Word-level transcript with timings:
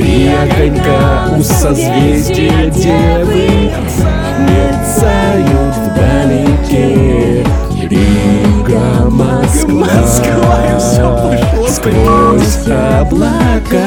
Три 0.00 0.28
огонька 0.28 1.28
у 1.36 1.42
созвездия 1.42 2.70
Девы 2.70 3.70
Мерцают 4.48 5.76
вдалеке. 5.76 7.44
Рига, 7.82 9.10
Москва. 9.10 9.84
Москва, 9.84 10.80
Сквозь 11.68 12.66
облака. 12.66 13.84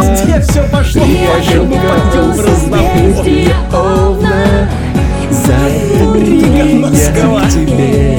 Везде 0.00 0.40
все 0.48 0.62
пошло, 0.70 1.02
пойдем 1.02 2.32
в 2.32 2.46
разнобой. 2.46 3.14
Созвездие 3.16 3.54
Овна. 3.72 4.70
Забыли 5.32 6.70
я 6.94 7.50
тебе. 7.50 8.18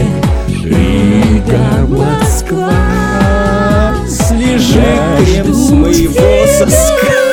Рига, 0.62 1.88
Москва. 1.88 2.74
Слежи 4.10 4.84
крем 5.20 5.54
с 5.54 5.70
моего 5.70 6.41
соска. 6.70 7.32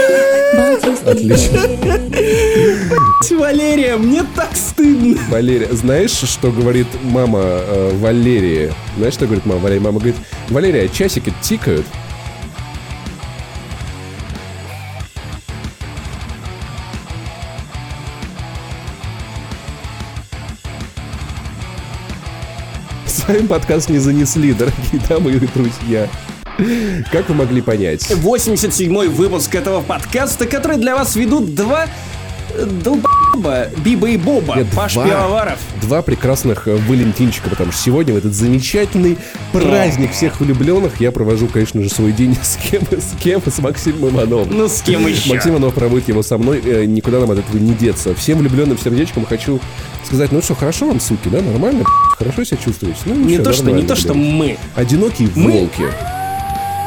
Отлично. 1.11 1.61
Валерия, 3.39 3.97
мне 3.97 4.25
так 4.35 4.55
стыдно. 4.55 5.19
Валерия, 5.29 5.69
знаешь, 5.73 6.11
что 6.11 6.51
говорит 6.51 6.87
мама 7.03 7.41
э, 7.43 7.91
Валерии? 7.95 8.73
Знаешь, 8.97 9.15
что 9.15 9.27
говорит 9.27 9.47
мама 9.47 9.61
Валерия? 9.61 9.81
Мама 9.81 9.99
говорит, 9.99 10.17
Валерия, 10.49 10.89
часики 10.89 11.33
тикают. 11.41 11.87
С 23.07 23.27
вами 23.27 23.47
подкаст 23.47 23.89
не 23.89 23.99
занесли, 23.99 24.53
дорогие 24.53 25.01
дамы 25.09 25.33
и 25.33 25.39
друзья. 25.39 26.09
Как 27.13 27.29
вы 27.29 27.35
могли 27.37 27.61
понять? 27.63 28.03
87-й 28.11 29.09
выпуск 29.09 29.55
этого 29.55 29.81
подкаста, 29.81 30.45
который 30.47 30.77
для 30.77 30.97
вас 30.97 31.15
ведут 31.15 31.55
два 31.55 31.87
э, 32.53 32.65
долбоеба, 32.83 33.69
Биба 33.85 34.09
и 34.09 34.17
Боба, 34.17 34.57
Нет, 34.57 34.67
Паш 34.75 34.95
два. 34.95 35.07
Пивоваров. 35.07 35.59
Два 35.83 36.03
прекрасных 36.03 36.67
э, 36.67 36.75
валентинчика, 36.89 37.49
потому 37.49 37.71
что 37.71 37.81
сегодня 37.81 38.13
в 38.13 38.17
этот 38.17 38.35
замечательный 38.35 39.19
праздник 39.53 40.11
всех 40.11 40.41
влюбленных 40.41 41.01
я 41.01 41.13
провожу, 41.13 41.47
конечно 41.47 41.81
же, 41.81 41.89
свой 41.89 42.11
день 42.11 42.37
с 42.43 42.57
кем? 42.57 42.83
С 42.91 43.17
кем? 43.23 43.41
С 43.47 43.61
Максимом 43.61 44.09
Ивановым. 44.09 44.49
Ну 44.51 44.69
с 44.69 44.83
кем 44.83 45.07
еще? 45.07 45.33
Максим 45.33 45.53
Иванов 45.53 45.75
проводит 45.75 46.09
его 46.09 46.25
со 46.25 46.39
мной, 46.39 46.61
э, 46.65 46.87
никуда 46.87 47.21
нам 47.21 47.31
от 47.31 47.39
этого 47.39 47.57
не 47.59 47.75
деться. 47.75 48.17
Всем 48.17 48.39
влюбленным 48.39 48.77
сердечком 48.79 49.25
хочу 49.27 49.61
сказать, 50.05 50.33
ну 50.33 50.43
что, 50.43 50.57
хорошо 50.57 50.89
вам, 50.89 50.99
суки, 50.99 51.29
да, 51.29 51.41
нормально? 51.41 51.85
Хорошо 52.17 52.43
себя 52.43 52.57
чувствуете? 52.57 52.99
Ну, 53.05 53.15
Не 53.15 53.25
ничего, 53.35 53.45
то, 53.45 53.53
что, 53.53 53.71
не 53.71 53.83
то, 53.85 53.95
что 53.95 54.15
мы. 54.15 54.59
Одинокие 54.75 55.29
Мы? 55.37 55.53
волки. 55.53 55.85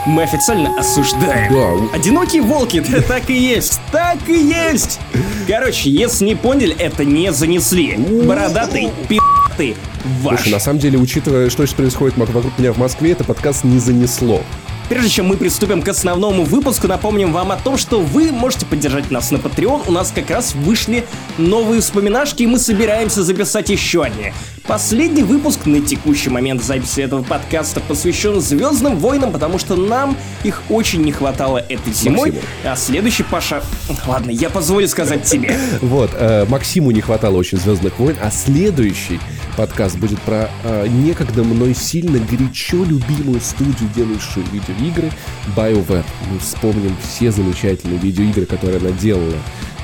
Мы 0.05 0.23
официально 0.23 0.79
осуждаем. 0.79 1.53
Да, 1.53 1.95
Одинокие 1.95 2.41
волки, 2.41 2.77
это 2.87 3.01
так 3.03 3.29
и 3.29 3.37
есть. 3.37 3.79
Так 3.91 4.17
и 4.27 4.33
есть. 4.33 4.99
Короче, 5.47 5.91
если 5.91 6.25
не 6.25 6.35
поняли, 6.35 6.75
это 6.75 7.05
не 7.05 7.31
занесли. 7.31 7.95
Бородатый, 7.97 8.89
пи***ты, 9.07 9.75
ваш. 10.21 10.41
Слушай, 10.41 10.53
на 10.53 10.59
самом 10.59 10.79
деле, 10.79 10.97
учитывая, 10.97 11.49
что 11.51 11.65
сейчас 11.65 11.75
происходит 11.75 12.17
вокруг 12.17 12.57
меня 12.57 12.73
в 12.73 12.77
Москве, 12.77 13.11
это 13.11 13.23
подкаст 13.23 13.63
не 13.63 13.77
занесло. 13.77 14.41
Прежде 14.89 15.09
чем 15.09 15.27
мы 15.27 15.37
приступим 15.37 15.81
к 15.81 15.87
основному 15.87 16.43
выпуску, 16.43 16.87
напомним 16.87 17.31
вам 17.31 17.51
о 17.53 17.55
том, 17.55 17.77
что 17.77 18.01
вы 18.01 18.31
можете 18.33 18.65
поддержать 18.65 19.09
нас 19.09 19.31
на 19.31 19.37
Patreon. 19.37 19.83
У 19.87 19.91
нас 19.91 20.11
как 20.13 20.29
раз 20.29 20.53
вышли 20.53 21.05
новые 21.37 21.79
вспоминашки, 21.79 22.43
и 22.43 22.47
мы 22.47 22.59
собираемся 22.59 23.23
записать 23.23 23.69
еще 23.69 24.03
одни. 24.03 24.33
Последний 24.67 25.23
выпуск 25.23 25.65
на 25.65 25.81
текущий 25.81 26.29
момент 26.29 26.63
записи 26.63 27.01
этого 27.01 27.23
подкаста 27.23 27.79
посвящен 27.79 28.39
Звездным 28.39 28.97
войнам, 28.97 29.31
потому 29.31 29.57
что 29.57 29.75
нам 29.75 30.15
их 30.43 30.61
очень 30.69 31.01
не 31.01 31.11
хватало 31.11 31.57
этой 31.57 31.93
зимой. 31.93 32.31
Максиму. 32.31 32.47
А 32.63 32.75
следующий, 32.75 33.23
Паша... 33.23 33.63
Ладно, 34.05 34.29
я 34.29 34.49
позволю 34.49 34.87
сказать 34.87 35.23
тебе. 35.23 35.57
Вот, 35.81 36.11
э, 36.13 36.45
Максиму 36.47 36.91
не 36.91 37.01
хватало 37.01 37.37
очень 37.37 37.57
Звездных 37.57 37.97
войн, 37.97 38.15
а 38.21 38.29
следующий 38.29 39.19
подкаст 39.57 39.97
будет 39.97 40.21
про 40.21 40.49
э, 40.63 40.87
некогда 40.87 41.43
мной 41.43 41.73
сильно 41.73 42.19
горячо 42.19 42.83
любимую 42.83 43.41
студию, 43.41 43.89
делающую 43.95 44.45
видеоигры 44.51 45.11
BioWare. 45.55 46.05
Мы 46.31 46.39
вспомним 46.39 46.95
все 47.03 47.31
замечательные 47.31 47.99
видеоигры, 47.99 48.45
которые 48.45 48.79
она 48.79 48.91
делала 48.91 49.35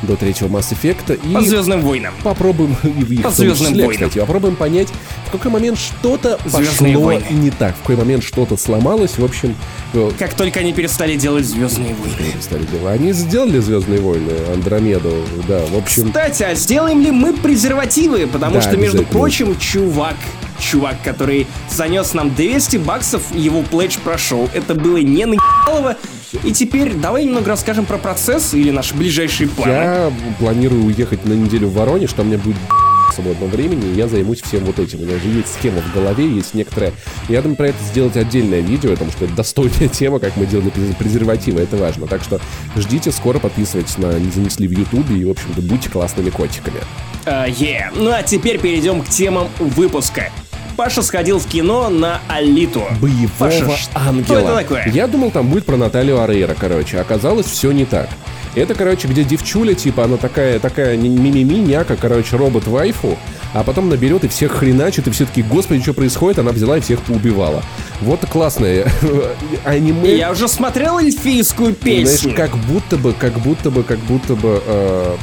до 0.03 0.15
третьего 0.15 0.47
Mass 0.47 0.73
Effect 0.73 1.19
и 1.27 1.33
По 1.33 1.41
Звездным 1.41 1.81
войнам. 1.81 2.13
попробуем 2.23 2.75
и 2.83 3.15
их 3.15 3.23
По 3.23 3.31
«Звездным 3.31 3.71
числе, 3.73 3.85
войнам». 3.85 4.09
кстати, 4.09 4.19
попробуем 4.19 4.55
понять, 4.55 4.87
в 5.27 5.31
какой 5.31 5.51
момент 5.51 5.77
что-то 5.79 6.39
«Звездные 6.45 6.93
пошло 6.93 7.05
войны». 7.07 7.25
не 7.31 7.49
так, 7.51 7.75
в 7.75 7.79
какой 7.81 7.95
момент 7.97 8.23
что-то 8.23 8.57
сломалось. 8.57 9.17
В 9.17 9.23
общем, 9.25 9.55
э, 9.93 10.11
Как 10.19 10.33
только 10.33 10.59
они 10.59 10.73
перестали 10.73 11.15
делать 11.15 11.45
Звездные 11.45 11.93
войны. 11.95 12.31
перестали 12.33 12.63
дела. 12.65 12.91
Они 12.91 13.11
сделали 13.13 13.59
Звездные 13.59 13.99
войны, 13.99 14.31
Андромеду, 14.53 15.13
да, 15.47 15.59
в 15.65 15.75
общем. 15.77 16.07
Кстати, 16.07 16.43
а 16.43 16.53
сделаем 16.55 17.01
ли 17.01 17.11
мы 17.11 17.33
презервативы? 17.33 18.27
Потому 18.27 18.55
Да, 18.55 18.61
что, 18.61 18.77
между 18.77 19.03
прочим, 19.03 19.57
чувак, 19.57 20.15
чувак, 20.59 20.97
который 21.03 21.47
занес 21.69 22.13
нам 22.13 22.33
200 22.33 22.77
баксов, 22.77 23.21
его 23.33 23.61
пледж 23.63 23.97
прошел. 24.03 24.49
Это 24.53 24.75
было 24.75 24.97
не 24.97 25.25
наебалово. 25.25 25.95
И 26.43 26.51
теперь 26.51 26.93
давай 26.93 27.25
немного 27.25 27.49
расскажем 27.49 27.85
про 27.85 27.97
процесс 27.97 28.53
или 28.53 28.71
наши 28.71 28.95
ближайшие 28.95 29.47
планы. 29.49 29.71
Я 29.71 30.13
планирую 30.39 30.85
уехать 30.85 31.25
на 31.25 31.33
неделю 31.33 31.67
в 31.67 31.73
Воронеж, 31.73 32.13
там 32.13 32.27
меня 32.27 32.37
будет 32.37 32.57
свободного 33.13 33.49
времени, 33.49 33.91
и 33.91 33.95
я 33.95 34.07
займусь 34.07 34.41
всем 34.41 34.65
вот 34.65 34.79
этим. 34.79 34.99
У 35.01 35.03
меня 35.03 35.15
уже 35.15 35.27
есть 35.29 35.53
схема 35.53 35.81
в 35.81 35.93
голове, 35.93 36.27
есть 36.29 36.53
некоторая... 36.53 36.93
Я 37.29 37.41
думаю 37.41 37.55
про 37.57 37.67
это 37.69 37.83
сделать 37.83 38.17
отдельное 38.17 38.59
видео, 38.59 38.91
потому 38.91 39.11
что 39.11 39.25
это 39.25 39.35
достойная 39.35 39.87
тема, 39.91 40.19
как 40.19 40.35
мы 40.35 40.45
делали 40.45 40.69
презер- 40.71 40.95
презервативы, 40.97 41.61
это 41.61 41.77
важно. 41.77 42.07
Так 42.07 42.23
что 42.23 42.39
ждите, 42.75 43.11
скоро 43.11 43.39
подписывайтесь 43.39 43.97
на 43.97 44.19
«Не 44.19 44.31
занесли» 44.31 44.67
в 44.67 44.71
Ютубе 44.71 45.17
и, 45.17 45.25
в 45.25 45.31
общем-то, 45.31 45.61
будьте 45.61 45.89
классными 45.89 46.29
котиками. 46.29 46.81
А, 47.25 47.45
е. 47.47 47.91
Ну 47.95 48.11
а 48.11 48.23
теперь 48.23 48.59
перейдем 48.59 49.01
к 49.01 49.09
темам 49.09 49.47
выпуска. 49.59 50.31
Паша 50.77 51.01
сходил 51.01 51.39
в 51.39 51.47
кино 51.47 51.89
на 51.89 52.21
Алиту. 52.29 52.83
Боевого 53.01 53.29
Паша, 53.39 53.75
что 53.75 53.91
ангела. 53.99 54.37
это 54.37 54.55
такое? 54.57 54.87
Я 54.93 55.07
думал, 55.07 55.31
там 55.31 55.47
будет 55.47 55.65
про 55.65 55.75
Наталью 55.75 56.21
Арейра, 56.21 56.55
короче. 56.57 56.99
Оказалось, 56.99 57.47
все 57.47 57.71
не 57.71 57.83
так. 57.85 58.07
Это, 58.53 58.75
короче, 58.75 59.07
где 59.07 59.23
девчуля, 59.23 59.73
типа, 59.73 60.03
она 60.05 60.17
такая, 60.17 60.59
такая 60.59 60.95
не- 60.95 61.09
мимими, 61.09 61.55
няка, 61.55 61.95
короче, 61.95 62.37
робот-вайфу, 62.37 63.17
а 63.53 63.63
потом 63.63 63.89
наберет 63.89 64.23
и 64.23 64.27
всех 64.27 64.51
хреначит, 64.51 65.07
и 65.07 65.11
все 65.11 65.25
таки 65.25 65.41
господи, 65.43 65.81
что 65.81 65.93
происходит? 65.93 66.39
Она 66.39 66.51
взяла 66.51 66.77
и 66.77 66.81
всех 66.81 67.01
поубивала. 67.01 67.63
Вот 68.01 68.21
классное 68.29 68.87
аниме. 69.65 70.15
Я 70.15 70.31
уже 70.31 70.47
смотрел 70.47 70.99
эльфийскую 70.99 71.75
Знаешь, 71.81 72.05
песню. 72.07 72.33
как 72.35 72.55
будто 72.55 72.97
бы, 72.97 73.13
как 73.13 73.33
будто 73.39 73.69
бы, 73.71 73.83
как 73.83 73.99
будто 73.99 74.35
бы 74.35 74.61
э, 74.65 75.15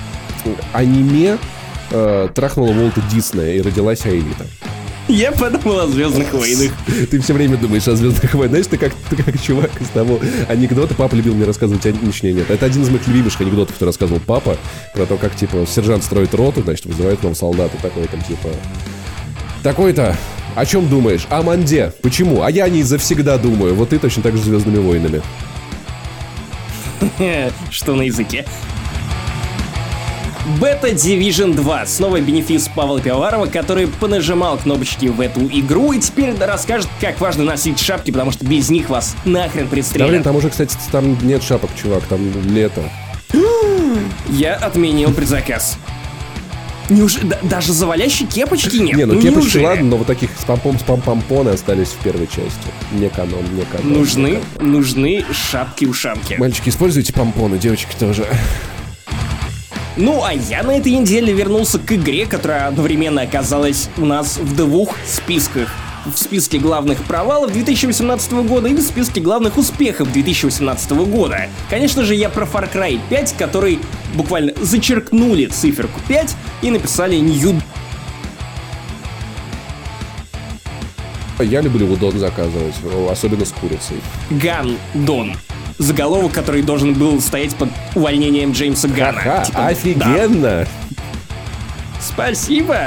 аниме 0.73 1.39
э, 1.91 2.29
трахнуло 2.35 2.73
Волта 2.73 3.01
Диснея 3.13 3.55
и 3.55 3.63
родилась 3.63 4.05
Аэлита. 4.07 4.47
Я 5.09 5.33
подумал 5.33 5.81
о 5.81 5.87
Звездных 5.87 6.33
войнах. 6.33 6.73
Ты 7.11 7.21
все 7.21 7.35
время 7.35 7.59
думаешь 7.59 7.87
о 7.89 7.95
Звездных 7.95 8.33
войнах. 8.33 8.51
Знаешь, 8.51 8.67
ты 8.67 8.79
как, 8.79 8.95
ты 9.11 9.17
как 9.17 9.41
чувак 9.41 9.71
из 9.81 9.89
того 9.89 10.19
анекдота. 10.49 10.95
Папа 10.95 11.15
любил 11.15 11.35
мне 11.35 11.45
рассказывать, 11.45 11.85
а 11.85 11.93
точнее 11.93 12.33
нет. 12.33 12.51
Это 12.51 12.65
один 12.65 12.83
из 12.83 12.89
моих 12.89 13.07
любимых 13.07 13.39
анекдотов, 13.39 13.75
который 13.75 13.91
рассказывал 13.91 14.21
папа. 14.25 14.57
Про 14.95 15.05
то, 15.05 15.17
как, 15.17 15.37
типа, 15.37 15.67
сержант 15.67 16.05
строит 16.05 16.35
роту, 16.35 16.63
значит, 16.63 16.87
вызывает 16.87 17.23
нам 17.23 17.35
солдата. 17.35 17.77
Такой 17.83 18.07
там, 18.07 18.23
типа... 18.23 18.49
Такой-то, 19.63 20.17
о 20.55 20.67
чем 20.67 20.89
думаешь? 20.89 21.27
О 21.29 21.43
Манде. 21.43 21.93
Почему? 22.01 22.43
А 22.43 22.51
я 22.51 22.69
не 22.69 22.83
завсегда 22.83 23.37
думаю. 23.37 23.75
Вот 23.75 23.91
ты 23.91 23.99
точно 23.99 24.23
так 24.23 24.35
же 24.35 24.41
с 24.41 24.45
Звездными 24.45 24.79
войнами. 24.79 25.23
Что 27.71 27.95
на 27.95 28.03
языке? 28.03 28.47
Beta 30.61 30.93
Division 30.93 31.55
2. 31.55 31.87
Снова 31.87 32.21
бенефис 32.21 32.69
Павла 32.75 33.01
Пивоварова, 33.01 33.47
который 33.47 33.87
понажимал 33.87 34.59
кнопочки 34.59 35.07
в 35.07 35.21
эту 35.21 35.41
игру 35.47 35.93
и 35.93 35.99
теперь 35.99 36.35
расскажет, 36.39 36.89
как 37.01 37.19
важно 37.21 37.45
носить 37.45 37.81
шапки, 37.81 38.11
потому 38.11 38.31
что 38.31 38.45
без 38.45 38.69
них 38.69 38.91
вас 38.91 39.17
нахрен 39.25 39.65
Да, 39.65 39.71
блин, 39.71 39.71
пристрелят. 39.71 40.23
там 40.25 40.37
уже, 40.37 40.51
кстати, 40.51 40.77
там 40.93 41.17
нет 41.27 41.43
шапок, 41.43 41.71
чувак, 41.81 42.03
там 42.05 42.21
лето. 42.55 42.83
Я 44.29 44.55
отменил 44.57 45.13
предзаказ. 45.13 45.79
Неужели 46.91 47.25
да- 47.29 47.39
даже 47.43 47.73
завалящей 47.73 48.27
кепочки 48.27 48.77
нет? 48.77 48.95
Не, 48.99 49.07
ну 49.07 49.15
кепочки 49.15 49.45
неужели? 49.57 49.65
ладно, 49.65 49.85
но 49.87 49.97
вот 49.97 50.07
таких 50.07 50.29
с 50.39 50.45
помпом, 50.45 50.79
с 50.79 50.83
помпомпоны 50.83 51.49
остались 51.51 51.89
в 51.89 51.97
первой 52.05 52.27
части. 52.27 52.69
Не 52.93 53.09
канон, 53.09 53.43
не 53.55 53.63
канон. 53.65 53.91
не 53.93 53.99
Нужны, 53.99 54.41
канон. 54.59 54.73
нужны 54.73 55.25
шапки-ушамки. 55.33 56.35
Мальчики, 56.35 56.69
используйте 56.69 57.15
помпоны, 57.15 57.57
девочки 57.57 57.95
тоже. 57.99 58.27
Ну, 59.97 60.25
а 60.25 60.33
я 60.33 60.65
на 60.65 60.73
этой 60.73 60.91
неделе 60.91 61.33
вернулся 61.33 61.79
к 61.79 61.93
игре, 61.93 62.27
которая 62.27 62.67
одновременно 62.67 63.23
оказалась 63.23 63.89
у 63.97 64.05
нас 64.05 64.39
в 64.39 64.57
двух 64.57 64.97
списках. 65.07 65.69
В 66.05 66.19
списке 66.19 66.59
главных 66.59 67.03
провалов 67.05 67.53
2018 67.53 68.33
года 68.47 68.69
и 68.69 68.75
в 68.75 68.81
списке 68.81 69.21
главных 69.21 69.57
успехов 69.57 70.13
2018 70.13 70.91
года. 70.91 71.49
Конечно 71.71 72.03
же, 72.03 72.15
я 72.15 72.29
про 72.29 72.45
Far 72.45 72.71
Cry 72.71 73.01
5, 73.09 73.37
который 73.39 73.79
буквально 74.15 74.53
зачеркнули 74.61 75.47
циферку 75.47 76.01
5 76.09 76.37
и 76.61 76.71
написали 76.71 77.17
New 77.17 77.59
Я 81.39 81.63
люблю 81.63 81.91
удон 81.91 82.19
заказывать, 82.19 82.75
особенно 83.11 83.45
с 83.45 83.53
курицей. 83.53 83.97
Don. 84.95 85.37
Заголовок, 85.79 86.33
который 86.33 86.63
должен 86.63 86.95
был 86.95 87.21
стоять 87.21 87.55
под 87.57 87.69
увольнением 87.95 88.53
Джеймса 88.53 88.89
Гана. 88.89 89.21
Ха, 89.21 89.45
Типа, 89.45 89.67
офигенно! 89.67 90.41
да. 90.41 90.67
Спасибо! 92.01 92.79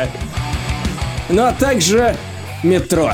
Ну 1.30 1.44
а 1.44 1.52
также 1.52 2.16
метро. 2.64 3.14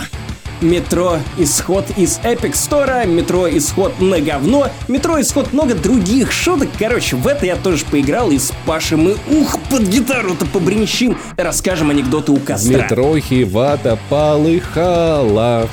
Метро 0.62 1.18
Исход 1.38 1.86
из 1.98 2.20
Epic 2.20 2.54
Store, 2.54 3.06
Метро 3.06 3.50
Исход 3.50 4.00
на 4.00 4.22
говно, 4.22 4.70
Метро 4.88 5.20
Исход 5.20 5.52
много 5.52 5.75
других 5.75 6.31
шуток. 6.31 6.70
Короче, 6.80 7.18
в 7.18 7.28
это 7.28 7.46
я 7.46 7.58
тоже 7.58 7.84
поиграл 7.84 8.31
и 8.31 8.38
с 8.40 8.54
Пашей 8.66 8.98
мы, 8.98 9.18
ух, 9.30 9.60
под 9.70 9.81
гитару-то 9.81 10.46
побренчим, 10.46 11.18
расскажем 11.36 11.90
анекдоты 11.90 12.31
у 12.31 12.38
костра. 12.38 12.78
метро 12.84 13.18
хивата 13.20 14.00
полыхала. 14.10 15.68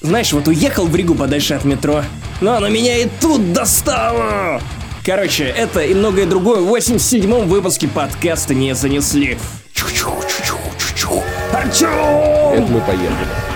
Знаешь, 0.00 0.32
вот 0.32 0.46
уехал 0.46 0.86
в 0.86 0.94
Ригу 0.94 1.16
подальше 1.16 1.54
от 1.54 1.64
метро, 1.64 2.02
но 2.40 2.54
оно 2.54 2.68
меня 2.68 2.96
и 2.98 3.08
тут 3.20 3.52
достало! 3.52 4.60
Короче, 5.04 5.44
это 5.44 5.80
и 5.80 5.94
многое 5.94 6.26
другое 6.26 6.60
в 6.60 6.74
87-м 6.74 7.48
выпуске 7.48 7.86
подкаста 7.86 8.54
не 8.54 8.74
занесли. 8.74 9.38
Чу-чу-чу-чу-чу-чу. 9.72 11.22
Это 11.52 12.66
мы 12.72 12.80
поехали. 12.80 13.55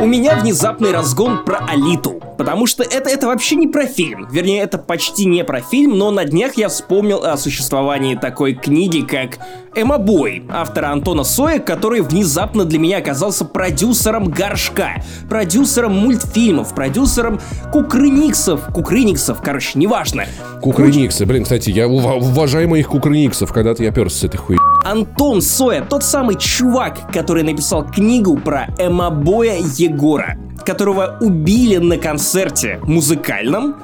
У 0.00 0.06
меня 0.06 0.36
внезапный 0.36 0.92
разгон 0.92 1.44
про 1.44 1.58
Алиту. 1.66 2.17
Потому 2.38 2.66
что 2.66 2.84
это, 2.84 3.10
это 3.10 3.26
вообще 3.26 3.56
не 3.56 3.66
про 3.66 3.86
фильм. 3.86 4.28
Вернее, 4.30 4.62
это 4.62 4.78
почти 4.78 5.26
не 5.26 5.44
про 5.44 5.60
фильм, 5.60 5.98
но 5.98 6.12
на 6.12 6.24
днях 6.24 6.56
я 6.56 6.68
вспомнил 6.68 7.24
о 7.24 7.36
существовании 7.36 8.14
такой 8.14 8.54
книги, 8.54 9.00
как 9.00 9.38
Эмма 9.74 9.98
Бой, 9.98 10.44
автора 10.48 10.86
Антона 10.92 11.24
Соя, 11.24 11.58
который 11.58 12.00
внезапно 12.00 12.64
для 12.64 12.78
меня 12.78 12.98
оказался 12.98 13.44
продюсером 13.44 14.26
горшка, 14.26 15.02
продюсером 15.28 15.94
мультфильмов, 15.94 16.74
продюсером 16.74 17.40
кукрыниксов, 17.72 18.72
кукрыниксов, 18.72 19.42
короче, 19.42 19.78
неважно. 19.78 20.24
Кукрыниксы. 20.62 21.26
Блин, 21.26 21.42
кстати, 21.42 21.70
я 21.70 21.86
ува- 21.86 22.18
уважаю 22.18 22.68
моих 22.68 22.88
кукрыниксов, 22.88 23.52
когда-то 23.52 23.82
я 23.82 23.90
перся 23.90 24.18
с 24.18 24.24
этой 24.24 24.36
хуй. 24.36 24.56
Антон 24.84 25.42
Соя, 25.42 25.82
тот 25.82 26.04
самый 26.04 26.36
чувак, 26.36 27.12
который 27.12 27.42
написал 27.42 27.84
книгу 27.84 28.36
про 28.36 28.68
Эмобоя 28.78 29.56
Егора, 29.76 30.38
которого 30.68 31.16
убили 31.22 31.78
на 31.78 31.96
концерте 31.96 32.78
музыкальном. 32.82 33.76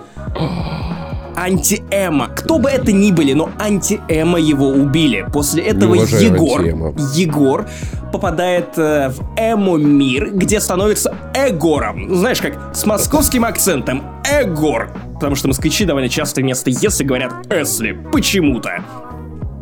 Анти-Эма. 1.34 2.28
Кто 2.28 2.58
бы 2.58 2.68
это 2.68 2.92
ни 2.92 3.10
были, 3.10 3.32
но 3.32 3.48
Анти-Эма 3.58 4.38
его 4.38 4.68
убили. 4.68 5.26
После 5.32 5.62
этого 5.62 5.94
Егор, 5.94 6.60
Анти-Эма. 6.60 6.94
Егор 7.14 7.66
попадает 8.12 8.76
э, 8.76 9.08
в 9.08 9.20
Эмо-мир, 9.36 10.30
где 10.34 10.60
становится 10.60 11.14
Эгором. 11.34 12.14
Знаешь, 12.14 12.40
как 12.42 12.76
с 12.76 12.84
московским 12.84 13.46
акцентом. 13.46 14.02
Эгор. 14.30 14.90
Потому 15.14 15.36
что 15.36 15.48
москвичи 15.48 15.86
довольно 15.86 16.10
часто 16.10 16.42
вместо 16.42 16.68
«если» 16.68 17.02
говорят 17.02 17.32
«эсли». 17.50 17.98
Почему-то. 18.12 18.84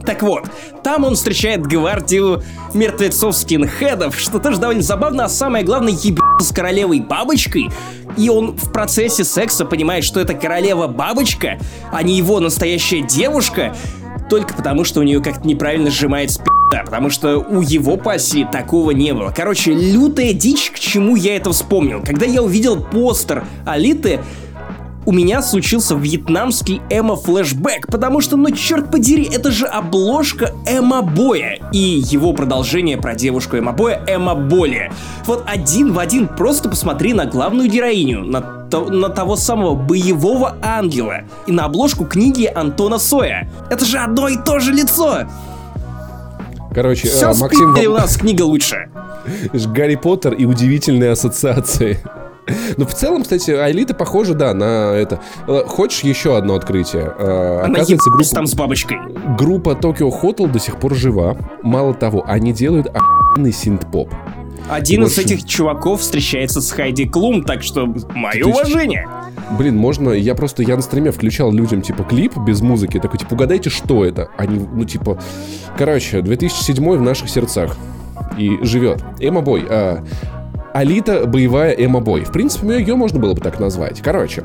Так 0.04 0.22
вот, 0.22 0.44
там 0.82 1.04
он 1.04 1.14
встречает 1.14 1.66
гвардию 1.66 2.42
мертвецов 2.74 3.36
скинхедов, 3.36 4.18
что 4.18 4.38
тоже 4.38 4.58
довольно 4.58 4.82
забавно, 4.82 5.24
а 5.24 5.28
самое 5.28 5.64
главное, 5.64 5.92
ебется 5.92 6.22
с 6.40 6.52
королевой 6.52 7.00
бабочкой, 7.00 7.70
и 8.16 8.28
он 8.28 8.56
в 8.56 8.72
процессе 8.72 9.24
секса 9.24 9.64
понимает, 9.64 10.04
что 10.04 10.20
это 10.20 10.34
королева 10.34 10.86
бабочка, 10.86 11.58
а 11.92 12.02
не 12.02 12.16
его 12.16 12.40
настоящая 12.40 13.02
девушка, 13.02 13.74
только 14.28 14.54
потому, 14.54 14.84
что 14.84 15.00
у 15.00 15.02
нее 15.02 15.22
как-то 15.22 15.46
неправильно 15.46 15.90
сжимается 15.90 16.40
пи***а, 16.40 16.84
потому 16.84 17.10
что 17.10 17.38
у 17.38 17.60
его 17.60 17.96
пассии 17.96 18.48
такого 18.50 18.92
не 18.92 19.12
было. 19.12 19.32
Короче, 19.34 19.72
лютая 19.72 20.32
дичь, 20.32 20.70
к 20.70 20.78
чему 20.78 21.16
я 21.16 21.36
это 21.36 21.52
вспомнил. 21.52 22.02
Когда 22.04 22.26
я 22.26 22.42
увидел 22.42 22.82
постер 22.82 23.44
Алиты, 23.66 24.20
у 25.04 25.12
меня 25.12 25.42
случился 25.42 25.94
вьетнамский 25.94 26.80
эмо-флешбэк, 26.90 27.86
потому 27.88 28.20
что, 28.20 28.36
ну 28.36 28.50
черт 28.50 28.90
подери, 28.90 29.28
это 29.32 29.50
же 29.50 29.66
обложка 29.66 30.52
эмо-боя 30.66 31.58
и 31.72 31.78
его 31.78 32.32
продолжение 32.32 32.96
про 32.96 33.14
девушку 33.14 33.56
эмо-боя 33.56 34.02
эмо-боли. 34.06 34.92
Вот 35.26 35.44
один 35.46 35.92
в 35.92 35.98
один 35.98 36.28
просто 36.28 36.68
посмотри 36.68 37.14
на 37.14 37.26
главную 37.26 37.68
героиню, 37.68 38.24
на, 38.24 38.40
то- 38.40 38.86
на 38.90 39.08
того 39.08 39.36
самого 39.36 39.74
боевого 39.74 40.56
ангела 40.62 41.22
и 41.46 41.52
на 41.52 41.64
обложку 41.64 42.04
книги 42.04 42.44
Антона 42.46 42.98
Соя. 42.98 43.50
Это 43.70 43.84
же 43.84 43.98
одно 43.98 44.28
и 44.28 44.36
то 44.36 44.60
же 44.60 44.72
лицо! 44.72 45.24
Короче, 46.74 47.08
Все 47.08 47.26
а, 47.26 47.34
Максим, 47.34 47.74
у 47.74 47.92
нас 47.92 48.16
книга 48.16 48.42
лучше. 48.42 48.88
Гарри 49.52 49.96
Поттер 49.96 50.32
и 50.32 50.46
удивительные 50.46 51.10
ассоциации. 51.10 51.98
Ну, 52.76 52.86
в 52.86 52.94
целом, 52.94 53.22
кстати, 53.22 53.50
Айлита 53.50 53.94
похожа, 53.94 54.34
да, 54.34 54.54
на 54.54 54.92
это. 54.94 55.20
Э, 55.46 55.62
Хочешь 55.66 56.00
еще 56.00 56.36
одно 56.36 56.54
открытие? 56.54 57.12
Э, 57.18 57.60
Она 57.64 57.74
Оказывается, 57.74 58.10
группа, 58.10 58.30
там 58.34 58.46
с 58.46 58.54
бабочкой. 58.54 58.98
группа 59.38 59.70
Tokyo 59.70 60.10
Hotel 60.10 60.48
до 60.50 60.58
сих 60.58 60.78
пор 60.78 60.94
жива. 60.94 61.36
Мало 61.62 61.94
того, 61.94 62.24
они 62.26 62.52
делают 62.52 62.88
охуенный 62.88 63.52
синт-поп. 63.52 64.12
Один 64.70 65.04
из 65.04 65.18
этих 65.18 65.44
чуваков 65.44 66.00
встречается 66.00 66.60
с 66.60 66.70
Хайди 66.70 67.06
Клум, 67.06 67.42
так 67.42 67.62
что 67.62 67.92
мое 68.14 68.44
уважение. 68.44 69.08
Блин, 69.58 69.76
можно, 69.76 70.10
я 70.10 70.34
просто, 70.34 70.62
я 70.62 70.76
на 70.76 70.82
стриме 70.82 71.10
включал 71.10 71.52
людям, 71.52 71.82
типа, 71.82 72.04
клип 72.04 72.36
без 72.38 72.60
музыки, 72.62 72.98
такой, 73.00 73.18
типа, 73.18 73.34
угадайте, 73.34 73.70
что 73.70 74.04
это? 74.04 74.28
Они, 74.38 74.64
ну, 74.72 74.84
типа, 74.84 75.18
короче, 75.76 76.22
2007 76.22 76.96
в 76.96 77.02
наших 77.02 77.28
сердцах 77.28 77.76
и 78.38 78.58
живет. 78.62 79.04
Эма 79.18 79.40
Бой, 79.42 79.66
а, 79.68 80.04
Алита 80.72 81.26
боевая 81.26 81.72
Эма 81.72 82.00
Бой. 82.00 82.24
В 82.24 82.32
принципе, 82.32 82.78
ее 82.78 82.96
можно 82.96 83.18
было 83.18 83.34
бы 83.34 83.40
так 83.40 83.60
назвать. 83.60 84.00
Короче, 84.00 84.42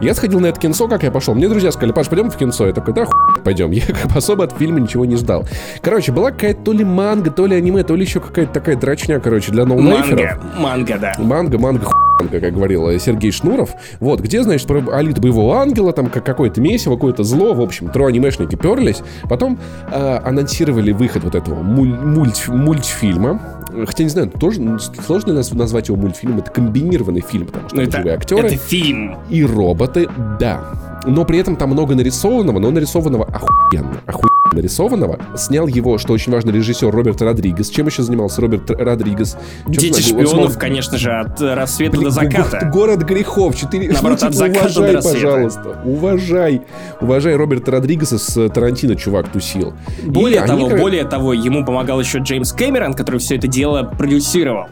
я 0.00 0.14
сходил 0.14 0.40
на 0.40 0.46
это 0.46 0.60
кинцо, 0.60 0.88
как 0.88 1.02
я 1.02 1.10
пошел. 1.10 1.34
Мне 1.34 1.48
друзья 1.48 1.72
сказали, 1.72 1.92
Паш, 1.92 2.08
пойдем 2.08 2.30
в 2.30 2.36
кинцо. 2.36 2.66
Я 2.66 2.72
такой, 2.72 2.94
да, 2.94 3.04
хуй 3.06 3.14
пойдем. 3.42 3.70
Я 3.72 3.82
как 3.86 4.06
бы 4.12 4.16
особо 4.18 4.44
от 4.44 4.52
фильма 4.52 4.80
ничего 4.80 5.04
не 5.04 5.16
ждал. 5.16 5.44
Короче, 5.80 6.12
была 6.12 6.30
какая-то 6.30 6.62
то 6.62 6.72
ли 6.72 6.84
манга, 6.84 7.30
то 7.30 7.46
ли 7.46 7.56
аниме, 7.56 7.82
то 7.82 7.94
ли 7.96 8.02
еще 8.04 8.20
какая-то 8.20 8.52
такая 8.52 8.76
дрочня, 8.76 9.20
короче, 9.20 9.50
для 9.52 9.64
ноунейферов. 9.64 10.38
Манга, 10.38 10.60
манга, 10.60 10.98
да. 10.98 11.12
Манга, 11.18 11.58
манга, 11.58 11.86
хуянка, 11.86 12.40
как 12.40 12.52
говорил 12.54 12.98
Сергей 12.98 13.30
Шнуров. 13.32 13.70
Вот, 14.00 14.20
где, 14.20 14.42
значит, 14.42 14.66
про 14.66 14.82
Алиту 14.92 15.20
боевого 15.22 15.58
ангела, 15.60 15.92
там 15.92 16.06
как 16.06 16.24
какое-то 16.24 16.60
месиво, 16.60 16.94
какое-то 16.94 17.22
зло, 17.24 17.54
в 17.54 17.60
общем, 17.60 17.88
трое 17.88 18.08
анимешники 18.08 18.54
перлись. 18.56 19.02
Потом 19.28 19.58
э, 19.90 20.18
анонсировали 20.24 20.92
выход 20.92 21.24
вот 21.24 21.34
этого 21.34 21.62
муль- 21.62 21.98
мультф- 21.98 22.50
мультфильма. 22.54 23.40
Хотя, 23.86 24.04
не 24.04 24.10
знаю, 24.10 24.30
тоже 24.30 24.60
сложно 25.06 25.34
назвать 25.34 25.88
его 25.88 25.96
мультфильмом. 25.96 26.38
Это 26.40 26.50
комбинированный 26.50 27.20
фильм, 27.20 27.46
потому 27.46 27.68
что 27.68 27.76
Ну, 27.76 27.82
это, 27.82 27.96
живые 27.98 28.14
актеры 28.16 28.48
это 28.48 28.56
фильм. 28.56 29.16
и 29.28 29.44
роботы, 29.44 30.08
да. 30.38 30.60
Но 31.06 31.24
при 31.24 31.38
этом 31.38 31.56
там 31.56 31.70
много 31.70 31.94
нарисованного, 31.94 32.58
но 32.58 32.70
нарисованного 32.70 33.24
охуенно. 33.24 34.00
Охуенно 34.06 34.37
нарисованного. 34.52 35.18
Снял 35.36 35.66
его, 35.66 35.98
что 35.98 36.12
очень 36.12 36.32
важно, 36.32 36.50
режиссер 36.50 36.90
Роберт 36.90 37.20
Родригес. 37.22 37.68
Чем 37.70 37.86
еще 37.86 38.02
занимался 38.02 38.40
Роберт 38.40 38.70
Родригес? 38.70 39.36
Чё-то 39.66 39.70
Дети 39.80 40.00
знаю, 40.00 40.18
он 40.20 40.26
шпионов, 40.26 40.50
снял- 40.52 40.60
конечно 40.60 40.98
же, 40.98 41.10
от 41.12 41.40
э, 41.40 41.54
рассвета 41.54 41.92
Блин, 41.92 42.04
до 42.04 42.10
заката. 42.10 42.60
го- 42.66 42.70
Город 42.78 43.02
грехов. 43.04 43.56
Четыре. 43.56 43.90
Наоборот, 43.92 44.18
ну, 44.22 44.26
от 44.28 44.32
типа, 44.34 44.46
заката 44.46 44.74
до 44.74 44.80
уважай, 44.80 44.94
рассвета. 44.96 45.14
пожалуйста. 45.26 45.80
Уважай. 45.84 46.62
Уважай 47.00 47.36
Роберта 47.36 47.70
Родригеса 47.72 48.18
с 48.18 48.36
э, 48.36 48.48
Тарантино, 48.48 48.96
чувак, 48.96 49.28
тусил. 49.30 49.74
И 50.02 50.08
Более 50.08 50.40
они 50.40 50.48
того, 50.48 50.68
как- 50.68 50.80
более 50.80 51.04
того, 51.04 51.32
ему 51.32 51.64
помогал 51.64 52.00
еще 52.00 52.18
Джеймс 52.18 52.52
Кэмерон, 52.52 52.94
который 52.94 53.20
все 53.20 53.36
это 53.36 53.46
дело 53.48 53.82
продюсировал. 53.82 54.66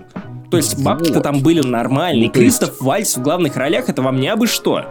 То 0.50 0.56
есть 0.58 0.82
бабки-то 0.82 1.14
Вот. 1.14 1.22
там 1.22 1.40
были 1.40 1.60
нормальные. 1.60 2.26
Ну, 2.28 2.32
то 2.32 2.40
есть- 2.40 2.58
Кристоф 2.60 2.80
Вальц 2.80 3.16
в 3.16 3.22
главных 3.22 3.56
ролях, 3.56 3.88
это 3.88 4.00
вам 4.02 4.20
не 4.20 4.28
абы 4.28 4.46
что. 4.46 4.84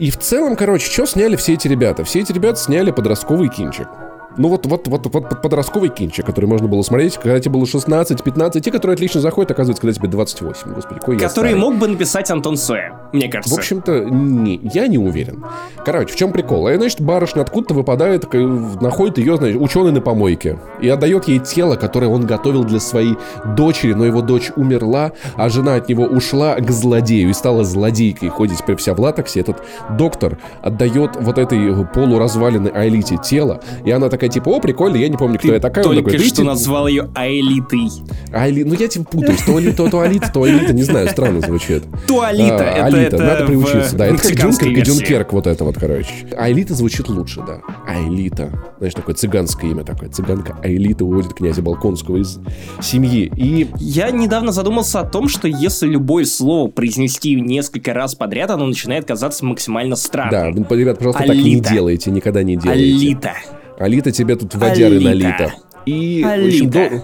И 0.00 0.10
в 0.10 0.18
целом, 0.18 0.56
короче, 0.56 0.90
что 0.90 1.06
сняли 1.06 1.36
все 1.36 1.52
эти 1.54 1.68
ребята? 1.68 2.04
Все 2.04 2.20
эти 2.20 2.32
ребята 2.32 2.58
сняли 2.58 2.90
подростковый 2.90 3.48
кинчик. 3.48 3.86
Ну 4.36 4.48
вот, 4.48 4.66
вот, 4.66 4.88
вот, 4.88 5.06
вот 5.06 5.28
под- 5.28 5.42
подростковый 5.42 5.88
кинчик, 5.90 6.24
который 6.24 6.46
можно 6.46 6.68
было 6.68 6.82
смотреть, 6.82 7.14
когда 7.16 7.38
тебе 7.40 7.52
было 7.52 7.64
16-15, 7.64 8.60
те, 8.60 8.70
которые 8.70 8.94
отлично 8.94 9.20
заходят, 9.20 9.50
оказывается, 9.50 9.80
когда 9.80 9.92
тебе 9.94 10.08
28. 10.08 10.74
Господи, 10.74 11.00
какой 11.00 11.18
Который 11.18 11.54
мог 11.54 11.76
бы 11.76 11.88
написать 11.88 12.30
Антон 12.30 12.56
Соя, 12.56 12.94
мне 13.12 13.28
В 13.28 13.30
кажется. 13.30 13.56
общем-то, 13.56 14.04
не, 14.04 14.60
я 14.72 14.86
не 14.86 14.98
уверен. 14.98 15.44
Короче, 15.84 16.12
в 16.12 16.16
чем 16.16 16.32
прикол? 16.32 16.68
И, 16.68 16.76
значит, 16.76 17.00
барышня 17.00 17.42
откуда-то 17.42 17.74
выпадает, 17.74 18.32
находит 18.32 19.18
ее, 19.18 19.36
значит, 19.36 19.60
ученый 19.60 19.92
на 19.92 20.00
помойке. 20.00 20.58
И 20.80 20.88
отдает 20.88 21.26
ей 21.28 21.38
тело, 21.40 21.76
которое 21.76 22.06
он 22.08 22.24
готовил 22.26 22.64
для 22.64 22.80
своей 22.80 23.16
дочери, 23.56 23.94
но 23.94 24.04
его 24.04 24.22
дочь 24.22 24.50
умерла, 24.56 25.12
а 25.36 25.48
жена 25.48 25.74
от 25.76 25.88
него 25.88 26.04
ушла 26.04 26.54
к 26.56 26.70
злодею 26.70 27.30
и 27.30 27.32
стала 27.32 27.64
злодейкой. 27.64 28.28
Ходит 28.28 28.58
теперь 28.58 28.76
вся 28.76 28.94
в 28.94 29.00
латексе. 29.00 29.40
Этот 29.40 29.62
доктор 29.98 30.38
отдает 30.62 31.16
вот 31.18 31.38
этой 31.38 31.84
полуразваленной 31.86 32.70
Айлите 32.70 33.16
тело, 33.16 33.60
и 33.84 33.90
она 33.90 34.08
такая 34.08 34.19
такая, 34.20 34.30
типа, 34.30 34.50
о, 34.50 34.60
прикольно, 34.60 34.96
я 34.96 35.08
не 35.08 35.16
помню, 35.16 35.38
кто 35.38 35.48
Ты 35.48 35.54
я 35.54 35.60
такая. 35.60 35.82
Только 35.82 36.10
такой, 36.10 36.18
что 36.26 36.36
«Ты- 36.36 36.44
назвал 36.44 36.86
ее 36.86 37.08
Аэлитой. 37.14 37.88
Али... 38.32 38.64
Ну, 38.64 38.74
я 38.74 38.86
типа 38.88 39.06
путаюсь. 39.06 39.42
То 39.42 39.56
Алита, 39.56 39.90
то 39.90 40.00
Алита, 40.00 40.30
то 40.32 40.42
Алита, 40.42 40.72
не 40.74 40.82
знаю, 40.82 41.08
странно 41.08 41.40
звучит. 41.40 41.84
Туалита, 42.06 42.58
А, 42.58 42.62
это, 42.62 42.84
Алита, 42.84 43.16
это 43.16 43.24
надо 43.24 43.44
в 43.44 43.46
приучиться, 43.46 43.96
да. 43.96 44.06
Это 44.06 44.18
как 44.22 44.36
Дюнкерк 44.36 44.76
и. 44.76 44.82
Дюнкерк, 44.82 45.32
вот 45.32 45.46
это 45.46 45.64
вот, 45.64 45.76
короче. 45.78 46.10
Аэлита 46.36 46.74
звучит 46.74 47.08
лучше, 47.08 47.42
да. 47.46 47.60
Аэлита. 47.88 48.52
Знаешь, 48.78 48.94
такое 48.94 49.14
цыганское 49.14 49.70
имя 49.70 49.84
такое. 49.84 50.10
Цыганка 50.10 50.56
Аэлита 50.62 51.04
уводит 51.04 51.32
князя 51.34 51.62
Балконского 51.62 52.18
из 52.18 52.38
семьи. 52.82 53.32
И 53.36 53.68
Я 53.78 54.10
недавно 54.10 54.52
задумался 54.52 55.00
о 55.00 55.04
том, 55.04 55.28
что 55.28 55.48
если 55.48 55.86
любое 55.86 56.24
слово 56.26 56.68
произнести 56.68 57.40
несколько 57.40 57.94
раз 57.94 58.14
подряд, 58.14 58.50
оно 58.50 58.66
начинает 58.66 59.06
казаться 59.06 59.44
максимально 59.44 59.96
да, 59.96 59.96
странным. 59.96 60.66
вы, 60.68 60.76
ребят, 60.76 60.98
пожалуйста, 60.98 61.24
так 61.24 61.36
не 61.36 61.54
Алита. 61.54 61.72
делайте, 61.72 62.10
никогда 62.10 62.42
не 62.42 62.56
делайте. 62.56 62.82
Алита. 62.84 63.34
Алита 63.80 64.12
тебе 64.12 64.36
тут 64.36 64.54
водяры 64.54 64.96
Алита. 64.96 65.08
налита. 65.08 65.54
И, 65.86 66.22
в 66.22 66.46
общем, 66.46 66.70
Алита. 66.70 66.90
до- 66.96 67.02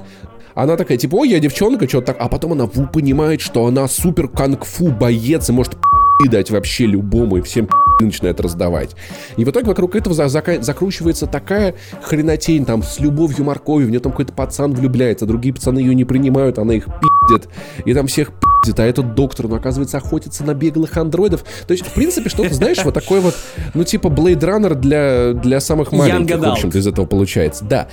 Она 0.55 0.77
такая, 0.77 0.97
типа, 0.99 1.17
ой, 1.17 1.29
я 1.31 1.39
девчонка, 1.39 1.89
что-то 1.89 2.09
так. 2.09 2.17
А 2.21 2.29
потом 2.29 2.53
она 2.53 2.67
ву, 2.67 2.87
понимает, 2.87 3.41
что 3.41 3.67
она 3.67 3.89
супер 3.89 4.29
канг-фу 4.29 4.89
боец 4.91 5.49
и 5.49 5.53
может 5.53 5.73
пи***и 5.75 6.29
дать 6.29 6.51
вообще 6.51 6.87
любому, 6.87 7.39
и 7.39 7.43
всем 7.43 7.69
начинает 8.01 8.41
раздавать. 8.41 8.95
И 9.39 9.45
в 9.47 9.51
итоге 9.51 9.67
вокруг 9.69 9.97
этого 9.97 10.15
за- 10.15 10.25
зака- 10.27 10.63
закручивается 10.63 11.27
такая 11.27 11.75
хренотень, 12.03 12.65
там, 12.67 12.83
с 12.83 13.01
любовью 13.01 13.45
морковью, 13.45 13.87
в 13.87 13.91
нее 13.91 14.01
там 14.01 14.13
какой-то 14.13 14.35
пацан 14.35 14.73
влюбляется, 14.75 15.25
другие 15.27 15.55
пацаны 15.55 15.79
ее 15.79 15.95
не 15.95 16.05
принимают, 16.05 16.59
она 16.59 16.75
их 16.75 16.85
пиздит, 17.29 17.49
и 17.87 17.95
там 17.95 18.07
всех 18.07 18.29
пиздит, 18.29 18.46
а 18.77 18.83
этот 18.83 19.15
доктор, 19.15 19.49
ну, 19.49 19.57
оказывается, 19.57 19.99
охотится 19.99 20.45
на 20.45 20.55
беглых 20.55 20.97
андроидов. 20.97 21.45
То 21.67 21.73
есть, 21.73 21.87
в 21.87 21.93
принципе, 21.93 22.29
что-то, 22.29 22.55
знаешь, 22.55 22.83
вот 22.85 22.95
такой 22.95 23.21
вот, 23.21 23.35
ну, 23.75 23.85
типа 23.85 24.09
Blade 24.09 24.41
Runner 24.41 24.75
для, 24.75 25.33
для 25.33 25.61
самых 25.61 25.93
маленьких, 25.93 26.39
в 26.39 26.45
общем-то, 26.45 26.79
из 26.79 26.87
этого 26.87 27.07
получается. 27.07 27.65
Да. 27.65 27.89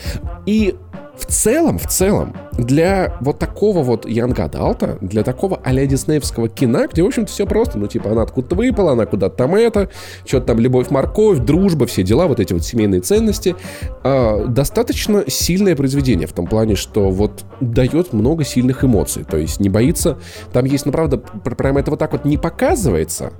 И 0.45 0.75
в 1.17 1.25
целом, 1.27 1.77
в 1.77 1.87
целом, 1.87 2.35
для 2.53 3.17
вот 3.21 3.37
такого 3.37 3.83
вот 3.83 4.05
Young 4.05 4.35
Adult, 4.35 4.97
для 5.01 5.23
такого 5.23 5.59
а-ля 5.63 5.85
диснеевского 5.85 6.49
кино, 6.49 6.87
где, 6.91 7.03
в 7.03 7.05
общем-то, 7.05 7.31
все 7.31 7.45
просто, 7.45 7.77
ну, 7.77 7.87
типа, 7.87 8.11
она 8.11 8.23
откуда-то 8.23 8.55
выпала, 8.55 8.93
она 8.93 9.05
куда-то 9.05 9.35
там 9.35 9.55
это, 9.55 9.89
что-то 10.25 10.47
там 10.47 10.59
любовь, 10.59 10.89
морковь, 10.89 11.37
дружба, 11.39 11.85
все 11.85 12.03
дела, 12.03 12.25
вот 12.27 12.39
эти 12.39 12.53
вот 12.53 12.63
семейные 12.65 13.01
ценности, 13.01 13.55
а, 14.03 14.45
достаточно 14.47 15.23
сильное 15.27 15.75
произведение 15.75 16.27
в 16.27 16.33
том 16.33 16.47
плане, 16.47 16.75
что 16.75 17.09
вот 17.09 17.43
дает 17.61 18.11
много 18.13 18.43
сильных 18.43 18.83
эмоций, 18.83 19.23
то 19.23 19.37
есть 19.37 19.59
не 19.59 19.69
боится, 19.69 20.17
там 20.51 20.65
есть, 20.65 20.85
ну, 20.87 20.91
правда, 20.91 21.17
пр- 21.17 21.55
прямо 21.55 21.79
это 21.79 21.91
вот 21.91 21.99
так 21.99 22.11
вот 22.13 22.25
не 22.25 22.37
показывается, 22.37 23.33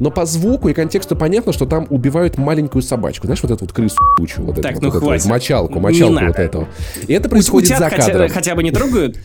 но 0.00 0.10
по 0.10 0.26
звуку 0.26 0.68
и 0.68 0.74
контексту 0.74 1.16
понятно, 1.16 1.52
что 1.52 1.64
там 1.66 1.86
убивают 1.90 2.38
маленькую 2.38 2.82
собачку. 2.82 3.26
Знаешь, 3.26 3.42
вот 3.42 3.52
эту 3.52 3.64
вот 3.64 3.72
крысу 3.72 3.96
тучу, 4.16 4.42
вот 4.42 4.56
Так, 4.60 4.72
эту, 4.72 4.82
ну 4.82 4.88
вот, 4.88 4.96
эту 4.96 5.04
вот 5.04 5.08
хватит. 5.10 5.26
мочалку, 5.26 5.80
мочалку 5.80 6.14
вот 6.14 6.22
надо. 6.22 6.68
И 7.08 7.12
это 7.12 7.28
происходит 7.28 7.70
утят 7.70 7.78
за 7.78 7.90
хотя, 7.90 8.06
кадром. 8.06 8.28
хотя 8.30 8.54
бы 8.54 8.62
не 8.62 8.70
трогают? 8.70 9.18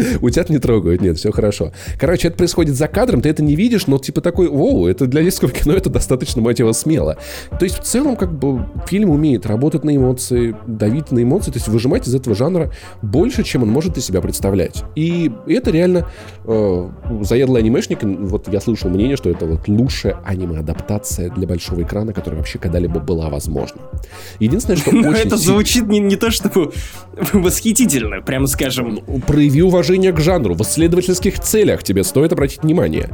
Утят 0.20 0.50
не 0.50 0.58
трогают, 0.58 1.00
нет, 1.00 1.18
все 1.18 1.30
хорошо. 1.32 1.72
Короче, 1.98 2.28
это 2.28 2.36
происходит 2.36 2.74
за 2.76 2.88
кадром, 2.88 3.20
ты 3.20 3.28
это 3.28 3.42
не 3.42 3.54
видишь, 3.56 3.86
но 3.86 3.98
типа 3.98 4.20
такой, 4.20 4.48
оу, 4.48 4.86
это 4.86 5.06
для 5.06 5.22
детского 5.22 5.50
кино 5.50 5.74
это 5.74 5.90
достаточно, 5.90 6.42
мать 6.42 6.58
его, 6.58 6.72
смело. 6.72 7.16
То 7.58 7.64
есть 7.64 7.78
в 7.78 7.82
целом 7.82 8.16
как 8.16 8.32
бы 8.32 8.66
фильм 8.86 9.10
умеет 9.10 9.46
работать 9.46 9.84
на 9.84 9.94
эмоции, 9.94 10.56
давить 10.66 11.10
на 11.10 11.22
эмоции, 11.22 11.50
то 11.50 11.58
есть 11.58 11.68
выжимать 11.68 12.06
из 12.08 12.14
этого 12.14 12.36
жанра 12.36 12.72
больше, 13.02 13.42
чем 13.42 13.62
он 13.62 13.70
может 13.70 13.96
из 13.96 14.04
себя 14.04 14.20
представлять. 14.20 14.84
И 14.94 15.30
это 15.46 15.70
реально 15.70 16.08
э, 16.44 16.90
заядлый 17.22 17.60
анимешник, 17.60 18.02
вот 18.02 18.48
я 18.52 18.60
слышал 18.60 18.90
мнение, 18.90 19.16
что 19.16 19.30
это 19.30 19.46
вот 19.46 19.68
лучшая 19.68 20.16
аниме-адаптация 20.24 21.30
для 21.30 21.46
большого 21.46 21.82
экрана, 21.82 22.12
которая 22.12 22.38
вообще 22.38 22.58
когда-либо 22.58 23.00
была 23.00 23.28
возможна. 23.28 23.80
Единственное, 24.38 24.76
что 24.76 24.90
Но 24.94 25.08
очень 25.10 25.26
это 25.26 25.36
звучит 25.36 25.86
не, 25.86 25.98
не 25.98 26.16
то 26.16 26.30
чтобы 26.30 26.72
восхитительно, 27.32 28.20
прямо 28.22 28.46
скажем. 28.46 29.00
прояви 29.26 29.62
уважение 29.62 30.12
к 30.12 30.20
жанру. 30.20 30.54
В 30.54 30.62
исследовательских 30.62 31.40
целях 31.40 31.82
тебе 31.82 32.04
стоит 32.04 32.32
обратить 32.32 32.62
внимание. 32.62 33.10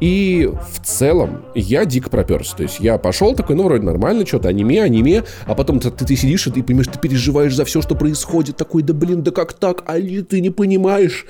И 0.00 0.50
в 0.72 0.84
целом 0.84 1.42
я 1.54 1.84
дико 1.84 2.10
проперся. 2.10 2.56
То 2.56 2.62
есть 2.64 2.80
я 2.80 2.98
пошел 2.98 3.34
такой, 3.34 3.56
ну, 3.56 3.64
вроде 3.64 3.84
нормально, 3.84 4.26
что-то 4.26 4.48
аниме, 4.48 4.82
аниме, 4.82 5.24
а 5.46 5.54
потом 5.54 5.80
ты, 5.80 5.90
ты 5.90 6.16
сидишь 6.16 6.46
и 6.46 6.50
ты 6.50 6.62
понимаешь, 6.62 6.88
ты 6.92 6.98
переживаешь 6.98 7.54
за 7.54 7.64
все, 7.64 7.80
что 7.82 7.94
происходит. 7.94 8.56
Такой, 8.56 8.82
да 8.82 8.92
блин, 8.92 9.22
да 9.22 9.30
как 9.30 9.52
так? 9.54 9.84
Али, 9.86 10.22
ты 10.22 10.40
не 10.40 10.50
понимаешь. 10.50 11.26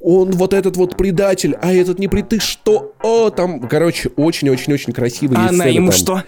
Он 0.00 0.30
вот 0.32 0.54
этот 0.54 0.76
вот 0.76 0.96
предатель, 0.96 1.56
а 1.60 1.72
этот 1.72 1.98
не 1.98 2.08
при... 2.08 2.22
Ты 2.22 2.40
что? 2.40 2.94
О, 3.02 3.30
там, 3.30 3.60
короче, 3.68 4.10
очень-очень-очень 4.16 4.92
красивые 4.92 5.38
А 5.38 5.48
она 5.50 5.64
ему 5.66 5.90
там. 5.90 5.98
что? 5.98 6.22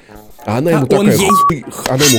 А 0.46 0.58
она 0.58 0.70
А 0.70 0.74
ему 0.74 0.86
такая, 0.86 1.16
ей? 1.16 1.64
она 1.88 2.04
ему 2.04 2.18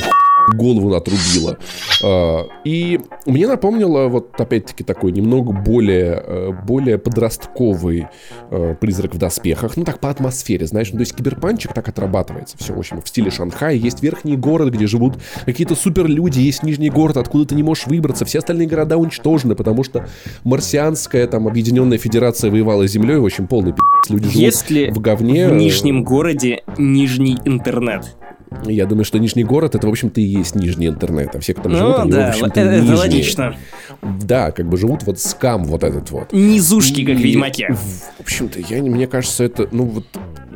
голову 0.56 0.94
отрубила. 0.94 1.58
А, 2.02 2.46
И 2.64 3.00
мне 3.26 3.46
напомнило 3.46 4.08
вот 4.08 4.40
опять-таки 4.40 4.84
такой 4.84 5.12
немного 5.12 5.52
более, 5.52 6.22
э, 6.26 6.50
более 6.66 6.98
подростковый 6.98 8.06
э, 8.50 8.74
призрак 8.80 9.14
в 9.14 9.18
доспехах. 9.18 9.76
Ну 9.76 9.84
так 9.84 9.98
по 10.00 10.10
атмосфере, 10.10 10.66
знаешь. 10.66 10.90
Ну, 10.92 10.98
то 10.98 11.02
есть 11.02 11.14
киберпанчик 11.14 11.72
так 11.72 11.88
отрабатывается. 11.88 12.56
Все, 12.58 12.72
в 12.74 12.78
общем, 12.78 13.00
в 13.02 13.08
стиле 13.08 13.30
Шанхая. 13.30 13.74
Есть 13.74 14.02
верхний 14.02 14.36
город, 14.36 14.72
где 14.72 14.86
живут 14.86 15.14
какие-то 15.44 15.74
суперлюди. 15.74 16.40
Есть 16.40 16.62
нижний 16.62 16.90
город, 16.90 17.16
откуда 17.16 17.46
ты 17.46 17.54
не 17.54 17.62
можешь 17.62 17.86
выбраться. 17.86 18.24
Все 18.24 18.38
остальные 18.38 18.66
города 18.68 18.96
уничтожены, 18.96 19.54
потому 19.54 19.84
что 19.84 20.06
марсианская 20.44 21.26
там 21.26 21.46
объединенная 21.48 21.98
федерация 21.98 22.50
воевала 22.50 22.86
с 22.86 22.90
землей. 22.90 23.16
В 23.16 23.24
общем, 23.24 23.46
полный 23.46 23.72
пи***ц. 23.72 24.12
Люди 24.12 24.24
живут 24.24 24.36
Есть 24.40 24.70
ли 24.70 24.90
в 24.90 25.00
говне. 25.00 25.48
в 25.48 25.52
Нижнем 25.52 26.02
городе 26.04 26.62
Нижний 26.78 27.38
интернет? 27.44 28.16
Я 28.64 28.86
думаю, 28.86 29.04
что 29.04 29.18
Нижний 29.18 29.44
город 29.44 29.74
это, 29.74 29.86
в 29.86 29.90
общем-то, 29.90 30.20
и 30.20 30.24
есть 30.24 30.54
Нижний 30.54 30.88
интернет. 30.88 31.34
А 31.34 31.40
все, 31.40 31.54
кто 31.54 31.64
там 31.64 31.76
живут, 31.76 31.96
Ну 31.96 32.02
они, 32.02 32.10
в 32.12 32.14
да, 32.14 32.28
общем-то, 32.28 32.60
это, 32.60 32.60
это 32.70 32.80
нижние. 32.80 32.96
логично. 32.98 33.56
Да, 34.02 34.50
как 34.52 34.68
бы 34.68 34.76
живут 34.76 35.02
вот 35.04 35.18
скам 35.18 35.64
вот 35.64 35.84
этот 35.84 36.10
вот. 36.10 36.32
Низушки, 36.32 37.04
как 37.04 37.16
в 37.16 37.20
И, 37.20 37.22
Ведьмаке. 37.24 37.72
В 37.72 38.20
общем-то, 38.20 38.58
я, 38.60 38.80
не- 38.80 38.90
мне 38.90 39.06
кажется, 39.06 39.44
это, 39.44 39.68
ну 39.72 39.84
вот, 39.84 40.06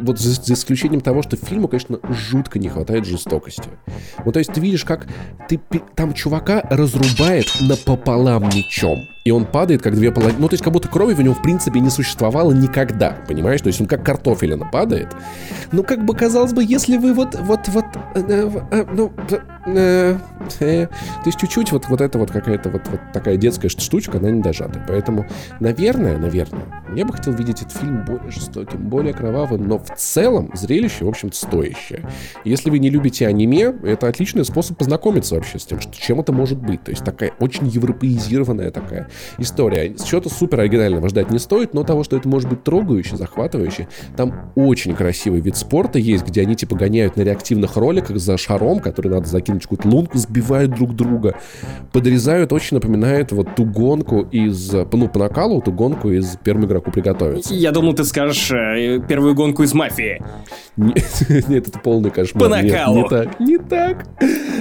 вот 0.01 0.19
за, 0.19 0.41
за 0.43 0.55
исключением 0.55 1.01
того, 1.01 1.23
что 1.23 1.37
фильму, 1.37 1.69
конечно, 1.69 1.99
жутко 2.11 2.59
не 2.59 2.69
хватает 2.69 3.05
жестокости. 3.05 3.69
Вот, 4.25 4.33
то 4.33 4.39
есть 4.39 4.53
ты 4.53 4.61
видишь, 4.61 4.85
как 4.85 5.07
ты, 5.49 5.61
там 5.95 6.13
чувака 6.15 6.63
разрубает 6.71 7.47
напополам 7.61 8.45
мечом. 8.45 9.07
И 9.27 9.33
он 9.33 9.45
падает, 9.45 9.83
как 9.83 9.97
две 9.97 10.13
половины. 10.13 10.39
Ну, 10.39 10.49
то 10.49 10.55
есть, 10.55 10.63
как 10.63 10.73
будто 10.73 10.87
крови 10.87 11.13
в 11.13 11.21
нем, 11.21 11.35
в 11.35 11.43
принципе, 11.43 11.81
не 11.81 11.91
существовало 11.91 12.53
никогда. 12.53 13.17
Понимаешь? 13.27 13.61
То 13.61 13.67
есть, 13.67 13.81
он 13.81 13.89
как 13.89 14.05
картофелина 14.05 14.67
падает. 14.71 15.09
Ну, 15.73 15.83
как 15.83 16.05
бы, 16.05 16.15
казалось 16.15 16.53
бы, 16.53 16.63
если 16.63 16.97
вы 16.97 17.13
вот, 17.13 17.35
вот, 17.41 17.67
вот, 17.67 17.85
э, 18.15 18.21
э, 18.21 18.51
э, 18.71 18.85
ну, 18.93 19.13
э, 19.67 20.17
э, 20.61 20.87
то 20.87 21.23
есть, 21.25 21.41
чуть-чуть 21.41 21.73
вот, 21.73 21.89
вот 21.89 22.01
это 22.01 22.21
вот 22.21 22.31
какая-то 22.31 22.69
вот, 22.69 22.83
вот 22.87 23.01
такая 23.13 23.37
детская 23.37 23.69
штучка, 23.69 24.19
она 24.19 24.31
не 24.31 24.43
дожата. 24.43 24.81
Поэтому, 24.87 25.27
наверное, 25.59 26.19
наверное, 26.19 26.63
я 26.95 27.05
бы 27.05 27.13
хотел 27.13 27.33
видеть 27.33 27.63
этот 27.63 27.77
фильм 27.77 28.05
более 28.05 28.31
жестоким, 28.31 28.79
более 28.79 29.13
кровавым, 29.13 29.67
но 29.67 29.81
в 29.81 29.91
целом 29.97 30.53
зрелище, 30.55 31.05
в 31.05 31.09
общем-то, 31.09 31.37
стоящее. 31.37 32.09
Если 32.45 32.71
вы 32.71 32.79
не 32.79 32.91
любите 32.91 33.27
аниме, 33.27 33.75
это 33.83 34.07
отличный 34.07 34.45
способ 34.45 34.79
познакомиться 34.79 35.35
вообще 35.35 35.59
с 35.59 35.67
тем, 35.67 35.81
что, 35.81 35.93
чем 35.97 36.21
это 36.21 36.33
может 36.33 36.59
быть. 36.59 36.85
То 36.85 36.93
есть, 36.93 37.05
такая 37.05 37.33
очень 37.41 37.67
европеизированная 37.67 38.71
такая 38.71 39.09
история. 39.39 39.95
Чего-то 39.95 40.29
супер 40.29 40.61
оригинального 40.61 41.09
ждать 41.09 41.31
не 41.31 41.39
стоит, 41.39 41.75
но 41.75 41.85
того, 41.85 42.05
что 42.05 42.17
это 42.17 42.29
может 42.29 42.49
быть 42.49 42.65
трогающе, 42.65 43.17
захватывающе. 43.17 43.89
Там 44.17 44.53
очень 44.55 44.95
красивый 44.95 45.41
вид 45.41 45.57
спорта 45.57 45.99
есть, 45.99 46.27
где 46.27 46.43
они 46.43 46.57
типа 46.57 46.77
гоняют 46.77 47.17
на 47.17 47.23
реактивных 47.23 47.77
роликах 47.77 48.17
за 48.19 48.37
шаром, 48.37 48.81
который 48.81 49.09
надо 49.09 49.27
закинуть 49.27 49.63
какую-то 49.63 49.89
лунку, 49.89 50.19
сбивают 50.19 50.75
друг 50.75 50.95
друга, 50.95 51.37
подрезают, 51.93 52.53
очень 52.53 52.77
напоминает 52.77 53.33
вот 53.33 53.55
ту 53.55 53.65
гонку 53.65 54.23
из, 54.23 54.73
ну, 54.73 55.09
по 55.09 55.19
накалу, 55.19 55.61
ту 55.61 55.73
гонку 55.73 56.11
из 56.11 56.37
первому 56.43 56.67
игроку 56.67 56.91
приготовиться. 56.91 57.55
Я 57.55 57.73
думал, 57.73 57.95
ты 57.95 58.05
скажешь 58.05 58.51
э, 58.51 59.01
первую 59.09 59.35
гонку 59.35 59.63
из 59.63 59.75
мафии. 59.75 60.23
Нет, 60.77 61.69
это 61.69 61.79
полный 61.79 62.11
кошмар. 62.11 62.45
По 62.45 62.49
накалу. 62.49 62.97
не 62.97 63.09
так, 63.09 63.41
не 63.41 63.59
так. 63.59 64.07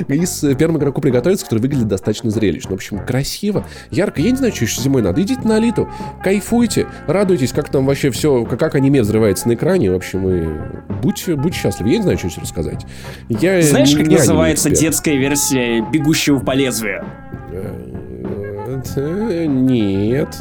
Из 0.07 0.39
первому 0.57 0.79
игроку 0.79 1.01
приготовиться, 1.01 1.45
который 1.45 1.59
выглядит 1.59 1.87
достаточно 1.87 2.29
зрелищно. 2.29 2.71
В 2.71 2.73
общем, 2.73 3.05
красиво, 3.05 3.65
ярко. 3.91 4.21
Я 4.21 4.31
не 4.31 4.37
знаю, 4.37 4.44
что 4.51 4.65
еще 4.65 4.81
зимой 4.81 5.01
надо. 5.01 5.21
Идите 5.21 5.41
на 5.43 5.55
Алиту, 5.57 5.89
кайфуйте, 6.23 6.87
радуйтесь, 7.07 7.51
как 7.51 7.69
там 7.69 7.85
вообще 7.85 8.11
все, 8.11 8.45
как, 8.45 8.59
как 8.59 8.75
аниме 8.75 9.01
взрывается 9.01 9.47
на 9.47 9.53
экране. 9.53 9.91
В 9.91 9.95
общем, 9.95 10.27
и 10.29 10.93
будьте, 11.01 11.35
будьте 11.35 11.59
счастливы. 11.59 11.89
Я 11.91 11.97
не 11.97 12.03
знаю, 12.03 12.17
что 12.17 12.27
еще 12.27 12.41
рассказать. 12.41 12.85
Я 13.29 13.61
Знаешь, 13.61 13.91
не- 13.93 13.97
как 13.97 14.07
не 14.07 14.17
называется 14.17 14.69
детская 14.69 15.15
версия 15.17 15.81
«Бегущего 15.91 16.39
по 16.39 16.51
лезвию»? 16.51 17.03
Э, 17.51 18.81
э, 18.95 19.45
Нет. 19.45 20.35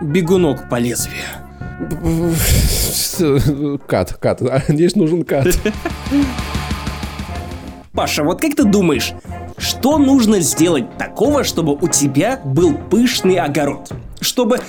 «Бегунок 0.00 0.68
по 0.68 0.76
лезвию». 0.78 1.16
Кат, 3.86 4.14
кат. 4.14 4.42
А, 4.42 4.62
Здесь 4.68 4.94
нужен 4.96 5.24
кат. 5.24 5.46
Паша, 7.94 8.24
вот 8.24 8.40
как 8.40 8.54
ты 8.54 8.64
думаешь, 8.64 9.12
что 9.58 9.98
нужно 9.98 10.40
сделать 10.40 10.96
такого, 10.96 11.44
чтобы 11.44 11.74
у 11.74 11.88
тебя 11.88 12.40
был 12.42 12.74
пышный 12.74 13.36
огород? 13.36 13.92
Чтобы 14.20 14.60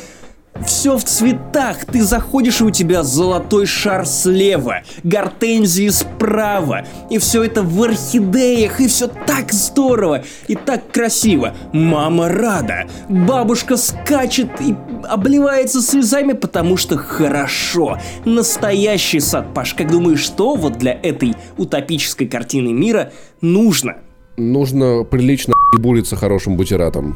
все 0.66 0.98
в 0.98 1.04
цветах. 1.04 1.86
Ты 1.86 2.04
заходишь, 2.04 2.62
и 2.62 2.64
у 2.64 2.72
тебя 2.72 3.04
золотой 3.04 3.66
шар 3.66 4.06
слева, 4.06 4.82
гортензии 5.04 5.90
справа. 5.90 6.86
И 7.10 7.18
все 7.18 7.44
это 7.44 7.64
в 7.64 7.84
орхидеях, 7.84 8.80
и 8.80 8.88
все 8.88 9.08
так 9.08 9.52
здорово, 9.52 10.24
и 10.48 10.56
так 10.56 10.92
красиво. 10.92 11.56
Мама 11.72 12.30
рада. 12.30 12.88
Бабушка 13.10 13.78
скачет 13.78 14.50
и 14.62 14.76
обливается 15.04 15.82
слезами, 15.82 16.34
потому 16.34 16.78
что 16.78 16.98
хорошо. 16.98 18.00
Настоящий 18.26 19.20
сад, 19.20 19.54
Паш. 19.54 19.74
Как 19.74 19.92
думаешь, 19.92 20.22
что 20.22 20.56
вот 20.56 20.78
для 20.78 20.94
этой 20.94 21.36
утопической 21.58 22.28
картины 22.28 22.74
мира 22.74 23.12
нужно? 23.42 23.98
Нужно 24.38 25.04
прилично 25.04 25.54
ебулиться 25.76 26.16
хорошим 26.16 26.56
бутератом. 26.56 27.16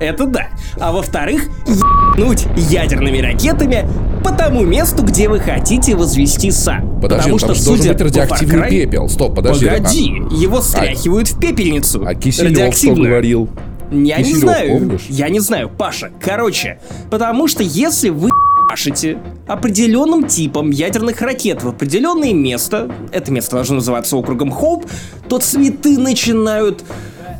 Это 0.00 0.24
да. 0.26 0.48
А 0.78 0.92
во-вторых, 0.92 1.44
ебнуть 1.66 2.46
ядерными 2.56 3.18
ракетами 3.18 3.86
по 4.24 4.32
тому 4.32 4.62
месту, 4.64 5.04
где 5.04 5.28
вы 5.28 5.40
хотите 5.40 5.94
возвести 5.94 6.50
сад. 6.50 6.82
Подожди, 7.00 7.30
Потому 7.30 7.38
что, 7.38 7.54
же 7.54 7.64
должен 7.64 7.82
судя 7.82 7.92
быть 7.92 8.02
радиоактивный 8.02 8.54
по 8.54 8.62
Far 8.62 8.66
Cry- 8.66 8.70
пепел. 8.70 9.08
Стоп, 9.08 9.34
подожди. 9.36 9.66
Погоди, 9.66 10.04
его 10.30 10.60
стряхивают 10.62 11.28
в 11.28 11.38
пепельницу. 11.38 12.02
А, 12.04 12.10
а 12.10 12.14
Киселев 12.14 12.74
что 12.74 12.94
говорил? 12.94 13.48
Я 13.90 14.18
не 14.18 14.24
Киселев, 14.24 14.40
знаю. 14.40 14.78
помнишь? 14.78 15.06
Я 15.08 15.28
не 15.28 15.40
знаю, 15.40 15.68
Паша. 15.68 16.10
Короче, 16.20 16.80
потому 17.10 17.46
что 17.48 17.62
если 17.62 18.08
вы 18.08 18.30
пашете 18.68 19.18
определенным 19.48 20.28
типом 20.28 20.70
ядерных 20.70 21.20
ракет 21.22 21.62
в 21.64 21.68
определенное 21.68 22.32
место, 22.32 22.88
это 23.10 23.32
место 23.32 23.56
должно 23.56 23.76
называться 23.76 24.16
округом 24.16 24.52
Хоуп, 24.52 24.86
то 25.28 25.38
цветы 25.38 25.98
начинают 25.98 26.84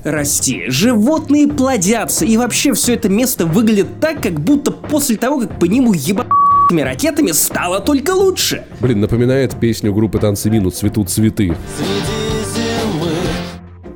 расти, 0.04 0.64
животные 0.68 1.48
плодятся, 1.48 2.24
и 2.24 2.36
вообще 2.36 2.72
все 2.74 2.94
это 2.94 3.08
место 3.08 3.46
выглядит 3.46 4.00
так, 4.00 4.22
как 4.22 4.34
будто 4.40 4.70
после 4.70 5.16
того, 5.16 5.40
как 5.40 5.58
по 5.58 5.64
нему 5.64 5.92
ебаными 5.92 6.80
ракетами 6.80 7.32
стало 7.32 7.80
только 7.80 8.10
лучше. 8.10 8.64
Блин, 8.80 9.00
напоминает 9.00 9.58
песню 9.58 9.92
группы 9.92 10.18
Танцы 10.18 10.50
Минут 10.50 10.74
«Цветут 10.74 11.10
цветы». 11.10 11.56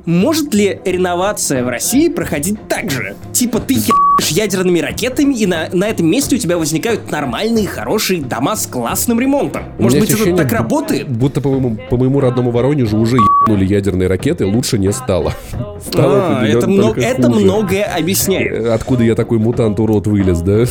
Может 0.05 0.53
ли 0.53 0.79
реновация 0.85 1.63
в 1.63 1.67
России 1.67 2.09
проходить 2.09 2.67
так 2.67 2.91
же? 2.91 3.15
Типа 3.33 3.59
ты 3.59 3.73
ебашь 3.73 4.29
ядерными 4.29 4.79
ракетами, 4.79 5.33
и 5.33 5.47
на, 5.47 5.67
на 5.73 5.85
этом 5.87 6.05
месте 6.07 6.35
у 6.35 6.39
тебя 6.39 6.57
возникают 6.59 7.09
нормальные, 7.11 7.65
хорошие 7.67 8.21
дома 8.21 8.55
с 8.55 8.67
классным 8.67 9.19
ремонтом. 9.19 9.63
Может 9.79 9.99
быть, 9.99 10.09
это 10.09 10.17
ощущение, 10.17 10.43
так 10.43 10.51
работает? 10.51 11.09
Будто 11.09 11.41
по 11.41 11.49
моему, 11.49 11.77
по 11.89 11.97
моему 11.97 12.19
родному 12.19 12.51
Воронежу 12.51 12.97
уже 12.99 13.17
ебнули 13.17 13.65
ядерные 13.65 14.07
ракеты, 14.07 14.45
лучше 14.45 14.77
не 14.77 14.91
стало. 14.93 15.33
Стало 15.85 16.39
А, 16.41 16.45
это, 16.47 16.67
мно- 16.67 16.93
это 16.95 17.29
многое 17.29 17.83
объясняет. 17.83 18.53
Э, 18.65 18.73
Откуда 18.73 19.03
я 19.03 19.15
такой 19.15 19.39
мутант-урод 19.39 20.05
вылез, 20.07 20.41
да? 20.41 20.65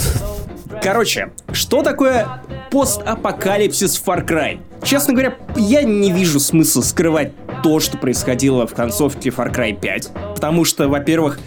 Короче, 0.84 1.30
что 1.50 1.80
такое 1.80 2.26
постапокалипсис 2.70 4.02
Far 4.04 4.22
Cry? 4.22 4.60
Честно 4.82 5.14
говоря, 5.14 5.34
я 5.56 5.82
не 5.82 6.12
вижу 6.12 6.38
смысла 6.38 6.82
скрывать 6.82 7.32
то, 7.62 7.80
что 7.80 7.96
происходило 7.96 8.66
в 8.66 8.74
концовке 8.74 9.30
Far 9.30 9.50
Cry 9.50 9.74
5. 9.80 10.10
Потому 10.34 10.66
что, 10.66 10.86
во-первых, 10.86 11.38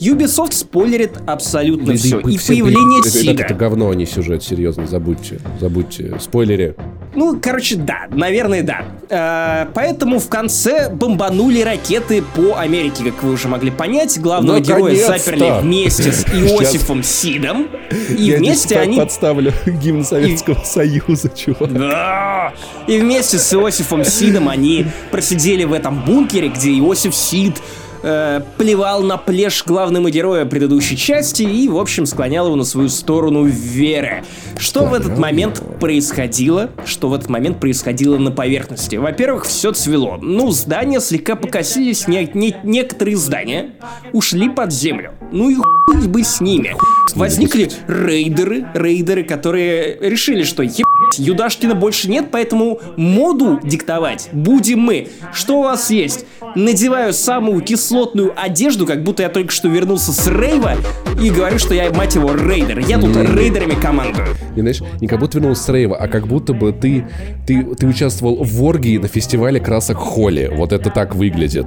Ubisoft 0.00 0.52
спойлерит 0.52 1.12
абсолютно 1.26 1.94
все. 1.94 2.18
и 2.20 2.34
И 2.34 2.38
появление 2.38 3.02
Сига. 3.02 3.42
это 3.44 3.54
говно, 3.54 3.90
а 3.90 3.94
не 3.94 4.06
сюжет, 4.06 4.42
серьезно, 4.42 4.86
забудьте. 4.86 5.40
Забудьте. 5.60 6.16
Спойлеры. 6.20 6.74
Ну, 7.14 7.38
короче, 7.42 7.76
да, 7.76 8.06
наверное, 8.10 8.62
да. 8.62 8.84
Э, 9.10 9.70
поэтому 9.74 10.20
в 10.20 10.28
конце 10.28 10.88
бомбанули 10.90 11.60
ракеты 11.60 12.22
по 12.22 12.56
Америке, 12.58 13.04
как 13.04 13.22
вы 13.22 13.32
уже 13.32 13.48
могли 13.48 13.70
понять. 13.70 14.18
Главного 14.20 14.60
героя 14.60 14.92
Наконец-то! 14.94 15.18
заперли 15.18 15.60
вместе 15.60 16.12
с 16.12 16.24
Иосифом 16.32 17.02
Сидом. 17.02 17.66
И 18.10 18.22
Я 18.22 18.38
вместе 18.38 18.78
они... 18.78 18.96
подставлю 18.96 19.52
гимн 19.66 20.04
Советского 20.04 20.62
Союза, 20.64 21.28
чувак. 21.34 21.72
Да! 21.72 22.52
И 22.86 22.98
вместе 22.98 23.38
с 23.38 23.52
Иосифом 23.52 24.04
Сидом 24.04 24.48
они 24.48 24.86
просидели 25.10 25.64
в 25.64 25.72
этом 25.72 26.04
бункере, 26.04 26.48
где 26.48 26.70
Иосиф 26.78 27.14
Сид 27.14 27.60
э, 28.02 28.40
плевал 28.58 29.02
на 29.02 29.16
плешь 29.16 29.64
главного 29.66 30.10
героя 30.10 30.44
предыдущей 30.44 30.96
части 30.96 31.42
и, 31.42 31.68
в 31.68 31.78
общем, 31.78 32.06
склонял 32.06 32.46
его 32.46 32.56
на 32.56 32.64
свою 32.64 32.88
сторону 32.88 33.44
веры. 33.44 34.24
Что 34.58 34.84
в 34.84 34.94
этот 34.94 35.18
момент 35.18 35.62
происходило? 35.80 36.70
Что 36.84 37.08
в 37.08 37.14
этот 37.14 37.28
момент 37.28 37.60
происходило 37.60 38.18
на 38.18 38.30
поверхности? 38.30 38.96
Во-первых, 38.96 39.44
все 39.44 39.72
цвело. 39.72 40.18
Ну, 40.20 40.50
здания 40.50 41.00
слегка 41.00 41.36
покосились, 41.36 42.08
не- 42.08 42.30
не- 42.34 42.56
некоторые 42.64 43.16
здания 43.16 43.72
ушли 44.12 44.48
под 44.48 44.72
землю. 44.72 45.12
Ну 45.32 45.50
и 45.50 45.56
хуй 45.56 46.06
бы 46.08 46.22
с 46.24 46.40
ними. 46.40 46.76
Возникли 47.14 47.70
рейдеры, 47.88 48.66
рейдеры, 48.74 49.24
которые 49.24 49.98
решили, 50.00 50.42
что 50.44 50.62
ебать, 50.62 51.18
Юдашкина 51.18 51.74
больше 51.74 52.08
нет, 52.08 52.26
поэтому 52.30 52.80
моду 52.96 53.58
диктовать 53.62 54.28
будем 54.32 54.80
мы. 54.80 55.08
Что 55.32 55.58
у 55.58 55.62
вас 55.64 55.90
есть? 55.90 56.24
Надеваю 56.54 57.12
самую 57.12 57.60
кислотную 57.90 58.32
одежду, 58.40 58.86
как 58.86 59.02
будто 59.02 59.22
я 59.24 59.28
только 59.28 59.50
что 59.52 59.66
вернулся 59.68 60.12
с 60.12 60.28
рейва, 60.28 60.76
и 61.20 61.28
говорю, 61.30 61.58
что 61.58 61.74
я, 61.74 61.92
мать 61.92 62.14
его, 62.14 62.34
рейдер. 62.34 62.78
Я 62.78 62.98
тут 62.98 63.16
рейдерами 63.16 63.74
командую. 63.74 64.28
И 64.54 64.60
знаешь, 64.60 64.80
не 65.00 65.08
как 65.08 65.18
будто 65.18 65.38
вернулся 65.38 65.64
с 65.64 65.68
рейва, 65.68 65.96
а 65.96 66.06
как 66.06 66.28
будто 66.28 66.52
бы 66.52 66.72
ты, 66.72 67.04
ты, 67.46 67.64
ты 67.74 67.86
участвовал 67.86 68.44
в 68.44 68.62
оргии 68.62 68.98
на 68.98 69.08
фестивале 69.08 69.58
красок 69.58 69.96
Холли. 69.98 70.50
Вот 70.54 70.72
это 70.72 70.90
так 70.90 71.16
выглядит. 71.16 71.66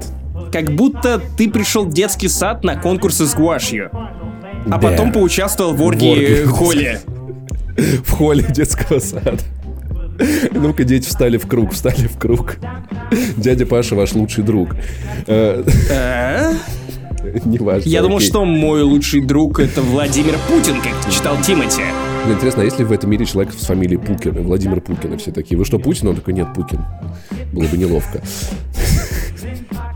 Как 0.54 0.72
будто 0.72 1.22
ты 1.38 1.50
пришел 1.50 1.84
в 1.86 1.94
детский 1.94 2.30
сад 2.30 2.64
на 2.64 2.78
конкурсы 2.78 3.26
с 3.26 3.34
гуашью. 3.36 3.90
А 3.92 4.70
Да. 4.70 4.78
потом 4.78 5.12
поучаствовал 5.12 5.74
в 5.74 5.78
В 5.78 5.84
оргии 5.84 6.12
оргии. 6.12 6.46
Холли. 6.46 7.00
В 8.06 8.12
холле 8.12 8.46
детского 8.50 9.00
сада. 9.00 9.38
Ну-ка, 10.54 10.84
дети 10.84 11.08
встали 11.08 11.38
в 11.38 11.48
круг, 11.48 11.74
встали 11.74 12.08
в 12.08 12.18
круг. 12.18 12.58
Дядя 13.38 13.66
Паша 13.66 13.96
ваш 13.96 14.14
лучший 14.14 14.44
друг. 14.44 14.76
Э, 15.28 15.64
А? 15.92 16.54
Неважно. 17.46 17.88
Я 17.90 18.02
думал, 18.02 18.20
что 18.20 18.44
мой 18.46 18.82
лучший 18.82 19.22
друг 19.22 19.60
это 19.60 19.82
Владимир 19.82 20.36
Путин, 20.48 20.76
как 20.82 21.12
читал 21.14 21.38
Тимати. 21.42 21.82
Интересно, 22.30 22.62
а 22.62 22.66
есть 22.66 22.80
ли 22.80 22.86
в 22.86 22.92
этом 22.92 23.10
мире 23.10 23.26
человек 23.26 23.54
с 23.54 23.66
фамилией 23.66 23.98
Пукин? 23.98 24.32
Владимир 24.44 24.80
Пукин, 24.80 25.14
и 25.14 25.18
все 25.18 25.32
такие. 25.32 25.58
Вы 25.58 25.66
что, 25.66 25.78
Путин? 25.78 26.08
Он 26.08 26.16
такой, 26.16 26.34
нет, 26.34 26.48
Пукин. 26.54 26.80
Было 27.52 27.66
бы 27.66 27.78
неловко. 27.78 28.22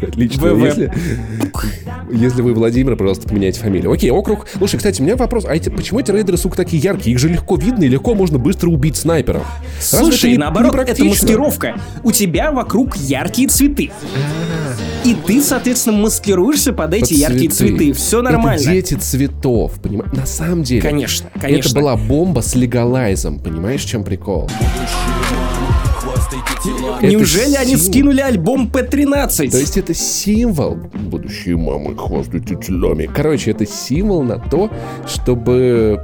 Отлично. 0.01 0.53
ВВ. 0.53 0.65
Если, 0.65 0.91
если 2.11 2.41
вы 2.41 2.53
Владимир, 2.53 2.95
пожалуйста, 2.95 3.27
поменяйте 3.27 3.59
фамилию. 3.59 3.91
Окей, 3.91 4.11
округ. 4.11 4.47
Слушай, 4.57 4.77
кстати, 4.77 5.01
у 5.01 5.03
меня 5.03 5.15
вопрос. 5.15 5.45
А 5.45 5.55
эти, 5.55 5.69
почему 5.69 5.99
эти 5.99 6.11
рейдеры, 6.11 6.37
сука, 6.37 6.57
такие 6.57 6.81
яркие? 6.81 7.13
Их 7.13 7.19
же 7.19 7.29
легко 7.29 7.55
видно 7.55 7.83
и 7.83 7.87
легко 7.87 8.15
можно 8.15 8.37
быстро 8.37 8.69
убить 8.69 8.97
снайпером. 8.97 9.43
Разве 9.91 9.97
Слушай, 9.97 10.31
это 10.31 10.39
наоборот, 10.41 10.75
это 10.87 11.03
маскировка. 11.03 11.75
У 12.03 12.11
тебя 12.11 12.51
вокруг 12.51 12.95
яркие 12.97 13.47
цветы. 13.49 13.91
И 15.03 15.15
ты, 15.15 15.41
соответственно, 15.41 15.97
маскируешься 15.97 16.73
под 16.73 16.93
эти 16.93 17.13
Под 17.13 17.17
яркие 17.17 17.49
цветы. 17.49 17.93
Все 17.93 18.21
нормально. 18.21 18.59
Это 18.59 18.71
дети 18.71 18.93
цветов, 18.95 19.79
понимаешь? 19.81 20.11
На 20.11 20.25
самом 20.25 20.63
деле. 20.63 20.81
Конечно, 20.81 21.29
конечно. 21.39 21.69
Это 21.69 21.79
была 21.79 21.95
бомба 21.95 22.41
с 22.41 22.55
легалайзом. 22.55 23.39
Понимаешь, 23.39 23.83
в 23.83 23.87
чем 23.87 24.03
прикол? 24.03 24.49
Это 24.59 25.46
Неужели 27.01 27.55
они 27.55 27.75
скинули 27.77 28.21
альбом 28.21 28.69
P13? 28.71 29.49
То 29.51 29.57
есть 29.57 29.77
это 29.77 29.93
символ. 29.93 30.75
Будущие 30.75 31.57
мамы 31.57 31.95
хвастаются 31.97 32.55
телями. 32.55 33.09
Короче, 33.13 33.51
это 33.51 33.65
символ 33.65 34.23
на 34.23 34.39
то, 34.39 34.69
чтобы... 35.07 36.01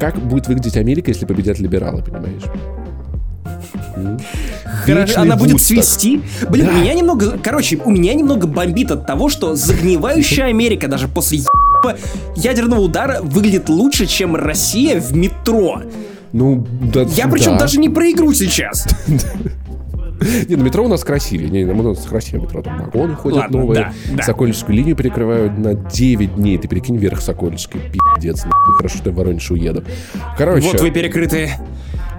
Как 0.00 0.18
будет 0.18 0.46
выглядеть 0.48 0.76
Америка, 0.76 1.10
если 1.10 1.24
победят 1.24 1.58
либералы, 1.58 2.02
понимаешь? 2.02 2.42
М? 3.96 4.18
Хоро- 4.84 5.00
Вечный 5.06 5.22
Она 5.22 5.36
будет 5.36 5.60
свести. 5.62 6.20
Блин, 6.50 6.66
Да. 6.66 6.72
у 6.72 6.76
меня 6.76 6.92
немного... 6.94 7.38
Короче, 7.42 7.78
у 7.82 7.90
меня 7.90 8.12
немного 8.12 8.46
бомбит 8.46 8.90
от 8.90 9.06
того, 9.06 9.28
что 9.30 9.54
загнивающая 9.54 10.44
Америка 10.48 10.86
даже 10.88 11.08
после 11.08 11.40
ядерного 12.36 12.80
удара 12.80 13.20
выглядит 13.22 13.68
лучше, 13.70 14.06
чем 14.06 14.36
Россия 14.36 15.00
в 15.00 15.16
метро. 15.16 15.82
Ну, 16.32 16.66
да, 16.92 17.02
Я 17.02 17.28
причем 17.28 17.52
да. 17.52 17.60
даже 17.60 17.78
не 17.80 17.88
про 17.88 18.10
игру 18.10 18.34
сейчас. 18.34 18.86
Не, 20.48 20.56
ну 20.56 20.64
метро 20.64 20.84
у 20.84 20.88
нас 20.88 21.04
красивее. 21.04 21.50
Не, 21.50 21.64
у 21.64 21.82
нас 21.82 22.04
красивее 22.04 22.42
метро. 22.42 22.62
Там 22.62 22.78
вагоны 22.78 23.14
ходят 23.14 23.38
Ладно, 23.38 23.58
новые. 23.60 23.80
да, 23.80 24.16
да. 24.16 24.22
Сокольническую 24.22 24.76
линию 24.76 24.96
перекрывают 24.96 25.58
на 25.58 25.74
9 25.74 26.36
дней. 26.36 26.58
Ты 26.58 26.68
прикинь, 26.68 26.96
вверх 26.96 27.20
Сокольнической. 27.20 27.80
Пиздец. 28.16 28.44
Хорошо, 28.76 28.98
что 28.98 29.10
я 29.10 29.14
в 29.14 29.18
Воронеж 29.18 29.50
уеду. 29.50 29.84
Короче, 30.38 30.66
Вот 30.68 30.80
вы 30.80 30.90
перекрыты. 30.90 31.50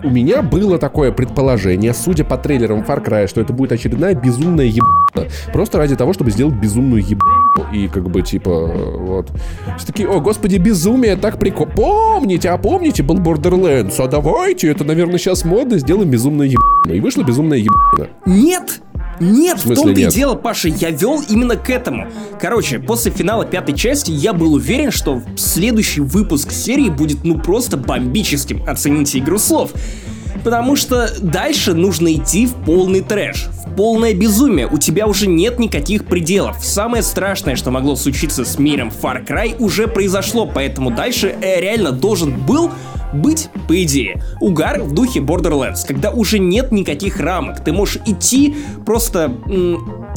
У 0.03 0.09
меня 0.09 0.41
было 0.41 0.77
такое 0.77 1.11
предположение, 1.11 1.93
судя 1.93 2.23
по 2.23 2.37
трейлерам 2.37 2.79
Far 2.81 3.03
Cry, 3.03 3.27
что 3.27 3.41
это 3.41 3.53
будет 3.53 3.71
очередная 3.71 4.13
безумная 4.13 4.65
ебана. 4.65 5.29
Просто 5.53 5.77
ради 5.77 5.95
того, 5.95 6.13
чтобы 6.13 6.31
сделать 6.31 6.55
безумную 6.55 7.01
ебану. 7.01 7.73
И 7.73 7.87
как 7.87 8.09
бы, 8.09 8.21
типа, 8.21 8.67
вот. 8.67 9.31
Все 9.77 9.87
такие, 9.87 10.07
о, 10.07 10.19
господи, 10.19 10.57
безумие, 10.57 11.15
так 11.15 11.39
прикольно. 11.39 11.73
Помните, 11.73 12.49
а 12.49 12.57
помните, 12.57 13.03
был 13.03 13.17
Borderlands? 13.17 13.95
А 13.99 14.07
давайте, 14.07 14.69
это, 14.69 14.83
наверное, 14.83 15.17
сейчас 15.17 15.43
модно, 15.43 15.79
сделаем 15.79 16.09
безумную 16.09 16.51
ебану. 16.51 16.95
И 16.95 16.99
вышла 16.99 17.23
безумная 17.23 17.57
ебана. 17.57 18.09
Нет! 18.25 18.81
Нет, 19.19 19.59
В 19.59 19.69
в, 19.69 19.75
том-то 19.75 19.99
и 19.99 20.05
дело, 20.07 20.35
Паша, 20.35 20.69
я 20.69 20.91
вел 20.91 21.21
именно 21.27 21.55
к 21.55 21.69
этому. 21.69 22.07
Короче, 22.39 22.79
после 22.79 23.11
финала 23.11 23.45
пятой 23.45 23.75
части 23.75 24.11
я 24.11 24.33
был 24.33 24.53
уверен, 24.53 24.91
что 24.91 25.21
следующий 25.35 26.01
выпуск 26.01 26.51
серии 26.51 26.89
будет 26.89 27.23
ну 27.23 27.39
просто 27.39 27.77
бомбическим. 27.77 28.63
Оцените 28.67 29.19
игру 29.19 29.37
слов. 29.37 29.71
Потому 30.43 30.75
что 30.75 31.09
дальше 31.21 31.73
нужно 31.73 32.13
идти 32.13 32.47
в 32.47 32.53
полный 32.53 33.01
трэш, 33.01 33.47
в 33.47 33.75
полное 33.75 34.13
безумие. 34.13 34.67
У 34.67 34.77
тебя 34.77 35.07
уже 35.07 35.27
нет 35.27 35.59
никаких 35.59 36.05
пределов. 36.05 36.57
Самое 36.63 37.03
страшное, 37.03 37.55
что 37.55 37.71
могло 37.71 37.95
случиться 37.95 38.45
с 38.45 38.57
миром 38.59 38.91
Far 39.01 39.25
Cry, 39.25 39.55
уже 39.59 39.87
произошло, 39.87 40.45
поэтому 40.45 40.91
дальше 40.91 41.35
э, 41.41 41.59
реально 41.61 41.91
должен 41.91 42.37
был 42.45 42.71
быть, 43.13 43.49
по 43.67 43.83
идее, 43.83 44.21
угар 44.41 44.81
в 44.81 44.93
духе 44.93 45.19
Borderlands, 45.19 45.85
когда 45.87 46.11
уже 46.11 46.39
нет 46.39 46.71
никаких 46.71 47.19
рамок. 47.19 47.63
Ты 47.63 47.71
можешь 47.71 47.99
идти 48.05 48.55
просто 48.85 49.33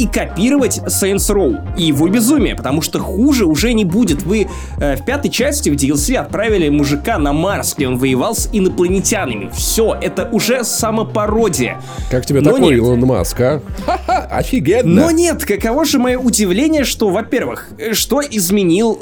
и 0.01 0.07
копировать 0.07 0.79
Saints 0.87 1.29
Row 1.29 1.77
и 1.77 1.85
его 1.85 2.09
безумие, 2.09 2.57
потому 2.57 2.81
что 2.81 2.99
хуже 3.01 3.45
уже 3.45 3.75
не 3.75 3.85
будет. 3.85 4.23
Вы 4.23 4.49
э, 4.79 4.97
в 4.97 5.05
пятой 5.05 5.31
части 5.31 5.69
в 5.69 5.75
DLC 5.75 6.17
отправили 6.17 6.71
мужика 6.71 7.19
на 7.19 7.35
Марс, 7.35 7.75
где 7.77 7.87
он 7.87 7.99
воевал 7.99 8.35
с 8.35 8.49
инопланетянами. 8.51 9.51
Все, 9.53 9.95
это 10.01 10.27
уже 10.33 10.65
самопародия. 10.65 11.83
Как 12.11 12.25
тебе 12.25 12.41
Но 12.41 12.53
такой 12.53 12.71
нет. 12.71 12.79
Илон 12.79 13.01
Маск, 13.01 13.39
а? 13.43 13.61
Ха-ха, 13.85 14.27
офигенно! 14.33 15.03
Но 15.03 15.11
нет, 15.11 15.45
каково 15.45 15.85
же 15.85 15.99
мое 15.99 16.19
удивление, 16.19 16.85
что, 16.85 17.11
во-первых, 17.11 17.69
что 17.93 18.23
изменил 18.23 19.01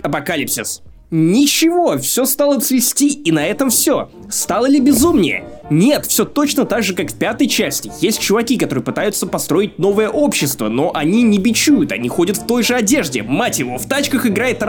Апокалипсис? 0.00 0.80
Ничего, 1.10 1.98
все 1.98 2.24
стало 2.24 2.58
цвести, 2.58 3.08
и 3.08 3.32
на 3.32 3.46
этом 3.46 3.68
все. 3.68 4.08
Стало 4.30 4.66
ли 4.66 4.80
безумнее? 4.80 5.44
Нет, 5.70 6.06
все 6.06 6.24
точно 6.24 6.64
так 6.64 6.82
же, 6.82 6.94
как 6.94 7.10
в 7.10 7.18
пятой 7.18 7.46
части. 7.46 7.92
Есть 8.00 8.20
чуваки, 8.20 8.56
которые 8.56 8.82
пытаются 8.82 9.26
построить 9.26 9.78
новое 9.78 10.08
общество, 10.08 10.68
но 10.68 10.90
они 10.94 11.22
не 11.22 11.38
бичуют, 11.38 11.92
они 11.92 12.08
ходят 12.08 12.38
в 12.38 12.46
той 12.46 12.62
же 12.62 12.74
одежде. 12.74 13.22
Мать 13.22 13.58
его, 13.58 13.78
в 13.78 13.86
тачках 13.86 14.26
играет 14.26 14.62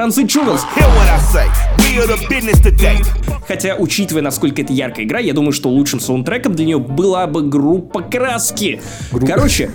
business 2.30 2.62
today. 2.62 3.04
Хотя, 3.48 3.76
учитывая, 3.76 4.22
насколько 4.22 4.62
это 4.62 4.74
яркая 4.74 5.06
игра, 5.06 5.20
я 5.20 5.34
думаю, 5.34 5.54
что 5.54 5.70
лучшим 5.70 6.00
саундтреком 6.00 6.54
для 6.54 6.66
нее 6.66 6.80
была 6.80 7.28
бы 7.28 7.42
группа 7.44 8.02
Краски. 8.02 8.82
Короче, 9.26 9.72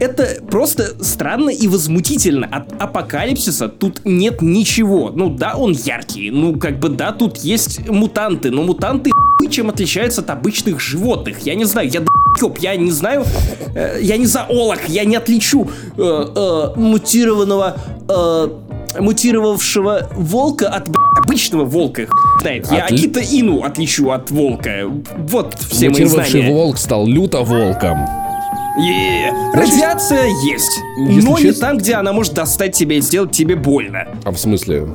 это 0.00 0.38
просто 0.48 1.02
странно 1.02 1.50
и 1.50 1.66
возмутительно. 1.66 2.46
От 2.46 2.80
апокалипсиса 2.80 3.68
тут 3.68 4.02
нет 4.04 4.42
ничего. 4.42 5.10
Ну 5.10 5.30
да, 5.30 5.56
он 5.56 5.72
яркий. 5.72 6.30
Ну 6.30 6.56
как 6.58 6.78
бы 6.78 6.88
да, 6.88 7.12
тут 7.12 7.38
есть 7.38 7.88
мутанты. 7.88 8.50
Но 8.50 8.62
мутанты 8.62 9.10
чем 9.50 9.68
отличаются 9.70 10.20
от 10.20 10.30
обычных 10.30 10.80
животных. 10.80 11.38
Я 11.40 11.54
не 11.54 11.64
знаю, 11.64 11.88
я 11.90 12.00
д***еб, 12.00 12.58
я 12.58 12.76
не 12.76 12.90
знаю, 12.90 13.24
э, 13.74 13.98
я 14.00 14.16
не 14.16 14.26
зоолог, 14.26 14.78
я 14.88 15.04
не 15.04 15.16
отличу 15.16 15.68
э, 15.96 16.00
э, 16.36 16.70
мутированного 16.76 17.76
э, 18.08 18.48
мутировавшего 19.00 20.08
волка 20.16 20.68
от 20.68 20.88
б***ь, 20.88 21.24
обычного 21.24 21.64
волка. 21.64 22.06
Знает. 22.40 22.66
Я 22.70 22.86
Отли- 22.86 22.94
Акита 22.94 23.20
Ину 23.20 23.62
отличу 23.62 24.10
от 24.10 24.30
волка. 24.30 24.84
Вот 25.18 25.54
все 25.70 25.90
мои 25.90 26.02
Мутировавший 26.04 26.40
знания. 26.40 26.54
волк 26.54 26.78
стал 26.78 27.06
люто 27.06 27.42
волком. 27.42 27.98
Е, 28.78 29.32
Радиация 29.54 30.26
есть, 30.52 30.80
Если 31.08 31.28
но 31.28 31.36
не 31.36 31.42
честно- 31.46 31.60
там, 31.68 31.78
где 31.78 31.94
она 31.94 32.12
может 32.12 32.34
достать 32.34 32.74
тебя 32.76 32.96
и 32.96 33.00
сделать 33.00 33.32
тебе 33.32 33.56
больно. 33.56 34.06
А 34.24 34.30
в 34.30 34.38
смысле? 34.38 34.86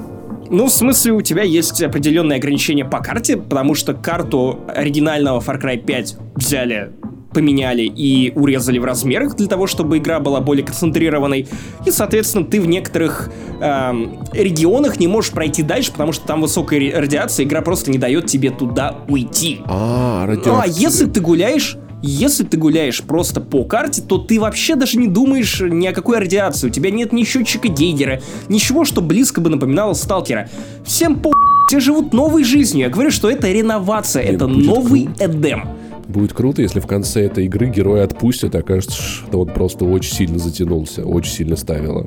Ну, 0.53 0.67
в 0.67 0.71
смысле, 0.71 1.13
у 1.13 1.21
тебя 1.21 1.41
есть 1.41 1.81
определенные 1.81 2.37
ограничения 2.37 2.85
по 2.85 2.99
карте, 2.99 3.37
потому 3.37 3.73
что 3.73 3.95
карту 3.95 4.59
оригинального 4.67 5.39
Far 5.39 5.59
Cry 5.59 5.83
5 5.83 6.17
взяли 6.35 6.91
поменяли 7.33 7.81
и 7.81 8.31
урезали 8.35 8.77
в 8.77 8.85
размерах 8.85 9.35
для 9.35 9.47
того, 9.47 9.65
чтобы 9.65 9.97
игра 9.97 10.19
была 10.19 10.41
более 10.41 10.63
концентрированной. 10.63 11.47
И, 11.87 11.89
соответственно, 11.89 12.45
ты 12.45 12.61
в 12.61 12.67
некоторых 12.67 13.31
эм, 13.59 14.19
регионах 14.31 14.99
не 14.99 15.07
можешь 15.07 15.31
пройти 15.31 15.63
дальше, 15.63 15.91
потому 15.91 16.11
что 16.11 16.27
там 16.27 16.41
высокая 16.41 17.01
радиация, 17.01 17.47
игра 17.47 17.61
просто 17.61 17.89
не 17.89 17.97
дает 17.97 18.27
тебе 18.27 18.51
туда 18.51 18.99
уйти. 19.07 19.61
А, 19.65 20.27
Ну, 20.27 20.33
а 20.33 20.61
радиация. 20.61 20.79
если 20.79 21.05
ты 21.09 21.19
гуляешь, 21.19 21.77
если 22.03 22.43
ты 22.43 22.57
гуляешь 22.57 23.01
просто 23.01 23.39
по 23.41 23.63
карте, 23.63 24.01
то 24.01 24.17
ты 24.17 24.39
вообще 24.39 24.75
даже 24.75 24.97
не 24.97 25.07
думаешь 25.07 25.61
ни 25.61 25.87
о 25.87 25.93
какой 25.93 26.19
радиации. 26.19 26.67
У 26.67 26.69
тебя 26.69 26.91
нет 26.91 27.13
ни 27.13 27.23
счетчика 27.23 27.69
Гейгера, 27.69 28.21
ничего, 28.49 28.85
что 28.85 29.01
близко 29.01 29.41
бы 29.41 29.49
напоминало 29.49 29.93
Сталкера. 29.93 30.49
Всем 30.85 31.19
по... 31.19 31.31
Все 31.69 31.79
живут 31.79 32.13
новой 32.13 32.43
жизнью. 32.43 32.85
Я 32.85 32.89
говорю, 32.89 33.09
что 33.09 33.29
это 33.31 33.49
реновация, 33.49 34.21
это 34.21 34.47
новый 34.47 35.09
Эдем. 35.19 35.69
Будет 36.07 36.33
круто, 36.33 36.61
если 36.61 36.81
в 36.81 36.85
конце 36.87 37.21
этой 37.25 37.45
игры 37.45 37.67
героя 37.69 38.03
отпустят, 38.03 38.53
и 38.53 38.57
окажется, 38.57 39.01
что 39.01 39.39
он 39.41 39.47
просто 39.47 39.85
очень 39.85 40.13
сильно 40.13 40.37
затянулся, 40.37 41.05
очень 41.05 41.31
сильно 41.31 41.55
ставило. 41.55 42.05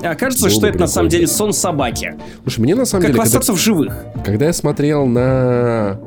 А 0.00 0.14
кажется, 0.14 0.44
Было 0.44 0.54
что 0.54 0.66
это 0.68 0.78
на 0.78 0.86
самом 0.86 1.08
прикольно. 1.08 1.26
деле 1.26 1.36
сон 1.36 1.52
собаки. 1.52 2.14
Слушай, 2.42 2.60
мне 2.60 2.74
на 2.74 2.84
самом 2.84 3.02
Как 3.02 3.12
деле, 3.12 3.22
остаться 3.22 3.52
в 3.52 3.58
живых. 3.58 3.96
когда 4.24 4.46
я 4.46 4.52
смотрел 4.52 5.06
на 5.06 5.98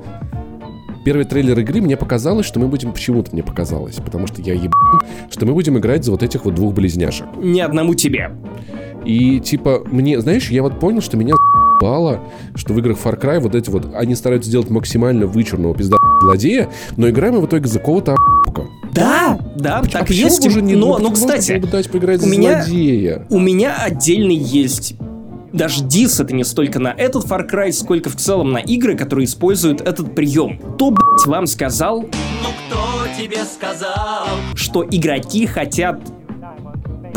первый 1.07 1.23
трейлер 1.23 1.57
игры, 1.59 1.79
мне 1.79 1.95
показалось, 1.95 2.45
что 2.45 2.59
мы 2.59 2.67
будем... 2.67 2.91
Почему-то 2.91 3.29
мне 3.31 3.41
показалось, 3.41 3.95
потому 3.95 4.27
что 4.27 4.41
я 4.41 4.53
еб... 4.53 4.73
что 5.31 5.45
мы 5.45 5.53
будем 5.53 5.77
играть 5.77 6.03
за 6.03 6.11
вот 6.11 6.21
этих 6.21 6.43
вот 6.43 6.55
двух 6.55 6.73
близняшек. 6.73 7.27
Ни 7.37 7.61
одному 7.61 7.95
тебе. 7.95 8.31
И 9.05 9.39
типа, 9.39 9.83
мне, 9.85 10.19
знаешь, 10.19 10.51
я 10.51 10.63
вот 10.63 10.81
понял, 10.81 10.99
что 10.99 11.15
меня 11.15 11.35
бало, 11.79 12.19
что 12.55 12.73
в 12.73 12.79
играх 12.79 12.97
Far 13.01 13.17
Cry 13.17 13.39
вот 13.39 13.55
эти 13.55 13.69
вот, 13.69 13.95
они 13.95 14.15
стараются 14.15 14.49
сделать 14.49 14.69
максимально 14.69 15.27
вычурного 15.27 15.73
пизда 15.73 15.95
злодея, 16.19 16.67
но 16.97 17.09
играем 17.09 17.35
мы 17.35 17.39
в 17.39 17.45
итоге 17.45 17.67
за 17.69 17.79
кого-то 17.79 18.15
охука. 18.15 18.63
Да, 18.91 19.39
да, 19.55 19.79
А 19.79 19.87
так 19.87 20.09
есть. 20.09 20.45
уже 20.45 20.61
не 20.61 20.75
но, 20.75 20.97
ну, 20.97 21.05
но, 21.05 21.11
кстати, 21.11 21.53
бы 21.57 21.67
дать 21.69 21.89
поиграть 21.89 22.19
у 22.19 22.25
за 22.25 22.29
меня- 22.29 22.63
злодея? 22.63 23.25
У 23.29 23.39
меня 23.39 23.77
отдельный 23.81 24.35
есть 24.35 24.95
даже 25.53 25.83
дис 25.83 26.19
это 26.19 26.33
не 26.33 26.43
столько 26.43 26.79
на 26.79 26.89
этот 26.89 27.25
Far 27.25 27.49
Cry, 27.49 27.71
сколько 27.71 28.09
в 28.09 28.15
целом 28.15 28.51
на 28.51 28.57
игры, 28.57 28.95
которые 28.95 29.25
используют 29.25 29.81
этот 29.81 30.13
прием. 30.15 30.57
Кто, 30.75 30.91
блять, 30.91 31.25
вам 31.25 31.47
сказал, 31.47 32.01
Ну 32.01 32.49
кто 32.67 33.07
тебе 33.17 33.43
сказал? 33.45 34.27
что 34.55 34.83
игроки 34.85 35.45
хотят 35.45 35.99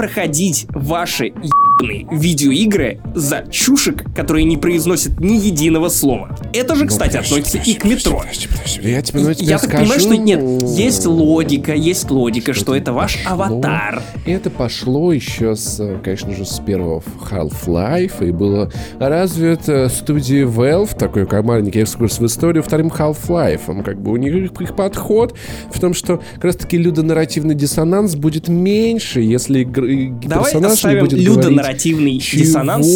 проходить 0.04 0.64
ваши 0.70 1.26
ебаные 1.26 2.06
видеоигры 2.10 3.00
за 3.14 3.44
чушек, 3.50 4.02
которые 4.16 4.44
не 4.44 4.56
произносят 4.56 5.20
ни 5.20 5.34
единого 5.34 5.90
слова. 5.90 6.34
Это 6.54 6.74
же, 6.74 6.86
кстати, 6.86 7.16
Ну, 7.16 7.22
подожди, 7.22 7.34
относится 7.34 7.58
и 7.70 7.74
к 7.74 7.82
подожди, 7.82 7.96
метро. 8.08 8.18
подожди, 8.20 8.46
подожди, 8.48 8.78
подожди. 8.80 8.90
Я 8.90 9.02
тебе, 9.02 9.20
ну, 9.20 9.34
тебе 9.34 9.46
Я 9.46 9.58
так 9.58 9.68
скажу, 9.68 9.82
понимаю, 9.82 10.00
что 10.00 10.16
нет, 10.16 10.62
есть 10.78 11.06
логика, 11.06 11.74
есть 11.74 12.10
логика, 12.10 12.54
что 12.54 12.74
это 12.74 12.94
ваш 12.94 13.22
пошло. 13.24 13.44
аватар. 13.44 14.02
Это 14.24 14.48
пошло 14.50 15.12
еще 15.12 15.54
с, 15.54 15.98
конечно 16.02 16.34
же, 16.34 16.46
с 16.46 16.58
первого 16.60 17.02
Half-Life, 17.30 18.26
и 18.26 18.30
было 18.30 18.72
развито 18.98 19.88
студии 19.90 20.44
Valve, 20.46 20.96
такой 20.96 21.26
как 21.26 21.44
маленький 21.44 21.80
экскурс 21.80 22.20
в 22.20 22.24
историю, 22.26 22.62
вторым 22.62 22.88
Half-Life. 22.88 23.82
Как 23.82 24.00
бы 24.00 24.12
у 24.12 24.16
них 24.16 24.34
их 24.60 24.74
подход 24.76 25.34
в 25.70 25.78
том, 25.78 25.92
что 25.92 26.22
как 26.36 26.44
раз-таки 26.44 26.78
людонарративный 26.78 27.54
диссонанс 27.54 28.14
будет 28.16 28.48
меньше, 28.48 29.20
если 29.20 29.60
игр- 29.60 29.89
Давай 30.22 30.52
оставим 30.52 31.04
будет 31.04 31.20
людонарративный 31.20 32.18
диссонанс. 32.18 32.86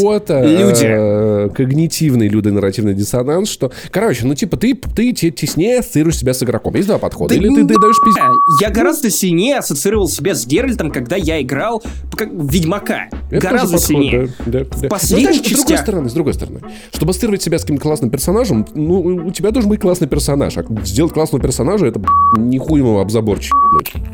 Люди. 0.42 0.84
э, 0.84 1.48
когнитивный 1.54 2.28
людонарративный 2.28 2.94
диссонанс, 2.94 3.48
что, 3.48 3.72
короче, 3.90 4.26
ну 4.26 4.34
типа 4.34 4.56
ты, 4.56 4.74
ты 4.74 5.12
те- 5.12 5.30
теснее 5.30 5.80
ассоциируешь 5.80 6.18
себя 6.18 6.34
с 6.34 6.42
игроком. 6.42 6.74
Есть 6.74 6.88
два 6.88 6.98
подхода. 6.98 7.34
Да 7.34 7.40
Или 7.40 7.48
ты, 7.48 7.64
даешь 7.64 7.96
пиздец. 8.04 8.24
Я 8.60 8.70
гораздо 8.70 9.10
сильнее 9.10 9.58
ассоциировал 9.58 10.08
себя 10.08 10.34
с 10.34 10.46
Геральтом, 10.46 10.90
когда 10.90 11.16
я 11.16 11.40
играл 11.42 11.82
как 12.16 12.30
Ведьмака. 12.32 13.08
Это 13.30 13.40
гораздо 13.40 13.76
подход, 13.76 13.80
сильнее. 13.88 14.28
да, 14.46 14.60
да, 14.60 14.66
да. 14.82 14.88
последних 14.88 15.28
Ну, 15.28 15.34
знаешь, 15.34 15.46
с 15.46 15.64
другой 15.64 15.78
стороны, 15.78 16.08
с 16.08 16.12
другой 16.12 16.34
стороны, 16.34 16.60
чтобы 16.92 17.10
ассоциировать 17.10 17.42
себя 17.42 17.58
с 17.58 17.62
каким-то 17.62 17.82
классным 17.82 18.10
персонажем, 18.10 18.66
ну, 18.74 19.00
у 19.00 19.30
тебя 19.30 19.50
должен 19.50 19.70
быть 19.70 19.80
классный 19.80 20.08
персонаж. 20.08 20.56
А 20.58 20.64
сделать 20.84 21.12
классного 21.12 21.42
персонажа, 21.42 21.86
это, 21.86 22.00
нихуемого 22.36 23.02
обзаборчик. 23.02 23.52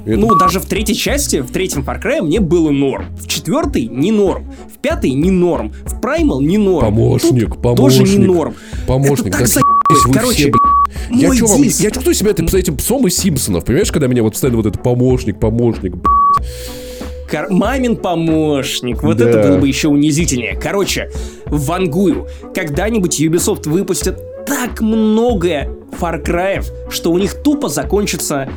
Это- 0.07 0.19
Ну, 0.19 0.35
даже 0.37 0.61
в 0.61 0.67
третьей 0.67 0.95
части, 0.97 1.41
в 1.41 1.51
третьем 1.51 1.83
Far 1.83 2.03
Cry 2.03 2.23
мне 2.23 2.41
было 2.41 2.70
норм. 2.73 3.07
В 3.19 3.27
четвертой 3.29 3.87
не 3.87 4.13
норм. 4.13 4.51
В 4.75 4.79
пятой 4.79 5.11
не 5.11 5.31
норм. 5.31 5.73
В 5.85 6.01
Primal 6.01 6.43
не 6.43 6.59
норм. 6.59 6.87
Помощник, 6.87 7.49
Тут 7.55 7.63
помощник. 7.63 7.99
Тоже 8.07 8.19
не 8.19 8.25
норм. 8.27 8.55
Помощник, 8.87 9.27
Это 9.29 9.31
да 9.31 9.39
так 9.39 9.47
заебись 9.49 10.05
вы 10.07 10.13
Короче, 10.13 10.35
все, 10.35 10.51
блядь. 10.51 11.21
Я, 11.23 11.29
мой 11.29 11.37
чё 11.37 11.47
вам, 11.47 11.63
дис. 11.63 11.81
я 11.81 11.91
чувствую 11.91 12.15
себя 12.15 12.31
этим, 12.31 12.47
этим 12.47 12.77
псом 12.77 13.07
из 13.07 13.17
Симпсонов, 13.17 13.65
понимаешь, 13.65 13.91
когда 13.93 14.07
меня 14.07 14.23
вот 14.23 14.33
постоянно 14.33 14.57
вот 14.59 14.67
это 14.67 14.79
помощник, 14.79 15.39
помощник, 15.39 15.97
б***ь. 15.97 17.31
Кор- 17.31 17.51
Мамин 17.51 17.97
помощник. 17.97 19.03
Вот 19.03 19.19
Да. 19.19 19.29
это 19.29 19.49
было 19.49 19.59
бы 19.59 19.69
еще 19.69 19.89
унизительнее. 19.89 20.57
Короче, 20.61 21.11
вангую. 21.47 22.27
Когда-нибудь 22.55 23.21
Ubisoft 23.21 23.69
выпустит 23.69 24.19
так 24.47 24.81
много 24.81 25.69
Far 26.01 26.25
Cry'ев, 26.25 26.65
что 26.91 27.13
у 27.13 27.19
них 27.19 27.35
тупо 27.43 27.69
закончатся 27.69 28.49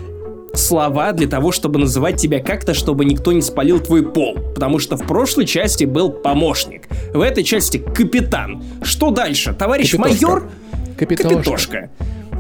слова 0.53 1.11
для 1.13 1.27
того, 1.27 1.51
чтобы 1.51 1.79
называть 1.79 2.21
тебя 2.21 2.39
как-то, 2.39 2.73
чтобы 2.73 3.05
никто 3.05 3.31
не 3.31 3.41
спалил 3.41 3.79
твой 3.79 4.03
пол. 4.03 4.37
Потому 4.53 4.79
что 4.79 4.97
в 4.97 5.05
прошлой 5.05 5.45
части 5.45 5.85
был 5.85 6.11
помощник. 6.11 6.87
В 7.13 7.21
этой 7.21 7.43
части 7.43 7.77
капитан. 7.77 8.63
Что 8.83 9.11
дальше? 9.11 9.53
Товарищ 9.53 9.91
Капитошка. 9.91 10.25
майор? 10.25 10.49
Капитошка. 10.97 11.35
Капитошка. 11.35 11.89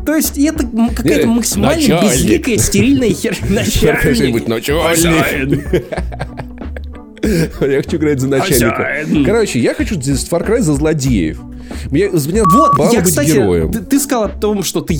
То 0.05 0.15
есть 0.15 0.37
это 0.37 0.67
какая-то 0.95 1.27
Не, 1.27 1.33
максимально 1.33 1.81
начальник. 1.81 2.11
безликая, 2.11 2.57
стерильная 2.57 3.09
хер... 3.09 3.37
Начальник. 3.49 4.47
начальник. 4.47 5.85
Я 7.61 7.81
хочу 7.81 7.97
играть 7.97 8.19
за 8.19 8.27
начальника. 8.27 9.05
Короче, 9.25 9.59
я 9.59 9.73
хочу 9.73 9.95
здесь 9.95 10.27
Far 10.29 10.45
Cry 10.45 10.59
за 10.59 10.73
злодеев. 10.73 11.39
Мне, 11.89 12.09
меня 12.09 12.43
Вот, 12.43 12.93
я, 12.93 13.01
кстати, 13.01 13.31
ты, 13.71 13.79
ты 13.79 13.99
сказал 13.99 14.25
о 14.25 14.29
том, 14.29 14.61
что 14.61 14.81
ты 14.81 14.97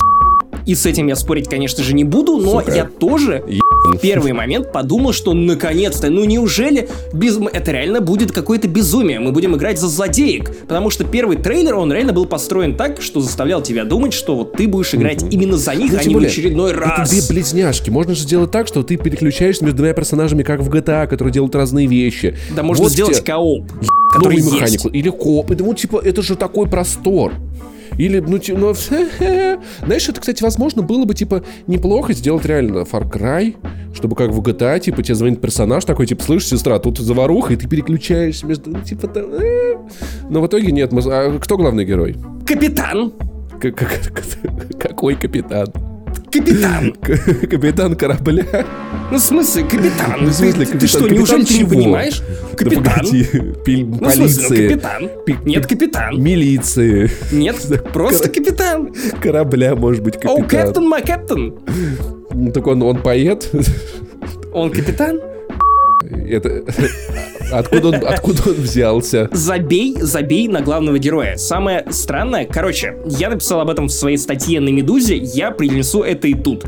и 0.65 0.75
с 0.75 0.85
этим 0.85 1.07
я 1.07 1.15
спорить, 1.15 1.49
конечно 1.49 1.83
же, 1.83 1.93
не 1.93 2.03
буду, 2.03 2.37
но 2.37 2.59
Сука. 2.59 2.71
я 2.73 2.85
тоже 2.85 3.43
в 3.85 3.97
первый 3.97 4.33
момент 4.33 4.71
подумал, 4.71 5.13
что 5.13 5.33
наконец-то, 5.33 6.09
ну 6.09 6.23
неужели 6.23 6.89
без... 7.13 7.37
это 7.37 7.71
реально 7.71 8.01
будет 8.01 8.31
какое-то 8.31 8.67
безумие, 8.67 9.19
мы 9.19 9.31
будем 9.31 9.55
играть 9.55 9.79
за 9.79 9.87
злодеек, 9.87 10.55
потому 10.67 10.89
что 10.89 11.03
первый 11.03 11.37
трейлер, 11.37 11.75
он 11.75 11.91
реально 11.91 12.13
был 12.13 12.25
построен 12.25 12.75
так, 12.75 13.01
что 13.01 13.19
заставлял 13.21 13.61
тебя 13.61 13.83
думать, 13.83 14.13
что 14.13 14.35
вот 14.35 14.53
ты 14.53 14.67
будешь 14.67 14.93
играть 14.95 15.23
именно 15.31 15.57
за 15.57 15.75
них, 15.75 15.91
Ну, 15.91 15.99
а 15.99 16.03
не 16.03 16.09
в 16.09 16.13
более, 16.13 16.29
очередной 16.29 16.71
раз. 16.71 17.11
Это 17.11 17.21
две 17.21 17.35
близняшки. 17.35 17.89
Можно 17.89 18.15
же 18.15 18.21
сделать 18.21 18.51
так, 18.51 18.67
что 18.67 18.83
ты 18.83 18.97
переключаешься 18.97 19.63
между 19.63 19.77
двумя 19.77 19.93
персонажами, 19.93 20.43
как 20.43 20.61
в 20.61 20.69
GTA, 20.69 21.07
которые 21.07 21.33
делают 21.33 21.55
разные 21.55 21.87
вещи. 21.87 22.37
Да 22.55 22.63
можно 22.63 22.83
Вот 22.83 22.91
сделать 22.93 23.17
тебе 23.17 23.25
кооп, 23.25 23.65
который 24.11 24.37
новую 24.37 24.43
есть. 24.43 24.53
механику. 24.53 24.87
Или 24.89 25.09
коп. 25.09 25.51
Это, 25.51 25.63
ну, 25.63 25.73
типа, 25.73 26.01
это 26.03 26.21
же 26.21 26.35
такой 26.35 26.67
простор. 26.67 27.33
Или, 27.97 28.19
ну, 28.19 28.39
ти- 28.39 28.53
ну, 28.53 28.73
знаешь, 29.85 30.09
это, 30.09 30.19
кстати, 30.19 30.41
возможно, 30.43 30.81
было 30.81 31.05
бы, 31.05 31.13
типа, 31.13 31.43
неплохо 31.67 32.13
сделать 32.13 32.45
реально 32.45 32.79
Far 32.79 33.09
Cry, 33.11 33.55
чтобы 33.93 34.15
как 34.15 34.31
в 34.31 34.39
GTA, 34.41 34.79
типа, 34.79 35.03
тебе 35.03 35.15
звонит 35.15 35.41
персонаж 35.41 35.85
такой, 35.85 36.07
типа, 36.07 36.23
слышь, 36.23 36.47
сестра, 36.47 36.79
тут 36.79 36.97
заваруха, 36.99 37.53
и 37.53 37.55
ты 37.55 37.67
переключаешься 37.67 38.45
между, 38.45 38.71
ну, 38.71 38.81
типа, 38.81 39.07
там, 39.07 39.25
э. 39.33 39.75
но 40.29 40.41
в 40.41 40.47
итоге 40.47 40.71
нет. 40.71 40.91
мы- 40.91 41.01
а 41.05 41.37
кто 41.39 41.57
главный 41.57 41.85
герой? 41.85 42.15
Капитан! 42.45 43.13
Какой 44.79 45.15
капитан? 45.15 45.67
Капитан! 46.33 46.93
Капитан 47.49 47.95
корабля? 47.95 48.45
Ну, 49.11 49.17
в 49.17 49.21
смысле, 49.21 49.63
капитан? 49.63 50.15
Ну, 50.21 50.29
в 50.29 50.33
смысле, 50.33 50.65
капитан? 50.65 50.79
ты 50.79 50.87
что, 50.87 50.99
Капитан 50.99 51.17
неужели 51.17 51.43
ты 51.45 51.57
не 51.59 51.65
понимаешь? 51.65 52.21
Да 52.51 52.57
Капитан. 52.57 52.83
погоди, 52.83 53.27
Ну, 53.33 53.53
смысле, 53.63 53.85
ну, 53.85 53.99
полиции, 53.99 54.67
капитан. 54.69 55.09
пи- 55.25 55.37
Нет, 55.45 55.67
пи- 55.67 55.75
капитан. 55.75 56.21
милиции, 56.23 57.11
Нет, 57.31 57.55
просто 57.93 58.29
капитан. 58.29 58.93
корабля, 59.21 59.75
может 59.75 60.03
быть, 60.03 60.15
капитан. 60.15 60.43
капитан, 60.47 60.87
мой 60.87 61.01
капитан. 61.01 61.53
Ну, 62.33 62.51
Так 62.51 62.65
он, 62.67 62.81
он 62.81 63.01
поэт? 63.01 63.49
Он 64.53 64.69
капитан? 64.71 65.19
Это... 66.13 66.63
Откуда 67.51 67.89
он, 67.89 67.95
откуда 67.95 68.49
он 68.49 68.55
взялся? 68.55 69.29
Забей, 69.31 69.95
забей 69.99 70.47
на 70.47 70.61
главного 70.61 70.97
героя. 70.97 71.37
Самое 71.37 71.85
странное, 71.91 72.45
короче, 72.45 72.97
я 73.05 73.29
написал 73.29 73.61
об 73.61 73.69
этом 73.69 73.87
в 73.87 73.91
своей 73.91 74.17
статье 74.17 74.59
на 74.59 74.69
Медузе, 74.69 75.17
я 75.17 75.51
принесу 75.51 76.01
это 76.01 76.27
и 76.27 76.33
тут. 76.33 76.65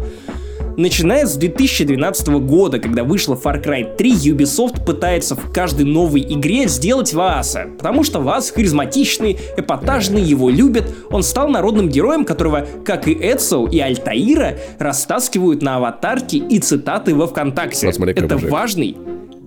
Начиная 0.78 1.26
с 1.26 1.38
2012 1.38 2.28
года, 2.28 2.80
когда 2.80 3.06
вышла 3.06 3.36
Far 3.36 3.64
Cry 3.64 3.96
3, 3.96 4.12
Ubisoft 4.32 4.84
пытается 4.86 5.36
в 5.36 5.54
каждой 5.54 5.86
новой 5.86 6.22
игре 6.22 6.68
сделать 6.68 7.14
Вааса, 7.14 7.68
потому 7.78 8.04
что 8.04 8.20
Ваас 8.20 8.52
харизматичный, 8.52 9.38
эпатажный, 9.56 10.22
его 10.22 10.50
любят, 10.50 10.86
он 11.10 11.24
стал 11.24 11.48
народным 11.48 11.88
героем, 11.88 12.26
которого, 12.26 12.68
как 12.84 13.08
и 13.08 13.14
Эдсо 13.14 13.66
и 13.66 13.80
Альтаира, 13.80 14.58
растаскивают 14.78 15.62
на 15.62 15.78
аватарки 15.78 16.36
и 16.36 16.60
цитаты 16.60 17.16
во 17.16 17.28
ВКонтакте. 17.28 17.94
Смотри, 17.94 18.14
Это 18.14 18.36
мужик. 18.36 18.52
важный 18.52 18.98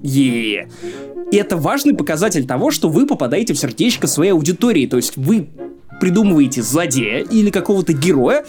е 0.03 0.69
И 1.31 1.37
это 1.37 1.59
важный 1.59 1.95
показатель 1.95 2.47
того, 2.47 2.71
что 2.71 2.88
вы 2.88 3.07
попадаете 3.07 3.53
в 3.53 3.59
сердечко 3.59 4.07
своей 4.07 4.31
аудитории. 4.31 4.87
То 4.87 4.97
есть 4.97 5.17
вы 5.17 5.49
придумываете 6.01 6.62
злодея 6.62 7.19
или 7.19 7.51
какого-то 7.51 7.93
героя, 7.93 8.45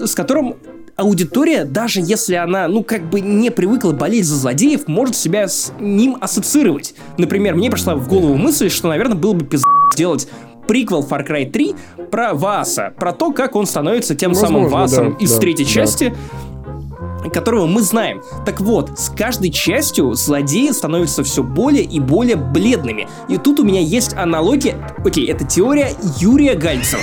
с 0.00 0.14
которым 0.14 0.56
аудитория, 0.96 1.64
даже 1.64 2.00
если 2.00 2.34
она, 2.34 2.68
ну, 2.68 2.82
как 2.82 3.08
бы 3.08 3.20
не 3.20 3.50
привыкла 3.50 3.92
болеть 3.92 4.26
за 4.26 4.36
злодеев, 4.36 4.86
может 4.88 5.16
себя 5.16 5.48
с 5.48 5.72
ним 5.78 6.16
ассоциировать. 6.20 6.94
Например, 7.18 7.54
мне 7.54 7.70
пришла 7.70 7.94
в 7.96 8.08
голову 8.08 8.34
мысль, 8.36 8.70
что, 8.70 8.88
наверное, 8.88 9.16
было 9.16 9.32
бы 9.32 9.44
пиздец 9.44 9.64
сделать 9.92 10.28
приквел 10.66 11.06
Far 11.06 11.26
Cry 11.26 11.50
3 11.50 11.74
про 12.10 12.34
Васа, 12.34 12.92
про 12.98 13.12
то, 13.12 13.32
как 13.32 13.54
он 13.54 13.66
становится 13.66 14.14
тем 14.14 14.34
самым 14.34 14.64
Возможно, 14.64 14.78
Васом 14.78 15.12
да, 15.12 15.18
из 15.18 15.32
да, 15.34 15.40
третьей 15.40 15.66
да. 15.66 15.70
части, 15.70 16.14
которого 17.32 17.66
мы 17.66 17.82
знаем. 17.82 18.22
Так 18.44 18.60
вот, 18.60 18.98
с 18.98 19.10
каждой 19.10 19.50
частью 19.50 20.14
злодеи 20.14 20.70
становятся 20.70 21.22
все 21.22 21.42
более 21.42 21.84
и 21.84 22.00
более 22.00 22.36
бледными. 22.36 23.08
И 23.28 23.38
тут 23.38 23.60
у 23.60 23.64
меня 23.64 23.80
есть 23.80 24.14
аналогия, 24.14 24.76
окей, 25.04 25.30
это 25.30 25.44
теория 25.44 25.90
Юрия 26.18 26.54
Гальцева, 26.54 27.02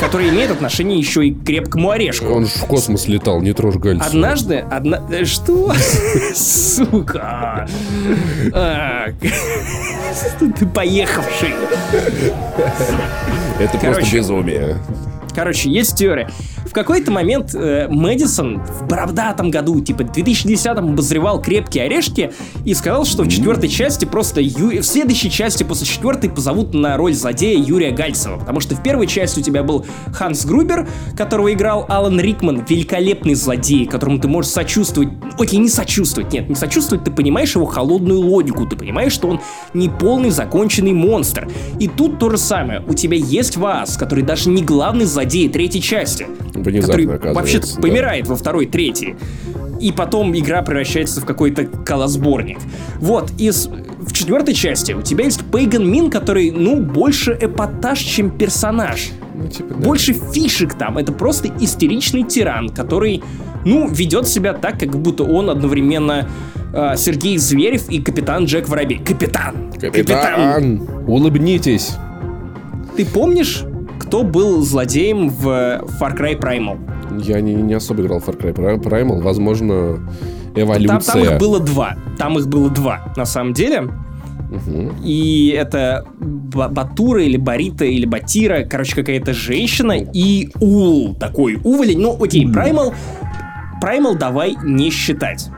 которая 0.00 0.28
имеет 0.30 0.50
отношение 0.50 0.98
еще 0.98 1.26
и 1.26 1.32
к 1.34 1.44
крепкому 1.44 1.90
орешку. 1.90 2.26
Он 2.26 2.44
же 2.46 2.52
в 2.52 2.64
космос 2.66 3.06
летал, 3.08 3.40
не 3.40 3.52
трожь 3.52 3.76
Гальцева. 3.76 4.06
Однажды, 4.06 4.64
одна... 4.70 5.02
э, 5.10 5.24
Что? 5.24 5.72
Сука. 6.34 7.68
Ты 10.58 10.66
поехавший. 10.66 11.54
Это 13.60 13.78
просто 13.78 14.06
безумие. 14.12 14.76
Короче, 15.34 15.70
есть 15.70 15.96
теория. 15.96 16.28
В 16.68 16.72
какой-то 16.74 17.10
момент 17.10 17.54
э, 17.54 17.88
Мэдисон 17.88 18.62
в 18.62 18.86
бородатом 18.86 19.50
году, 19.50 19.80
типа 19.80 20.04
в 20.04 20.10
2010-м, 20.10 20.92
обозревал 20.92 21.40
«Крепкие 21.40 21.84
орешки» 21.84 22.30
и 22.66 22.74
сказал, 22.74 23.06
что 23.06 23.22
в 23.22 23.28
четвертой 23.28 23.70
части 23.70 24.04
просто... 24.04 24.42
Ю... 24.42 24.82
В 24.82 24.84
следующей 24.84 25.30
части 25.30 25.62
после 25.62 25.86
четвертой 25.86 26.28
позовут 26.28 26.74
на 26.74 26.98
роль 26.98 27.14
злодея 27.14 27.58
Юрия 27.58 27.90
Гальцева. 27.90 28.38
Потому 28.38 28.60
что 28.60 28.76
в 28.76 28.82
первой 28.82 29.06
части 29.06 29.40
у 29.40 29.42
тебя 29.42 29.62
был 29.62 29.86
Ханс 30.12 30.44
Грубер, 30.44 30.86
которого 31.16 31.50
играл 31.54 31.86
Алан 31.88 32.20
Рикман, 32.20 32.62
великолепный 32.68 33.34
злодей, 33.34 33.86
которому 33.86 34.18
ты 34.18 34.28
можешь 34.28 34.52
сочувствовать. 34.52 35.08
Окей, 35.38 35.58
не 35.58 35.70
сочувствовать, 35.70 36.34
нет, 36.34 36.50
не 36.50 36.54
сочувствовать, 36.54 37.02
ты 37.02 37.10
понимаешь 37.10 37.54
его 37.54 37.64
холодную 37.64 38.20
логику, 38.20 38.66
ты 38.66 38.76
понимаешь, 38.76 39.12
что 39.12 39.28
он 39.28 39.40
не 39.72 39.88
полный 39.88 40.30
законченный 40.30 40.92
монстр. 40.92 41.48
И 41.80 41.88
тут 41.88 42.18
то 42.18 42.28
же 42.28 42.36
самое. 42.36 42.82
У 42.86 42.92
тебя 42.92 43.16
есть 43.16 43.56
Ваас, 43.56 43.96
который 43.96 44.22
даже 44.22 44.50
не 44.50 44.62
главный 44.62 45.06
злодей 45.06 45.48
третьей 45.48 45.80
части. 45.80 46.26
Внезапно, 46.62 47.12
который 47.14 47.34
вообще-то 47.34 47.74
да. 47.76 47.80
помирает 47.80 48.26
во 48.26 48.36
второй, 48.36 48.66
третьей. 48.66 49.16
И 49.80 49.92
потом 49.92 50.36
игра 50.36 50.62
превращается 50.62 51.20
в 51.20 51.24
какой-то 51.24 51.64
колосборник. 51.64 52.58
Вот, 53.00 53.30
и 53.38 53.50
с- 53.50 53.68
в 53.68 54.12
четвертой 54.12 54.54
части 54.54 54.92
у 54.92 55.02
тебя 55.02 55.24
есть 55.24 55.44
Пейган 55.52 55.88
Мин, 55.88 56.10
который, 56.10 56.50
ну, 56.50 56.80
больше 56.82 57.36
эпатаж, 57.40 57.98
чем 58.00 58.30
персонаж. 58.30 59.10
Ну, 59.34 59.46
типа, 59.46 59.74
да. 59.74 59.86
Больше 59.86 60.14
фишек 60.14 60.74
там. 60.74 60.98
Это 60.98 61.12
просто 61.12 61.48
истеричный 61.60 62.24
тиран, 62.24 62.70
который, 62.70 63.22
ну, 63.64 63.88
ведет 63.88 64.26
себя 64.26 64.52
так, 64.52 64.80
как 64.80 64.90
будто 64.90 65.22
он 65.22 65.48
одновременно 65.48 66.28
э, 66.72 66.94
Сергей 66.96 67.38
Зверев 67.38 67.88
и 67.88 68.02
капитан 68.02 68.46
Джек 68.46 68.68
Воробей. 68.68 68.98
Капитан! 68.98 69.72
Капитан, 69.80 70.88
улыбнитесь. 71.06 71.92
Ты 72.96 73.04
помнишь, 73.04 73.62
кто 73.98 74.22
был 74.22 74.62
злодеем 74.62 75.28
в 75.28 75.46
Far 76.00 76.16
Cry 76.16 76.38
Primal? 76.38 76.78
Я 77.22 77.40
не, 77.40 77.54
не 77.54 77.74
особо 77.74 78.02
играл 78.02 78.20
в 78.20 78.28
Far 78.28 78.38
Cry 78.40 78.54
Pri- 78.54 78.82
Primal. 78.82 79.20
Возможно, 79.20 80.00
эволюция. 80.54 80.98
Там, 81.00 81.22
там 81.24 81.34
их 81.34 81.38
было 81.38 81.60
два. 81.60 81.96
Там 82.18 82.38
их 82.38 82.46
было 82.48 82.70
два, 82.70 83.12
на 83.16 83.24
самом 83.24 83.52
деле. 83.52 83.82
Мгм. 84.50 84.92
И 85.04 85.54
это 85.56 86.06
Ба- 86.18 86.68
Батура 86.68 87.22
или 87.22 87.36
Барита 87.36 87.84
или 87.84 88.06
Батира, 88.06 88.64
короче, 88.64 88.94
какая-то 88.96 89.34
женщина 89.34 89.92
и 89.92 90.50
Ул, 90.60 91.14
такой 91.14 91.58
уволень. 91.62 92.00
Ну, 92.00 92.16
окей, 92.22 92.48
Праймал, 92.50 92.94
Праймал 93.80 94.14
давай 94.16 94.56
не 94.64 94.90
считать. 94.90 95.50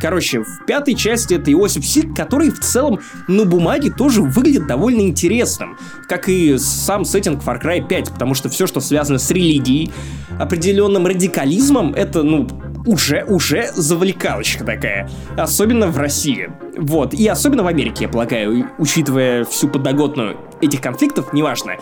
Короче, 0.00 0.40
в 0.40 0.64
пятой 0.66 0.94
части 0.94 1.34
это 1.34 1.52
Иосиф 1.52 1.84
Сид, 1.84 2.16
который 2.16 2.50
в 2.50 2.60
целом 2.60 3.00
на 3.28 3.44
бумаге 3.44 3.90
тоже 3.90 4.22
выглядит 4.22 4.66
довольно 4.66 5.02
интересным, 5.02 5.76
как 6.08 6.28
и 6.28 6.56
сам 6.58 7.04
сеттинг 7.04 7.42
Far 7.42 7.62
Cry 7.62 7.86
5, 7.86 8.12
потому 8.12 8.34
что 8.34 8.48
все, 8.48 8.66
что 8.66 8.80
связано 8.80 9.18
с 9.18 9.30
религией, 9.30 9.90
определенным 10.38 11.06
радикализмом, 11.06 11.92
это, 11.92 12.22
ну, 12.22 12.48
уже, 12.86 13.24
уже 13.24 13.70
завлекалочка 13.74 14.64
такая. 14.64 15.08
Особенно 15.36 15.88
в 15.88 15.98
России. 15.98 16.50
Вот. 16.76 17.12
И 17.12 17.26
особенно 17.26 17.62
в 17.62 17.66
Америке, 17.66 18.04
я 18.04 18.08
полагаю, 18.08 18.70
учитывая 18.78 19.44
всю 19.44 19.68
подноготную 19.68 20.38
этих 20.60 20.80
конфликтов, 20.80 21.32
неважно. 21.32 21.74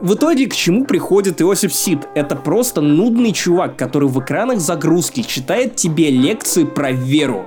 В 0.00 0.14
итоге 0.14 0.46
к 0.46 0.54
чему 0.54 0.84
приходит 0.84 1.42
Иосиф 1.42 1.74
Сид? 1.74 2.06
Это 2.14 2.36
просто 2.36 2.80
нудный 2.80 3.32
чувак, 3.32 3.76
который 3.76 4.08
в 4.08 4.20
экранах 4.20 4.60
загрузки 4.60 5.22
читает 5.22 5.74
тебе 5.74 6.08
лекции 6.08 6.62
про 6.62 6.92
веру. 6.92 7.46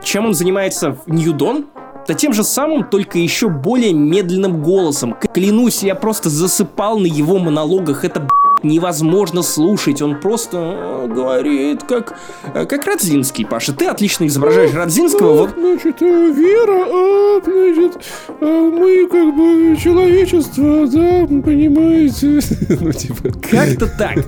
Чем 0.00 0.26
он 0.26 0.34
занимается 0.34 0.92
в 0.92 1.08
Ньюдон? 1.08 1.66
Да 2.10 2.14
тем 2.14 2.32
же 2.32 2.42
самым, 2.42 2.82
только 2.82 3.20
еще 3.20 3.48
более 3.48 3.92
медленным 3.92 4.64
голосом. 4.64 5.14
Клянусь, 5.32 5.84
я 5.84 5.94
просто 5.94 6.28
засыпал 6.28 6.98
на 6.98 7.06
его 7.06 7.38
монологах. 7.38 8.04
Это 8.04 8.26
невозможно 8.64 9.42
слушать. 9.42 10.02
Он 10.02 10.18
просто 10.18 10.56
э, 10.58 11.06
говорит, 11.06 11.84
как, 11.84 12.18
э, 12.52 12.66
как 12.66 12.84
Радзинский, 12.84 13.46
Паша. 13.46 13.72
Ты 13.72 13.86
отлично 13.86 14.26
изображаешь 14.26 14.74
Радзинского. 14.74 15.34
Вот 15.34 15.50
Значит, 15.56 16.02
э, 16.02 16.32
вера, 16.32 16.84
а, 16.88 17.40
значит, 17.44 18.04
мы 18.40 19.06
как 19.06 19.36
бы 19.36 19.76
человечество, 19.80 20.88
да, 20.88 21.26
понимаете? 21.28 22.40
Ну, 22.80 22.92
типа... 22.92 23.30
Как-то 23.40 23.86
так. 23.86 24.18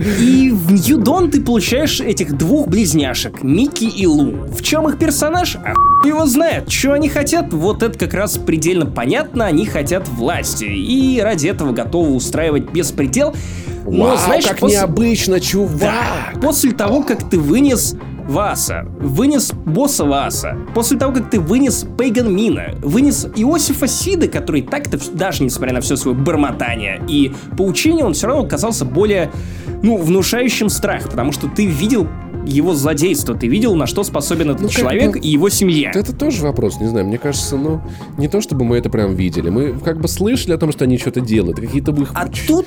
И 0.00 0.50
в 0.50 0.72
Dawn 0.72 1.30
ты 1.30 1.42
получаешь 1.42 2.00
этих 2.00 2.36
двух 2.36 2.68
близняшек, 2.68 3.42
Микки 3.42 3.84
и 3.84 4.06
Лу. 4.06 4.46
В 4.50 4.62
чем 4.62 4.88
их 4.88 4.98
персонаж? 4.98 5.56
А 5.56 5.74
его 6.06 6.24
знает. 6.26 6.70
Что 6.70 6.94
они 6.94 7.08
хотят? 7.08 7.52
Вот 7.52 7.82
это 7.82 7.98
как 7.98 8.14
раз 8.14 8.38
предельно 8.38 8.86
понятно. 8.86 9.44
Они 9.46 9.66
хотят 9.66 10.08
власти. 10.08 10.64
И 10.64 11.20
ради 11.20 11.48
этого 11.48 11.72
готовы 11.72 12.14
устраивать 12.14 12.70
беспредел. 12.72 13.34
Но, 13.86 14.06
Вау, 14.06 14.16
знаешь, 14.18 14.46
как 14.46 14.58
после- 14.58 14.78
необычно, 14.78 15.40
чувак! 15.40 15.80
Да, 16.34 16.40
после 16.40 16.72
того, 16.72 17.02
как 17.02 17.28
ты 17.28 17.38
вынес 17.38 17.96
Васа, 18.28 18.86
вынес 19.00 19.52
босса 19.52 20.04
Васа, 20.04 20.56
после 20.74 20.96
того, 20.98 21.12
как 21.12 21.30
ты 21.30 21.40
вынес 21.40 21.84
Пейган 21.98 22.32
Мина, 22.32 22.74
вынес 22.80 23.26
Иосифа 23.34 23.88
Сида, 23.88 24.28
который 24.28 24.62
так-то, 24.62 24.98
даже 25.12 25.42
несмотря 25.42 25.74
на 25.74 25.80
все 25.80 25.96
свое 25.96 26.16
бормотание 26.16 27.02
и 27.08 27.32
поучение, 27.58 28.04
он 28.04 28.12
все 28.14 28.28
равно 28.28 28.46
казался 28.46 28.84
более, 28.84 29.32
ну, 29.82 29.96
внушающим 29.96 30.68
страх, 30.68 31.08
потому 31.08 31.32
что 31.32 31.48
ты 31.48 31.66
видел 31.66 32.06
его 32.46 32.74
злодейство, 32.74 33.34
ты 33.34 33.48
видел, 33.48 33.74
на 33.74 33.86
что 33.86 34.02
способен 34.02 34.50
этот 34.50 34.62
Ну, 34.62 34.68
человек 34.68 35.12
бы- 35.12 35.18
и 35.18 35.28
его 35.28 35.48
семья. 35.48 35.90
Это 35.94 36.14
тоже 36.14 36.42
вопрос, 36.42 36.80
не 36.80 36.86
знаю, 36.86 37.06
мне 37.06 37.18
кажется, 37.18 37.56
ну, 37.56 37.82
не 38.16 38.28
то 38.28 38.40
чтобы 38.40 38.64
мы 38.64 38.76
это 38.78 38.88
прям 38.90 39.14
видели. 39.14 39.50
Мы 39.50 39.72
как 39.78 40.00
бы 40.00 40.08
слышали 40.08 40.54
о 40.54 40.58
том, 40.58 40.72
что 40.72 40.84
они 40.84 40.98
что-то 40.98 41.20
делают, 41.20 41.60
какие-то 41.60 41.92
бы 41.92 42.02
их... 42.02 42.10
А 42.14 42.26
тут, 42.46 42.66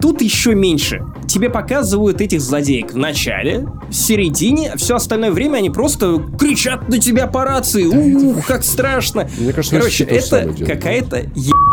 тут 0.00 0.22
еще 0.22 0.54
меньше. 0.54 1.02
Тебе 1.26 1.50
показывают 1.50 2.20
этих 2.20 2.40
злодеек 2.40 2.92
в 2.92 2.96
начале, 2.96 3.68
в 3.90 3.94
середине, 3.94 4.72
все 4.76 4.96
остальное 4.96 5.30
время 5.30 5.58
они 5.58 5.70
просто 5.70 6.22
кричат 6.38 6.88
на 6.88 6.98
тебя 6.98 7.26
по 7.26 7.44
рации. 7.44 7.84
Ух, 7.84 8.46
как 8.46 8.64
страшно. 8.64 9.28
Мне 9.38 9.52
кажется, 9.52 9.76
Короче, 9.78 10.04
это 10.04 10.54
какая-то 10.66 11.18
ебина. 11.34 11.67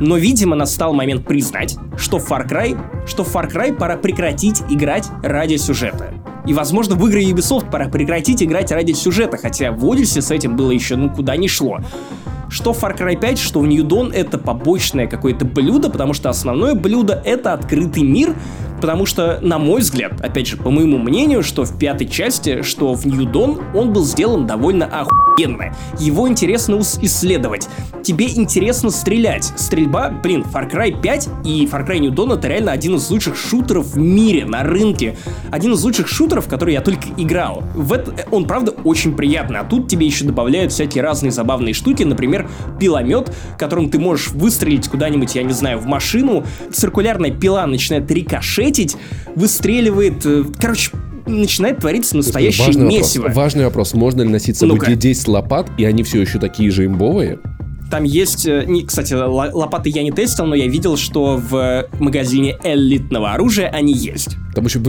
Но, 0.00 0.18
видимо, 0.18 0.54
настал 0.54 0.92
момент 0.92 1.26
признать, 1.26 1.78
что 1.96 2.18
в 2.18 2.30
Far 2.30 2.46
Cry, 2.46 2.78
что 3.06 3.24
в 3.24 3.34
Far 3.34 3.50
Cry 3.50 3.74
пора 3.74 3.96
прекратить 3.96 4.62
играть 4.68 5.08
ради 5.22 5.56
сюжета. 5.56 6.12
И, 6.46 6.52
возможно, 6.52 6.94
в 6.94 7.06
игры 7.08 7.24
Ubisoft 7.24 7.70
пора 7.70 7.88
прекратить 7.88 8.42
играть 8.42 8.70
ради 8.70 8.92
сюжета, 8.92 9.38
хотя 9.38 9.72
в 9.72 9.82
Odyssey 9.84 10.20
с 10.20 10.30
этим 10.30 10.56
было 10.56 10.70
еще 10.70 10.96
ну 10.96 11.08
куда 11.08 11.36
ни 11.36 11.46
шло. 11.46 11.80
Что 12.48 12.70
Far 12.72 12.96
Cry 12.96 13.18
5, 13.18 13.38
что 13.38 13.60
в 13.60 13.66
New 13.66 13.84
Dawn 13.84 14.12
это 14.12 14.38
побочное 14.38 15.06
какое-то 15.06 15.44
блюдо, 15.44 15.90
потому 15.90 16.14
что 16.14 16.30
основное 16.30 16.74
блюдо 16.74 17.20
это 17.24 17.52
открытый 17.52 18.02
мир, 18.02 18.34
потому 18.80 19.06
что, 19.06 19.38
на 19.42 19.58
мой 19.58 19.80
взгляд, 19.80 20.20
опять 20.20 20.46
же, 20.46 20.56
по 20.56 20.70
моему 20.70 20.98
мнению, 20.98 21.42
что 21.42 21.64
в 21.64 21.78
пятой 21.78 22.06
части, 22.06 22.62
что 22.62 22.94
в 22.94 23.04
New 23.06 23.30
Dawn, 23.30 23.62
он 23.74 23.92
был 23.92 24.04
сделан 24.04 24.46
довольно 24.46 24.86
охуенно. 24.86 25.74
Его 25.98 26.28
интересно 26.28 26.76
исследовать. 26.76 27.68
Тебе 28.02 28.28
интересно 28.28 28.90
стрелять. 28.90 29.52
Стрельба, 29.56 30.10
блин, 30.22 30.44
Far 30.52 30.70
Cry 30.70 31.00
5 31.00 31.28
и 31.44 31.66
Far 31.66 31.86
Cry 31.86 31.98
New 31.98 32.12
Dawn 32.12 32.34
это 32.34 32.48
реально 32.48 32.72
один 32.72 32.96
из 32.96 33.10
лучших 33.10 33.36
шутеров 33.36 33.94
в 33.94 33.98
мире, 33.98 34.44
на 34.44 34.62
рынке. 34.62 35.16
Один 35.50 35.72
из 35.72 35.82
лучших 35.82 36.06
шутеров, 36.08 36.46
в 36.46 36.48
который 36.48 36.74
я 36.74 36.80
только 36.80 37.08
играл. 37.16 37.64
В 37.74 37.92
это, 37.92 38.14
он, 38.30 38.44
правда, 38.44 38.72
очень 38.84 39.16
приятный. 39.16 39.58
А 39.58 39.64
тут 39.64 39.88
тебе 39.88 40.06
еще 40.06 40.24
добавляют 40.24 40.72
всякие 40.72 41.02
разные 41.02 41.32
забавные 41.32 41.74
штуки. 41.74 42.02
Например, 42.02 42.35
пиломет, 42.78 43.32
которым 43.58 43.88
ты 43.90 43.98
можешь 43.98 44.28
выстрелить 44.28 44.88
куда-нибудь, 44.88 45.34
я 45.34 45.42
не 45.42 45.52
знаю, 45.52 45.78
в 45.78 45.86
машину. 45.86 46.44
Циркулярная 46.72 47.30
пила 47.30 47.66
начинает 47.66 48.10
рикошетить, 48.10 48.96
выстреливает. 49.34 50.24
э, 50.26 50.44
Короче, 50.58 50.90
начинает 51.26 51.78
твориться 51.78 52.16
настоящее 52.16 52.66
важный 52.66 52.86
месиво. 52.86 53.22
Вопрос, 53.22 53.36
важный 53.36 53.64
вопрос. 53.64 53.94
Можно 53.94 54.22
ли 54.22 54.28
носить 54.28 54.56
с 54.56 54.60
собой 54.60 54.76
Ну-ка. 54.76 54.94
10 54.94 55.28
лопат, 55.28 55.70
и 55.76 55.84
они 55.84 56.02
все 56.02 56.20
еще 56.20 56.38
такие 56.38 56.70
же 56.70 56.86
имбовые? 56.86 57.38
Там 57.90 58.02
есть, 58.04 58.46
э, 58.46 58.64
не, 58.66 58.82
кстати, 58.84 59.14
лопаты 59.14 59.90
я 59.90 60.02
не 60.02 60.10
тестил, 60.10 60.46
но 60.46 60.54
я 60.54 60.66
видел, 60.66 60.96
что 60.96 61.36
в 61.36 61.86
магазине 62.00 62.56
элитного 62.64 63.32
оружия 63.32 63.68
они 63.68 63.92
есть. 63.94 64.30
Там 64.54 64.64
еще... 64.64 64.80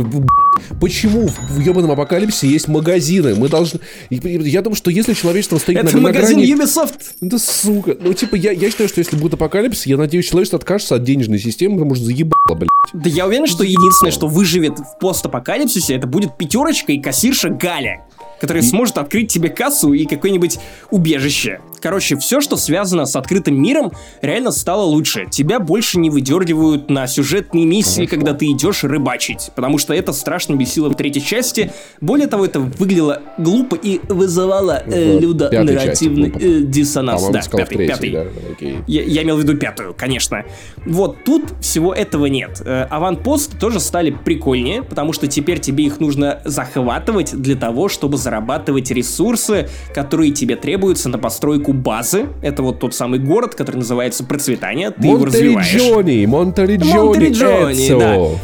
Почему 0.81 1.27
в 1.27 1.60
ебаном 1.60 1.91
апокалипсисе 1.91 2.47
есть 2.47 2.67
магазины? 2.67 3.36
Мы 3.36 3.49
должны... 3.49 3.79
и- 4.10 4.15
и- 4.15 4.49
Я 4.49 4.62
думаю, 4.62 4.75
что 4.75 4.89
если 4.89 5.13
человечество 5.13 5.57
стоит 5.60 5.77
Это 5.77 5.88
на, 5.88 5.93
на 5.93 6.01
магазин 6.07 6.38
грани... 6.38 6.53
Ubisoft. 6.55 6.93
Да 7.21 7.38
сука. 7.38 7.95
Ну, 7.99 8.13
типа, 8.13 8.36
я, 8.36 8.51
я 8.51 8.69
считаю, 8.71 8.89
что 8.89 8.99
если 8.99 9.15
будет 9.17 9.36
апокалипсис, 9.36 9.86
я 9.86 9.97
надеюсь, 9.97 10.27
человечество 10.27 10.57
откажется 10.57 10.95
от 10.95 11.03
денежной 11.03 11.38
системы, 11.39 11.75
потому 11.75 11.93
что 11.95 12.05
заебало, 12.05 12.55
блядь. 12.55 12.69
Да 12.93 13.10
я 13.10 13.27
уверен, 13.27 13.45
что 13.45 13.63
единственное, 13.63 14.12
что 14.12 14.27
выживет 14.27 14.79
в 14.79 14.97
постапокалипсисе, 14.99 15.95
это 15.95 16.07
будет 16.07 16.38
пятерочка 16.38 16.91
и 16.93 16.99
кассирша 16.99 17.49
Галя, 17.49 18.05
которая 18.41 18.63
сможет 18.63 18.97
открыть 18.97 19.31
тебе 19.31 19.49
кассу 19.49 19.93
и 19.93 20.05
какое-нибудь 20.05 20.57
убежище. 20.89 21.60
Короче, 21.88 22.17
все, 22.17 22.41
что 22.41 22.58
связано 22.58 23.06
с 23.06 23.15
открытым 23.15 23.56
миром, 23.62 23.93
реально 24.21 24.52
стало 24.52 24.82
лучше. 24.82 25.26
Тебя 25.32 25.58
больше 25.62 25.97
не 26.00 26.10
выдергивают 26.10 26.89
на 26.89 27.08
сюжетные 27.08 27.65
миссии, 27.65 28.06
когда 28.06 28.34
ты 28.34 28.47
идешь 28.47 28.84
рыбачить, 28.84 29.52
потому 29.56 29.78
что 29.78 29.93
это 29.93 30.12
страшно 30.12 30.56
бесило 30.56 30.89
в 30.89 30.95
третьей 30.95 31.23
части. 31.23 31.71
Более 32.02 32.28
того, 32.28 32.43
это 32.43 32.60
выглядело 32.60 33.21
глупо 33.38 33.76
и 33.76 34.02
вызывало 34.10 34.84
э, 34.86 35.17
части 35.21 35.56
нарративный 35.56 36.30
э, 36.30 36.60
диссонанс. 36.63 37.21
По-моему, 37.21 37.41
Да, 37.41 37.58
пятый, 37.58 37.78
третьей, 37.78 37.88
пятый. 37.88 38.12
да, 38.12 38.52
окей. 38.52 38.78
Я, 38.86 39.04
я 39.04 39.23
имел 39.23 39.38
в 39.38 39.39
виду 39.39 39.56
пятую, 39.56 39.93
конечно. 39.97 40.43
Вот 40.86 41.23
тут 41.23 41.54
всего 41.62 41.93
этого 41.93 42.26
нет. 42.26 42.62
Э, 42.65 42.84
Аванпосты 42.89 43.56
тоже 43.56 43.80
стали 43.80 44.12
прикольнее, 44.12 44.84
потому 44.84 45.13
что 45.13 45.28
теперь 45.28 45.62
тебе 45.62 45.86
их 45.86 46.02
нужно 46.02 46.41
захватывать 46.43 47.34
для 47.34 47.56
того, 47.56 47.88
чтобы 47.88 48.17
зарабатывать 48.17 48.91
ресурсы, 48.91 49.69
которые 49.95 50.34
тебе 50.34 50.58
требуются 50.58 51.08
на 51.08 51.17
постройку 51.17 51.77
базы. 51.78 52.28
Это 52.42 52.63
вот 52.63 52.80
тот 52.80 52.94
самый 52.94 53.20
город, 53.20 53.56
который 53.56 53.78
называется 53.78 54.24
Процветание. 54.24 54.92
Ты 54.92 55.08
его 55.08 55.26
развиваешь. 55.26 55.74
Монтериджони, 55.74 56.26
Монтериджони, 56.26 56.94
Монтериджони, 56.94 58.00
да. 58.00 58.40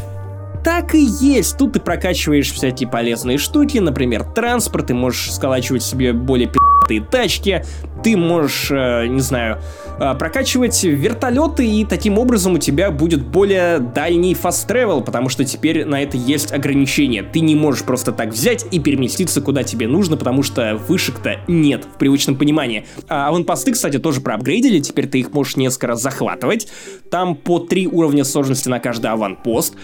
Так 0.64 0.94
и 0.94 1.02
есть. 1.20 1.58
Тут 1.58 1.74
ты 1.74 1.80
прокачиваешь 1.80 2.50
всякие 2.50 2.88
полезные 2.88 3.36
штуки, 3.36 3.76
например, 3.78 4.24
транспорт, 4.24 4.86
ты 4.86 4.94
можешь 4.94 5.32
сколачивать 5.32 5.82
себе 5.82 6.14
более 6.14 6.48
пи***тые 6.86 7.00
тачки, 7.00 7.64
ты 8.02 8.16
можешь, 8.16 8.70
э, 8.70 9.06
не 9.06 9.20
знаю, 9.20 9.58
э, 9.98 10.14
прокачивать 10.18 10.82
вертолеты, 10.84 11.66
и 11.66 11.84
таким 11.84 12.18
образом 12.18 12.54
у 12.54 12.58
тебя 12.58 12.90
будет 12.90 13.24
более 13.24 13.78
дальний 13.78 14.34
fast 14.34 14.68
travel, 14.68 15.02
потому 15.02 15.28
что 15.28 15.44
теперь 15.44 15.84
на 15.84 16.02
это 16.02 16.16
есть 16.16 16.52
ограничения. 16.52 17.22
Ты 17.22 17.40
не 17.40 17.54
можешь 17.54 17.82
просто 17.82 18.12
так 18.12 18.30
взять 18.30 18.66
и 18.70 18.78
переместиться 18.78 19.40
куда 19.40 19.62
тебе 19.62 19.88
нужно, 19.88 20.16
потому 20.16 20.42
что 20.42 20.76
вышек-то 20.88 21.40
нет 21.48 21.84
в 21.84 21.98
привычном 21.98 22.36
понимании. 22.36 22.86
А 23.08 23.28
аванпосты, 23.28 23.72
кстати, 23.72 23.98
тоже 23.98 24.20
проапгрейдили, 24.20 24.80
теперь 24.80 25.06
ты 25.06 25.20
их 25.20 25.32
можешь 25.32 25.56
несколько 25.56 25.88
раз 25.88 26.02
захватывать. 26.02 26.68
Там 27.10 27.36
по 27.36 27.58
три 27.58 27.86
уровня 27.86 28.24
сложности 28.24 28.68
на 28.68 28.80
каждый 28.80 29.10
аванпост 29.10 29.74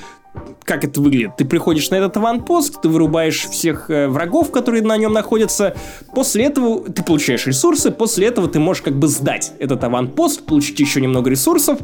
как 0.64 0.84
это 0.84 1.00
выглядит? 1.00 1.36
Ты 1.36 1.44
приходишь 1.44 1.90
на 1.90 1.96
этот 1.96 2.16
аванпост, 2.16 2.80
ты 2.80 2.88
вырубаешь 2.88 3.48
всех 3.48 3.90
э, 3.90 4.08
врагов, 4.08 4.50
которые 4.50 4.82
на 4.82 4.96
нем 4.96 5.12
находятся. 5.12 5.74
После 6.14 6.44
этого 6.44 6.88
ты 6.88 7.02
получаешь 7.02 7.46
ресурсы, 7.46 7.90
после 7.90 8.28
этого 8.28 8.48
ты 8.48 8.58
можешь 8.58 8.82
как 8.82 8.94
бы 8.94 9.08
сдать 9.08 9.52
этот 9.58 9.82
аванпост, 9.82 10.46
получить 10.46 10.78
еще 10.78 11.00
немного 11.00 11.30
ресурсов 11.30 11.80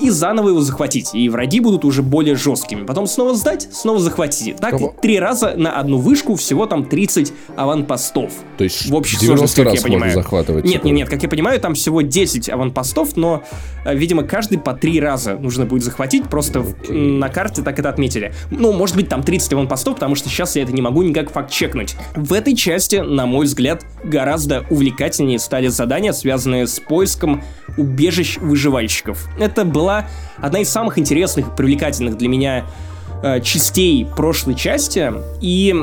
и 0.00 0.10
заново 0.10 0.50
его 0.50 0.60
захватить. 0.60 1.14
И 1.14 1.28
враги 1.28 1.60
будут 1.60 1.84
уже 1.84 2.02
более 2.02 2.36
жесткими. 2.36 2.84
Потом 2.84 3.06
снова 3.06 3.34
сдать, 3.34 3.68
снова 3.72 3.98
захватить. 4.00 4.56
Так 4.56 4.70
Кого? 4.72 4.94
три 5.00 5.18
раза 5.18 5.54
на 5.56 5.78
одну 5.78 5.98
вышку, 5.98 6.34
всего 6.36 6.66
там 6.66 6.84
30 6.84 7.32
аванпостов. 7.56 8.32
То 8.58 8.64
есть 8.64 8.86
в 8.88 8.94
общей 8.94 9.16
90 9.18 9.36
сложности, 9.48 9.56
как 9.56 9.64
раз 9.66 9.74
я 9.74 9.80
можно 9.82 9.90
понимаю. 9.98 10.14
захватывать, 10.14 10.64
Нет, 10.64 10.74
типа. 10.74 10.86
нет, 10.86 10.94
нет, 10.96 11.08
как 11.08 11.22
я 11.22 11.28
понимаю, 11.28 11.60
там 11.60 11.74
всего 11.74 12.00
10 12.02 12.48
аванпостов, 12.48 13.16
но, 13.16 13.42
э, 13.84 13.94
видимо, 13.94 14.22
каждый 14.24 14.58
по 14.58 14.74
три 14.74 15.00
раза 15.00 15.36
нужно 15.36 15.64
будет 15.64 15.82
захватить, 15.84 16.28
просто 16.28 16.60
Окей. 16.60 16.96
на 17.18 17.28
карте 17.28 17.62
так 17.62 17.78
это 17.78 17.88
отметили. 17.88 18.32
Ну, 18.50 18.72
может 18.72 18.96
быть, 18.96 19.08
там 19.08 19.22
30 19.22 19.52
аванпостов, 19.54 19.94
потому 19.94 20.14
что 20.14 20.28
сейчас 20.28 20.56
я 20.56 20.62
это 20.62 20.72
не 20.72 20.82
могу 20.82 21.02
никак 21.02 21.30
факт-чекнуть. 21.30 21.96
В 22.14 22.32
этой 22.32 22.54
части, 22.54 22.96
на 22.96 23.26
мой 23.26 23.46
взгляд, 23.46 23.84
гораздо 24.02 24.64
увлекательнее 24.70 25.38
стали 25.38 25.68
задания, 25.68 26.12
связанные 26.12 26.66
с 26.66 26.80
поиском 26.80 27.42
убежищ 27.76 28.38
выживальщиков. 28.38 29.28
Это 29.38 29.64
была 29.84 30.06
одна 30.38 30.60
из 30.60 30.70
самых 30.70 30.98
интересных 30.98 31.48
и 31.48 31.50
привлекательных 31.50 32.16
для 32.16 32.28
меня 32.28 32.64
э, 33.22 33.40
частей 33.40 34.06
прошлой 34.06 34.54
части, 34.54 35.12
и 35.42 35.74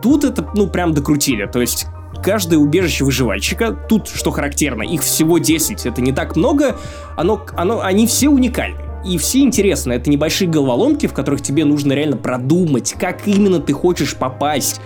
тут 0.00 0.22
это, 0.24 0.46
ну, 0.54 0.68
прям 0.68 0.94
докрутили, 0.94 1.46
то 1.46 1.60
есть 1.60 1.86
каждое 2.22 2.58
убежище 2.58 3.04
выживальщика, 3.04 3.72
тут, 3.72 4.08
что 4.08 4.30
характерно, 4.30 4.82
их 4.82 5.02
всего 5.02 5.38
10, 5.38 5.84
это 5.84 6.00
не 6.00 6.12
так 6.12 6.36
много, 6.36 6.76
оно, 7.16 7.44
оно, 7.56 7.80
они 7.80 8.06
все 8.06 8.28
уникальны. 8.28 8.78
И 9.04 9.18
все 9.18 9.40
интересно, 9.40 9.92
это 9.94 10.10
небольшие 10.10 10.48
головоломки, 10.48 11.06
в 11.06 11.12
которых 11.12 11.42
тебе 11.42 11.64
нужно 11.64 11.94
реально 11.94 12.18
продумать, 12.18 12.94
как 13.00 13.26
именно 13.26 13.58
ты 13.58 13.72
хочешь 13.72 14.14
попасть 14.14 14.80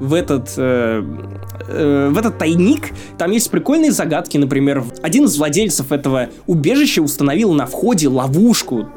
в 0.00 0.14
этот, 0.14 0.54
э, 0.56 1.02
э, 1.68 2.08
в 2.10 2.18
этот 2.18 2.38
тайник. 2.38 2.92
Там 3.18 3.30
есть 3.30 3.50
прикольные 3.50 3.92
загадки, 3.92 4.36
например, 4.36 4.84
один 5.02 5.24
из 5.24 5.36
владельцев 5.38 5.92
этого 5.92 6.28
убежища 6.46 7.02
установил 7.02 7.52
на 7.52 7.66
входе 7.66 8.08
ловушку. 8.08 8.88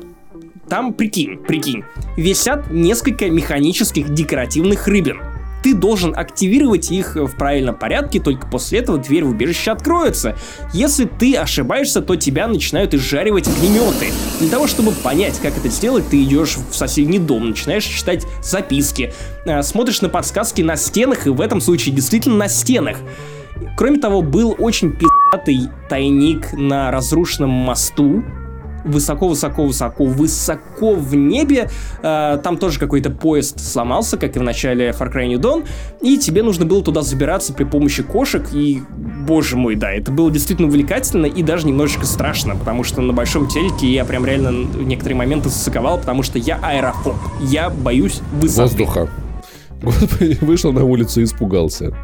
Там, 0.67 0.93
прикинь, 0.93 1.37
прикинь, 1.37 1.83
висят 2.15 2.69
несколько 2.69 3.29
механических 3.29 4.13
декоративных 4.13 4.87
рыбин. 4.87 5.19
Ты 5.63 5.73
должен 5.73 6.17
активировать 6.17 6.91
их 6.91 7.15
в 7.15 7.35
правильном 7.35 7.75
порядке, 7.75 8.19
только 8.19 8.47
после 8.47 8.79
этого 8.79 8.97
дверь 8.97 9.23
в 9.23 9.29
убежище 9.29 9.71
откроется. 9.71 10.35
Если 10.73 11.05
ты 11.05 11.35
ошибаешься, 11.35 12.01
то 12.01 12.15
тебя 12.15 12.47
начинают 12.47 12.93
изжаривать 12.93 13.47
огнеметы. 13.47 14.07
Для 14.39 14.49
того, 14.49 14.67
чтобы 14.67 14.91
понять, 14.91 15.39
как 15.39 15.57
это 15.57 15.69
сделать, 15.69 16.07
ты 16.09 16.23
идешь 16.23 16.57
в 16.57 16.75
соседний 16.75 17.19
дом, 17.19 17.49
начинаешь 17.49 17.83
читать 17.83 18.25
записки, 18.41 19.13
э, 19.45 19.61
смотришь 19.63 20.01
на 20.01 20.09
подсказки 20.09 20.61
на 20.61 20.75
стенах, 20.75 21.27
и 21.27 21.29
в 21.29 21.41
этом 21.41 21.61
случае 21.61 21.95
действительно 21.95 22.37
на 22.37 22.47
стенах. 22.47 22.97
Кроме 23.77 23.97
того, 23.97 24.21
был 24.21 24.55
очень 24.57 24.91
пи***тый 24.91 25.69
тайник 25.89 26.53
на 26.53 26.91
разрушенном 26.91 27.49
мосту, 27.49 28.23
высоко-высоко-высоко, 28.83 30.05
высоко 30.05 30.93
в 30.95 31.15
небе. 31.15 31.69
Э, 32.01 32.39
там 32.43 32.57
тоже 32.57 32.79
какой-то 32.79 33.09
поезд 33.09 33.59
сломался, 33.59 34.17
как 34.17 34.35
и 34.35 34.39
в 34.39 34.43
начале 34.43 34.89
Far 34.89 35.13
Cry 35.13 35.27
New 35.27 35.39
Dawn, 35.39 35.67
и 36.01 36.17
тебе 36.17 36.43
нужно 36.43 36.65
было 36.65 36.83
туда 36.83 37.01
забираться 37.01 37.53
при 37.53 37.63
помощи 37.63 38.03
кошек, 38.03 38.45
и, 38.53 38.81
боже 38.89 39.57
мой, 39.57 39.75
да, 39.75 39.91
это 39.91 40.11
было 40.11 40.31
действительно 40.31 40.67
увлекательно 40.67 41.25
и 41.25 41.43
даже 41.43 41.67
немножечко 41.67 42.05
страшно, 42.05 42.55
потому 42.55 42.83
что 42.83 43.01
на 43.01 43.13
большом 43.13 43.47
телеке 43.47 43.87
я 43.91 44.05
прям 44.05 44.25
реально 44.25 44.51
в 44.51 44.83
некоторые 44.83 45.17
моменты 45.17 45.49
засыковал, 45.49 45.97
потому 45.99 46.23
что 46.23 46.39
я 46.39 46.59
аэрофоб, 46.61 47.15
я 47.41 47.69
боюсь 47.69 48.21
высоты. 48.33 48.61
Воздуха. 48.61 49.09
Господи, 49.81 50.37
вышел 50.41 50.71
на 50.73 50.83
улицу 50.83 51.21
и 51.21 51.23
испугался. 51.23 51.95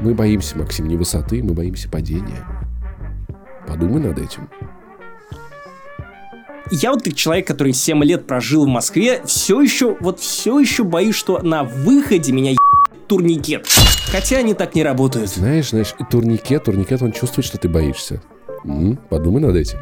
Мы 0.00 0.14
боимся, 0.14 0.58
Максим, 0.58 0.88
не 0.88 0.96
высоты, 0.96 1.42
мы 1.42 1.54
боимся 1.54 1.88
падения. 1.88 2.44
Подумай 3.66 4.00
над 4.00 4.18
этим. 4.18 4.48
Я 6.70 6.92
вот 6.92 7.02
как 7.02 7.14
человек, 7.14 7.46
который 7.46 7.72
7 7.72 8.02
лет 8.04 8.26
прожил 8.26 8.64
в 8.64 8.68
Москве, 8.68 9.22
все 9.24 9.60
еще, 9.60 9.96
вот 10.00 10.20
все 10.20 10.58
еще 10.58 10.82
боюсь, 10.84 11.14
что 11.14 11.40
на 11.40 11.62
выходе 11.62 12.32
меня 12.32 12.56
турникет. 13.06 13.68
Хотя 14.10 14.38
они 14.38 14.54
так 14.54 14.74
не 14.74 14.82
работают. 14.82 15.30
Знаешь, 15.30 15.70
знаешь, 15.70 15.94
турникет, 16.10 16.64
турникет, 16.64 17.02
он 17.02 17.12
чувствует, 17.12 17.46
что 17.46 17.58
ты 17.58 17.68
боишься. 17.68 18.20
М, 18.64 18.98
подумай 19.08 19.40
над 19.40 19.54
этим. 19.54 19.78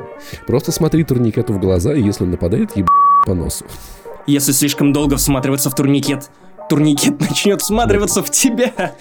Просто 0.46 0.72
смотри 0.72 1.04
турникету 1.04 1.54
в 1.54 1.58
глаза, 1.60 1.94
и 1.94 2.02
если 2.02 2.24
он 2.24 2.32
нападает, 2.32 2.76
еб 2.76 2.86
по 3.24 3.34
носу. 3.34 3.64
Если 4.26 4.52
слишком 4.52 4.92
долго 4.92 5.16
всматриваться 5.16 5.70
в 5.70 5.74
турникет, 5.74 6.30
турникет 6.68 7.18
начнет 7.28 7.62
всматриваться 7.62 8.22
в 8.22 8.30
тебя. 8.30 8.94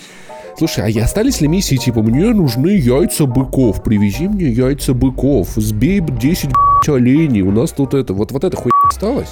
Слушай, 0.58 0.86
а 0.86 0.90
и 0.90 1.00
остались 1.00 1.42
ли 1.42 1.48
миссии 1.48 1.78
типа 1.78 2.02
«Мне 2.02 2.26
нужны 2.28 2.70
яйца 2.70 3.26
быков, 3.26 3.84
привези 3.84 4.28
мне 4.28 4.50
яйца 4.50 4.94
быков, 4.94 5.50
сбей 5.56 6.00
б 6.00 6.14
10 6.18 6.50
б***ь, 6.50 6.90
оленей, 6.90 7.42
у 7.42 7.52
нас 7.52 7.72
тут 7.72 7.94
это...» 7.94 8.14
Вот, 8.14 8.32
вот 8.32 8.44
это 8.44 8.56
хуйня 8.56 8.78
осталось? 8.88 9.30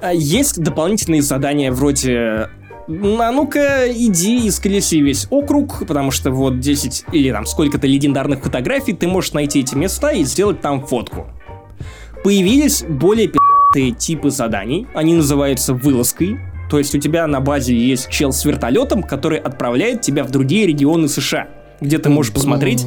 А 0.00 0.12
Есть 0.12 0.60
дополнительные 0.60 1.22
задания 1.22 1.72
вроде 1.72 2.48
а 2.88 3.32
ну-ка, 3.32 3.84
иди 3.90 4.46
и 4.46 4.50
сколеси 4.50 5.02
весь 5.02 5.26
округ, 5.28 5.86
потому 5.86 6.10
что 6.10 6.30
вот 6.30 6.58
10 6.58 7.04
или 7.12 7.30
там 7.30 7.44
сколько-то 7.44 7.86
легендарных 7.86 8.42
фотографий, 8.42 8.94
ты 8.94 9.06
можешь 9.06 9.34
найти 9.34 9.60
эти 9.60 9.74
места 9.74 10.12
и 10.12 10.24
сделать 10.24 10.62
там 10.62 10.86
фотку. 10.86 11.26
Появились 12.24 12.84
более 12.88 13.28
пи***тые 13.28 13.90
типы 13.92 14.30
заданий, 14.30 14.86
они 14.94 15.14
называются 15.14 15.74
вылазкой, 15.74 16.38
то 16.68 16.78
есть 16.78 16.94
у 16.94 16.98
тебя 16.98 17.26
на 17.26 17.40
базе 17.40 17.74
есть 17.74 18.08
чел 18.10 18.32
с 18.32 18.44
вертолетом, 18.44 19.02
который 19.02 19.38
отправляет 19.38 20.02
тебя 20.02 20.24
в 20.24 20.30
другие 20.30 20.66
регионы 20.66 21.08
США, 21.08 21.48
где 21.80 21.98
ты 21.98 22.10
можешь 22.10 22.32
посмотреть... 22.32 22.84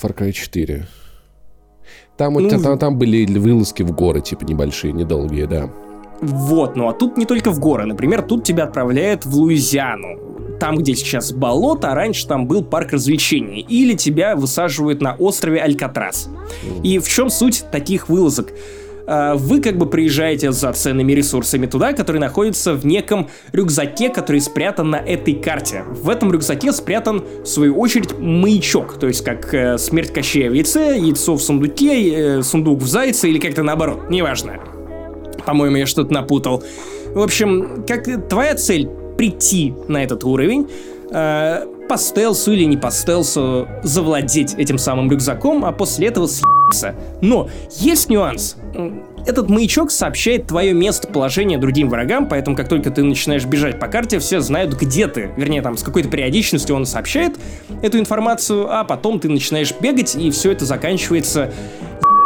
Far 0.00 0.14
Cry 0.14 0.32
4. 0.32 0.86
Там, 2.16 2.34
Ну, 2.34 2.48
там, 2.48 2.78
там 2.78 2.98
были 2.98 3.26
вылазки 3.26 3.82
в 3.82 3.92
горы, 3.92 4.20
типа, 4.20 4.44
небольшие, 4.44 4.92
недолгие, 4.92 5.46
да. 5.46 5.70
Вот, 6.20 6.76
ну 6.76 6.88
а 6.88 6.92
тут 6.92 7.16
не 7.16 7.24
только 7.24 7.50
в 7.50 7.58
горы. 7.58 7.86
Например, 7.86 8.20
тут 8.22 8.44
тебя 8.44 8.64
отправляют 8.64 9.24
в 9.24 9.34
Луизиану. 9.34 10.58
Там, 10.60 10.76
где 10.76 10.94
сейчас 10.94 11.32
болото, 11.32 11.90
а 11.90 11.94
раньше 11.94 12.26
там 12.26 12.46
был 12.46 12.62
парк 12.62 12.92
развлечений. 12.92 13.60
Или 13.60 13.94
тебя 13.94 14.36
высаживают 14.36 15.00
на 15.00 15.14
острове 15.14 15.62
Алькатрас. 15.62 16.28
И 16.82 16.98
в 16.98 17.08
чем 17.08 17.30
суть 17.30 17.64
таких 17.72 18.10
вылазок? 18.10 18.52
А, 19.10 19.34
Вы 19.34 19.60
как 19.60 19.76
бы 19.76 19.86
приезжаете 19.86 20.52
за 20.52 20.72
ценными 20.72 21.12
ресурсами 21.12 21.66
туда, 21.66 21.92
которые 21.92 22.20
находятся 22.20 22.74
в 22.74 22.86
неком 22.86 23.28
рюкзаке, 23.50 24.08
который 24.08 24.40
спрятан 24.40 24.90
на 24.90 24.96
этой 24.96 25.34
карте. 25.34 25.82
В 25.88 26.08
этом 26.08 26.30
рюкзаке 26.32 26.72
спрятан, 26.72 27.24
в 27.42 27.46
свою 27.46 27.76
очередь, 27.76 28.16
маячок. 28.16 29.00
То 29.00 29.08
есть, 29.08 29.24
как 29.24 29.52
э, 29.52 29.78
смерть 29.78 30.12
Кощея 30.12 30.48
в 30.48 30.52
яйце, 30.52 30.96
яйцо 30.96 31.34
в 31.34 31.42
сундуке, 31.42 32.38
э, 32.38 32.42
сундук 32.42 32.82
в 32.82 32.86
зайце 32.86 33.28
или 33.28 33.40
как-то 33.40 33.64
наоборот. 33.64 34.08
Неважно. 34.10 34.60
По-моему, 35.44 35.76
я 35.76 35.86
что-то 35.86 36.14
напутал. 36.14 36.62
В 37.12 37.20
общем, 37.20 37.84
как 37.88 38.28
твоя 38.28 38.54
цель 38.54 38.88
прийти 39.18 39.74
на 39.88 40.04
этот 40.04 40.22
уровень, 40.22 40.68
э, 41.10 41.66
по 41.90 41.98
стелсу 41.98 42.52
или 42.52 42.62
не 42.62 42.76
по 42.76 42.92
стелсу 42.92 43.66
завладеть 43.82 44.54
этим 44.54 44.78
самым 44.78 45.10
рюкзаком, 45.10 45.64
а 45.64 45.72
после 45.72 46.06
этого 46.06 46.28
съебаться. 46.28 46.94
Но 47.20 47.48
есть 47.78 48.08
нюанс. 48.08 48.54
Этот 49.26 49.50
маячок 49.50 49.90
сообщает 49.90 50.46
твое 50.46 50.72
местоположение 50.72 51.58
другим 51.58 51.88
врагам, 51.88 52.28
поэтому 52.28 52.54
как 52.54 52.68
только 52.68 52.92
ты 52.92 53.02
начинаешь 53.02 53.44
бежать 53.44 53.80
по 53.80 53.88
карте, 53.88 54.20
все 54.20 54.38
знают, 54.38 54.74
где 54.74 55.08
ты. 55.08 55.32
Вернее, 55.36 55.62
там 55.62 55.76
с 55.76 55.82
какой-то 55.82 56.08
периодичностью 56.08 56.76
он 56.76 56.86
сообщает 56.86 57.36
эту 57.82 57.98
информацию, 57.98 58.72
а 58.72 58.84
потом 58.84 59.18
ты 59.18 59.28
начинаешь 59.28 59.74
бегать, 59.80 60.14
и 60.14 60.30
все 60.30 60.52
это 60.52 60.66
заканчивается 60.66 61.52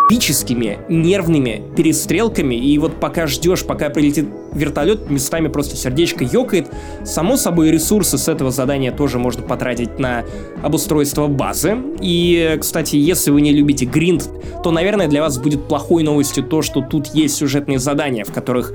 эпическими, 0.07 0.79
нервными 0.89 1.63
перестрелками, 1.77 2.55
и 2.55 2.79
вот 2.79 3.01
пока 3.01 3.27
ждешь, 3.27 3.65
пока 3.65 3.91
прилетит 3.91 4.27
вертолет, 4.53 5.11
местами 5.11 5.49
просто 5.49 5.77
сердечко 5.77 6.25
ёкает. 6.25 6.69
Само 7.05 7.37
собой, 7.37 7.71
ресурсы 7.71 8.19
с 8.19 8.29
этого 8.29 8.51
задания 8.51 8.93
тоже 8.93 9.19
можно 9.19 9.43
потратить 9.43 9.99
на 9.99 10.25
обустройство 10.63 11.27
базы. 11.27 11.77
И, 12.01 12.57
кстати, 12.61 12.97
если 12.97 13.31
вы 13.31 13.41
не 13.41 13.53
любите 13.53 13.85
гринд, 13.87 14.29
то, 14.63 14.71
наверное, 14.71 15.09
для 15.09 15.23
вас 15.23 15.39
будет 15.39 15.67
плохой 15.69 16.03
новостью 16.03 16.45
то, 16.45 16.63
что 16.63 16.81
тут 16.81 17.09
есть 17.09 17.37
сюжетные 17.37 17.79
задания, 17.79 18.25
в 18.25 18.33
которых 18.33 18.73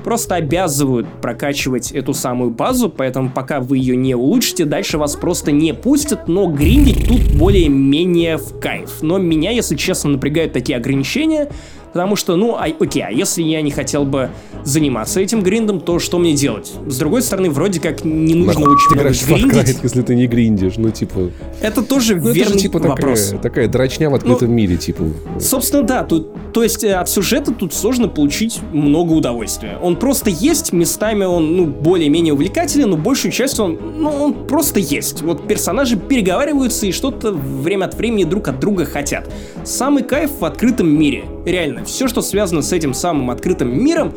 просто 0.00 0.36
обязывают 0.36 1.06
прокачивать 1.20 1.92
эту 1.92 2.14
самую 2.14 2.50
базу, 2.50 2.88
поэтому 2.88 3.30
пока 3.30 3.60
вы 3.60 3.78
ее 3.78 3.96
не 3.96 4.14
улучшите, 4.14 4.64
дальше 4.64 4.98
вас 4.98 5.16
просто 5.16 5.52
не 5.52 5.74
пустят, 5.74 6.28
но 6.28 6.46
гриндить 6.46 7.06
тут 7.06 7.20
более-менее 7.38 8.36
в 8.36 8.58
кайф. 8.60 9.02
Но 9.02 9.18
меня, 9.18 9.50
если 9.50 9.76
честно, 9.76 10.10
напрягают 10.10 10.52
такие 10.52 10.76
ограничения, 10.76 11.50
потому 11.92 12.16
что, 12.16 12.36
ну, 12.36 12.56
а, 12.56 12.66
окей, 12.78 13.02
а 13.02 13.10
если 13.10 13.42
я 13.42 13.62
не 13.62 13.70
хотел 13.70 14.04
бы 14.04 14.30
заниматься 14.64 15.20
этим 15.20 15.42
гриндом, 15.42 15.80
то 15.80 15.98
что 15.98 16.18
мне 16.18 16.34
делать? 16.34 16.72
С 16.86 16.98
другой 16.98 17.22
стороны, 17.22 17.50
вроде 17.50 17.80
как 17.80 18.04
не 18.04 18.34
нужно 18.34 18.60
Нахуй 18.60 18.74
очень 18.74 18.94
много 18.94 19.10
Far 19.10 19.36
Cry, 19.36 19.62
гриндить. 19.62 19.78
если 19.82 20.02
ты 20.02 20.14
не 20.14 20.26
гриндишь, 20.26 20.76
ну, 20.76 20.90
типа... 20.90 21.30
Это 21.60 21.82
тоже 21.82 22.16
Ну, 22.16 22.28
это 22.28 22.32
верный 22.32 22.54
же, 22.54 22.58
типа, 22.60 22.78
вопрос. 22.78 23.26
такая, 23.26 23.42
такая 23.42 23.68
дрочня 23.68 24.10
в 24.10 24.14
открытом 24.14 24.52
мире, 24.52 24.76
типа... 24.76 25.04
Собственно, 25.40 25.82
да, 25.82 26.04
тут, 26.04 26.52
то 26.52 26.62
есть 26.62 26.84
э, 26.84 26.94
от 26.94 27.08
сюжета 27.08 27.52
тут 27.52 27.72
сложно 27.74 28.08
получить 28.08 28.60
много 28.72 29.12
удовольствия. 29.12 29.78
Он 29.82 29.96
просто 29.96 30.30
есть, 30.30 30.72
местами 30.72 31.24
он, 31.24 31.56
ну, 31.56 31.66
более-менее 31.66 32.34
увлекателен, 32.34 32.90
но 32.90 32.96
большую 32.96 33.32
часть 33.32 33.58
он, 33.60 33.78
ну, 33.98 34.10
он 34.10 34.34
просто 34.46 34.80
есть. 34.80 35.22
Вот 35.22 35.46
персонажи 35.46 35.96
переговариваются 35.96 36.86
и 36.86 36.92
что-то 36.92 37.32
время 37.32 37.86
от 37.86 37.94
времени 37.94 38.24
друг 38.24 38.48
от 38.48 38.60
друга 38.60 38.84
хотят. 38.84 39.30
Самый 39.64 40.02
кайф 40.02 40.30
в 40.40 40.44
открытом 40.44 40.88
мире. 40.88 41.24
Реально, 41.50 41.84
все, 41.84 42.06
что 42.06 42.22
связано 42.22 42.62
с 42.62 42.72
этим 42.72 42.94
самым 42.94 43.30
открытым 43.30 43.76
миром, 43.76 44.12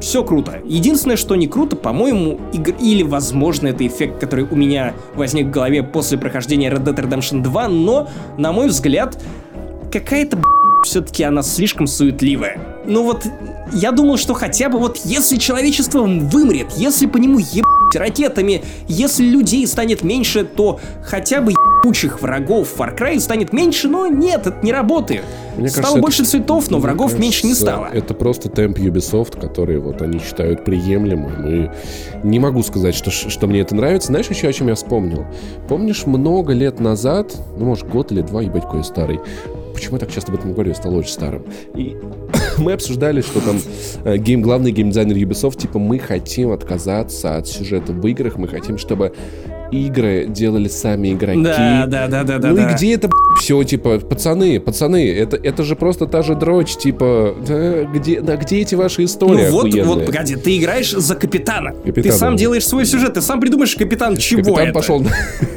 все 0.00 0.24
круто. 0.24 0.62
Единственное, 0.64 1.16
что 1.16 1.34
не 1.34 1.46
круто, 1.46 1.76
по-моему, 1.76 2.40
игр... 2.54 2.74
или, 2.80 3.02
возможно, 3.02 3.68
это 3.68 3.86
эффект, 3.86 4.18
который 4.20 4.46
у 4.50 4.56
меня 4.56 4.94
возник 5.14 5.48
в 5.48 5.50
голове 5.50 5.82
после 5.82 6.16
прохождения 6.16 6.70
Red 6.70 6.84
Dead 6.84 6.96
Redemption 6.96 7.42
2, 7.42 7.68
но, 7.68 8.08
на 8.38 8.52
мой 8.52 8.68
взгляд, 8.68 9.22
какая-то 9.92 10.38
все-таки 10.84 11.22
она 11.24 11.42
слишком 11.42 11.86
суетливая. 11.86 12.58
Ну 12.86 13.02
вот, 13.04 13.24
я 13.72 13.92
думал, 13.92 14.16
что 14.16 14.34
хотя 14.34 14.68
бы 14.68 14.78
вот 14.78 14.98
если 15.04 15.36
человечество 15.36 16.02
вымрет, 16.02 16.68
если 16.76 17.06
по 17.06 17.18
нему 17.18 17.38
ебать 17.38 17.94
ракетами, 17.94 18.62
если 18.86 19.24
людей 19.24 19.66
станет 19.66 20.02
меньше, 20.02 20.44
то 20.44 20.80
хотя 21.02 21.40
бы 21.42 21.52
ебучих 21.52 22.22
врагов 22.22 22.68
в 22.74 22.80
Far 22.80 22.96
Cry 22.96 23.18
станет 23.20 23.52
меньше, 23.52 23.88
но 23.88 24.06
нет, 24.06 24.46
это 24.46 24.58
не 24.62 24.72
работает. 24.72 25.24
Мне 25.56 25.68
стало 25.68 25.82
кажется, 25.84 26.00
больше 26.00 26.22
это- 26.22 26.30
цветов, 26.30 26.70
но 26.70 26.78
врагов 26.78 27.06
кажется, 27.10 27.22
меньше 27.22 27.46
не 27.46 27.54
стало. 27.54 27.88
Это 27.92 28.14
просто 28.14 28.48
темп 28.48 28.78
Ubisoft, 28.78 29.38
который 29.40 29.78
вот 29.78 30.00
они 30.02 30.18
считают 30.20 30.64
приемлемым. 30.64 31.46
И 31.46 31.70
не 32.22 32.38
могу 32.38 32.62
сказать, 32.62 32.94
что, 32.94 33.10
что 33.10 33.46
мне 33.46 33.60
это 33.60 33.74
нравится. 33.74 34.08
Знаешь 34.08 34.28
еще, 34.28 34.48
о 34.48 34.52
чем 34.52 34.68
я 34.68 34.74
вспомнил? 34.74 35.26
Помнишь, 35.68 36.06
много 36.06 36.52
лет 36.52 36.80
назад, 36.80 37.34
ну, 37.58 37.66
может, 37.66 37.88
год 37.88 38.12
или 38.12 38.22
два, 38.22 38.40
ебать, 38.42 38.62
какой 38.62 38.84
старый, 38.84 39.20
почему 39.78 39.96
я 39.96 40.00
так 40.00 40.12
часто 40.12 40.32
об 40.32 40.38
этом 40.38 40.52
говорю, 40.52 40.70
я 40.70 40.74
стал 40.74 40.94
очень 40.94 41.12
старым. 41.12 41.44
И 41.74 41.96
мы 42.58 42.72
обсуждали, 42.72 43.20
что 43.20 43.40
там 43.40 43.60
э, 44.04 44.16
гейм, 44.18 44.42
главный 44.42 44.72
геймдизайнер 44.72 45.16
Ubisoft, 45.16 45.58
типа, 45.58 45.78
мы 45.78 45.98
хотим 45.98 46.50
отказаться 46.50 47.36
от 47.36 47.46
сюжета 47.46 47.92
в 47.92 48.06
играх, 48.06 48.36
мы 48.36 48.48
хотим, 48.48 48.76
чтобы 48.76 49.12
игры 49.70 50.26
делали 50.28 50.66
сами 50.68 51.12
игроки. 51.12 51.42
Да, 51.42 51.86
да, 51.86 52.08
да, 52.08 52.24
да, 52.24 52.38
да. 52.38 52.48
ну 52.48 52.56
да. 52.56 52.70
и 52.70 52.74
где 52.74 52.94
это 52.94 53.08
все, 53.38 53.62
типа, 53.62 54.00
пацаны, 54.00 54.58
пацаны, 54.58 55.12
это, 55.12 55.36
это 55.36 55.62
же 55.62 55.76
просто 55.76 56.06
та 56.06 56.22
же 56.22 56.34
дрочь, 56.34 56.76
типа, 56.76 57.34
да, 57.46 57.84
где, 57.84 58.20
да, 58.20 58.36
где 58.36 58.62
эти 58.62 58.74
ваши 58.74 59.04
истории 59.04 59.44
Ну 59.44 59.50
вот, 59.50 59.66
охуенные? 59.66 59.84
вот, 59.84 60.06
погоди, 60.06 60.36
ты 60.36 60.58
играешь 60.58 60.90
за 60.90 61.14
капитана. 61.14 61.72
ты 61.72 61.92
Капитана. 61.92 62.18
сам 62.18 62.36
делаешь 62.36 62.66
свой 62.66 62.84
сюжет, 62.84 63.14
ты 63.14 63.20
сам 63.20 63.40
придумаешь 63.40 63.76
капитан 63.76 64.16
чего 64.16 64.42
Капитан 64.42 64.64
это. 64.64 64.72
пошел. 64.72 65.04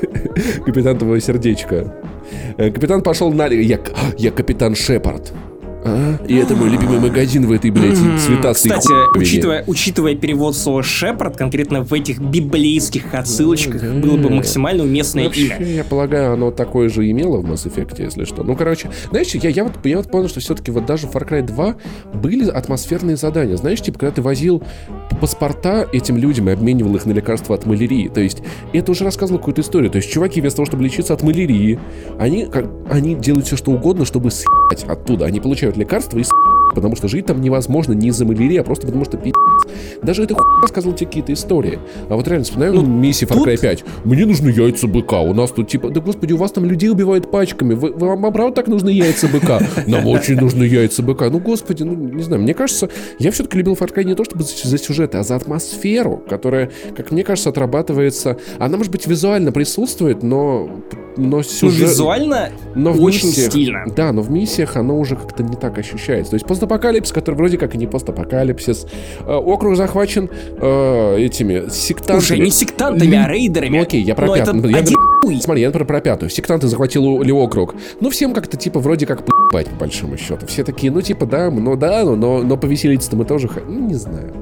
Капитан 0.65 0.97
твое 0.97 1.21
сердечко. 1.21 1.93
Э, 2.57 2.71
Капитан 2.71 3.01
пошел 3.01 3.31
на... 3.31 3.47
Я, 3.47 3.79
я 4.17 4.31
капитан 4.31 4.75
Шепард. 4.75 5.33
А? 5.83 6.17
И 6.27 6.35
это 6.35 6.55
мой 6.55 6.69
любимый 6.69 6.99
магазин 6.99 7.45
в 7.47 7.51
этой, 7.51 7.71
блядь, 7.71 7.97
цветастой 8.19 8.71
Кстати, 8.71 9.17
учитывая, 9.17 9.63
учитывая 9.67 10.15
перевод 10.15 10.55
слова 10.55 10.83
Шепард, 10.83 11.37
конкретно 11.37 11.83
в 11.83 11.93
этих 11.93 12.19
библейских 12.19 13.13
отсылочках, 13.13 13.83
было 13.83 14.17
бы 14.17 14.29
максимально 14.29 14.83
уместное 14.83 15.25
Вообще, 15.25 15.47
имя. 15.47 15.65
я 15.65 15.83
полагаю, 15.83 16.33
оно 16.33 16.51
такое 16.51 16.89
же 16.89 17.09
имело 17.09 17.37
в 17.37 17.51
Mass 17.51 17.65
Effect, 17.67 18.01
если 18.01 18.25
что. 18.25 18.43
Ну, 18.43 18.55
короче, 18.55 18.89
знаешь, 19.09 19.33
я, 19.33 19.49
я, 19.49 19.63
вот, 19.63 19.73
я 19.83 19.97
вот 19.97 20.11
понял, 20.11 20.29
что 20.29 20.39
все-таки 20.39 20.71
вот 20.71 20.85
даже 20.85 21.07
в 21.07 21.15
Far 21.15 21.27
Cry 21.27 21.41
2 21.41 21.75
были 22.13 22.49
атмосферные 22.49 23.15
задания. 23.15 23.55
Знаешь, 23.55 23.81
типа, 23.81 23.99
когда 23.99 24.15
ты 24.15 24.21
возил 24.21 24.63
паспорта 25.19 25.87
этим 25.91 26.17
людям 26.17 26.49
и 26.49 26.53
обменивал 26.53 26.95
их 26.95 27.05
на 27.05 27.11
лекарства 27.11 27.55
от 27.55 27.65
малярии. 27.65 28.07
То 28.07 28.21
есть, 28.21 28.43
это 28.73 28.91
уже 28.91 29.03
рассказывало 29.03 29.39
какую-то 29.39 29.61
историю. 29.61 29.91
То 29.91 29.97
есть, 29.97 30.11
чуваки 30.11 30.41
вместо 30.41 30.57
того, 30.57 30.65
чтобы 30.67 30.83
лечиться 30.83 31.13
от 31.13 31.23
малярии, 31.23 31.79
они, 32.19 32.45
как, 32.45 32.65
они 32.89 33.15
делают 33.15 33.47
все, 33.47 33.55
что 33.55 33.71
угодно, 33.71 34.05
чтобы 34.05 34.31
съебать 34.31 34.83
оттуда. 34.83 35.25
Они 35.25 35.39
получают 35.39 35.70
лекарства 35.77 36.19
и 36.19 36.23
потому 36.73 36.95
что 36.95 37.07
жить 37.07 37.25
там 37.25 37.41
невозможно 37.41 37.93
не 37.93 38.09
из-за 38.09 38.25
малярии, 38.25 38.57
а 38.57 38.63
просто 38.63 38.87
потому 38.87 39.05
что 39.05 39.17
пи***. 39.17 39.31
Даже 40.01 40.23
эта 40.23 40.33
хуйня 40.33 40.61
рассказывала 40.61 40.97
тебе 40.97 41.07
какие-то 41.07 41.33
истории. 41.33 41.79
А 42.09 42.15
вот 42.15 42.27
реально, 42.27 42.45
вспоминаю 42.45 42.73
Ну, 42.75 42.85
миссии 42.85 43.25
Far 43.27 43.43
Cry 43.43 43.59
5. 43.59 43.83
Мне 44.05 44.25
нужны 44.25 44.49
яйца 44.49 44.87
быка. 44.87 45.21
У 45.21 45.33
нас 45.33 45.51
тут 45.51 45.67
типа, 45.67 45.89
да 45.89 46.01
господи, 46.01 46.33
у 46.33 46.37
вас 46.37 46.51
там 46.51 46.65
людей 46.65 46.89
убивают 46.89 47.29
пачками. 47.29 47.73
Вы, 47.73 47.91
вам 47.91 48.21
правда 48.33 48.55
так 48.55 48.67
нужны 48.67 48.89
яйца 48.89 49.27
быка? 49.27 49.59
Нам 49.87 50.07
очень 50.07 50.35
нужны 50.35 50.63
яйца 50.63 51.03
быка. 51.03 51.29
Ну, 51.29 51.39
господи, 51.39 51.83
ну, 51.83 51.93
не 51.93 52.23
знаю. 52.23 52.41
Мне 52.41 52.53
кажется, 52.53 52.89
я 53.19 53.31
все-таки 53.31 53.57
любил 53.57 53.73
Far 53.73 53.93
Cry 53.93 54.03
не 54.03 54.15
то 54.15 54.23
чтобы 54.23 54.43
за 54.43 54.67
за 54.67 54.77
сюжет, 54.77 55.15
а 55.15 55.23
за 55.23 55.35
атмосферу, 55.35 56.23
которая, 56.27 56.71
как 56.95 57.11
мне 57.11 57.23
кажется, 57.23 57.49
отрабатывается. 57.49 58.37
Она, 58.59 58.77
может 58.77 58.91
быть, 58.91 59.05
визуально 59.07 59.51
присутствует, 59.51 60.23
но 60.23 60.69
но 61.17 61.37
Ну, 61.37 61.43
сюжет... 61.43 61.89
визуально 61.89 62.49
но 62.75 62.93
в 62.93 63.01
очень 63.01 63.27
миссиях- 63.29 63.51
стильно. 63.51 63.85
Да, 63.95 64.11
но 64.11 64.21
в 64.21 64.31
миссиях 64.31 64.75
оно 64.75 64.97
уже 64.97 65.15
как-то 65.15 65.43
не 65.43 65.55
так 65.55 65.77
ощущается. 65.77 66.31
То 66.31 66.35
есть 66.35 66.45
постапокалипсис, 66.45 67.11
который 67.11 67.35
вроде 67.35 67.57
как 67.57 67.75
и 67.75 67.77
не 67.77 67.87
постапокалипсис. 67.87 68.85
Э, 69.25 69.33
округ 69.35 69.75
захвачен 69.75 70.29
э, 70.59 71.17
этими 71.19 71.69
сектантами. 71.69 72.17
Уже 72.17 72.37
не 72.39 72.49
сектантами, 72.51 73.15
а 73.15 73.27
рейдерами. 73.27 73.77
Ну 73.77 73.83
окей, 73.83 74.01
я 74.01 74.15
про 74.15 74.27
пятую. 74.33 74.69
Я 74.69 74.77
один. 74.77 74.97
Смотри, 75.41 75.61
я 75.61 75.71
про, 75.71 75.85
про 75.85 76.01
пятую. 76.01 76.29
Сектанты 76.29 76.67
захватили 76.67 77.31
округ. 77.31 77.75
Ну, 77.99 78.09
всем 78.09 78.33
как-то, 78.33 78.57
типа, 78.57 78.79
вроде 78.79 79.05
как 79.05 79.23
по***бать, 79.23 79.67
по 79.67 79.75
большому 79.75 80.17
счету. 80.17 80.47
Все 80.47 80.63
такие, 80.63 80.91
ну, 80.91 81.01
типа, 81.01 81.27
да, 81.27 81.51
ну, 81.51 81.75
да, 81.75 82.03
ну, 82.03 82.15
но, 82.15 82.41
но 82.41 82.57
повеселиться-то 82.57 83.15
мы 83.15 83.25
тоже... 83.25 83.47
Ну, 83.67 83.87
не 83.87 83.93
знаю. 83.93 84.33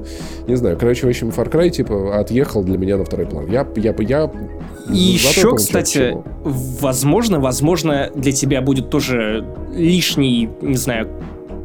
Не 0.46 0.54
знаю. 0.56 0.78
Короче, 0.78 1.06
в 1.06 1.10
общем, 1.10 1.28
Far 1.28 1.50
Cry, 1.50 1.68
типа, 1.68 2.18
отъехал 2.18 2.62
для 2.64 2.78
меня 2.78 2.96
на 2.96 3.04
второй 3.04 3.26
план. 3.26 3.46
Я, 3.50 3.66
я, 3.76 3.94
я... 3.98 4.30
И 4.92 4.98
еще, 4.98 5.54
кстати, 5.54 6.10
чего. 6.10 6.24
возможно, 6.44 7.40
возможно, 7.40 8.10
для 8.14 8.32
тебя 8.32 8.60
будет 8.62 8.90
тоже 8.90 9.44
лишний, 9.74 10.48
не 10.60 10.76
знаю, 10.76 11.08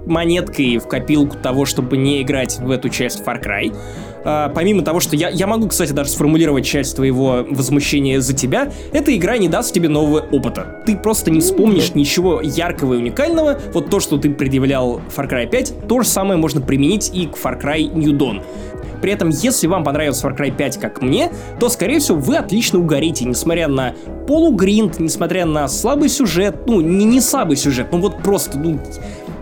монеткой 0.05 0.77
в 0.77 0.87
копилку 0.87 1.37
того, 1.37 1.65
чтобы 1.65 1.97
не 1.97 2.21
играть 2.21 2.59
в 2.59 2.69
эту 2.71 2.89
часть 2.89 3.23
Far 3.23 3.43
Cry. 3.43 3.75
А, 4.23 4.49
помимо 4.49 4.81
того, 4.81 4.99
что 4.99 5.15
я, 5.15 5.29
я 5.29 5.47
могу, 5.47 5.67
кстати, 5.67 5.91
даже 5.91 6.09
сформулировать 6.09 6.65
часть 6.65 6.95
твоего 6.95 7.45
возмущения 7.49 8.19
за 8.19 8.33
тебя, 8.33 8.71
эта 8.91 9.15
игра 9.15 9.37
не 9.37 9.47
даст 9.47 9.73
тебе 9.73 9.89
нового 9.89 10.25
опыта. 10.31 10.83
Ты 10.85 10.97
просто 10.97 11.31
не 11.31 11.41
вспомнишь 11.41 11.93
ничего 11.93 12.41
яркого 12.41 12.95
и 12.95 12.97
уникального. 12.97 13.59
Вот 13.73 13.89
то, 13.89 13.99
что 13.99 14.17
ты 14.17 14.29
предъявлял 14.29 15.01
Far 15.15 15.29
Cry 15.29 15.47
5, 15.47 15.87
то 15.87 16.01
же 16.01 16.07
самое 16.07 16.39
можно 16.39 16.61
применить 16.61 17.11
и 17.13 17.27
к 17.27 17.35
Far 17.35 17.61
Cry 17.61 17.83
New 17.93 18.13
Dawn. 18.17 18.43
При 19.05 19.13
этом, 19.13 19.29
если 19.29 19.67
вам 19.67 19.83
понравился 19.83 20.25
Far 20.27 20.35
Cry 20.35 20.49
5, 20.49 20.79
как 20.79 21.03
мне, 21.03 21.29
то, 21.59 21.69
скорее 21.69 21.99
всего, 21.99 22.17
вы 22.17 22.37
отлично 22.37 22.79
угорите, 22.79 23.23
несмотря 23.25 23.67
на 23.67 23.93
полугринд, 24.27 24.99
несмотря 24.99 25.45
на 25.45 25.67
слабый 25.67 26.09
сюжет, 26.09 26.61
ну, 26.65 26.81
не, 26.81 27.05
не 27.05 27.21
слабый 27.21 27.55
сюжет, 27.55 27.89
ну 27.91 27.99
вот 27.99 28.23
просто, 28.23 28.57
ну, 28.57 28.79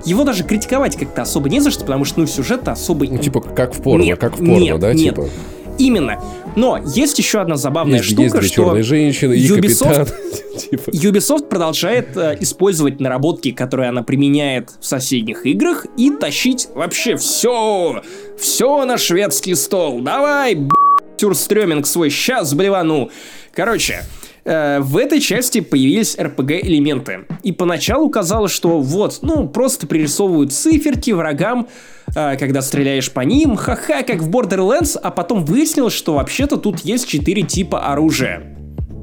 его 0.03 0.25
даже 0.25 0.43
критиковать 0.43 0.97
как-то 0.97 1.21
особо 1.21 1.47
не 1.47 1.61
за 1.61 1.71
что, 1.71 1.85
потому 1.85 2.03
что, 2.03 2.19
ну, 2.19 2.27
сюжет 2.27 2.67
особо... 2.67 3.07
Ну, 3.07 3.17
типа, 3.19 3.39
как 3.39 3.73
в 3.73 3.81
порно, 3.81 4.03
Нет, 4.03 4.19
как 4.19 4.33
в 4.33 4.39
порно, 4.39 4.59
нет, 4.59 4.79
да, 4.81 4.93
нет. 4.93 5.15
типа? 5.15 5.29
Именно. 5.77 6.21
Но 6.55 6.79
есть 6.85 7.17
еще 7.17 7.41
одна 7.41 7.55
забавная 7.55 7.99
Есть, 7.99 8.11
штука, 8.11 8.37
есть 8.39 8.53
что 8.53 8.83
женщины 8.83 9.33
Ubisoft-. 9.33 10.13
Типа. 10.69 10.89
Ubisoft 10.91 11.47
продолжает 11.47 12.15
э, 12.15 12.37
использовать 12.41 12.99
наработки, 12.99 13.51
которые 13.51 13.89
она 13.89 14.03
применяет 14.03 14.69
в 14.79 14.85
соседних 14.85 15.45
играх, 15.45 15.87
и 15.97 16.11
тащить 16.11 16.67
вообще 16.75 17.15
все, 17.17 18.03
все 18.37 18.85
на 18.85 18.97
шведский 18.97 19.55
стол. 19.55 20.01
Давай, 20.01 20.55
б***ь, 20.55 21.19
сюрстрёминг 21.19 21.87
свой, 21.87 22.09
сейчас 22.11 22.53
блевану. 22.53 23.09
Короче, 23.53 24.03
э, 24.45 24.79
в 24.79 24.97
этой 24.97 25.19
части 25.19 25.61
появились 25.61 26.15
RPG-элементы. 26.15 27.25
И 27.43 27.51
поначалу 27.51 28.09
казалось, 28.09 28.51
что 28.51 28.79
вот, 28.79 29.19
ну, 29.21 29.47
просто 29.47 29.87
пририсовывают 29.87 30.53
циферки 30.53 31.11
врагам, 31.11 31.67
э, 32.15 32.37
когда 32.37 32.61
стреляешь 32.61 33.11
по 33.11 33.21
ним, 33.21 33.55
ха-ха, 33.55 34.03
как 34.03 34.21
в 34.21 34.29
Borderlands, 34.29 34.97
а 35.01 35.11
потом 35.11 35.45
выяснилось, 35.45 35.93
что 35.93 36.15
вообще-то 36.15 36.57
тут 36.57 36.79
есть 36.79 37.07
четыре 37.07 37.43
типа 37.43 37.91
оружия. 37.91 38.55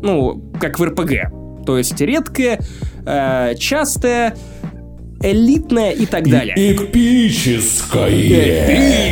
Ну, 0.02 0.52
как 0.60 0.78
в 0.78 0.84
РПГ. 0.84 1.66
То 1.66 1.78
есть 1.78 2.00
редкое, 2.00 2.60
э, 3.06 3.54
частое, 3.56 4.36
элитное 5.22 5.90
и 5.90 6.06
так 6.06 6.28
далее. 6.28 6.54
Из 6.56 6.80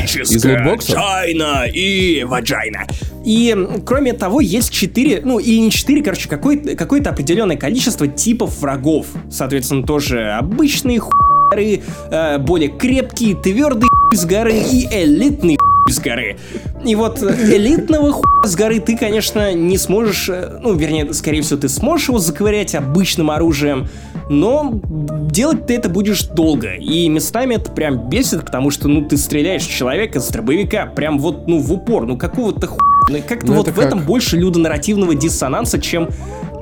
Эпическая, 0.07 0.65
лутбоксов? 0.65 0.95
чайна 0.97 1.67
и 1.67 2.25
ваджайна. 2.25 2.87
И, 3.25 3.55
кроме 3.85 4.13
того, 4.15 4.41
есть 4.41 4.71
четыре, 4.73 5.21
ну, 5.23 5.39
или 5.39 5.59
не 5.59 5.71
четыре, 5.71 6.03
короче, 6.03 6.29
какое-то 6.29 7.11
определенное 7.11 7.57
количество 7.57 8.07
типов 8.09 8.59
врагов. 8.61 9.07
Соответственно, 9.31 9.83
тоже 9.83 10.31
обычные 10.31 11.01
хуяры, 11.49 11.81
э, 12.11 12.39
более 12.39 12.69
крепкие, 12.69 13.35
твердые 13.35 13.89
хуй 13.91 14.17
с 14.17 14.25
горы 14.25 14.53
и 14.55 14.87
элитные 14.91 15.57
хуй 15.59 15.93
с 15.93 15.99
горы. 16.01 16.37
И 16.85 16.95
вот 16.95 17.23
э, 17.23 17.57
элитного 17.57 18.13
хуя 18.13 18.25
с 18.45 18.55
горы 18.55 18.81
ты, 18.81 18.97
конечно, 18.97 19.53
не 19.53 19.79
сможешь, 19.79 20.29
э, 20.29 20.59
ну, 20.63 20.75
вернее, 20.75 21.13
скорее 21.13 21.43
всего, 21.43 21.59
ты 21.59 21.69
сможешь 21.69 22.09
его 22.09 22.19
заковырять 22.19 22.75
обычным 22.75 23.31
оружием, 23.31 23.89
но 24.29 24.81
делать 24.85 25.67
ты 25.67 25.75
это 25.75 25.89
будешь 25.89 26.25
долго. 26.25 26.75
И 26.75 27.09
местами 27.09 27.55
это 27.55 27.73
прям 27.73 28.09
бесит, 28.09 28.45
потому 28.45 28.71
что, 28.71 28.89
ну, 28.89 29.05
ты 29.07 29.17
стреляешь 29.17 29.67
в 29.67 29.75
человека 29.75 30.21
с 30.21 30.29
дробовика 30.29 30.87
прям 30.87 31.19
вот, 31.19 31.47
ну, 31.49 31.59
в 31.59 31.73
упор, 31.73 32.07
ну, 32.07 32.17
какого-то 32.17 32.67
хуя. 32.67 32.79
Ну, 33.11 33.19
Как-то 33.27 33.47
Ну, 33.47 33.55
вот 33.55 33.69
в 33.69 33.81
этом 33.81 34.01
как? 34.01 34.07
больше 34.07 34.37
людонарративного 34.37 35.15
диссонанса, 35.15 35.81
чем 35.81 36.11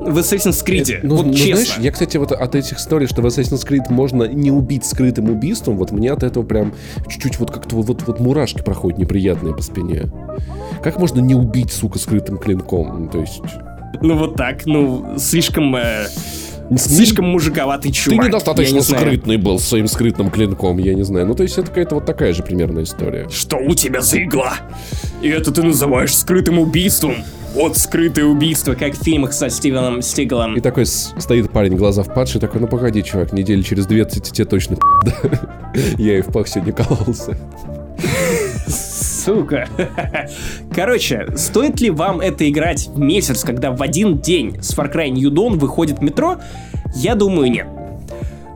в 0.07 0.19
Assassin's 0.19 0.65
Creed. 0.65 1.01
Ну, 1.03 1.17
вот 1.17 1.27
ну, 1.27 1.35
честно. 1.35 1.57
знаешь, 1.57 1.79
я, 1.79 1.93
кстати, 1.93 2.17
вот 2.17 2.33
от 2.33 2.55
этих 2.55 2.79
историй, 2.79 3.07
что 3.07 3.23
в 3.23 3.27
Assassin's 3.27 3.67
Creed 3.67 3.91
можно 3.91 4.25
не 4.25 4.51
убить 4.51 4.85
скрытым 4.85 5.31
убийством, 5.31 5.77
вот 5.77 5.91
мне 5.91 6.13
от 6.13 6.23
этого 6.23 6.45
прям 6.45 6.75
чуть-чуть 7.09 7.39
вот 7.39 7.51
как-то 7.51 7.77
вот, 7.77 7.89
вот, 7.89 8.07
вот 8.07 8.21
мурашки 8.21 8.63
проходят 8.63 8.99
неприятные 8.99 9.55
по 9.55 9.63
спине. 9.63 10.05
Как 10.83 10.99
можно 10.99 11.21
не 11.21 11.35
убить, 11.35 11.73
сука, 11.73 11.99
скрытым 11.99 12.39
клинком? 12.39 13.05
Ну, 13.05 13.09
то 13.09 13.21
есть... 13.21 13.43
Ну, 14.01 14.17
вот 14.17 14.37
так, 14.37 14.67
ну, 14.67 15.15
слишком... 15.19 15.75
э, 15.77 16.07
слишком 16.77 17.27
мужиковатый 17.27 17.91
Ты 17.91 17.97
чувак. 17.97 18.27
недостаточно 18.27 18.75
я 18.75 18.81
не 18.81 18.83
скрытный 18.83 19.37
был 19.37 19.59
с 19.59 19.65
своим 19.65 19.87
скрытным 19.87 20.31
клинком, 20.31 20.79
я 20.79 20.95
не 20.95 21.05
знаю. 21.05 21.27
Ну, 21.27 21.35
то 21.35 21.43
есть 21.43 21.57
это 21.59 21.69
какая-то 21.69 21.97
вот 21.97 22.07
такая 22.07 22.33
же 22.33 22.43
примерная 22.43 22.85
история. 22.85 23.29
Что 23.31 23.57
у 23.57 23.75
тебя 23.75 24.01
за 24.01 24.23
игла? 24.23 24.55
И 25.23 25.29
это 25.29 25.53
ты 25.53 25.63
называешь 25.63 26.17
скрытым 26.17 26.59
убийством? 26.59 27.15
Вот 27.57 27.79
скрытое 27.79 28.27
убийство, 28.27 28.75
как 28.75 28.93
в 28.93 29.03
фильмах 29.03 29.33
со 29.33 29.49
Стивеном 29.49 30.03
Стигалом. 30.03 30.59
И 30.59 30.61
такой 30.61 30.85
стоит 30.85 31.51
парень, 31.51 31.75
глаза 31.75 32.03
впадшие, 32.03 32.39
такой, 32.39 32.61
ну 32.61 32.67
погоди, 32.67 33.03
чувак, 33.03 33.33
недели 33.33 33.63
через 33.63 33.87
20 33.87 34.31
тебе 34.31 34.45
точно. 34.45 34.77
Я 35.97 36.19
и 36.19 36.21
в 36.21 36.27
пах 36.27 36.49
сегодня 36.49 36.75
кололся. 36.75 37.35
Сука. 38.69 39.67
Короче, 40.75 41.29
стоит 41.35 41.81
ли 41.81 41.89
вам 41.89 42.21
это 42.21 42.47
играть 42.47 42.89
в 42.89 42.99
месяц, 42.99 43.43
когда 43.43 43.71
в 43.71 43.81
один 43.81 44.19
день 44.19 44.61
с 44.61 44.77
Far 44.77 44.93
Cry 44.93 45.09
New 45.09 45.31
Dawn 45.31 45.57
выходит 45.57 46.03
метро? 46.03 46.37
Я 46.95 47.15
думаю, 47.15 47.51
нет. 47.51 47.67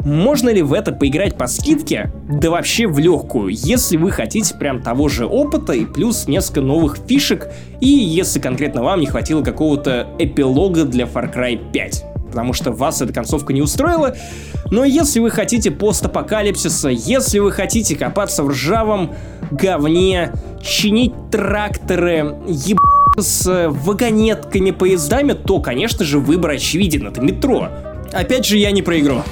Можно 0.05 0.49
ли 0.51 0.63
в 0.63 0.73
это 0.73 0.93
поиграть 0.93 1.37
по 1.37 1.47
скидке? 1.47 2.11
Да 2.29 2.51
вообще 2.51 2.87
в 2.87 2.99
легкую, 2.99 3.49
если 3.51 3.97
вы 3.97 4.11
хотите 4.11 4.55
прям 4.55 4.83
того 4.83 5.09
же 5.09 5.27
опыта 5.27 5.73
и 5.73 5.85
плюс 5.85 6.27
несколько 6.27 6.63
новых 6.63 6.99
фишек, 7.07 7.49
и 7.81 7.89
если 7.89 8.41
конкретно 8.41 8.83
вам 8.83 9.01
не 9.01 9.07
хватило 9.07 9.43
какого-то 9.43 10.09
эпилога 10.19 10.85
для 10.85 11.05
Far 11.05 11.35
Cry 11.35 11.71
5. 11.73 12.05
потому 12.31 12.53
что 12.53 12.71
вас 12.71 13.03
эта 13.03 13.13
концовка 13.13 13.53
не 13.53 13.61
устроила. 13.61 14.15
Но 14.71 14.85
если 14.85 15.19
вы 15.19 15.31
хотите 15.31 15.71
постапокалипсиса, 15.73 16.89
если 16.89 17.41
вы 17.41 17.51
хотите 17.51 17.97
копаться 17.97 18.45
в 18.45 18.49
ржавом 18.51 19.11
говне, 19.51 20.33
чинить 20.63 21.13
тракторы, 21.31 22.37
ебать 22.47 22.79
с 23.19 23.69
вагонетками, 23.69 24.71
поездами, 24.71 25.33
то, 25.33 25.61
конечно 25.61 26.05
же, 26.05 26.21
выбор 26.21 26.53
очевиден. 26.53 27.09
Это 27.09 27.21
метро. 27.21 27.69
Опять 28.13 28.47
же, 28.47 28.57
я 28.57 28.71
не 28.71 28.83
про 28.83 28.99
игру. 29.01 29.23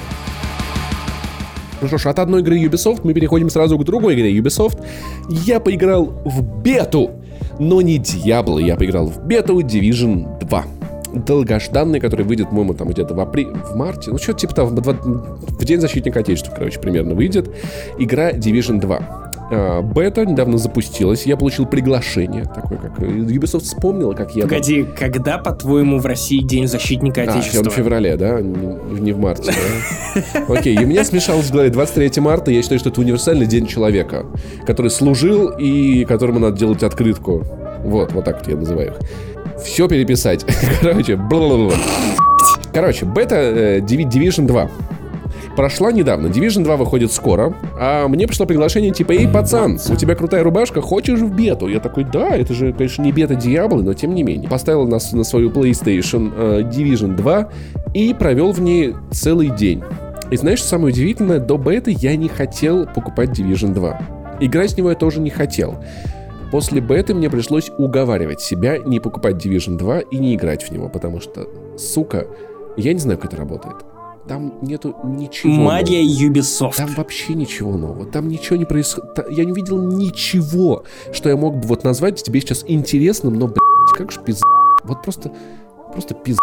Ну 1.81 1.87
что 1.87 1.97
ж, 1.97 2.07
от 2.07 2.19
одной 2.19 2.41
игры 2.41 2.57
Ubisoft 2.57 3.01
мы 3.03 3.13
переходим 3.13 3.49
сразу 3.49 3.77
к 3.77 3.83
другой 3.83 4.15
игре 4.15 4.37
Ubisoft. 4.37 4.83
Я 5.29 5.59
поиграл 5.59 6.05
в 6.25 6.61
бету, 6.61 7.11
но 7.57 7.81
не 7.81 7.97
Diablo, 7.97 8.61
я 8.61 8.75
поиграл 8.75 9.07
в 9.07 9.25
бету 9.25 9.59
Division 9.61 10.39
2 10.39 10.65
долгожданный, 11.13 11.99
который 11.99 12.23
выйдет, 12.23 12.49
по-моему, 12.49 12.73
там 12.73 12.89
где-то 12.89 13.15
в 13.15 13.19
апреле, 13.19 13.49
в 13.49 13.75
марте, 13.75 14.11
ну, 14.11 14.19
что-то 14.19 14.39
типа 14.39 14.53
там, 14.53 14.75
в, 14.75 14.81
в 14.81 15.65
День 15.65 15.81
защитника 15.81 16.19
Отечества, 16.19 16.53
короче, 16.55 16.79
примерно 16.79 17.15
выйдет. 17.15 17.49
Игра 17.97 18.31
Division 18.31 18.79
2. 18.79 19.28
А, 19.51 19.81
бета 19.81 20.25
недавно 20.25 20.57
запустилась, 20.57 21.25
я 21.25 21.35
получил 21.35 21.65
приглашение, 21.65 22.43
такое 22.43 22.77
как 22.77 22.99
Ubisoft 22.99 23.63
вспомнила, 23.63 24.13
как 24.13 24.35
я... 24.35 24.43
Погоди, 24.43 24.83
там... 24.83 24.95
когда, 24.95 25.37
по-твоему, 25.37 25.99
в 25.99 26.05
России 26.05 26.41
День 26.41 26.67
защитника 26.67 27.23
Отечества? 27.23 27.63
А, 27.65 27.69
в 27.69 27.73
феврале, 27.73 28.15
да? 28.15 28.41
Не 28.41 29.11
в 29.11 29.19
марте, 29.19 29.51
да? 29.51 30.43
Окей, 30.49 30.75
и 30.75 30.83
у 30.83 30.87
меня 30.87 31.03
смешалось 31.03 31.47
в 31.47 31.51
голове 31.51 31.69
23 31.69 32.21
марта, 32.21 32.51
я 32.51 32.61
считаю, 32.61 32.79
что 32.79 32.89
это 32.89 33.01
универсальный 33.01 33.47
день 33.47 33.65
человека, 33.65 34.25
который 34.65 34.91
служил 34.91 35.49
и 35.49 36.05
которому 36.05 36.39
надо 36.39 36.57
делать 36.57 36.83
открытку. 36.83 37.45
Вот, 37.83 38.11
вот 38.11 38.25
так 38.25 38.39
вот 38.39 38.47
я 38.47 38.55
называю 38.55 38.89
их. 38.91 39.63
Все 39.63 39.87
переписать. 39.87 40.45
Короче, 40.81 41.15
бла 41.15 41.71
Короче, 42.73 43.05
бета 43.05 43.35
э, 43.35 43.79
Division 43.79 44.45
2 44.45 44.69
прошла 45.59 45.91
недавно. 45.91 46.27
Division 46.27 46.63
2 46.63 46.77
выходит 46.77 47.11
скоро, 47.11 47.53
а 47.77 48.07
мне 48.07 48.27
пришло 48.27 48.45
приглашение 48.45 48.91
типа, 48.91 49.11
эй, 49.11 49.27
пацан, 49.27 49.77
у 49.89 49.95
тебя 49.97 50.15
крутая 50.15 50.41
рубашка, 50.41 50.79
хочешь 50.79 51.19
в 51.19 51.35
бету? 51.35 51.67
Я 51.67 51.81
такой, 51.81 52.05
да, 52.05 52.29
это 52.29 52.53
же, 52.53 52.71
конечно, 52.71 53.01
не 53.01 53.11
бета 53.11 53.35
Диаблы, 53.35 53.83
но 53.83 53.93
тем 53.93 54.15
не 54.15 54.23
менее. 54.23 54.49
Поставил 54.49 54.87
нас 54.87 55.11
на 55.11 55.25
свою 55.25 55.49
PlayStation 55.49 56.31
э, 56.33 56.61
Division 56.61 57.13
2 57.17 57.49
и 57.93 58.13
провел 58.13 58.53
в 58.53 58.61
ней 58.61 58.95
целый 59.11 59.49
день. 59.49 59.83
И 60.31 60.37
знаешь, 60.37 60.59
что 60.59 60.69
самое 60.69 60.93
удивительное? 60.93 61.41
До 61.41 61.57
беты 61.57 61.91
я 61.91 62.15
не 62.15 62.29
хотел 62.29 62.85
покупать 62.85 63.37
Division 63.37 63.73
2. 63.73 64.01
Играть 64.39 64.75
в 64.75 64.77
него 64.77 64.91
я 64.91 64.95
тоже 64.95 65.19
не 65.19 65.29
хотел. 65.29 65.75
После 66.53 66.79
беты 66.79 67.13
мне 67.13 67.29
пришлось 67.29 67.69
уговаривать 67.77 68.39
себя 68.39 68.77
не 68.77 69.01
покупать 69.01 69.45
Division 69.45 69.77
2 69.77 69.99
и 69.99 70.19
не 70.19 70.35
играть 70.35 70.63
в 70.63 70.71
него, 70.71 70.87
потому 70.87 71.19
что, 71.19 71.49
сука, 71.77 72.27
я 72.77 72.93
не 72.93 72.99
знаю, 72.99 73.19
как 73.19 73.33
это 73.33 73.41
работает. 73.41 73.75
Там 74.29 74.53
нету 74.61 74.95
ничего. 75.03 75.51
Магия 75.51 76.03
нового. 76.03 76.33
Ubisoft. 76.33 76.75
Там 76.77 76.93
вообще 76.95 77.33
ничего 77.33 77.75
нового. 77.75 78.05
Там 78.05 78.27
ничего 78.27 78.57
не 78.57 78.65
происходит. 78.65 79.25
Я 79.31 79.43
не 79.43 79.51
увидел 79.51 79.81
ничего, 79.81 80.83
что 81.11 81.29
я 81.29 81.35
мог 81.35 81.57
бы 81.57 81.67
вот 81.67 81.83
назвать 81.83 82.21
тебе 82.21 82.39
сейчас 82.39 82.63
интересным, 82.67 83.33
но, 83.33 83.47
блядь, 83.47 83.97
как 83.97 84.11
же 84.11 84.21
пиз... 84.21 84.39
Вот 84.83 85.01
просто, 85.01 85.33
просто 85.91 86.13
пиз... 86.13 86.37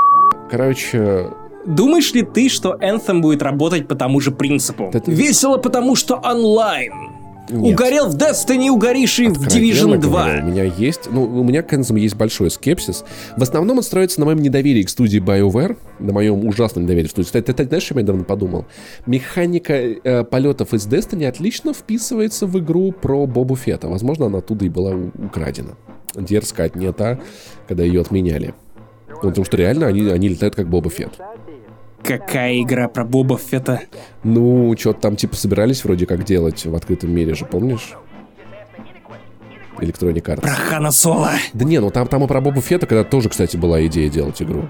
Короче, 0.50 1.30
Думаешь 1.64 2.12
ли 2.12 2.22
ты, 2.22 2.48
что 2.48 2.74
Anthem 2.74 3.20
будет 3.20 3.42
работать 3.42 3.86
по 3.88 3.94
тому 3.94 4.20
же 4.20 4.32
принципу? 4.32 4.90
Это... 4.92 5.08
Весело, 5.10 5.56
потому 5.56 5.94
что 5.94 6.16
онлайн. 6.16 6.92
Нет. 7.50 7.74
Угорел 7.74 8.08
в 8.08 8.16
Destiny, 8.16 8.68
угоришь 8.68 9.18
и 9.18 9.28
в 9.28 9.46
Division 9.46 9.98
2. 9.98 9.98
Говоря, 9.98 10.42
у 10.42 10.46
меня 10.46 10.64
есть, 10.64 11.10
ну, 11.10 11.24
у 11.24 11.44
меня 11.44 11.62
к 11.62 11.72
Anthem 11.72 11.98
есть 11.98 12.16
большой 12.16 12.50
скепсис. 12.50 13.04
В 13.36 13.42
основном 13.42 13.78
он 13.78 13.82
строится 13.82 14.20
на 14.20 14.26
моем 14.26 14.40
недоверии 14.40 14.82
к 14.82 14.88
студии 14.88 15.20
BioWare, 15.20 15.76
на 15.98 16.12
моем 16.12 16.46
ужасном 16.46 16.84
недоверии 16.84 17.08
к 17.08 17.10
студии. 17.10 17.26
Кстати, 17.26 17.44
ты, 17.44 17.52
ты 17.54 17.64
знаешь, 17.64 17.90
я 17.90 18.00
недавно 18.00 18.24
подумал? 18.24 18.66
Механика 19.06 19.74
э, 19.74 20.24
полетов 20.24 20.74
из 20.74 20.86
Destiny 20.86 21.26
отлично 21.26 21.72
вписывается 21.72 22.46
в 22.46 22.58
игру 22.58 22.92
про 22.92 23.26
Бобу 23.26 23.56
Фета. 23.56 23.88
Возможно, 23.88 24.26
она 24.26 24.38
оттуда 24.38 24.64
и 24.64 24.68
была 24.68 24.94
украдена. 24.94 25.76
Дерзко 26.14 26.70
не 26.74 26.92
та, 26.92 27.20
когда 27.68 27.84
ее 27.84 28.00
отменяли. 28.00 28.54
Ну, 29.08 29.28
потому 29.30 29.44
что 29.44 29.56
реально 29.56 29.86
они, 29.86 30.08
они 30.08 30.28
летают 30.28 30.54
как 30.54 30.68
Боба 30.68 30.90
Фет. 30.90 31.12
Какая 32.02 32.60
игра 32.62 32.88
про 32.88 33.04
Боба 33.04 33.36
Фета? 33.36 33.80
Ну, 34.22 34.74
что-то 34.78 35.00
там 35.00 35.16
типа 35.16 35.36
собирались 35.36 35.84
вроде 35.84 36.06
как 36.06 36.24
делать 36.24 36.64
в 36.64 36.74
открытом 36.74 37.10
мире 37.12 37.34
же, 37.34 37.44
помнишь? 37.44 37.94
Electronic 39.78 40.22
Arts. 40.22 40.40
Про 40.40 40.50
Хана 40.50 40.90
Соло. 40.90 41.30
Да 41.52 41.64
не, 41.64 41.80
ну 41.80 41.90
там, 41.90 42.06
там 42.06 42.24
и 42.24 42.26
про 42.26 42.40
Боба 42.40 42.60
Фета, 42.60 42.86
когда 42.86 43.04
тоже, 43.04 43.28
кстати, 43.28 43.56
была 43.56 43.84
идея 43.86 44.08
делать 44.08 44.40
игру. 44.40 44.68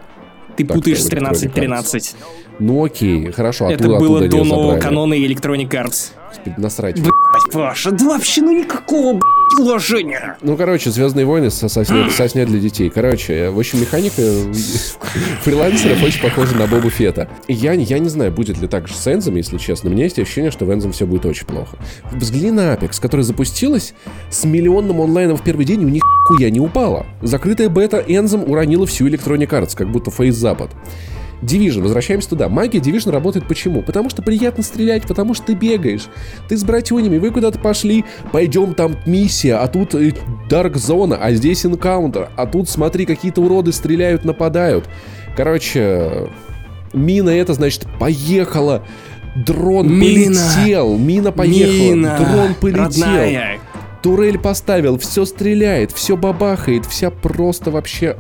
Ты 0.57 0.65
так, 0.65 0.77
путаешь 0.77 1.03
с 1.03 1.11
13-13. 1.11 2.15
Ну 2.59 2.85
окей, 2.85 3.31
хорошо. 3.31 3.71
Это 3.71 3.85
оттуда, 3.85 3.99
было 3.99 4.19
оттуда 4.19 4.37
до 4.37 4.45
нового 4.45 4.79
канона 4.79 5.15
Electronic 5.15 5.69
Arts. 5.69 6.13
Господи, 6.29 6.55
насрать. 6.57 7.01
Блять, 7.01 7.13
Паша, 7.53 7.91
да 7.91 8.05
вообще 8.07 8.43
ну 8.43 8.59
никакого, 8.59 9.13
блядь, 9.13 9.36
вложения. 9.57 10.37
Ну, 10.43 10.57
короче, 10.57 10.91
Звездные 10.91 11.27
войны 11.27 11.51
со 11.51 11.69
сосня, 11.69 12.11
сосня 12.17 12.47
для 12.47 12.59
детей. 12.59 12.91
Короче, 12.91 13.51
в 13.51 13.59
общем, 13.59 13.81
механика 13.81 14.23
фрилансеров 15.43 16.03
очень 16.03 16.21
похожа 16.21 16.57
на 16.57 16.67
Бобу 16.67 16.91
Фета. 16.91 17.29
Я, 17.49 17.73
я 17.73 17.99
не 17.99 18.09
знаю, 18.09 18.33
будет 18.33 18.59
ли 18.59 18.69
так 18.69 18.89
же 18.89 18.95
с 18.95 19.13
Энзом, 19.13 19.37
если 19.37 19.59
честно. 19.59 19.91
У 19.91 19.93
меня 19.93 20.05
есть 20.05 20.19
ощущение, 20.19 20.51
что 20.51 20.65
в 20.65 20.73
Энзом 20.73 20.93
все 20.93 21.07
будет 21.07 21.27
очень 21.27 21.47
плохо. 21.47 21.77
Взгляни 22.13 22.51
на 22.51 22.75
Apex, 22.75 23.01
которая 23.01 23.25
запустилась 23.25 23.95
с 24.31 24.45
миллионным 24.45 25.01
онлайном 25.01 25.37
в 25.37 25.43
первый 25.43 25.65
день, 25.65 25.85
у 25.85 25.89
них 25.89 26.03
хуя 26.27 26.51
не 26.51 26.61
упала. 26.61 27.07
Закрытая 27.23 27.69
бета 27.69 28.03
Энзом 28.07 28.49
уронила 28.51 28.87
всю 28.87 29.09
Electronic 29.09 29.49
Arts, 29.49 29.77
как 29.77 29.91
будто 29.91 30.11
фейс 30.11 30.35
запад. 30.35 30.71
Division, 31.43 31.83
возвращаемся 31.83 32.31
туда. 32.31 32.49
Магия 32.49 32.79
Division 32.79 33.11
работает 33.11 33.47
почему? 33.47 33.83
Потому 33.83 34.11
что 34.11 34.23
приятно 34.23 34.63
стрелять, 34.63 35.03
потому 35.07 35.35
что 35.35 35.47
ты 35.47 35.55
бегаешь. 35.55 36.07
Ты 36.49 36.57
с 36.57 36.65
братюнями, 36.65 37.19
вы 37.19 37.31
куда-то 37.31 37.59
пошли, 37.59 38.05
пойдем 38.33 38.75
там 38.75 38.97
миссия, 39.07 39.57
а 39.57 39.69
тут 39.69 39.95
э, 39.95 40.13
Dark 40.49 40.75
Zone, 40.75 41.19
а 41.21 41.33
здесь 41.33 41.67
энкаунтер, 41.67 42.31
а 42.37 42.47
тут 42.47 42.69
смотри, 42.69 43.07
какие-то 43.07 43.43
уроды 43.43 43.73
стреляют, 43.73 44.25
нападают. 44.25 44.89
Короче, 45.37 46.31
мина 46.93 47.31
это 47.31 47.55
значит 47.55 47.87
поехала. 47.99 48.83
Дрон 49.35 49.93
мина. 49.93 50.35
полетел, 50.35 50.97
мина 50.97 51.31
поехала, 51.31 51.95
мина. 51.95 52.19
дрон 52.19 52.55
полетел. 52.59 52.85
Родная. 52.85 53.59
Турель 54.03 54.39
поставил, 54.39 54.99
все 54.99 55.25
стреляет, 55.25 55.91
все 55.91 56.17
бабахает, 56.17 56.87
вся 56.87 57.11
просто 57.11 57.71
вообще 57.71 58.17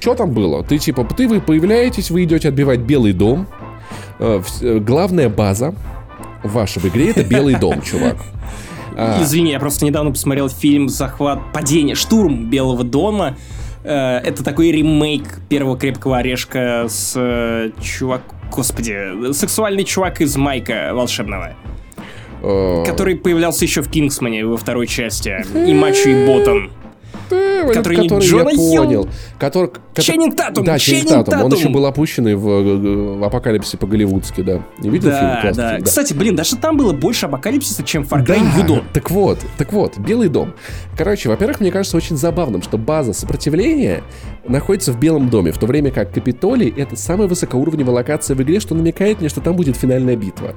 что 0.00 0.14
там 0.14 0.30
было? 0.30 0.64
Ты 0.64 0.78
типа, 0.78 1.04
ты 1.04 1.28
вы 1.28 1.40
появляетесь, 1.40 2.10
вы 2.10 2.24
идете 2.24 2.48
отбивать 2.48 2.80
Белый 2.80 3.12
дом. 3.12 3.46
Э, 4.18 4.40
э, 4.60 4.78
главная 4.78 5.28
база 5.28 5.74
ваша 6.42 6.80
в 6.80 6.86
игре 6.86 7.10
это 7.10 7.22
Белый 7.22 7.54
дом, 7.56 7.82
чувак. 7.90 8.16
А. 8.96 9.22
Извини, 9.22 9.52
я 9.52 9.60
просто 9.60 9.84
недавно 9.84 10.10
посмотрел 10.10 10.48
фильм 10.48 10.88
«Захват 10.88 11.52
падение 11.52 11.94
штурм 11.94 12.46
Белого 12.46 12.82
дома». 12.82 13.36
Э, 13.84 14.18
это 14.18 14.42
такой 14.42 14.72
ремейк 14.72 15.40
первого 15.48 15.76
крепкого 15.78 16.18
орешка 16.18 16.86
с 16.88 17.70
чувак... 17.82 18.22
Господи, 18.50 19.32
сексуальный 19.32 19.84
чувак 19.84 20.20
из 20.20 20.36
Майка 20.36 20.90
волшебного. 20.92 21.54
Который 22.40 23.16
появлялся 23.16 23.64
еще 23.64 23.82
в 23.82 23.90
Кингсмане 23.90 24.46
во 24.46 24.56
второй 24.56 24.86
части. 24.86 25.44
И 25.54 25.74
Мачо 25.74 26.08
и 26.08 26.26
Ботан 26.26 26.70
который, 27.30 27.96
который 27.96 28.20
не 28.20 28.26
Джона 28.26 28.50
я 28.50 28.56
Хилл. 28.56 28.76
понял. 28.76 29.08
Который, 29.38 29.70
Ченнинг 29.94 30.36
Татум. 30.36 30.64
Да, 30.64 30.78
Ченнинг 30.78 31.26
Татум. 31.26 31.44
Он 31.44 31.52
еще 31.52 31.68
был 31.68 31.86
опущенный 31.86 32.34
в, 32.34 32.48
э, 32.48 33.16
в 33.18 33.24
Апокалипсисе 33.24 33.76
по-голливудски, 33.76 34.42
да. 34.42 34.62
Не 34.78 34.90
видел 34.90 35.10
да, 35.10 35.18
фильм? 35.18 35.40
Классный, 35.42 35.62
да. 35.62 35.78
да. 35.78 35.84
Кстати, 35.84 36.12
блин, 36.12 36.36
даже 36.36 36.56
там 36.56 36.76
было 36.76 36.92
больше 36.92 37.26
Апокалипсиса, 37.26 37.82
чем 37.82 38.02
Far 38.02 38.24
Cry 38.24 38.26
да, 38.26 38.58
Юдо. 38.58 38.84
Так 38.92 39.10
вот, 39.10 39.38
так 39.56 39.72
вот, 39.72 39.98
Белый 39.98 40.28
дом. 40.28 40.54
Короче, 40.96 41.28
во-первых, 41.28 41.60
мне 41.60 41.70
кажется 41.70 41.96
очень 41.96 42.16
забавным, 42.16 42.62
что 42.62 42.78
база 42.78 43.12
сопротивления 43.12 44.02
находится 44.46 44.92
в 44.92 44.98
Белом 44.98 45.30
доме, 45.30 45.52
в 45.52 45.58
то 45.58 45.66
время 45.66 45.90
как 45.90 46.12
Капитолий— 46.12 46.72
это 46.76 46.96
самая 46.96 47.28
высокоуровневая 47.28 47.94
локация 47.94 48.36
в 48.36 48.42
игре, 48.42 48.60
что 48.60 48.74
намекает 48.74 49.20
мне, 49.20 49.28
что 49.28 49.40
там 49.40 49.56
будет 49.56 49.76
финальная 49.76 50.16
битва. 50.16 50.54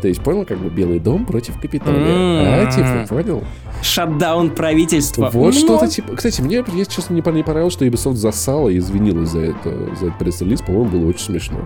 То 0.00 0.08
есть, 0.08 0.20
понял, 0.20 0.44
как 0.44 0.58
бы 0.58 0.68
Белый 0.68 0.98
дом 0.98 1.24
против 1.24 1.58
Капитолия. 1.58 2.00
Mm-hmm. 2.00 2.66
А, 2.66 2.70
типа, 2.70 3.14
понял? 3.14 3.44
Шатдаун 3.82 4.50
правительства. 4.50 5.30
Вот 5.32 5.54
Но... 5.54 5.60
что-то 5.60 5.88
типа... 5.88 6.14
Кстати, 6.16 6.40
мне, 6.42 6.62
если 6.74 6.92
честно, 6.92 7.14
не 7.14 7.22
понравилось, 7.22 7.72
что 7.72 7.86
Ubisoft 7.86 8.14
засала 8.14 8.68
и 8.68 8.78
извинилась 8.78 9.30
за 9.30 9.40
это, 9.40 9.96
за 9.98 10.06
этот 10.06 10.18
пресс-релиз. 10.18 10.60
По-моему, 10.60 10.90
было 10.90 11.08
очень 11.08 11.20
смешно. 11.20 11.60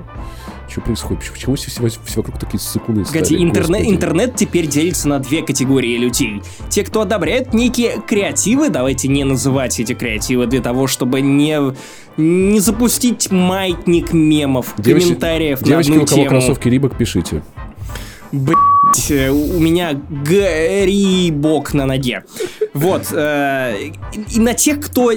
Что 0.69 0.81
происходит? 0.83 1.29
Почему 1.33 1.57
все, 1.57 1.71
все, 1.71 1.89
все 2.05 2.17
вокруг 2.21 2.39
такие 2.39 2.61
секунды 2.61 3.05
Погоди, 3.05 3.43
интернет, 3.43 3.83
интернет 3.85 4.37
теперь 4.37 4.69
делится 4.69 5.09
на 5.09 5.19
две 5.19 5.43
категории 5.43 5.97
людей. 5.97 6.43
Те, 6.69 6.85
кто 6.85 7.01
одобряет 7.01 7.53
некие 7.53 8.01
креативы, 8.07 8.71
давайте 8.71 9.09
не 9.09 9.25
называть 9.25 9.81
эти 9.81 9.95
креативы 9.95 10.47
для 10.47 10.61
того, 10.61 10.87
чтобы 10.87 11.21
не, 11.23 11.59
не 12.17 12.61
запустить 12.61 13.33
маятник 13.33 14.13
мемов, 14.13 14.75
девочки, 14.79 15.09
комментариев 15.09 15.61
девочки, 15.61 15.91
на 15.91 15.95
одну 15.97 16.05
у 16.05 16.07
кого 16.07 16.17
тему. 16.23 16.29
кроссовки 16.29 16.69
Рибок, 16.69 16.97
пишите. 16.97 17.43
Блять, 18.33 19.11
у 19.31 19.59
меня 19.61 19.93
грибок 19.95 21.75
на 21.75 21.87
ноге. 21.87 22.25
Вот. 22.75 23.09
э, 23.13 23.75
и, 24.13 24.37
и 24.37 24.39
на 24.41 24.55
тех, 24.55 24.81
кто 24.81 25.11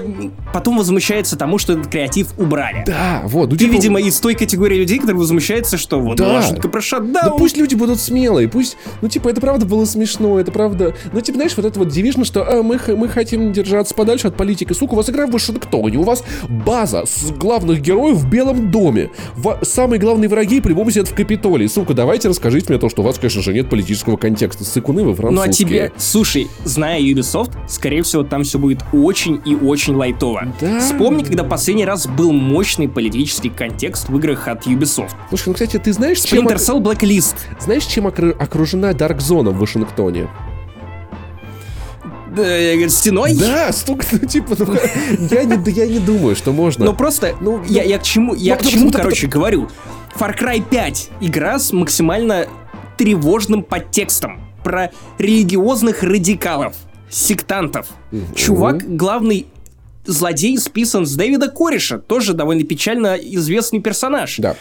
потом 0.52 0.78
возмущается 0.78 1.38
тому, 1.38 1.58
что 1.60 1.74
этот 1.74 1.88
креатив 1.88 2.28
убрали. 2.40 2.84
Да, 2.88 3.22
вот. 3.26 3.52
ну, 3.52 3.56
Ты, 3.58 3.66
типа, 3.66 3.74
видимо, 3.74 4.02
из 4.02 4.20
той 4.20 4.34
категории 4.34 4.78
людей, 4.78 4.98
которые 4.98 5.20
возмущаются, 5.20 5.78
что 5.78 6.00
вот 6.00 6.18
Да. 6.18 6.26
была 6.26 6.42
шутка 6.42 6.68
про 6.68 6.80
Да 6.80 6.86
шатдаун. 6.86 7.38
пусть 7.38 7.58
люди 7.58 7.76
будут 7.76 8.00
смелые, 8.00 8.48
пусть, 8.50 8.78
ну, 9.02 9.08
типа, 9.10 9.30
это 9.30 9.40
правда 9.42 9.66
было 9.68 9.86
смешно, 9.86 10.40
это 10.40 10.52
правда... 10.52 10.96
Ну, 11.12 11.22
типа, 11.22 11.38
знаешь, 11.38 11.54
вот 11.56 11.66
это 11.66 11.78
вот 11.80 11.90
Division, 11.90 12.26
что 12.26 12.44
а, 12.50 12.64
мы, 12.64 12.80
мы 12.88 13.08
хотим 13.08 13.54
держаться 13.54 13.94
подальше 13.94 14.28
от 14.28 14.36
политики. 14.36 14.74
Сука, 14.74 14.94
у 14.94 14.98
вас 14.98 15.10
игра 15.10 15.28
в 15.28 15.32
Вашингтоне, 15.32 16.00
у 16.00 16.04
вас 16.04 16.24
база 16.50 17.06
с 17.06 17.30
главных 17.32 17.82
героев 17.82 18.18
в 18.18 18.30
Белом 18.30 18.72
доме. 18.72 19.12
Ва- 19.36 19.60
самые 19.62 20.00
главные 20.00 20.28
враги 20.30 20.60
по-любому 20.62 20.90
сидят 20.90 21.08
в 21.10 21.14
Капитолии. 21.14 21.68
Сука, 21.68 21.94
давайте 21.94 22.30
расскажите 22.30 22.66
мне 22.70 22.80
то, 22.80 22.90
что 22.90 23.03
у 23.04 23.06
вас, 23.06 23.18
конечно 23.20 23.42
же, 23.42 23.54
нет 23.54 23.70
политического 23.70 24.16
контекста. 24.16 24.64
Сыкуны 24.64 25.04
вы 25.04 25.14
французские. 25.14 25.46
Ну 25.46 25.52
а 25.52 25.90
тебе, 25.90 25.92
слушай, 25.98 26.48
зная 26.64 27.02
Ubisoft, 27.02 27.52
скорее 27.68 28.02
всего, 28.02 28.24
там 28.24 28.44
все 28.44 28.58
будет 28.58 28.80
очень 28.94 29.42
и 29.46 29.56
очень 29.56 29.94
лайтово. 29.94 30.54
Да. 30.62 30.80
Вспомни, 30.80 31.24
когда 31.24 31.44
последний 31.44 31.86
раз 31.86 32.08
был 32.08 32.32
мощный 32.32 32.88
политический 32.88 33.50
контекст 33.50 34.08
в 34.08 34.18
играх 34.18 34.48
от 34.48 34.66
Ubisoft. 34.66 35.12
Слушай, 35.28 35.50
ну, 35.50 35.54
кстати, 35.54 35.78
ты 35.78 35.92
знаешь, 35.92 36.22
чем, 36.22 36.48
Splinter 36.48 36.56
Cell 36.56 36.82
Blacklist. 36.82 37.36
знаешь, 37.60 37.84
чем 37.86 38.08
окру- 38.08 38.36
окружена 38.40 38.92
Dark 38.92 39.18
Zone 39.18 39.50
в 39.50 39.58
Вашингтоне? 39.58 40.30
Стеной? 42.88 43.36
Да, 43.36 43.72
стук, 43.74 44.04
ну, 44.12 44.20
типа, 44.20 44.56
ну, 44.58 44.74
я, 45.30 45.44
не, 45.44 45.58
да 45.58 45.70
я 45.70 45.86
не 45.86 46.00
думаю, 46.00 46.36
что 46.36 46.52
можно. 46.52 46.86
Но 46.86 46.94
просто, 46.94 47.36
Ну, 47.42 47.62
я, 47.68 47.84
ну, 47.84 47.90
я 47.90 48.00
к 48.00 48.04
чему, 48.04 48.34
я 48.34 48.56
ну, 48.56 48.60
к 48.60 48.64
ну, 48.64 48.72
чему, 48.72 48.86
ну, 48.86 48.92
короче, 48.92 49.28
говорю. 49.28 49.70
Far 50.18 50.40
Cry 50.40 50.64
5. 50.68 51.10
Игра 51.22 51.60
с 51.60 51.72
максимально 51.74 52.48
тревожным 52.98 53.64
подтекстом. 53.64 54.42
Про 54.64 54.92
религиозных 55.18 56.04
радикалов, 56.04 56.76
сектантов. 57.10 57.88
Чувак, 58.36 58.96
главный 58.96 59.48
злодей 60.06 60.58
списан 60.58 61.06
с 61.06 61.16
Дэвида 61.16 61.50
Кореша, 61.50 61.98
тоже 61.98 62.34
довольно 62.34 62.64
печально 62.64 63.16
известный 63.16 63.82
персонаж. 63.82 64.38
Да. 64.38 64.56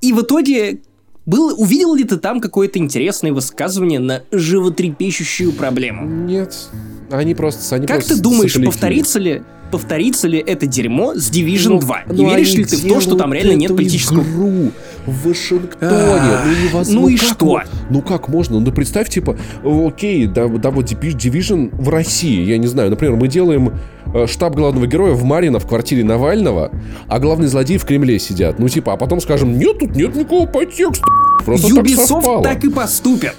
И 0.00 0.12
в 0.12 0.22
итоге 0.22 0.80
был, 1.26 1.54
увидел 1.60 1.94
ли 1.94 2.04
ты 2.04 2.16
там 2.16 2.40
какое-то 2.40 2.78
интересное 2.78 3.32
высказывание 3.32 4.00
на 4.00 4.22
животрепещущую 4.32 5.52
проблему? 5.52 6.06
Нет. 6.06 6.70
Они 7.10 7.34
просто... 7.34 7.76
Они 7.76 7.86
Как 7.86 7.96
просто 7.98 8.16
ты 8.16 8.20
думаешь, 8.20 8.54
повторится 8.54 9.18
ли, 9.18 9.42
повторится 9.70 10.28
ли 10.28 10.38
это 10.38 10.66
дерьмо 10.66 11.14
с 11.14 11.30
Division 11.30 11.68
Ну, 11.70 11.78
2? 11.80 12.00
ну, 12.08 12.14
Не 12.14 12.24
веришь 12.34 12.54
ли 12.54 12.64
ты 12.64 12.76
в 12.76 12.88
то, 12.88 13.00
что 13.00 13.14
там 13.16 13.32
реально 13.32 13.52
нет 13.54 13.74
политического... 13.74 14.22
игру 14.22 14.72
в 15.06 15.28
Вашингтоне. 15.28 15.90
А, 15.92 16.44
ну, 16.46 16.52
невозможно. 16.68 17.00
ну 17.00 17.08
и 17.08 17.16
как 17.16 17.28
что? 17.36 17.44
мо- 17.46 17.64
Ну 17.90 18.02
как 18.02 18.28
можно? 18.28 18.60
Ну 18.60 18.70
представь, 18.72 19.08
типа, 19.08 19.36
окей, 19.64 20.26
да, 20.26 20.46
вот 20.46 20.60
Divi- 20.62 21.14
Division 21.16 21.70
в 21.72 21.88
России, 21.88 22.42
я 22.44 22.58
не 22.58 22.66
знаю, 22.66 22.90
например, 22.90 23.16
мы 23.16 23.28
делаем 23.28 23.72
э, 24.14 24.26
штаб 24.26 24.54
главного 24.54 24.86
героя 24.86 25.14
в 25.14 25.24
Марино 25.24 25.58
в 25.58 25.66
квартире 25.66 26.04
Навального, 26.04 26.70
а 27.08 27.18
главные 27.18 27.48
злодеи 27.48 27.76
в 27.78 27.84
Кремле 27.84 28.18
сидят. 28.18 28.58
Ну 28.58 28.68
типа, 28.68 28.92
а 28.92 28.96
потом 28.96 29.20
скажем, 29.20 29.58
нет, 29.58 29.78
тут 29.78 29.96
нет 29.96 30.14
никакого 30.14 30.46
подтекста. 30.46 31.04
Просто 31.44 31.74
так 31.74 31.84
Ubisoft 31.86 32.06
совпало. 32.06 32.42
так, 32.44 32.62
и 32.64 32.68
поступят. 32.68 33.34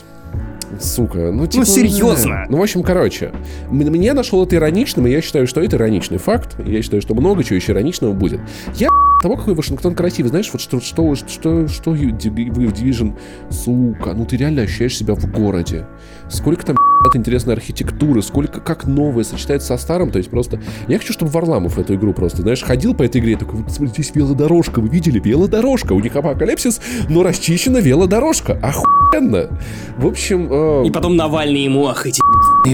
Сука, 0.82 1.32
ну 1.32 1.48
типа... 1.48 1.66
серьезно. 1.66 2.46
Ну, 2.50 2.58
в 2.58 2.62
общем, 2.62 2.84
короче, 2.84 3.32
мне 3.70 4.14
нашел 4.14 4.44
это 4.44 4.56
ироничным, 4.56 5.08
и 5.08 5.12
я 5.12 5.22
считаю, 5.22 5.48
что 5.48 5.62
это 5.62 5.76
ироничный 5.78 6.18
факт. 6.18 6.56
Я 6.66 6.82
считаю, 6.82 7.02
что 7.02 7.14
много 7.14 7.44
чего 7.44 7.56
еще 7.56 7.72
ироничного 7.74 8.14
будет. 8.14 8.42
Я 8.76 8.90
того, 9.22 9.38
какой 9.38 9.54
Вашингтон 9.54 9.96
красивый, 9.96 10.30
знаешь, 10.30 10.50
вот 10.52 10.62
что, 10.62 10.82
что, 10.82 11.16
что, 11.16 11.68
что 11.68 11.92
вы 11.92 11.98
в 11.98 12.74
Division, 12.74 13.18
сука, 13.50 14.14
ну 14.14 14.26
ты 14.26 14.38
реально 14.38 14.64
ощущаешь 14.64 14.98
себя 14.98 15.14
в 15.14 15.32
городе. 15.32 15.86
Сколько 16.30 16.66
там 16.66 16.76
интересной 17.16 17.54
архитектуры, 17.56 18.22
сколько, 18.22 18.60
как 18.62 18.86
новое 18.86 19.24
сочетается 19.24 19.68
со 19.70 19.78
старым, 19.78 20.12
то 20.12 20.18
есть 20.18 20.30
просто... 20.30 20.60
Я 20.88 20.98
хочу, 21.00 21.14
чтобы 21.14 21.32
Варламов 21.32 21.78
эту 21.80 21.96
игру 21.96 22.14
просто, 22.14 22.42
знаешь, 22.42 22.62
ходил 22.64 22.94
по 22.94 23.04
этой 23.04 23.20
игре, 23.22 23.36
такой, 23.38 23.62
вот 23.62 23.72
смотрите, 23.72 24.04
здесь 24.04 24.16
велодорожка, 24.16 24.80
вы 24.82 24.88
видели? 24.90 25.20
Велодорожка, 25.20 25.94
у 25.94 26.00
них 26.00 26.16
апокалипсис, 26.16 26.82
но 27.10 27.24
расчищена 27.24 27.80
велодорожка, 27.80 28.54
охуенно. 28.62 29.50
В 29.98 30.06
общем... 30.08 30.48
э, 30.52 30.84
И 30.88 30.92
потом 30.92 31.16
Навальный 31.16 31.64
ему, 31.64 31.88
ах, 31.88 32.06
эти 32.06 32.22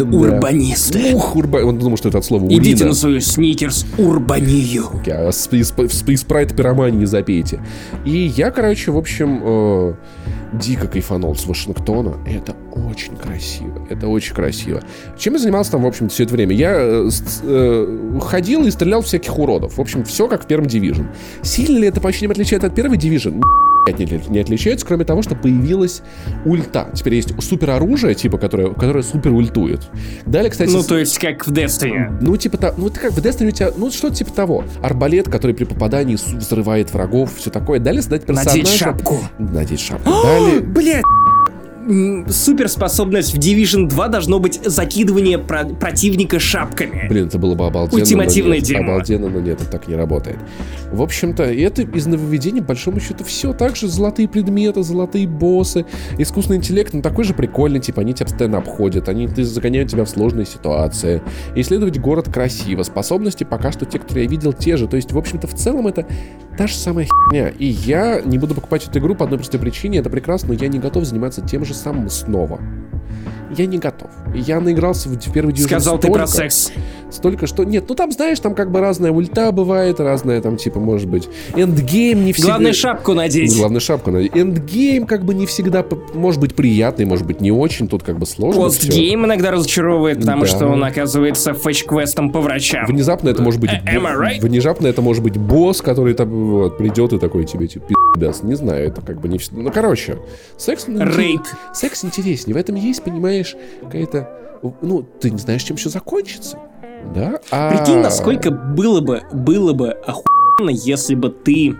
урбанисты. 0.02 1.14
Ух, 1.14 1.36
урба... 1.36 1.58
Он 1.58 1.78
думал, 1.80 1.98
что 1.98 2.10
это 2.10 2.18
от 2.20 2.26
слова 2.26 2.46
Идите 2.48 2.76
урина. 2.76 2.86
на 2.88 2.94
свою 2.94 3.22
сникерс 3.22 3.86
урбанию. 3.98 4.84
А 5.08 5.32
с- 5.32 5.48
из, 5.52 5.74
спрайта 6.20 6.54
пиромании 6.56 7.06
запейте. 7.06 7.62
И 8.06 8.12
я, 8.36 8.52
короче, 8.52 8.92
в 8.92 8.98
общем, 8.98 9.40
э, 9.44 9.94
дико 10.54 10.88
кайфанул 10.88 11.36
с 11.36 11.46
Вашингтона. 11.46 12.16
Это 12.26 12.56
очень 12.76 13.16
красиво. 13.16 13.88
Это 13.90 14.08
очень 14.08 14.16
красиво. 14.26 14.82
Чем 15.18 15.34
я 15.34 15.39
занимался 15.39 15.72
там, 15.72 15.84
в 15.84 15.88
общем, 15.88 16.09
все 16.09 16.24
это 16.24 16.34
время? 16.34 16.55
Я 16.55 16.76
э, 16.78 17.09
э, 17.43 18.20
ходил 18.22 18.65
и 18.65 18.72
стрелял 18.72 19.01
всяких 19.01 19.38
уродов. 19.38 19.78
В 19.78 19.82
общем, 19.82 20.03
все 20.03 20.28
как 20.28 20.43
в 20.43 20.47
первом 20.47 20.68
Division. 20.68 21.07
Сильно 21.43 21.80
ли 21.80 21.88
это 21.88 22.01
почти 22.01 22.26
не 22.26 22.32
отличает 22.32 22.63
от 22.63 22.76
первой 22.76 22.97
Division? 22.97 23.41
не, 23.93 24.22
не 24.30 24.39
отличается, 24.39 24.86
кроме 24.86 25.05
того, 25.05 25.22
что 25.22 25.36
появилась 25.36 26.01
ульта. 26.45 26.89
Теперь 26.93 27.15
есть 27.15 27.32
супер 27.41 27.72
оружие, 27.72 28.15
типа, 28.15 28.38
которое, 28.38 28.74
которое 28.74 29.03
супер 29.03 29.32
ультует. 29.32 29.82
Далее, 30.26 30.51
кстати, 30.51 30.70
Ну, 30.70 30.84
то 30.84 30.97
есть, 30.97 31.18
как 31.20 31.45
в 31.45 31.51
Destiny. 31.51 32.18
ну, 32.22 32.36
типа, 32.38 32.74
ну, 32.78 32.88
это 32.88 32.99
как 32.99 33.11
в 33.13 33.20
Destiny 33.20 33.47
у 33.47 33.51
тебя, 33.51 33.72
ну, 33.76 33.91
что-то 33.91 34.15
типа 34.15 34.32
того. 34.32 34.63
Арбалет, 34.82 35.30
который 35.30 35.53
при 35.53 35.65
попадании 35.65 36.15
взрывает 36.15 36.91
врагов, 36.93 37.36
все 37.38 37.49
такое. 37.49 37.80
Далее 37.80 38.01
создать 38.01 38.26
персонажа. 38.26 38.57
Надеть 38.57 38.68
шапку. 38.68 39.20
Надеть 39.38 39.80
шапку. 39.80 40.09
Далее... 40.24 40.59
Блять. 40.78 41.03
Суперспособность 42.28 43.34
в 43.34 43.40
Division 43.40 43.88
2 43.88 44.08
должно 44.10 44.40
быть 44.40 44.60
закидывание 44.64 45.38
про- 45.38 45.66
противника 45.66 46.40
шапками. 46.40 47.08
Блин, 47.08 47.28
это 47.28 47.38
было 47.40 47.56
бы 47.56 47.66
обалденно. 47.66 48.02
Ультимативное 48.02 48.50
но 48.52 48.56
нет. 48.56 48.64
дерьмо. 48.64 48.92
Обалденно, 48.94 49.30
но 49.30 49.40
нет, 49.40 49.62
это 49.62 49.70
так 49.72 49.88
не 49.88 49.96
работает. 49.96 50.38
В 50.92 51.02
общем-то, 51.02 51.44
это 51.44 51.84
из 51.84 52.06
нововведений, 52.08 52.62
по 52.62 52.70
большому 52.70 53.00
счету, 53.00 53.24
все. 53.24 53.54
Также 53.54 53.88
золотые 53.88 54.28
предметы, 54.28 54.84
золотые 54.84 55.28
боссы, 55.28 55.86
искусственный 56.18 56.58
интеллект, 56.58 56.94
ну, 56.94 57.02
такой 57.02 57.24
же 57.24 57.34
прикольный, 57.34 57.80
типа, 57.80 58.02
они 58.02 58.14
тебя 58.14 58.26
постоянно 58.26 58.58
обходят, 58.58 59.10
они 59.10 59.28
ты, 59.28 59.44
загоняют 59.44 59.90
тебя 59.90 60.04
в 60.06 60.10
сложные 60.10 60.46
ситуации. 60.46 61.22
Исследовать 61.56 62.00
город 62.00 62.30
красиво. 62.32 62.84
Способности 62.84 63.44
пока 63.44 63.72
что 63.72 63.86
те, 63.86 64.00
которые 64.00 64.26
я 64.26 64.30
видел, 64.30 64.54
те 64.54 64.78
же. 64.78 64.88
То 64.88 64.98
есть, 64.98 65.12
в 65.12 65.18
общем-то, 65.18 65.48
в 65.48 65.54
целом 65.54 65.88
это 65.88 66.06
та 66.58 66.68
же 66.68 66.76
самая 66.76 67.06
херня. 67.06 67.50
И 67.50 67.66
я 67.66 68.22
не 68.22 68.38
буду 68.38 68.56
покупать 68.56 68.88
эту 68.88 69.00
игру 69.00 69.16
по 69.16 69.26
одной 69.26 69.38
простой 69.40 69.60
причине. 69.60 70.00
Это 70.00 70.10
прекрасно, 70.10 70.50
но 70.50 70.54
я 70.56 70.68
не 70.68 70.80
готов 70.80 71.06
заниматься 71.06 71.42
тем 71.42 71.64
же 71.66 71.74
самым 71.78 72.10
снова. 72.10 72.60
Я 73.56 73.66
не 73.66 73.78
готов. 73.78 74.10
Я 74.34 74.60
наигрался 74.60 75.10
в 75.10 75.18
в 75.18 75.32
первый 75.32 75.54
Division 75.54 75.66
Сказал 75.66 75.98
ты 76.00 76.12
про 76.12 76.28
столько, 76.28 76.50
секс. 76.50 76.72
Столько 77.10 77.48
что... 77.48 77.64
Нет, 77.64 77.86
ну 77.88 77.95
там, 77.95 78.12
знаешь, 78.12 78.39
там 78.39 78.54
как 78.56 78.72
бы 78.72 78.82
разная 78.82 79.12
ульта 79.12 79.52
бывает, 79.52 80.00
разная 80.00 80.41
там, 80.41 80.58
типа, 80.58 80.80
может 80.80 81.08
быть, 81.08 81.30
endgame 81.56 82.26
не 82.26 82.34
всегда... 82.34 82.52
Главное 82.54 82.74
шапку 82.74 83.14
надеть. 83.14 83.56
Главное 83.56 83.80
шапку 83.80 84.12
надеть. 84.12 84.36
Endgame 84.36 85.06
как 85.06 85.24
бы 85.24 85.34
не 85.34 85.45
всегда 85.45 85.86
может 86.14 86.41
быть 86.41 86.56
приятный, 86.56 87.06
может 87.06 87.26
быть 87.26 87.41
не 87.41 87.52
очень. 87.52 87.88
Тут 87.88 88.04
как 88.04 88.20
бы 88.20 88.26
сложно. 88.26 88.64
Postgame 88.64 89.26
иногда 89.26 89.52
разочаровывает, 89.52 90.20
потому 90.20 90.41
Да. 90.41 90.48
что 90.48 90.68
он 90.68 90.84
оказывается 90.84 91.54
fetch-квестом 91.54 92.32
по 92.32 92.41
врачам. 92.41 92.86
Внезапно 92.86 93.30
это 93.30 93.41
может 93.41 93.62
быть... 93.62 93.72
Э, 93.72 93.95
am 93.95 94.06
I 94.06 94.16
right? 94.16 94.41
Внезапно 94.41 94.88
это 94.88 95.02
может 95.02 95.24
быть 95.24 95.38
босс, 95.38 95.82
который 95.82 96.14
там 96.14 96.30
вот, 96.30 96.78
придет 96.78 97.14
и 97.14 97.20
такой 97.20 97.45
тебе, 97.45 97.68
типа, 97.68 97.88
даст. 98.16 98.43
Не 98.43 98.56
знаю, 98.56 98.88
это 98.88 99.02
как 99.02 99.22
бы 99.22 99.30
не... 99.30 99.39
Ну, 99.52 99.72
короче, 99.72 100.18
секс... 100.58 100.86
ну, 100.88 101.06
Рейд. 101.06 101.41
Секс 101.74 102.04
интереснее. 102.04 102.56
В 102.56 102.58
этом 102.58 102.76
есть, 102.76 103.04
понимаешь, 103.04 103.37
какая-то... 103.82 104.30
Ну, 104.82 105.04
ты 105.04 105.30
не 105.30 105.38
знаешь, 105.38 105.64
чем 105.64 105.78
все 105.78 105.90
закончится. 105.90 106.58
Да? 107.14 107.40
А... 107.52 107.72
Прикинь, 107.72 108.00
насколько 108.00 108.52
было 108.52 109.02
бы, 109.02 109.22
было 109.32 109.74
бы 109.74 109.92
охуенно, 109.92 110.72
если 110.72 111.16
бы 111.16 111.30
ты 111.30 111.76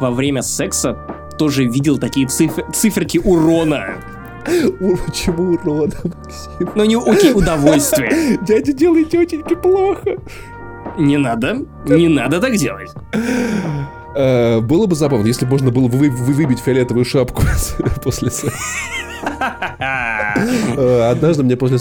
во 0.00 0.10
время 0.10 0.42
секса 0.42 0.98
тоже 1.38 1.64
видел 1.64 1.98
такие 1.98 2.28
циф- 2.28 2.72
циферки 2.72 3.18
урона. 3.18 3.94
Почему 5.06 5.54
урона, 5.54 5.94
Максим? 6.04 6.70
Ну 6.74 6.84
не 6.84 6.96
окей, 6.96 7.32
удовольствие. 7.32 8.38
Дядя 8.46 8.72
делает 8.72 9.10
тетеньке 9.10 9.56
плохо. 9.56 10.18
Не 10.98 11.16
надо, 11.16 11.64
не 11.86 12.08
надо 12.08 12.40
так 12.40 12.56
делать. 12.56 12.92
Э, 14.14 14.60
Было 14.60 14.86
бы 14.86 14.94
забавно, 14.94 15.26
если 15.26 15.44
бы 15.44 15.52
можно 15.52 15.70
было 15.70 15.88
вы- 15.88 16.10
вы- 16.10 16.32
выбить 16.34 16.60
фиолетовую 16.60 17.04
шапку 17.04 17.42
после 18.04 18.30
секса. 18.30 18.56
Э, 20.76 21.10
Однажды 21.10 21.42
мне 21.42 21.56
после, 21.56 21.78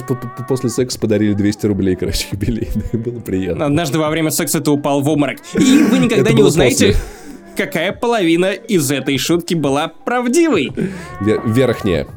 после 0.48 0.70
секса 0.70 1.00
подарили 1.00 1.34
200 1.34 1.66
рублей, 1.66 1.96
короче, 1.96 2.28
юбилейные. 2.32 2.90
Было 2.94 3.20
приятно. 3.20 3.66
Однажды 3.66 4.00
во 4.00 4.10
время 4.10 4.30
секса 4.32 4.60
ты 4.62 4.72
упал 4.72 5.02
в 5.02 5.10
обморок. 5.10 5.38
И 5.54 5.84
вы 5.90 6.00
никогда 6.00 6.32
не 6.32 6.42
узнаете, 6.44 6.96
какая 7.58 7.92
половина 7.92 8.52
из 8.54 8.90
этой 8.92 9.18
шутки 9.18 9.54
была 9.56 9.88
правдивой. 10.06 10.72
Ве- 11.22 11.42
Верхняя. 11.46 12.08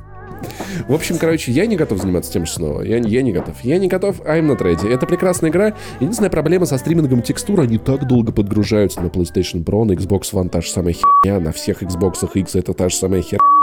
В 0.88 0.94
общем, 0.94 1.18
короче, 1.18 1.52
я 1.52 1.66
не 1.66 1.76
готов 1.76 2.00
заниматься 2.00 2.32
тем 2.32 2.46
же 2.46 2.52
снова. 2.52 2.82
Я, 2.82 2.98
я 2.98 3.22
не 3.22 3.32
готов. 3.32 3.54
Я 3.62 3.78
не 3.78 3.88
готов, 3.88 4.20
I'm 4.20 4.46
not 4.48 4.58
ready. 4.58 4.88
Это 4.92 5.06
прекрасная 5.06 5.50
игра. 5.50 5.74
Единственная 6.00 6.30
проблема 6.30 6.66
со 6.66 6.78
стримингом 6.78 7.22
текстур, 7.22 7.60
они 7.60 7.78
так 7.78 8.06
долго 8.06 8.32
подгружаются 8.32 9.00
на 9.00 9.06
PlayStation 9.06 9.64
Pro, 9.64 9.84
на 9.84 9.92
Xbox 9.92 10.32
One 10.32 10.48
та 10.48 10.60
же 10.60 10.70
самая 10.70 10.94
херня, 10.94 11.40
на 11.40 11.52
всех 11.52 11.82
Xbox 11.82 12.28
X 12.34 12.54
это 12.54 12.74
та 12.74 12.88
же 12.88 12.96
самая 12.96 13.22
херня. 13.22 13.55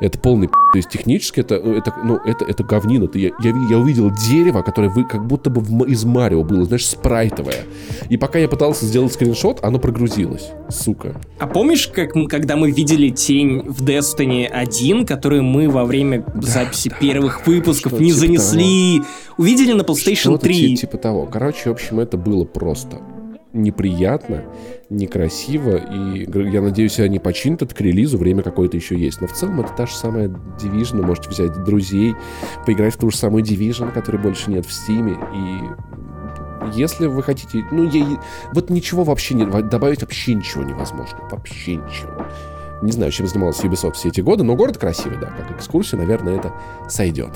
Это 0.00 0.18
полный. 0.18 0.48
То 0.48 0.54
есть 0.76 0.90
технически 0.90 1.40
это, 1.40 1.54
это, 1.54 1.94
ну, 2.04 2.16
это, 2.16 2.44
это 2.44 2.64
говнина. 2.64 3.06
Ты, 3.06 3.20
я, 3.20 3.30
я, 3.42 3.54
я 3.70 3.78
увидел 3.78 4.10
дерево, 4.10 4.62
которое 4.62 4.88
вы, 4.88 5.04
как 5.04 5.24
будто 5.26 5.50
бы 5.50 5.86
из 5.88 6.04
Марио 6.04 6.42
было, 6.42 6.64
знаешь, 6.64 6.86
спрайтовое. 6.86 7.64
И 8.08 8.16
пока 8.16 8.38
я 8.40 8.48
пытался 8.48 8.86
сделать 8.86 9.12
скриншот, 9.12 9.60
оно 9.62 9.78
прогрузилось. 9.78 10.50
Сука. 10.68 11.14
А 11.38 11.46
помнишь, 11.46 11.86
как 11.88 12.14
мы- 12.16 12.26
когда 12.28 12.56
мы 12.56 12.70
видели 12.72 13.10
тень 13.10 13.62
в 13.68 13.84
Destiny 13.84 14.46
1, 14.46 15.06
которую 15.06 15.44
мы 15.44 15.68
во 15.70 15.84
время 15.84 16.24
записи 16.42 16.92
первых 17.00 17.46
выпусков 17.46 17.92
что-то 17.92 18.02
не 18.02 18.10
типа 18.10 18.20
занесли? 18.20 19.02
Увидели 19.38 19.72
на 19.72 19.82
PlayStation 19.82 20.14
Что-то 20.16 20.44
3. 20.44 20.54
ти- 20.54 20.76
типа 20.78 20.98
того. 20.98 21.26
Короче, 21.26 21.70
в 21.70 21.72
общем, 21.72 22.00
это 22.00 22.16
было 22.16 22.44
просто 22.44 22.98
неприятно, 23.52 24.42
некрасиво, 24.90 25.76
и 25.76 26.26
я 26.50 26.60
надеюсь, 26.60 26.98
они 27.00 27.18
починят 27.18 27.62
это 27.62 27.74
к 27.74 27.80
релизу, 27.80 28.18
время 28.18 28.42
какое-то 28.42 28.76
еще 28.76 28.96
есть. 28.96 29.20
Но 29.20 29.26
в 29.26 29.32
целом 29.32 29.60
это 29.60 29.72
та 29.76 29.86
же 29.86 29.94
самая 29.94 30.28
Division, 30.28 30.98
вы 30.98 31.06
можете 31.06 31.30
взять 31.30 31.64
друзей, 31.64 32.14
поиграть 32.66 32.94
в 32.94 32.98
ту 32.98 33.10
же 33.10 33.16
самую 33.16 33.44
Division, 33.44 33.92
которой 33.92 34.18
больше 34.18 34.50
нет 34.50 34.66
в 34.66 34.70
Steam, 34.70 35.16
и 35.34 36.74
если 36.74 37.06
вы 37.06 37.22
хотите, 37.22 37.64
ну, 37.70 37.84
я, 37.90 38.20
вот 38.52 38.70
ничего 38.70 39.04
вообще 39.04 39.34
не, 39.34 39.44
добавить 39.44 40.00
вообще 40.00 40.34
ничего 40.34 40.64
невозможно, 40.64 41.18
вообще 41.30 41.76
ничего. 41.76 42.26
Не 42.82 42.92
знаю, 42.92 43.12
чем 43.12 43.26
занимался 43.26 43.66
Ubisoft 43.66 43.94
все 43.94 44.08
эти 44.08 44.20
годы, 44.20 44.44
но 44.44 44.56
город 44.56 44.78
красивый, 44.78 45.18
да, 45.18 45.26
как 45.26 45.56
экскурсия, 45.56 45.98
наверное, 45.98 46.36
это 46.36 46.52
сойдет. 46.88 47.30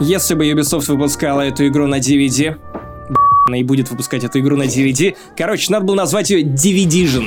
Если 0.00 0.34
бы 0.34 0.48
Ubisoft 0.50 0.90
выпускала 0.92 1.42
эту 1.42 1.66
игру 1.66 1.86
на 1.86 1.98
DVD, 1.98 2.56
и 3.50 3.62
будет 3.62 3.90
выпускать 3.90 4.24
эту 4.24 4.40
игру 4.40 4.56
на 4.56 4.64
DVD. 4.64 5.16
Короче, 5.36 5.72
надо 5.72 5.86
было 5.86 5.96
назвать 5.96 6.30
ее 6.30 6.42
Division. 6.42 7.26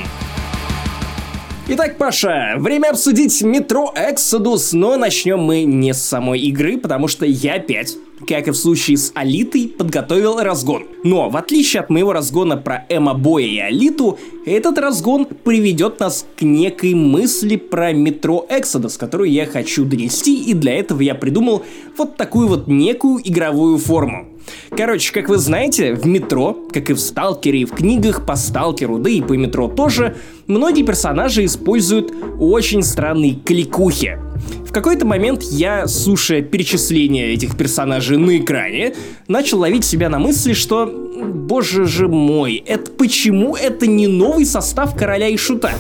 Итак, 1.68 1.98
Паша, 1.98 2.56
время 2.58 2.92
обсудить 2.92 3.42
метро 3.42 3.92
Exodus, 3.96 4.70
но 4.74 4.98
начнем 4.98 5.40
мы 5.40 5.64
не 5.64 5.96
с 5.96 6.02
самой 6.02 6.40
игры, 6.42 6.78
потому 6.78 7.08
что 7.08 7.26
я 7.26 7.56
опять, 7.56 7.98
как 8.28 8.48
и 8.48 8.52
в 8.52 8.56
случае 8.56 8.98
с 8.98 9.12
Алитой, 9.16 9.68
подготовил 9.68 10.40
разгон. 10.40 10.84
Но, 11.04 11.28
в 11.30 11.36
отличие 11.36 11.82
от 11.82 11.90
моего 11.90 12.14
разгона 12.14 12.56
про 12.56 12.86
Эмма 12.88 13.16
Боя 13.16 13.46
и 13.46 13.58
Алиту, 13.58 14.20
этот 14.46 14.78
разгон 14.78 15.26
приведет 15.26 16.00
нас 16.00 16.28
к 16.38 16.44
некой 16.44 16.94
мысли 16.94 17.56
про 17.56 17.94
метро 17.94 18.46
Exodus, 18.48 19.00
которую 19.00 19.32
я 19.32 19.48
хочу 19.48 19.86
донести, 19.86 20.44
и 20.44 20.54
для 20.54 20.78
этого 20.78 21.02
я 21.02 21.16
придумал 21.16 21.64
вот 21.98 22.16
такую 22.16 22.48
вот 22.48 22.68
некую 22.68 23.28
игровую 23.28 23.80
форму. 23.80 24.35
Короче, 24.72 25.14
как 25.14 25.30
вы 25.30 25.38
знаете, 25.38 25.94
в 25.94 26.06
метро, 26.06 26.58
как 26.72 26.90
и 26.90 26.94
в 26.94 27.00
Сталкере, 27.00 27.62
и 27.62 27.66
в 27.66 27.72
книгах 27.72 28.26
по 28.26 28.36
Сталкеру, 28.36 28.98
да 28.98 29.10
и 29.10 29.22
по 29.22 29.34
метро 29.34 29.68
тоже, 29.68 30.16
многие 30.48 30.84
персонажи 30.84 31.46
используют 31.46 32.14
очень 32.40 32.84
странные 32.84 33.36
кликухи. 33.36 34.20
В 34.66 34.72
какой-то 34.72 35.06
момент 35.06 35.44
я, 35.44 35.88
слушая 35.88 36.42
перечисление 36.42 37.34
этих 37.34 37.56
персонажей 37.56 38.18
на 38.18 38.38
экране, 38.38 38.94
начал 39.28 39.60
ловить 39.60 39.86
себя 39.86 40.10
на 40.10 40.20
мысли, 40.20 40.54
что, 40.54 40.86
боже 40.86 41.86
же 41.86 42.08
мой, 42.08 42.62
это 42.66 42.92
почему 42.92 43.56
это 43.56 43.88
не 43.88 44.08
новый 44.08 44.46
состав 44.46 44.96
Короля 44.96 45.30
и 45.30 45.38
Шута? 45.38 45.72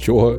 Чего? 0.00 0.36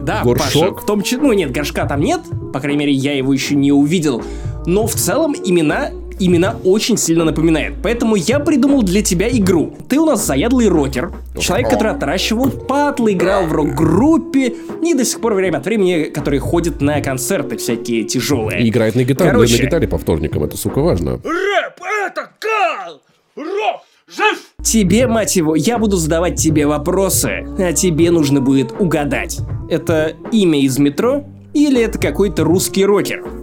Да, 0.00 0.22
Горшок? 0.24 0.74
Паша, 0.74 0.74
в 0.74 0.86
том 0.86 1.02
числе, 1.02 1.18
ну 1.18 1.32
нет, 1.32 1.52
горшка 1.52 1.86
там 1.86 2.00
нет, 2.00 2.20
по 2.52 2.60
крайней 2.60 2.78
мере, 2.78 2.92
я 2.92 3.16
его 3.16 3.32
еще 3.32 3.54
не 3.54 3.70
увидел, 3.70 4.22
но 4.66 4.86
в 4.86 4.94
целом 4.94 5.34
имена 5.44 5.90
имена 6.18 6.56
очень 6.64 6.96
сильно 6.96 7.24
напоминает. 7.24 7.74
Поэтому 7.82 8.16
я 8.16 8.38
придумал 8.38 8.82
для 8.82 9.02
тебя 9.02 9.28
игру. 9.28 9.76
Ты 9.88 9.98
у 9.98 10.06
нас 10.06 10.24
заядлый 10.24 10.68
рокер, 10.68 11.12
человек, 11.38 11.70
который 11.70 11.92
отращивал 11.92 12.50
патлы, 12.50 13.12
играл 13.12 13.46
в 13.46 13.52
рок-группе 13.52 14.54
и 14.82 14.94
до 14.94 15.04
сих 15.04 15.20
пор 15.20 15.34
время 15.34 15.58
от 15.58 15.64
времени, 15.64 16.04
который 16.04 16.38
ходит 16.38 16.80
на 16.80 17.00
концерты 17.00 17.56
всякие 17.56 18.04
тяжелые. 18.04 18.62
И 18.62 18.68
играет 18.68 18.94
на 18.94 19.04
гитаре, 19.04 19.30
Короче. 19.30 19.56
на 19.56 19.66
гитаре 19.66 19.88
по 19.88 19.98
вторникам, 19.98 20.44
это, 20.44 20.56
сука, 20.56 20.80
важно. 20.80 21.12
Рэп 21.12 21.80
это 22.06 22.30
кал! 22.38 23.00
Рок 23.36 23.82
жив! 24.08 24.38
Тебе, 24.62 25.06
мать 25.06 25.36
его, 25.36 25.54
я 25.56 25.78
буду 25.78 25.96
задавать 25.96 26.36
тебе 26.36 26.66
вопросы, 26.66 27.46
а 27.58 27.72
тебе 27.72 28.10
нужно 28.10 28.40
будет 28.40 28.72
угадать. 28.78 29.40
Это 29.68 30.14
имя 30.30 30.60
из 30.60 30.78
метро 30.78 31.24
или 31.54 31.80
это 31.80 31.98
какой-то 31.98 32.44
русский 32.44 32.84
рокер? 32.84 33.41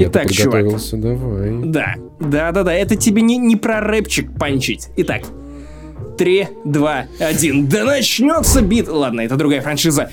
Я 0.00 0.08
Итак, 0.08 0.30
чувак. 0.30 0.52
подготовился, 0.52 0.96
давай. 0.96 1.50
Да, 1.64 1.94
да, 2.20 2.52
да, 2.52 2.62
да, 2.62 2.72
это 2.72 2.96
тебе 2.96 3.20
не, 3.20 3.36
не 3.36 3.56
про 3.56 3.80
рэпчик 3.80 4.32
панчить. 4.38 4.88
Итак, 4.96 5.24
3, 6.16 6.48
2, 6.64 7.04
1. 7.18 7.68
Да 7.68 7.84
начнется 7.84 8.62
бит. 8.62 8.88
Ладно, 8.88 9.20
это 9.20 9.36
другая 9.36 9.60
франшиза. 9.60 10.10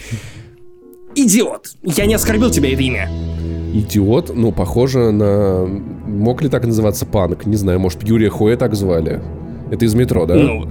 Идиот. 1.15 1.69
Я 1.83 2.05
не 2.05 2.15
оскорбил 2.15 2.51
тебя 2.51 2.73
это 2.73 2.81
имя. 2.81 3.09
Идиот, 3.73 4.35
ну, 4.35 4.51
похоже 4.51 5.11
на... 5.11 5.65
Мог 5.65 6.41
ли 6.41 6.49
так 6.49 6.65
называться 6.65 7.05
панк? 7.05 7.45
Не 7.45 7.55
знаю, 7.55 7.79
может, 7.79 8.03
Юрия 8.03 8.29
Хуэ 8.29 8.57
так 8.57 8.75
звали? 8.75 9.21
Это 9.71 9.85
из 9.85 9.95
метро, 9.95 10.25
да? 10.25 10.35
Ну, 10.35 10.67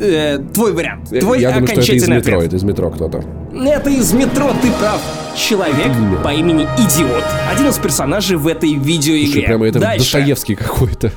э, 0.00 0.38
твой 0.54 0.72
вариант. 0.72 1.08
Твой 1.20 1.40
Я 1.40 1.50
думаю, 1.52 1.66
что 1.68 1.80
это 1.80 1.92
из 1.94 2.08
метро, 2.08 2.36
ответ. 2.38 2.48
это 2.48 2.56
из 2.56 2.62
метро 2.64 2.90
кто-то. 2.90 3.24
Это 3.54 3.90
из 3.90 4.12
метро, 4.12 4.50
ты 4.62 4.70
прав. 4.72 5.00
Человек 5.36 5.86
Имя. 5.96 6.16
по 6.18 6.32
имени 6.32 6.64
Идиот. 6.78 7.24
Один 7.52 7.68
из 7.68 7.78
персонажей 7.78 8.36
в 8.36 8.46
этой 8.46 8.74
видеоигре. 8.74 9.26
Слушай, 9.32 9.44
прямо 9.46 9.66
это 9.66 9.78
Дальше. 9.78 9.98
Достоевский 10.04 10.54
какой-то. 10.56 11.12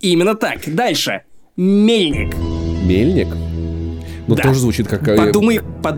Именно 0.00 0.34
так. 0.34 0.58
Дальше. 0.66 1.22
Мельник. 1.56 2.34
Мельник? 2.84 3.28
Ну, 4.26 4.34
Да. 4.34 4.42
тоже 4.42 4.60
звучит 4.60 4.88
как... 4.88 5.06
э, 5.08 5.16
Подумай, 5.16 5.60
под- 5.82 5.96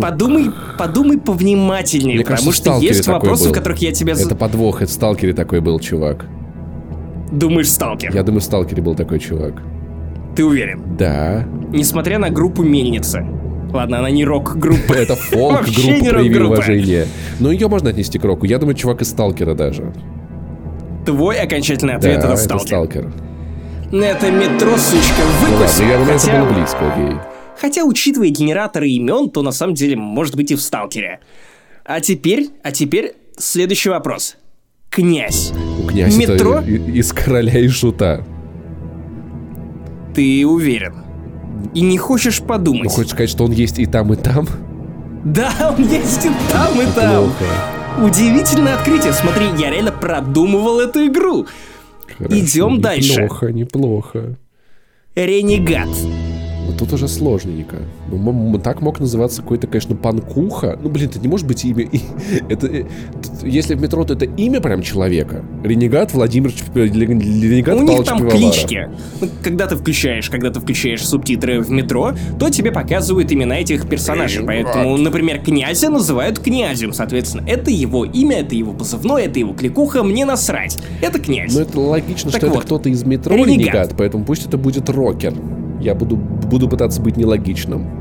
подумай, 0.00 0.50
подумай 0.78 1.18
повнимательнее, 1.18 2.16
Мне 2.16 2.24
кажется, 2.24 2.50
потому 2.50 2.78
в 2.78 2.80
что 2.80 2.86
есть 2.86 3.06
вопросы, 3.06 3.44
был. 3.44 3.50
в 3.52 3.54
которых 3.54 3.78
я 3.80 3.92
тебя... 3.92 4.14
Это 4.14 4.34
подвох, 4.34 4.82
это 4.82 4.90
в 4.90 4.94
Сталкере 4.94 5.32
такой 5.32 5.60
был 5.60 5.78
чувак. 5.78 6.26
Думаешь, 7.32 7.70
сталкер? 7.70 8.12
Я 8.14 8.22
думаю, 8.22 8.40
в 8.40 8.44
Сталкере 8.44 8.82
был 8.82 8.94
такой 8.94 9.18
чувак. 9.20 9.54
Ты 10.40 10.44
уверен? 10.46 10.96
Да. 10.96 11.46
Несмотря 11.70 12.18
на 12.18 12.30
группу 12.30 12.62
Мельница. 12.62 13.26
Ладно, 13.74 13.98
она 13.98 14.08
не 14.08 14.24
рок-группа. 14.24 14.94
Это 14.94 15.14
фолк 15.14 15.58
Вообще 15.58 16.00
не 16.00 16.08
группа 16.08 16.14
прояви 16.14 16.38
уважение. 16.40 17.06
Но 17.40 17.52
ее 17.52 17.68
можно 17.68 17.90
отнести 17.90 18.18
к 18.18 18.24
року. 18.24 18.46
Я 18.46 18.56
думаю, 18.56 18.74
чувак 18.74 19.02
из 19.02 19.10
Сталкера 19.10 19.54
даже. 19.54 19.92
Твой 21.04 21.38
окончательный 21.38 21.92
Да, 21.92 21.98
ответ 21.98 22.18
это 22.20 22.28
это 22.28 22.36
сталкер. 22.38 22.66
Сталкер. 22.66 23.12
Это 23.92 24.30
метро, 24.30 24.78
сучка, 24.78 25.20
Ну 25.42 25.56
выкуси. 25.58 25.80
ладно, 25.82 25.92
я 25.92 25.98
думаю, 25.98 26.14
это 26.14 26.26
хотя, 26.26 26.40
было 26.44 26.52
близко, 26.54 26.92
окей. 26.94 27.16
хотя, 27.60 27.84
учитывая 27.84 28.28
генераторы 28.30 28.88
имен, 28.88 29.28
то 29.28 29.42
на 29.42 29.52
самом 29.52 29.74
деле 29.74 29.96
может 29.96 30.36
быть 30.36 30.50
и 30.52 30.54
в 30.54 30.62
сталкере. 30.62 31.20
А 31.84 32.00
теперь, 32.00 32.48
а 32.62 32.72
теперь 32.72 33.12
следующий 33.36 33.90
вопрос. 33.90 34.38
Князь. 34.88 35.52
Князь 35.86 36.16
Метро? 36.16 36.60
это 36.60 36.66
из 36.70 37.12
короля 37.12 37.58
и 37.60 37.68
шута. 37.68 38.24
Ты 40.14 40.46
уверен? 40.46 40.94
И 41.74 41.80
не 41.82 41.98
хочешь 41.98 42.40
подумать? 42.40 42.84
Ну, 42.84 42.90
хочешь 42.90 43.12
сказать, 43.12 43.30
что 43.30 43.44
он 43.44 43.52
есть 43.52 43.78
и 43.78 43.86
там, 43.86 44.12
и 44.12 44.16
там? 44.16 44.48
Да, 45.24 45.74
он 45.76 45.86
есть 45.86 46.24
и 46.24 46.30
там, 46.50 46.80
и 46.80 46.86
там. 46.94 47.24
Плохо. 47.24 48.04
Удивительное 48.04 48.74
открытие. 48.76 49.12
Смотри, 49.12 49.46
я 49.58 49.70
реально 49.70 49.92
продумывал 49.92 50.80
эту 50.80 51.06
игру. 51.06 51.46
Хорошо, 52.16 52.38
Идем 52.38 52.80
дальше. 52.80 53.22
Неплохо, 53.22 53.52
неплохо. 53.52 54.36
Ренегат. 55.14 55.88
Но 56.70 56.76
тут 56.78 56.92
уже 56.92 57.08
сложненько. 57.08 57.76
Ну, 58.10 58.16
м- 58.16 58.54
м- 58.54 58.60
так 58.60 58.80
мог 58.80 59.00
называться 59.00 59.42
какой-то, 59.42 59.66
конечно, 59.66 59.94
панкуха. 59.96 60.78
Ну, 60.82 60.88
блин, 60.88 61.08
это 61.10 61.18
не 61.18 61.28
может 61.28 61.46
быть 61.46 61.64
имя. 61.64 61.88
Это, 62.48 62.66
э, 62.66 62.84
если 63.42 63.74
в 63.74 63.80
метро, 63.82 64.04
то 64.04 64.14
это 64.14 64.24
имя 64.26 64.60
прям 64.60 64.82
человека. 64.82 65.44
Ренегат 65.64 66.12
Владимир 66.12 66.50
Чп- 66.50 66.70
э, 66.74 66.84
Ренегат 66.86 67.76
У 67.76 67.82
них 67.82 68.04
там 68.04 68.28
клички. 68.28 68.88
Ну, 69.20 69.28
Когда 69.42 69.66
ты 69.66 69.76
включаешь, 69.76 70.30
когда 70.30 70.50
ты 70.50 70.60
включаешь 70.60 71.06
субтитры 71.06 71.60
в 71.60 71.70
метро, 71.70 72.12
то 72.38 72.50
тебе 72.50 72.70
показывают 72.72 73.32
имена 73.32 73.58
этих 73.58 73.88
персонажей. 73.88 74.44
Поэтому, 74.44 74.96
например, 74.96 75.40
князя 75.42 75.90
называют 75.90 76.38
князем, 76.38 76.92
соответственно. 76.92 77.44
Это 77.48 77.70
его 77.70 78.04
имя, 78.04 78.40
это 78.40 78.54
его 78.54 78.72
позывной, 78.72 79.24
это 79.24 79.38
его 79.38 79.54
кликуха, 79.54 80.02
мне 80.02 80.24
насрать. 80.24 80.78
Это 81.00 81.18
князь. 81.18 81.54
Но 81.54 81.62
это 81.62 81.80
логично, 81.80 82.30
Так 82.30 82.40
что 82.40 82.48
вот, 82.48 82.56
это 82.58 82.66
кто-то 82.66 82.88
из 82.88 83.02
метро 83.04 83.34
Ренегат. 83.34 83.56
Ренегат, 83.56 83.94
поэтому 83.96 84.24
пусть 84.24 84.46
это 84.46 84.56
будет 84.58 84.88
рокер. 84.90 85.34
Я 85.80 85.94
буду, 85.94 86.16
буду 86.16 86.68
пытаться 86.68 87.00
быть 87.00 87.16
нелогичным. 87.16 87.98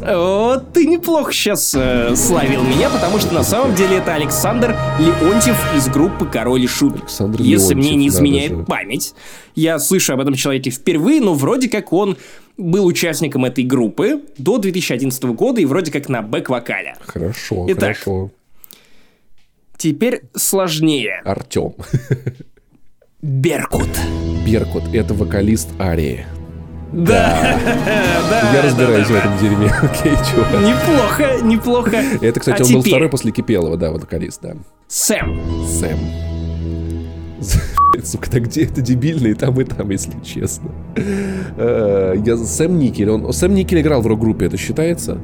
Вот 0.00 0.72
ты 0.72 0.86
неплохо 0.86 1.32
сейчас 1.32 1.68
славил 1.68 2.62
меня, 2.62 2.88
потому 2.88 3.18
что 3.18 3.34
на 3.34 3.42
самом 3.42 3.74
деле 3.74 3.98
это 3.98 4.14
Александр 4.14 4.74
Леонтьев 4.98 5.56
из 5.76 5.88
группы 5.88 6.24
Король 6.26 6.62
и 6.62 6.66
Шут. 6.66 6.94
Александр 6.94 7.42
Если 7.42 7.74
мне 7.74 7.90
Леонтьев, 7.90 7.98
не 8.00 8.06
надо 8.08 8.16
изменяет 8.16 8.50
же. 8.52 8.64
память. 8.64 9.14
Я 9.54 9.78
слышу 9.78 10.14
об 10.14 10.20
этом 10.20 10.34
человеке 10.34 10.70
впервые, 10.70 11.20
но 11.20 11.34
вроде 11.34 11.68
как 11.68 11.92
он 11.92 12.16
был 12.56 12.86
участником 12.86 13.44
этой 13.44 13.64
группы 13.64 14.22
до 14.38 14.56
2011 14.58 15.22
года 15.24 15.60
и 15.60 15.66
вроде 15.66 15.92
как 15.92 16.08
на 16.08 16.22
бэк-вокале. 16.22 16.94
Хорошо, 17.04 17.66
Итак. 17.68 17.96
хорошо. 17.98 18.30
Теперь 19.76 20.22
сложнее. 20.34 21.20
Артем. 21.24 21.74
Беркут. 23.22 23.88
Беркут— 24.46 24.84
это 24.94 25.12
вокалист 25.12 25.68
Арии. 25.78 26.24
Да, 26.92 27.58
да. 28.30 28.52
Я 28.54 28.62
разбираюсь 28.62 29.06
да, 29.06 29.14
в 29.14 29.16
да, 29.16 29.18
этом 29.18 29.38
дерьме. 29.38 29.66
Окей, 29.82 30.12
чувак. 30.30 30.52
Неплохо, 30.60 31.42
неплохо. 31.42 31.96
Это, 32.20 32.40
кстати, 32.40 32.62
А 32.62 32.64
он 32.64 32.72
был 32.72 32.80
теперь 32.80 32.94
второй 32.94 33.08
после 33.08 33.32
Кипелова, 33.32 33.76
да, 33.76 33.92
вокалист, 33.92 34.40
да. 34.42 34.54
Сэм. 34.88 35.40
Сэм. 35.66 35.98
Сука, 38.04 38.30
да 38.30 38.40
где 38.40 38.64
это 38.64 38.80
дебильно 38.80 39.28
и 39.28 39.34
там, 39.34 39.60
и 39.60 39.64
там, 39.64 39.90
если 39.90 40.14
честно. 40.24 40.70
Э, 41.56 42.14
Я 42.24 42.36
Сэм 42.36 42.78
Никель, 42.78 43.10
он... 43.10 43.32
Сэм 43.32 43.54
Никель 43.54 43.80
играл 43.80 44.00
в 44.02 44.06
рок-группе, 44.06 44.46
это 44.46 44.56
считается? 44.56 45.18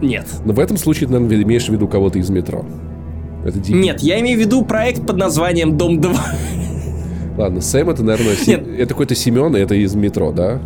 Нет. 0.00 0.26
Но 0.44 0.52
в 0.52 0.60
этом 0.60 0.76
случае 0.76 1.08
ты, 1.08 1.14
наверное, 1.14 1.42
имеешь 1.42 1.66
в 1.66 1.68
виду 1.70 1.86
кого-то 1.88 2.18
из 2.18 2.30
метро. 2.30 2.64
Это 3.44 3.58
дебиль. 3.58 3.80
Нет, 3.80 4.00
я 4.00 4.20
имею 4.20 4.38
в 4.38 4.40
виду 4.40 4.64
проект 4.64 5.06
под 5.06 5.16
названием 5.16 5.76
Дом 5.76 6.00
2. 6.00 6.12
Ладно, 7.40 7.62
Сэм 7.62 7.88
это, 7.88 8.02
наверное, 8.02 8.36
Нет. 8.46 8.68
это 8.68 8.88
какой-то 8.88 9.14
Семен, 9.14 9.56
и 9.56 9.60
это 9.60 9.74
из 9.74 9.94
метро, 9.94 10.30
да? 10.30 10.60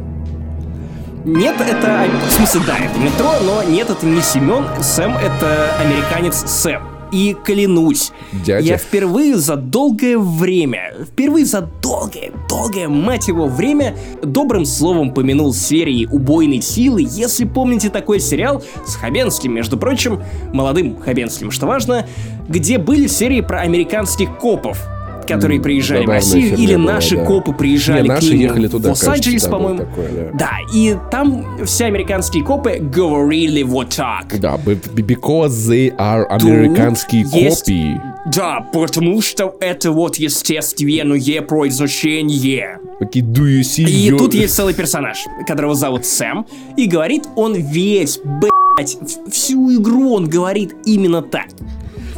Нет, 1.25 1.55
это... 1.61 2.09
В 2.29 2.33
смысле, 2.33 2.62
да, 2.66 2.77
это 2.77 2.99
метро, 2.99 3.31
но 3.45 3.62
нет, 3.62 3.91
это 3.91 4.05
не 4.05 4.20
Семен. 4.20 4.64
Сэм— 4.83 5.12
это 5.16 5.68
американец 5.79 6.43
Сэм. 6.51 6.83
И 7.12 7.37
клянусь, 7.45 8.11
Дядя. 8.33 8.66
я 8.66 8.77
впервые 8.77 9.37
за 9.37 9.55
долгое 9.55 10.18
время, 10.18 10.95
впервые 11.12 11.45
за 11.45 11.61
долгое, 11.81 12.33
долгое, 12.49 12.89
мать 12.89 13.29
его, 13.29 13.47
время 13.47 13.95
добрым 14.25 14.64
словом 14.64 15.14
помянул 15.14 15.55
серии 15.55 16.07
«Убойной 16.07 16.61
силы». 16.61 17.07
Если 17.09 17.45
помните 17.45 17.89
такой 17.89 18.18
сериал 18.18 18.64
с 18.85 18.97
Хабенским, 18.97 19.55
между 19.55 19.77
прочим, 19.77 20.25
молодым 20.53 21.01
Хабенским, 21.01 21.53
что 21.53 21.66
важно, 21.66 22.05
где 22.49 22.79
были 22.79 23.07
серии 23.07 23.43
про 23.43 23.61
американских 23.61 24.37
копов, 24.39 24.85
которые 25.27 25.61
приезжали 25.61 26.05
в 26.07 26.09
Россию, 26.09 26.57
или 26.57 26.77
была, 26.77 26.95
наши 26.95 27.16
да. 27.16 27.25
копы 27.25 27.53
приезжали 27.53 28.03
Не, 28.03 28.09
к 28.09 28.12
наши 28.12 28.31
ним 28.33 28.41
ехали 28.41 28.68
туда, 28.68 28.89
в 28.89 28.91
Лос-Анджелес, 28.93 29.45
по-моему. 29.47 29.79
такое, 29.81 30.09
да. 30.33 30.39
Да, 30.39 30.51
и 30.72 30.97
там 31.11 31.64
все 31.64 31.87
американские 31.87 32.45
копы 32.45 32.79
говорили 32.79 33.62
вот 33.62 33.91
так. 33.91 34.39
Да, 34.41 34.57
because 34.64 35.49
they 35.70 35.95
are 35.97 36.25
американские 36.25 37.22
есть- 37.33 37.64
копии. 37.64 38.01
Да, 38.35 38.61
потому 38.72 39.20
что 39.20 39.55
это 39.61 39.93
вот 39.93 40.16
естественное 40.16 41.43
произношение. 41.43 42.79
Такие, 42.99 43.25
do 43.25 43.43
you 43.45 43.61
see 43.61 43.85
И 43.85 44.11
your- 44.11 44.18
тут 44.18 44.35
есть 44.35 44.55
целый 44.55 44.72
персонаж, 44.75 45.18
которого 45.47 45.75
зовут 45.75 46.07
Сэм, 46.07 46.47
и 46.77 46.87
говорит 46.87 47.25
он 47.37 47.55
весь, 47.55 48.18
блять, 48.25 48.97
всю 49.31 49.75
игру 49.75 50.14
он 50.14 50.27
говорит 50.29 50.75
именно 50.87 51.20
так. 51.22 51.47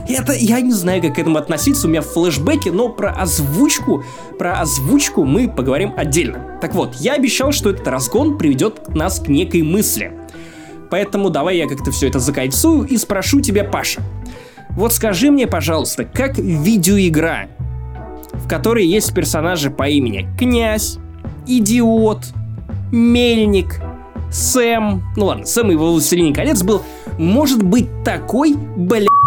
Это, 0.08 0.32
я 0.32 0.60
не 0.60 0.72
знаю, 0.72 1.02
как 1.02 1.14
к 1.14 1.18
этому 1.18 1.38
относиться, 1.38 1.86
у 1.86 1.90
меня 1.90 2.02
флешбеки, 2.02 2.68
но 2.68 2.88
про 2.88 3.10
озвучку, 3.12 4.04
про 4.38 4.60
озвучку 4.60 5.24
мы 5.24 5.48
поговорим 5.48 5.92
отдельно. 5.96 6.58
Так 6.60 6.74
вот, 6.74 6.94
я 6.96 7.14
обещал, 7.14 7.52
что 7.52 7.70
этот 7.70 7.86
разгон 7.88 8.38
приведет 8.38 8.94
нас 8.94 9.20
к 9.20 9.28
некой 9.28 9.62
мысли. 9.62 10.12
Поэтому 10.90 11.30
давай 11.30 11.56
я 11.58 11.68
как-то 11.68 11.90
все 11.90 12.08
это 12.08 12.20
закольцую 12.20 12.86
и 12.86 12.96
спрошу 12.96 13.40
тебя, 13.40 13.64
Паша. 13.64 14.02
Вот 14.70 14.92
скажи 14.92 15.30
мне, 15.30 15.46
пожалуйста, 15.46 16.04
как 16.04 16.38
видеоигра, 16.38 17.48
в 18.32 18.48
которой 18.48 18.86
есть 18.86 19.14
персонажи 19.14 19.70
по 19.70 19.88
имени 19.88 20.28
Князь, 20.38 20.98
Идиот, 21.46 22.26
Мельник, 22.92 23.80
Сэм, 24.30 25.02
ну 25.16 25.26
ладно, 25.26 25.46
Сэм 25.46 25.70
и 25.72 25.76
во 25.76 25.90
«Властелине 25.90 26.34
колец» 26.34 26.62
был, 26.62 26.82
может 27.18 27.62
быть 27.62 27.88
такой, 28.04 28.54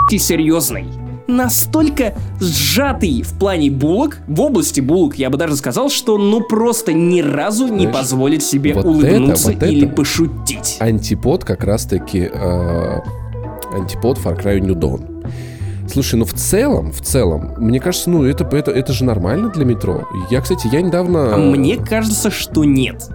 блядь, 0.09 0.21
серьезный. 0.21 0.85
Настолько 1.27 2.15
сжатый 2.39 3.21
в 3.21 3.37
плане 3.37 3.69
булок, 3.69 4.17
в 4.27 4.41
области 4.41 4.81
булок, 4.81 5.15
я 5.19 5.29
бы 5.29 5.37
даже 5.37 5.55
сказал, 5.55 5.89
что 5.89 6.17
ну 6.17 6.41
просто 6.41 6.91
ни 6.91 7.21
разу 7.21 7.67
не 7.67 7.81
Знаешь, 7.81 7.95
позволит 7.95 8.41
себе 8.43 8.73
вот 8.73 8.85
улыбнуться 8.85 9.51
это, 9.51 9.65
вот 9.65 9.71
или 9.71 9.85
это- 9.85 9.95
пошутить. 9.95 10.77
антипод 10.79 11.45
как 11.45 11.63
раз-таки 11.63 12.29
э, 12.33 12.99
антипод 13.73 14.17
Far 14.17 14.41
Cry 14.43 14.59
New 14.59 14.73
Dawn. 14.75 15.27
Слушай, 15.87 16.15
ну 16.15 16.25
в 16.25 16.33
целом, 16.33 16.91
в 16.91 17.01
целом, 17.01 17.53
мне 17.57 17.79
кажется, 17.79 18.09
ну 18.09 18.23
это, 18.23 18.43
это, 18.55 18.71
это 18.71 18.93
же 18.93 19.03
нормально 19.05 19.49
для 19.49 19.65
метро. 19.65 20.07
Я, 20.31 20.41
кстати, 20.41 20.67
я 20.71 20.81
недавно... 20.81 21.33
А 21.35 21.37
мне 21.37 21.77
кажется, 21.77 22.31
что 22.31 22.63
нет. 22.63 23.07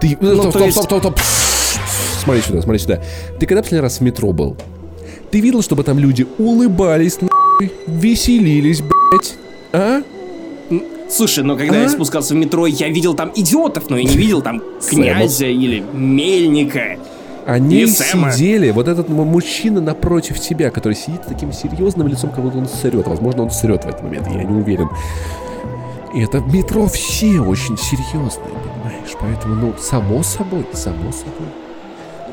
Ты... 0.00 0.16
ну, 0.20 0.34
стоп, 0.34 0.44
то 0.44 0.50
стоп, 0.50 0.62
есть- 0.66 0.76
стоп, 0.82 0.86
стоп, 1.00 1.00
стоп. 1.00 1.20
Смотри 2.24 2.42
сюда, 2.42 2.62
смотри 2.62 2.78
сюда. 2.78 3.02
Ты 3.38 3.46
когда 3.46 3.62
последний 3.62 3.82
раз 3.82 3.98
в 3.98 4.00
метро 4.02 4.32
был? 4.32 4.56
Ты 5.30 5.40
видел, 5.40 5.62
чтобы 5.62 5.84
там 5.84 5.98
люди 5.98 6.26
улыбались, 6.38 7.20
нахуй, 7.20 7.72
веселились, 7.86 8.80
блядь? 8.82 9.34
А? 9.72 10.02
Слушай, 11.08 11.44
но 11.44 11.56
когда 11.56 11.76
А? 11.76 11.82
я 11.82 11.88
спускался 11.88 12.34
в 12.34 12.36
метро, 12.36 12.66
я 12.66 12.88
видел 12.88 13.14
там 13.14 13.32
идиотов, 13.34 13.90
но 13.90 13.96
я 13.96 14.04
не 14.04 14.16
видел 14.16 14.42
там 14.42 14.60
князя 14.88 15.46
или 15.46 15.84
мельника. 15.92 16.98
Они 17.46 17.86
сидели, 17.86 18.70
вот 18.70 18.86
этот 18.86 19.08
мужчина 19.08 19.80
напротив 19.80 20.38
тебя, 20.38 20.70
который 20.70 20.94
сидит 20.94 21.24
с 21.24 21.26
таким 21.26 21.52
серьезным 21.52 22.06
лицом, 22.06 22.30
как 22.30 22.44
будто 22.44 22.58
он 22.58 22.68
срет. 22.68 23.06
Возможно, 23.08 23.44
он 23.44 23.50
срет 23.50 23.84
в 23.84 23.88
этот 23.88 24.02
момент, 24.02 24.28
я 24.28 24.44
не 24.44 24.60
уверен. 24.60 24.88
И 26.14 26.20
это 26.22 26.38
в 26.40 26.54
метро 26.54 26.86
все 26.86 27.40
очень 27.40 27.76
серьезные, 27.78 28.50
понимаешь? 28.74 29.16
Поэтому, 29.20 29.54
ну, 29.54 29.74
само 29.80 30.22
собой, 30.22 30.66
само 30.74 31.10
собой. 31.12 31.48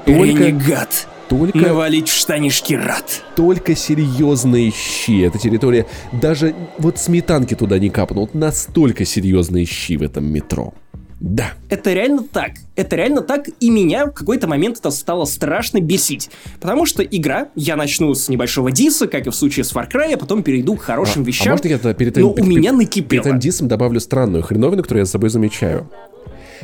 Только, 0.06 0.44
Ренегат. 0.46 1.08
Только, 1.30 1.58
Навалить 1.58 2.08
в 2.10 2.16
штанишки 2.16 2.74
рад. 2.74 3.24
только 3.36 3.76
серьезные 3.76 4.72
щи. 4.72 5.24
Эта 5.26 5.38
территория, 5.38 5.86
даже 6.12 6.56
вот 6.78 6.98
сметанки 7.00 7.54
туда 7.56 7.80
не 7.80 7.90
капнут. 7.90 8.34
Настолько 8.34 9.06
серьезные 9.06 9.66
щи 9.66 9.98
в 9.98 10.02
этом 10.04 10.26
метро. 10.26 10.74
Да. 11.20 11.54
Это 11.70 11.94
реально 11.94 12.24
так. 12.32 12.52
Это 12.76 12.96
реально 12.96 13.22
так, 13.22 13.50
и 13.60 13.70
меня 13.72 14.06
в 14.06 14.12
какой-то 14.12 14.48
момент 14.48 14.78
это 14.78 14.92
стало 14.92 15.26
страшно 15.26 15.82
бесить. 15.82 16.30
Потому 16.60 16.86
что 16.86 17.02
игра, 17.02 17.48
я 17.56 17.76
начну 17.76 18.14
с 18.14 18.30
небольшого 18.30 18.72
диса, 18.72 19.08
как 19.08 19.26
и 19.26 19.32
в 19.32 19.36
случае 19.36 19.64
с 19.64 19.74
Far 19.74 19.92
Cry, 19.92 20.14
а 20.14 20.18
потом 20.18 20.44
перейду 20.44 20.76
к 20.76 20.82
хорошим 20.84 21.24
А- 21.24 21.26
вещам. 21.26 21.48
А 21.48 21.52
можно 21.54 21.68
я 21.70 21.94
перед 21.96 22.18
но 22.18 22.32
этим- 22.32 22.44
у 22.44 22.46
меня 22.46 22.70
Перед 22.70 22.78
накипело. 22.78 23.22
этим 23.22 23.40
дисом 23.40 23.68
добавлю 23.68 24.00
странную 24.00 24.44
хреновину, 24.44 24.84
которую 24.84 25.02
я 25.02 25.06
за 25.06 25.12
собой 25.14 25.30
замечаю. 25.30 25.90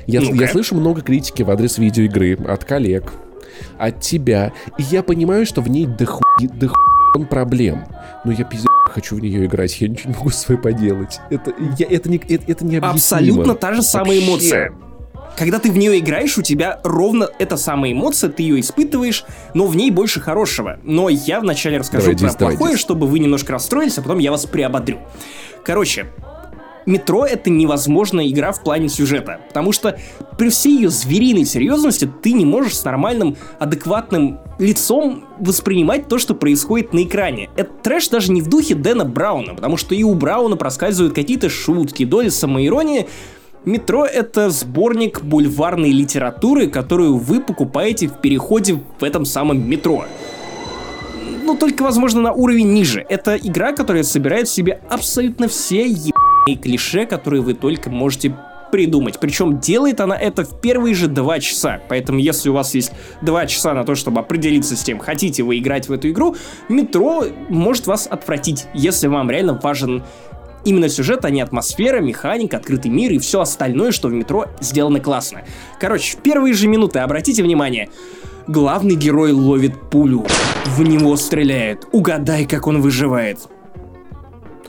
Я, 0.05 0.21
я 0.21 0.47
слышу 0.47 0.75
много 0.75 1.01
критики 1.01 1.41
в 1.43 1.49
адрес 1.49 1.77
видеоигры 1.79 2.35
от 2.35 2.63
коллег, 2.65 3.11
от 3.77 4.01
тебя, 4.01 4.53
и 4.77 4.83
я 4.83 5.03
понимаю, 5.03 5.45
что 5.45 5.61
в 5.61 5.69
ней 5.69 5.85
дохуй, 5.85 6.21
дохуй 6.47 6.77
проблем. 7.29 7.85
Но 8.25 8.31
я 8.31 8.43
пиздец 8.43 8.69
хочу 8.85 9.15
в 9.15 9.19
нее 9.19 9.45
играть, 9.45 9.79
я 9.81 9.87
ничего 9.87 10.11
не 10.11 10.17
могу 10.17 10.29
с 10.29 10.37
собой 10.37 10.61
поделать. 10.61 11.19
Это, 11.29 11.53
я, 11.77 11.87
это, 11.87 12.09
не, 12.09 12.17
это, 12.17 12.51
это 12.51 12.65
необъяснимо. 12.65 12.89
Абсолютно 12.89 13.55
та 13.55 13.73
же 13.73 13.81
самая 13.81 14.19
Вообще. 14.19 14.29
эмоция. 14.29 14.73
Когда 15.35 15.57
ты 15.57 15.71
в 15.71 15.77
нее 15.77 15.97
играешь, 15.97 16.37
у 16.37 16.43
тебя 16.43 16.79
ровно 16.83 17.27
эта 17.39 17.57
самая 17.57 17.91
эмоция, 17.91 18.29
ты 18.29 18.43
ее 18.43 18.59
испытываешь, 18.59 19.25
но 19.55 19.65
в 19.65 19.75
ней 19.75 19.89
больше 19.89 20.21
хорошего. 20.21 20.79
Но 20.83 21.09
я 21.09 21.39
вначале 21.39 21.77
расскажу 21.77 22.13
Давай, 22.13 22.17
про 22.17 22.37
давай, 22.37 22.55
плохое, 22.55 22.77
чтобы 22.77 23.07
вы 23.07 23.17
немножко 23.17 23.51
расстроились, 23.51 23.97
а 23.97 24.03
потом 24.03 24.19
я 24.19 24.29
вас 24.29 24.45
приободрю. 24.45 24.99
Короче, 25.63 26.05
Метро 26.85 27.25
это 27.25 27.49
невозможная 27.49 28.27
игра 28.27 28.51
в 28.51 28.63
плане 28.63 28.89
сюжета, 28.89 29.39
потому 29.47 29.71
что 29.71 29.97
при 30.37 30.49
всей 30.49 30.75
ее 30.75 30.89
звериной 30.89 31.45
серьезности 31.45 32.09
ты 32.21 32.33
не 32.33 32.45
можешь 32.45 32.77
с 32.77 32.83
нормальным, 32.83 33.37
адекватным 33.59 34.39
лицом 34.59 35.25
воспринимать 35.39 36.07
то, 36.07 36.17
что 36.17 36.35
происходит 36.35 36.93
на 36.93 37.03
экране. 37.03 37.49
Это 37.55 37.71
трэш 37.83 38.09
даже 38.09 38.31
не 38.31 38.41
в 38.41 38.49
духе 38.49 38.75
Дэна 38.75 39.05
Брауна, 39.05 39.55
потому 39.55 39.77
что 39.77 39.95
и 39.95 40.03
у 40.03 40.13
Брауна 40.13 40.57
проскальзывают 40.57 41.15
какие-то 41.15 41.49
шутки, 41.49 42.05
доли 42.05 42.29
самоиронии. 42.29 43.07
Метро— 43.65 44.05
это 44.05 44.49
сборник 44.49 45.23
бульварной 45.23 45.91
литературы, 45.91 46.67
которую 46.67 47.17
вы 47.17 47.39
покупаете 47.39 48.07
в 48.07 48.19
переходе 48.19 48.81
в 48.99 49.03
этом 49.03 49.23
самом 49.23 49.67
метро 49.69 50.05
ну, 51.43 51.57
только, 51.57 51.83
возможно, 51.83 52.21
на 52.21 52.33
уровень 52.33 52.73
ниже. 52.73 53.05
Это 53.09 53.35
игра, 53.35 53.73
которая 53.73 54.03
собирает 54.03 54.47
в 54.47 54.53
себе 54.53 54.81
абсолютно 54.89 55.47
все 55.47 55.85
ебаные 56.43 56.61
клише, 56.61 57.05
которые 57.05 57.41
вы 57.41 57.53
только 57.53 57.89
можете 57.89 58.35
придумать. 58.71 59.19
Причем 59.19 59.59
делает 59.59 59.99
она 60.01 60.17
это 60.17 60.43
в 60.43 60.59
первые 60.59 60.95
же 60.95 61.07
два 61.07 61.39
часа. 61.39 61.79
Поэтому, 61.89 62.19
если 62.19 62.49
у 62.49 62.53
вас 62.53 62.73
есть 62.73 62.91
два 63.21 63.45
часа 63.45 63.73
на 63.73 63.83
то, 63.83 63.93
чтобы 63.95 64.19
определиться 64.19 64.75
с 64.75 64.83
тем, 64.83 64.99
хотите 64.99 65.43
вы 65.43 65.59
играть 65.59 65.87
в 65.87 65.91
эту 65.91 66.09
игру, 66.09 66.35
метро 66.69 67.25
может 67.49 67.85
вас 67.85 68.07
отвратить, 68.07 68.65
если 68.73 69.07
вам 69.07 69.29
реально 69.29 69.59
важен 69.61 70.03
именно 70.65 70.89
сюжет, 70.89 71.23
а 71.25 71.29
не 71.29 71.41
атмосфера, 71.41 71.99
механика, 71.99 72.57
открытый 72.57 72.89
мир 72.89 73.11
и 73.11 73.19
все 73.19 73.41
остальное, 73.41 73.91
что 73.91 74.07
в 74.07 74.13
метро 74.13 74.47
сделано 74.59 74.99
классно. 74.99 75.43
Короче, 75.79 76.17
в 76.17 76.21
первые 76.21 76.53
же 76.53 76.67
минуты 76.67 76.99
обратите 76.99 77.43
внимание, 77.43 77.89
главный 78.47 78.95
герой 78.95 79.33
ловит 79.33 79.89
пулю, 79.91 80.25
в 80.65 80.81
него 80.81 81.15
стреляет, 81.17 81.85
угадай, 81.91 82.45
как 82.45 82.65
он 82.65 82.81
выживает. 82.81 83.39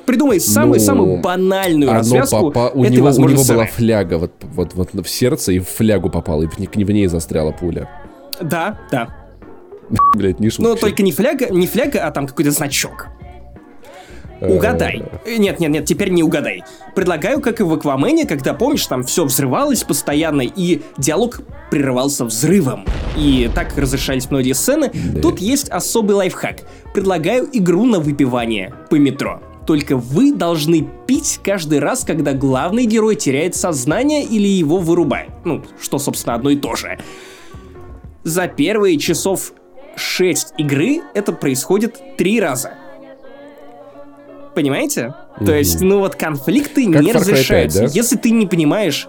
Придумай 0.07 0.41
самую-самую 0.41 1.17
Ну, 1.17 1.23
банальную 1.23 1.91
Оно 1.91 1.99
развязку 2.01 2.51
попа- 2.51 2.71
у, 2.75 2.85
него, 2.85 3.09
у 3.09 3.29
него 3.29 3.45
была 3.45 3.67
фляга 3.67 4.19
вот, 4.19 4.33
вот, 4.43 4.75
вот 4.75 4.93
в 4.93 5.09
сердце 5.09 5.53
и 5.53 5.59
в 5.59 5.69
флягу 5.69 6.11
попала, 6.11 6.43
и 6.43 6.47
в, 6.47 6.57
в 6.59 6.91
ней 6.91 7.07
застряла 7.07 7.53
пуля. 7.53 7.89
Да, 8.41 8.79
да. 8.91 9.09
Блять, 10.15 10.41
не 10.41 10.51
шутка. 10.51 10.63
Но 10.63 10.75
только 10.77 11.03
не 11.03 11.13
фляга, 11.13 11.51
не 11.51 11.67
фляга, 11.67 12.07
а 12.07 12.11
там 12.11 12.27
какой-то 12.27 12.51
значок. 12.51 13.09
Угадай. 14.41 15.03
Нет, 15.27 15.61
нет, 15.61 15.71
нет, 15.71 15.85
теперь 15.87 16.11
не 16.11 16.23
угадай. 16.23 16.65
Предлагаю, 16.95 17.41
как 17.41 17.61
и 17.61 17.63
в 17.63 17.73
Аквамене, 17.73 18.27
когда, 18.27 18.53
помнишь, 18.53 18.87
там 18.87 19.03
все 19.03 19.25
взрывалось 19.25 19.85
постоянно, 19.85 20.43
и 20.43 20.83
диалог 20.99 21.41
прерывался 21.71 22.25
взрывом. 22.25 22.85
И 23.17 23.51
так 23.55 23.77
разрешались 23.77 24.31
многие 24.31 24.53
сцены. 24.53 24.91
Да. 24.93 25.21
Тут 25.21 25.39
есть 25.39 25.69
особый 25.71 26.17
лайфхак. 26.17 26.61
Предлагаю 26.93 27.49
игру 27.53 27.85
на 27.85 28.01
выпивание 28.01 28.75
по 28.91 28.97
метро. 28.97 29.41
Только 29.67 29.97
вы 29.97 30.33
должны 30.33 30.87
пить 31.07 31.41
каждый 31.43 31.79
раз, 31.79 32.05
когда 32.05 32.33
главный 32.33 32.85
герой 32.85 33.17
теряет 33.17 33.55
сознание 33.57 34.23
или 34.25 34.47
его 34.47 34.79
вырубает. 34.79 35.31
Ну, 35.45 35.63
что, 35.81 35.99
собственно, 35.99 36.35
одно 36.35 36.51
и 36.51 36.57
то 36.57 36.77
же. 36.77 36.99
За 38.25 38.47
первые 38.47 38.99
часов 38.99 39.53
6 39.97 40.55
игры 40.59 41.01
это 41.15 41.33
происходит 41.33 42.17
три 42.17 42.41
раза. 42.41 42.75
Понимаете? 44.55 45.15
То 45.45 45.53
есть, 45.53 45.81
ну 45.81 45.99
вот 45.99 46.15
конфликты 46.15 46.91
Как 46.93 47.03
не 47.03 47.09
Cry 47.09 47.13
5, 47.13 47.17
разрешаются. 47.17 47.81
да? 47.81 47.87
Если 47.87 48.17
ты 48.17 48.31
не 48.31 48.47
понимаешь... 48.47 49.09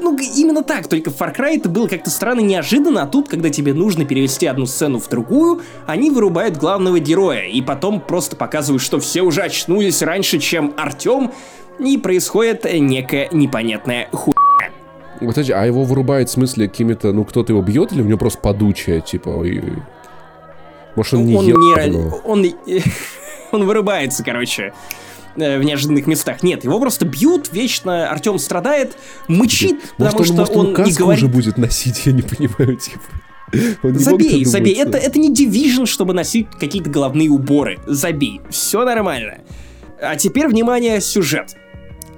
Ну, 0.00 0.18
именно 0.18 0.62
так, 0.62 0.88
только 0.88 1.10
в 1.10 1.20
Far 1.20 1.34
Cry 1.34 1.56
это 1.56 1.68
было 1.68 1.86
как-то 1.86 2.10
странно 2.10 2.40
неожиданно, 2.40 3.02
а 3.02 3.06
тут, 3.06 3.28
когда 3.28 3.50
тебе 3.50 3.72
нужно 3.72 4.04
перевести 4.04 4.46
одну 4.46 4.66
сцену 4.66 4.98
в 4.98 5.08
другую, 5.08 5.62
они 5.86 6.10
вырубают 6.10 6.56
главного 6.56 6.98
героя, 6.98 7.44
и 7.44 7.62
потом 7.62 8.00
просто 8.00 8.36
показывают, 8.36 8.82
что 8.82 8.98
все 8.98 9.22
уже 9.22 9.42
очнулись 9.42 10.02
раньше, 10.02 10.38
чем 10.38 10.74
Артем, 10.76 11.32
и 11.78 11.98
происходит 11.98 12.64
некая 12.64 13.28
непонятная 13.32 14.08
ху... 14.12 14.32
Подожди, 15.20 15.52
а 15.52 15.64
его 15.64 15.84
вырубает 15.84 16.28
в 16.28 16.32
смысле 16.32 16.68
какими-то, 16.68 17.12
ну 17.12 17.24
кто-то 17.24 17.52
его 17.52 17.62
бьет 17.62 17.92
или 17.92 18.02
у 18.02 18.04
него 18.04 18.18
просто 18.18 18.40
подучая, 18.40 19.00
типа, 19.00 19.28
ой-ой. 19.30 19.82
Может 20.94 21.14
он 21.14 21.26
не 21.26 21.36
он 21.36 21.46
ел 21.46 21.58
не... 21.58 21.74
давно? 21.74 22.20
Он, 22.24 22.44
он 23.52 23.66
вырубается, 23.66 24.24
короче, 24.24 24.72
э, 25.36 25.58
в 25.58 25.62
неожиданных 25.62 26.06
местах. 26.06 26.42
Нет, 26.42 26.64
его 26.64 26.78
просто 26.80 27.04
бьют, 27.04 27.52
вечно 27.52 28.10
Артем 28.10 28.38
страдает, 28.38 28.96
мычит, 29.28 29.80
потому 29.96 30.18
Может, 30.18 30.20
он, 30.20 30.24
что 30.24 30.34
может, 30.34 30.56
он 30.56 30.66
он 30.74 30.84
не 30.84 30.92
говорит... 30.92 31.22
уже 31.24 31.32
будет 31.32 31.58
носить, 31.58 32.06
я 32.06 32.12
не 32.12 32.22
понимаю, 32.22 32.76
типа. 32.76 33.02
Он 33.82 33.94
Забей, 33.94 34.44
забей, 34.44 34.74
это, 34.74 34.98
это 34.98 35.18
не 35.18 35.32
Division, 35.32 35.86
чтобы 35.86 36.14
носить 36.14 36.48
какие-то 36.58 36.90
головные 36.90 37.30
уборы. 37.30 37.78
Забей, 37.86 38.40
все 38.50 38.84
нормально. 38.84 39.38
А 40.00 40.16
теперь, 40.16 40.48
внимание, 40.48 41.00
сюжет. 41.00 41.56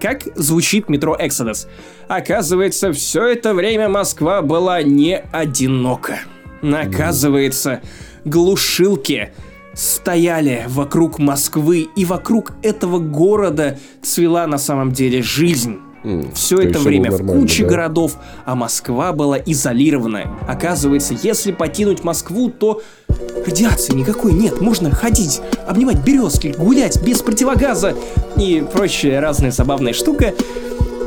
Как 0.01 0.23
звучит 0.37 0.89
метро 0.89 1.17
Exodus? 1.17 1.67
Оказывается, 2.07 2.93
все 2.93 3.27
это 3.27 3.53
время 3.53 3.89
Москва 3.89 4.43
была 4.43 4.83
не 4.83 5.19
одинока. 5.19 6.21
Оказывается, 6.63 7.83
глушилки 8.25 9.33
стояли 9.79 10.65
вокруг 10.67 11.19
Москвы, 11.19 11.89
и 11.95 12.05
вокруг 12.05 12.53
этого 12.63 12.99
города 12.99 13.79
цвела 14.03 14.47
на 14.47 14.59
самом 14.59 14.93
деле 14.93 15.23
жизнь. 15.23 15.79
Все 16.35 16.57
то 16.57 16.63
это 16.63 16.79
время 16.81 17.11
в 17.11 17.27
куче 17.27 17.65
да? 17.65 17.71
городов, 17.71 18.19
а 18.45 18.55
Москва 18.55 19.13
была 19.13 19.37
изолирована. 19.39 20.39
Оказывается, 20.49 21.15
если 21.23 21.53
покинуть 21.53 22.03
Москву, 22.05 22.51
то 22.51 22.83
радиации 23.47 23.95
никакой 23.95 24.33
нет. 24.33 24.61
Можно 24.61 24.91
ходить, 24.91 25.41
обнимать 25.67 26.05
березки, 26.05 26.55
гулять 26.57 27.03
без 27.03 27.21
противогаза 27.23 27.95
и 28.37 28.65
прочая 28.73 29.21
разная 29.21 29.51
забавная 29.51 29.93
штука. 29.93 30.35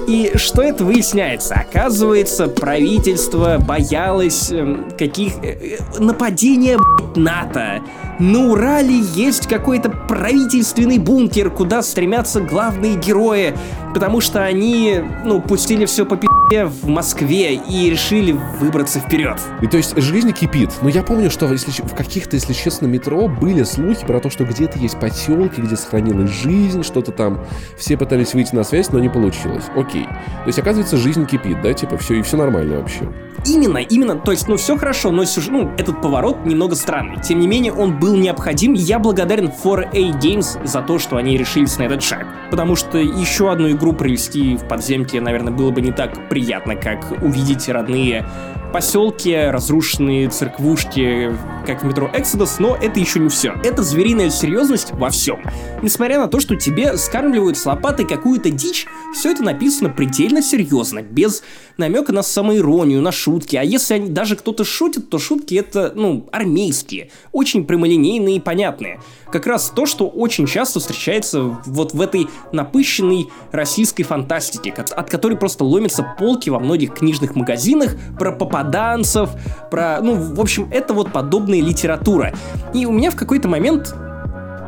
И 0.07 0.31
что 0.35 0.61
это 0.61 0.83
выясняется? 0.83 1.55
Оказывается, 1.55 2.47
правительство 2.47 3.59
боялось 3.59 4.51
эм, 4.51 4.91
каких... 4.97 5.33
э, 5.43 5.77
э, 5.77 5.99
нападения, 5.99 6.77
блядь, 6.77 7.15
НАТО. 7.15 7.81
На 8.21 8.37
Урале 8.51 8.99
есть 9.15 9.47
какой-то 9.47 9.89
правительственный 9.89 10.99
бункер, 10.99 11.49
куда 11.49 11.81
стремятся 11.81 12.39
главные 12.39 12.95
герои, 12.95 13.55
потому 13.95 14.21
что 14.21 14.43
они, 14.43 15.01
ну, 15.25 15.41
пустили 15.41 15.85
все 15.85 16.05
по 16.05 16.17
пи***е 16.17 16.67
в 16.67 16.87
Москве 16.87 17.55
и 17.55 17.89
решили 17.89 18.37
выбраться 18.59 18.99
вперед. 18.99 19.39
И 19.63 19.65
то 19.65 19.77
есть 19.77 19.99
жизнь 19.99 20.31
кипит. 20.33 20.69
Но 20.83 20.89
я 20.89 21.01
помню, 21.01 21.31
что 21.31 21.51
если 21.51 21.71
в 21.71 21.95
каких-то, 21.95 22.35
если 22.35 22.53
честно, 22.53 22.85
метро 22.85 23.27
были 23.27 23.63
слухи 23.63 24.05
про 24.05 24.19
то, 24.19 24.29
что 24.29 24.45
где-то 24.45 24.77
есть 24.77 24.99
поселки, 24.99 25.59
где 25.59 25.75
сохранилась 25.75 26.29
жизнь, 26.29 26.83
что-то 26.83 27.11
там. 27.11 27.43
Все 27.75 27.97
пытались 27.97 28.35
выйти 28.35 28.53
на 28.53 28.63
связь, 28.63 28.91
но 28.91 28.99
не 28.99 29.09
получилось. 29.09 29.65
Окей. 29.75 30.05
То 30.05 30.45
есть, 30.45 30.59
оказывается, 30.59 30.95
жизнь 30.95 31.25
кипит, 31.25 31.59
да? 31.63 31.73
Типа, 31.73 31.97
все 31.97 32.19
и 32.19 32.21
все 32.21 32.37
нормально 32.37 32.77
вообще. 32.81 33.09
Именно, 33.45 33.79
именно, 33.79 34.15
то 34.15 34.31
есть, 34.31 34.47
ну, 34.47 34.55
все 34.57 34.77
хорошо, 34.77 35.11
но 35.11 35.23
сюж- 35.25 35.49
ну, 35.49 35.71
этот 35.77 35.99
поворот 35.99 36.45
немного 36.45 36.75
странный. 36.75 37.19
Тем 37.21 37.39
не 37.39 37.47
менее, 37.47 37.73
он 37.73 37.97
был 37.97 38.15
необходим, 38.15 38.73
я 38.73 38.99
благодарен 38.99 39.49
4A 39.63 40.19
Games 40.19 40.63
за 40.65 40.81
то, 40.81 40.99
что 40.99 41.17
они 41.17 41.37
решились 41.37 41.77
на 41.77 41.83
этот 41.83 42.03
шаг. 42.03 42.27
Потому 42.51 42.75
что 42.75 42.99
еще 42.99 43.51
одну 43.51 43.71
игру 43.71 43.93
провести 43.93 44.55
в 44.57 44.67
подземке, 44.67 45.19
наверное, 45.21 45.51
было 45.51 45.71
бы 45.71 45.81
не 45.81 45.91
так 45.91 46.29
приятно, 46.29 46.75
как 46.75 47.11
увидеть 47.23 47.67
родные 47.67 48.25
поселки, 48.71 49.35
разрушенные 49.35 50.29
церквушки, 50.29 51.35
как 51.65 51.83
в 51.83 51.85
метро 51.85 52.09
Exodus, 52.13 52.55
но 52.59 52.75
это 52.75 52.99
еще 52.99 53.19
не 53.19 53.29
все. 53.29 53.53
Это 53.63 53.83
звериная 53.83 54.29
серьезность 54.29 54.91
во 54.93 55.09
всем. 55.09 55.41
Несмотря 55.81 56.19
на 56.19 56.27
то, 56.27 56.39
что 56.39 56.55
тебе 56.55 56.97
скармливают 56.97 57.57
с 57.57 57.65
лопатой 57.65 58.07
какую-то 58.07 58.49
дичь, 58.49 58.87
все 59.13 59.31
это 59.31 59.43
написано 59.43 59.89
предельно 59.89 60.41
серьезно, 60.41 61.01
без 61.01 61.43
намека 61.77 62.13
на 62.13 62.23
самоиронию, 62.23 63.01
на 63.01 63.11
шутки. 63.11 63.55
А 63.55 63.63
если 63.63 63.95
они, 63.95 64.09
даже 64.09 64.35
кто-то 64.35 64.63
шутит, 64.63 65.09
то 65.09 65.19
шутки 65.19 65.55
это, 65.55 65.91
ну, 65.95 66.27
армейские, 66.31 67.09
очень 67.31 67.65
прямолинейные 67.65 68.37
и 68.37 68.39
понятные. 68.39 68.99
Как 69.31 69.45
раз 69.47 69.71
то, 69.73 69.85
что 69.85 70.07
очень 70.07 70.45
часто 70.45 70.79
встречается 70.79 71.41
вот 71.65 71.93
в 71.93 72.01
этой 72.01 72.27
напыщенной 72.51 73.27
российской 73.51 74.03
фантастике, 74.03 74.71
от 74.71 75.09
которой 75.09 75.37
просто 75.37 75.63
ломятся 75.63 76.05
полки 76.17 76.49
во 76.49 76.59
многих 76.59 76.93
книжных 76.93 77.35
магазинах 77.35 77.95
про 78.17 78.31
попаданцев, 78.61 79.29
про, 79.69 79.99
ну, 80.01 80.15
в 80.15 80.39
общем, 80.39 80.69
это 80.71 80.93
вот 80.93 81.11
подобная 81.11 81.61
литература. 81.61 82.33
И 82.73 82.85
у 82.85 82.91
меня 82.91 83.11
в 83.11 83.15
какой-то 83.15 83.47
момент 83.47 83.95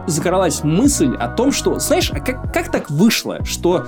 закралась 0.08 0.64
мысль 0.64 1.16
о 1.16 1.30
том, 1.30 1.52
что, 1.52 1.80
знаешь, 1.80 2.12
а 2.12 2.20
как, 2.20 2.52
как 2.54 2.72
так 2.72 2.90
вышло, 2.90 3.44
что 3.46 3.86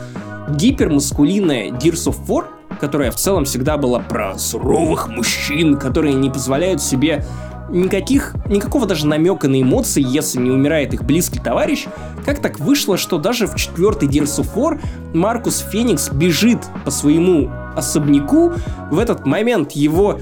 гипермаскулинная 0.49 1.71
Gears 1.71 2.07
of 2.07 2.25
War, 2.27 2.45
которая 2.79 3.11
в 3.11 3.15
целом 3.15 3.45
всегда 3.45 3.77
была 3.77 3.99
про 3.99 4.37
суровых 4.37 5.07
мужчин, 5.07 5.77
которые 5.77 6.13
не 6.13 6.29
позволяют 6.29 6.81
себе 6.81 7.25
никаких, 7.69 8.35
никакого 8.47 8.85
даже 8.85 9.07
намека 9.07 9.47
на 9.47 9.61
эмоции, 9.61 10.03
если 10.05 10.39
не 10.39 10.51
умирает 10.51 10.93
их 10.93 11.03
близкий 11.03 11.39
товарищ, 11.39 11.85
как 12.25 12.39
так 12.39 12.59
вышло, 12.59 12.97
что 12.97 13.17
даже 13.17 13.47
в 13.47 13.55
Gears 13.55 14.41
of 14.41 14.47
War 14.55 14.79
Маркус 15.13 15.65
Феникс 15.71 16.09
бежит 16.09 16.59
по 16.83 16.91
своему 16.91 17.49
особняку, 17.75 18.53
в 18.91 18.99
этот 18.99 19.25
момент 19.25 19.71
его 19.73 20.19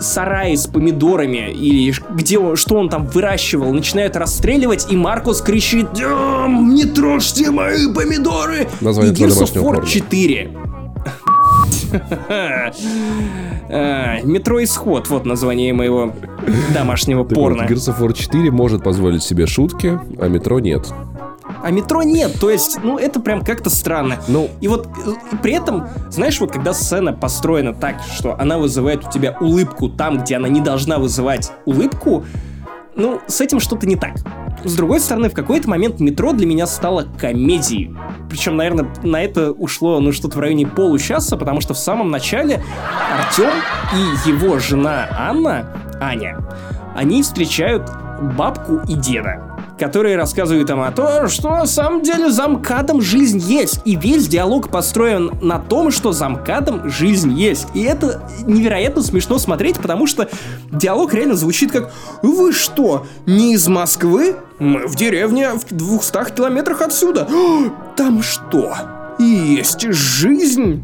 сараи 0.00 0.54
с 0.54 0.66
помидорами 0.66 1.50
или 1.52 1.94
где 2.10 2.56
что 2.56 2.76
он 2.76 2.88
там 2.88 3.06
выращивал, 3.06 3.72
начинают 3.72 4.16
расстреливать, 4.16 4.86
и 4.90 4.96
Маркус 4.96 5.40
кричит 5.40 5.92
«Дям, 5.94 6.74
не 6.74 6.84
трожьте 6.84 7.50
мои 7.50 7.92
помидоры!» 7.92 8.68
Название 8.80 9.14
и 9.14 9.16
Gears 9.16 9.42
of 9.42 9.54
War 9.54 9.62
порно. 9.62 9.86
4. 9.86 10.50
Метро 14.24 14.62
Исход, 14.62 15.08
вот 15.08 15.24
название 15.24 15.72
моего 15.72 16.12
домашнего 16.74 17.24
порно. 17.24 17.62
Gears 17.62 17.92
of 17.92 17.98
War 18.00 18.12
4 18.12 18.50
может 18.50 18.82
позволить 18.82 19.22
себе 19.22 19.46
шутки, 19.46 19.98
а 20.20 20.28
метро 20.28 20.60
нет. 20.60 20.86
А 21.62 21.70
метро 21.70 22.02
нет, 22.02 22.38
то 22.40 22.50
есть, 22.50 22.78
ну, 22.82 22.98
это 22.98 23.20
прям 23.20 23.42
как-то 23.42 23.70
странно. 23.70 24.18
Ну, 24.28 24.50
И 24.60 24.68
вот 24.68 24.86
э, 24.86 25.10
и 25.32 25.36
при 25.36 25.52
этом, 25.52 25.88
знаешь, 26.10 26.38
вот 26.40 26.52
когда 26.52 26.72
сцена 26.74 27.12
построена 27.12 27.72
так, 27.72 27.96
что 28.16 28.38
она 28.38 28.58
вызывает 28.58 29.06
у 29.06 29.10
тебя 29.10 29.36
улыбку 29.40 29.88
там, 29.88 30.18
где 30.18 30.36
она 30.36 30.48
не 30.48 30.60
должна 30.60 30.98
вызывать 30.98 31.50
улыбку, 31.64 32.24
ну, 32.96 33.20
с 33.26 33.40
этим 33.40 33.60
что-то 33.60 33.86
не 33.86 33.96
так. 33.96 34.14
С 34.64 34.74
другой 34.74 35.00
стороны, 35.00 35.28
в 35.28 35.34
какой-то 35.34 35.68
момент 35.68 36.00
метро 36.00 36.32
для 36.32 36.46
меня 36.46 36.66
стало 36.66 37.06
комедией. 37.20 37.94
Причем, 38.28 38.56
наверное, 38.56 38.88
на 39.02 39.22
это 39.22 39.52
ушло, 39.52 40.00
ну, 40.00 40.12
что-то 40.12 40.38
в 40.38 40.40
районе 40.40 40.66
получаса, 40.66 41.36
потому 41.36 41.60
что 41.60 41.74
в 41.74 41.78
самом 41.78 42.10
начале 42.10 42.62
Артем 43.18 43.50
и 43.94 44.28
его 44.28 44.58
жена 44.58 45.08
Анна, 45.12 45.76
Аня, 46.00 46.38
они 46.94 47.22
встречают 47.22 47.90
бабку 48.36 48.80
и 48.88 48.94
деда 48.94 49.55
которые 49.78 50.16
рассказывают 50.16 50.70
им 50.70 50.80
о 50.80 50.90
том, 50.90 51.28
что 51.28 51.50
на 51.50 51.66
самом 51.66 52.02
деле 52.02 52.30
за 52.30 52.48
МКАДом 52.48 53.00
жизнь 53.00 53.38
есть. 53.38 53.80
И 53.84 53.96
весь 53.96 54.28
диалог 54.28 54.70
построен 54.70 55.32
на 55.42 55.58
том, 55.58 55.90
что 55.90 56.12
за 56.12 56.28
МКАДом 56.28 56.88
жизнь 56.88 57.32
есть. 57.32 57.68
И 57.74 57.82
это 57.82 58.22
невероятно 58.46 59.02
смешно 59.02 59.38
смотреть, 59.38 59.78
потому 59.78 60.06
что 60.06 60.28
диалог 60.70 61.12
реально 61.14 61.34
звучит 61.34 61.72
как 61.72 61.92
«Вы 62.22 62.52
что, 62.52 63.06
не 63.26 63.54
из 63.54 63.68
Москвы? 63.68 64.36
Мы 64.58 64.86
в 64.86 64.96
деревне 64.96 65.50
в 65.50 65.64
200 65.68 66.34
километрах 66.34 66.80
отсюда. 66.80 67.28
Там 67.96 68.22
что, 68.22 68.74
есть 69.18 69.82
жизнь?» 69.92 70.82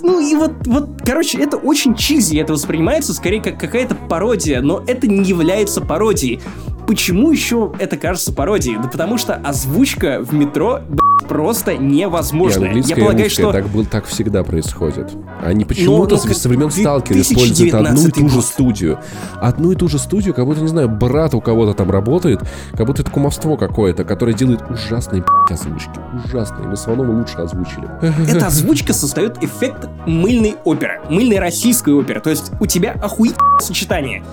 Ну 0.00 0.20
и 0.20 0.34
вот, 0.36 0.52
вот, 0.66 0.90
короче, 1.04 1.38
это 1.38 1.56
очень 1.56 1.96
чизи, 1.96 2.36
это 2.36 2.52
воспринимается 2.52 3.12
скорее 3.12 3.42
как 3.42 3.58
какая-то 3.58 3.94
пародия, 3.94 4.60
но 4.60 4.82
это 4.86 5.08
не 5.08 5.24
является 5.24 5.80
пародией. 5.80 6.40
Почему 6.88 7.30
еще 7.30 7.70
это 7.78 7.98
кажется 7.98 8.32
пародией? 8.32 8.78
Да 8.78 8.88
потому 8.88 9.18
что 9.18 9.34
озвучка 9.34 10.22
в 10.22 10.32
метро 10.32 10.80
просто 11.28 11.72
И 11.72 11.78
невозможная. 11.78 12.68
английская, 12.68 12.94
Я 12.94 12.96
и 12.96 13.00
полагаю, 13.04 13.24
русская, 13.24 13.42
что... 13.42 13.52
так, 13.52 13.66
был, 13.68 13.84
так 13.84 14.06
всегда 14.06 14.42
происходит. 14.42 15.12
Они 15.42 15.66
почему-то 15.66 16.16
ну, 16.16 16.32
со 16.32 16.48
времен 16.48 16.70
Сталкера 16.70 17.20
используют 17.20 17.74
одну 17.74 18.06
и 18.06 18.10
ту 18.10 18.28
же 18.30 18.36
2019 18.36 18.36
год. 18.36 18.44
студию. 18.44 18.98
Одну 19.34 19.72
и 19.72 19.74
ту 19.74 19.88
же 19.88 19.98
студию, 19.98 20.32
как 20.32 20.46
будто, 20.46 20.62
не 20.62 20.68
знаю, 20.68 20.88
брат 20.88 21.34
у 21.34 21.42
кого-то 21.42 21.74
там 21.74 21.90
работает, 21.90 22.40
как 22.72 22.86
будто 22.86 23.02
это 23.02 23.10
кумовство 23.10 23.58
какое-то, 23.58 24.04
которое 24.04 24.32
делает 24.32 24.62
ужасные 24.70 25.22
озвучки. 25.50 26.00
Ужасные. 26.24 26.68
Мы 26.68 26.76
с 26.78 26.86
Ваном 26.86 27.10
лучше 27.10 27.36
озвучили. 27.36 27.86
Эта 28.30 28.46
озвучка 28.46 28.94
создает 28.94 29.44
эффект 29.44 29.90
мыльной 30.06 30.56
оперы, 30.64 31.02
мыльной 31.10 31.38
российской 31.38 31.92
оперы. 31.92 32.20
То 32.20 32.30
есть 32.30 32.50
у 32.60 32.64
тебя 32.66 32.92
охуительное 32.92 33.58
сочетание. 33.60 34.24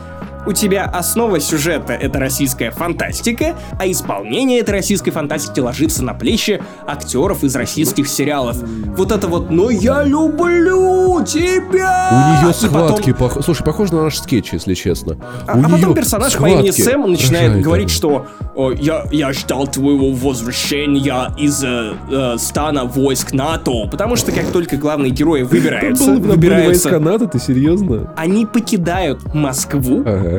У 0.47 0.51
тебя 0.53 0.85
основа 0.85 1.39
сюжета— 1.39 1.93
это 2.01 2.19
российская 2.19 2.69
фантастика, 2.71 3.55
а 3.79 3.87
исполнение 3.89 4.59
этой 4.59 4.71
российской 4.71 5.11
фантастики 5.11 5.59
ложится 5.59 6.03
на 6.03 6.13
плечи 6.13 6.61
актеров 6.85 7.43
из 7.43 7.55
российских 7.55 8.07
сериалов. 8.07 8.57
Вот 8.95 9.11
это 9.11 9.27
вот 9.27 9.49
«Но 9.49 9.69
я 9.69 10.03
люблю 10.03 11.23
тебя!» 11.23 12.09
У 12.11 12.43
нее 12.45 12.51
И 12.51 12.67
потом- 12.67 12.87
схватки, 12.97 13.09
пох- 13.11 13.41
слушай, 13.43 13.63
похоже 13.63 13.95
на 13.95 14.03
наш 14.03 14.17
скетч, 14.19 14.53
если 14.53 14.73
честно. 14.75 15.17
А, 15.47 15.53
а 15.53 15.69
потом 15.69 15.93
персонаж 15.93 16.33
по 16.35 16.45
имени 16.47 16.71
схватки. 16.71 16.81
Сэм 16.81 17.11
начинает 17.11 17.47
Рожает 17.47 17.63
говорить, 17.65 17.87
они. 17.89 17.95
что 17.95 18.25
«О, 18.55 18.71
я, 18.71 19.05
я 19.11 19.33
ждал 19.33 19.67
твоего 19.67 20.11
возвращения 20.11 21.33
из 21.37 21.63
э, 21.63 21.93
э, 22.09 22.35
стана 22.37 22.85
войск 22.85 23.33
НАТО, 23.33 23.87
потому 23.91 24.15
что 24.15 24.31
как 24.31 24.45
только 24.51 24.77
главные 24.77 25.11
герои 25.11 25.41
выбираются, 25.43 26.05
Там 26.05 26.19
были 26.21 26.31
выбираются, 26.31 26.89
войска 26.89 26.99
НАТО, 26.99 27.27
ты 27.27 27.39
серьезно? 27.39 28.13
они 28.15 28.45
покидают 28.45 29.33
Москву, 29.33 30.01
Ага. 30.05 30.34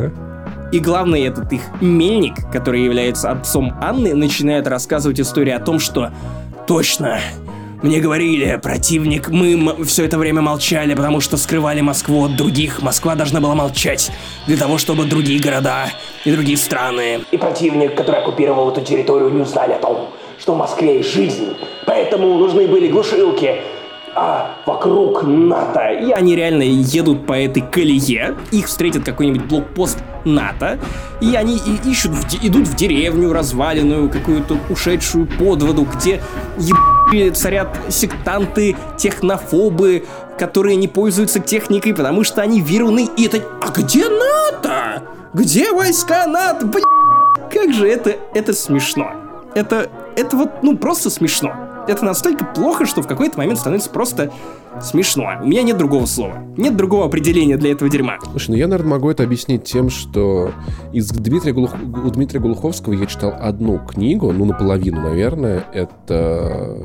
И 0.73 0.79
главный 0.81 1.23
этот 1.23 1.53
их 1.53 1.63
мельник, 1.81 2.35
который 2.53 2.83
является 2.83 3.31
отцом 3.31 3.73
Анны, 3.81 4.15
начинает 4.15 4.67
рассказывать 4.67 5.21
историю 5.21 5.57
о 5.57 5.61
том, 5.61 5.79
что 5.79 6.11
точно. 6.67 7.21
Мне 7.83 8.01
говорили, 8.01 8.59
противник, 8.61 9.29
мы 9.29 9.85
все 9.85 10.07
это 10.07 10.19
время 10.19 10.41
молчали, 10.41 10.95
потому 10.95 11.21
что 11.21 11.37
скрывали 11.37 11.83
Москву 11.83 12.25
от 12.25 12.35
других. 12.35 12.83
Москва 12.83 13.15
должна 13.15 13.41
была 13.41 13.55
молчать 13.55 14.11
для 14.47 14.57
того, 14.57 14.79
чтобы 14.79 15.05
другие 15.05 15.41
города 15.41 15.87
и 16.25 16.33
другие 16.33 16.57
страны. 16.57 17.21
И 17.31 17.37
противник, 17.37 17.95
который 17.95 18.21
оккупировал 18.21 18.71
эту 18.71 18.81
территорию, 18.81 19.31
не 19.31 19.43
узнали 19.43 19.73
о 19.73 19.79
том, 19.79 20.09
что 20.41 20.55
в 20.55 20.59
Москве 20.59 20.99
есть 20.99 21.13
жизнь. 21.13 21.55
Поэтому 21.87 22.39
нужны 22.39 22.67
были 22.67 22.89
глушилки. 22.89 23.57
А 24.19 24.63
вокруг 24.65 25.25
НАТО. 25.25 25.91
И 25.91 26.11
они 26.11 26.35
реально 26.35 26.63
едут 26.63 27.27
по 27.27 27.35
этой 27.35 27.61
колее, 27.61 28.35
их 28.51 28.67
встретит 28.67 29.05
какой-нибудь 29.05 29.45
блокпост 29.45 29.99
НАТО, 30.25 30.79
и 31.21 31.35
они 31.35 31.59
и 31.59 31.91
ищут, 31.91 32.13
в 32.13 32.25
идут 32.43 32.67
в 32.67 32.75
деревню 32.75 33.35
разваленную, 33.35 34.09
какую-то 34.09 34.57
ушедшую 34.71 35.27
под 35.27 35.63
воду, 35.63 35.87
где 35.95 36.23
еб... 36.57 37.35
царят 37.35 37.69
сектанты, 37.91 38.75
технофобы, 38.97 40.07
которые 40.39 40.77
не 40.77 40.89
пользуются 40.89 41.39
техникой, 41.39 41.95
потому 41.95 42.25
что 42.25 42.41
они 42.41 42.63
веруны. 42.63 43.11
И 43.19 43.27
это... 43.27 43.43
А 43.61 43.71
где 43.71 44.09
НАТО? 44.09 45.03
Где 45.35 45.73
войска 45.73 46.27
НАТО? 46.27 46.65
Бля... 46.65 46.83
Как 47.53 47.75
же 47.75 47.87
это... 47.87 48.17
Это 48.33 48.55
смешно. 48.55 49.11
Это... 49.55 49.91
Это 50.17 50.37
вот, 50.39 50.63
ну, 50.63 50.79
просто 50.79 51.11
смешно. 51.11 51.53
Это 51.89 52.05
настолько 52.05 52.45
плохо, 52.45 52.85
что 52.87 53.03
в 53.03 53.07
какой-то 53.07 53.39
момент 53.39 53.59
становится 53.59 53.91
просто 53.91 54.33
смешно. 54.83 55.29
У 55.43 55.47
меня 55.47 55.63
нет 55.63 55.79
другого 55.79 56.07
слова. 56.07 56.39
Нет 56.57 56.77
другого 56.77 57.07
определения 57.07 57.57
для 57.57 57.73
этого 57.73 57.91
дерьма. 57.91 58.19
Слушай, 58.31 58.51
ну 58.51 58.57
я, 58.57 58.67
наверное, 58.67 58.93
могу 58.93 59.11
это 59.11 59.23
объяснить 59.23 59.65
тем, 59.65 59.89
что 59.89 60.51
из 60.93 61.09
Дмитрия 61.11 61.53
Глух- 61.53 61.75
у 62.05 62.11
Дмитрия 62.11 62.41
Глуховского 62.41 62.93
я 62.93 63.07
читал 63.07 63.35
одну 63.39 63.79
книгу, 63.79 64.33
ну, 64.33 64.45
наполовину, 64.45 65.01
наверное. 65.01 65.65
Это 65.73 66.79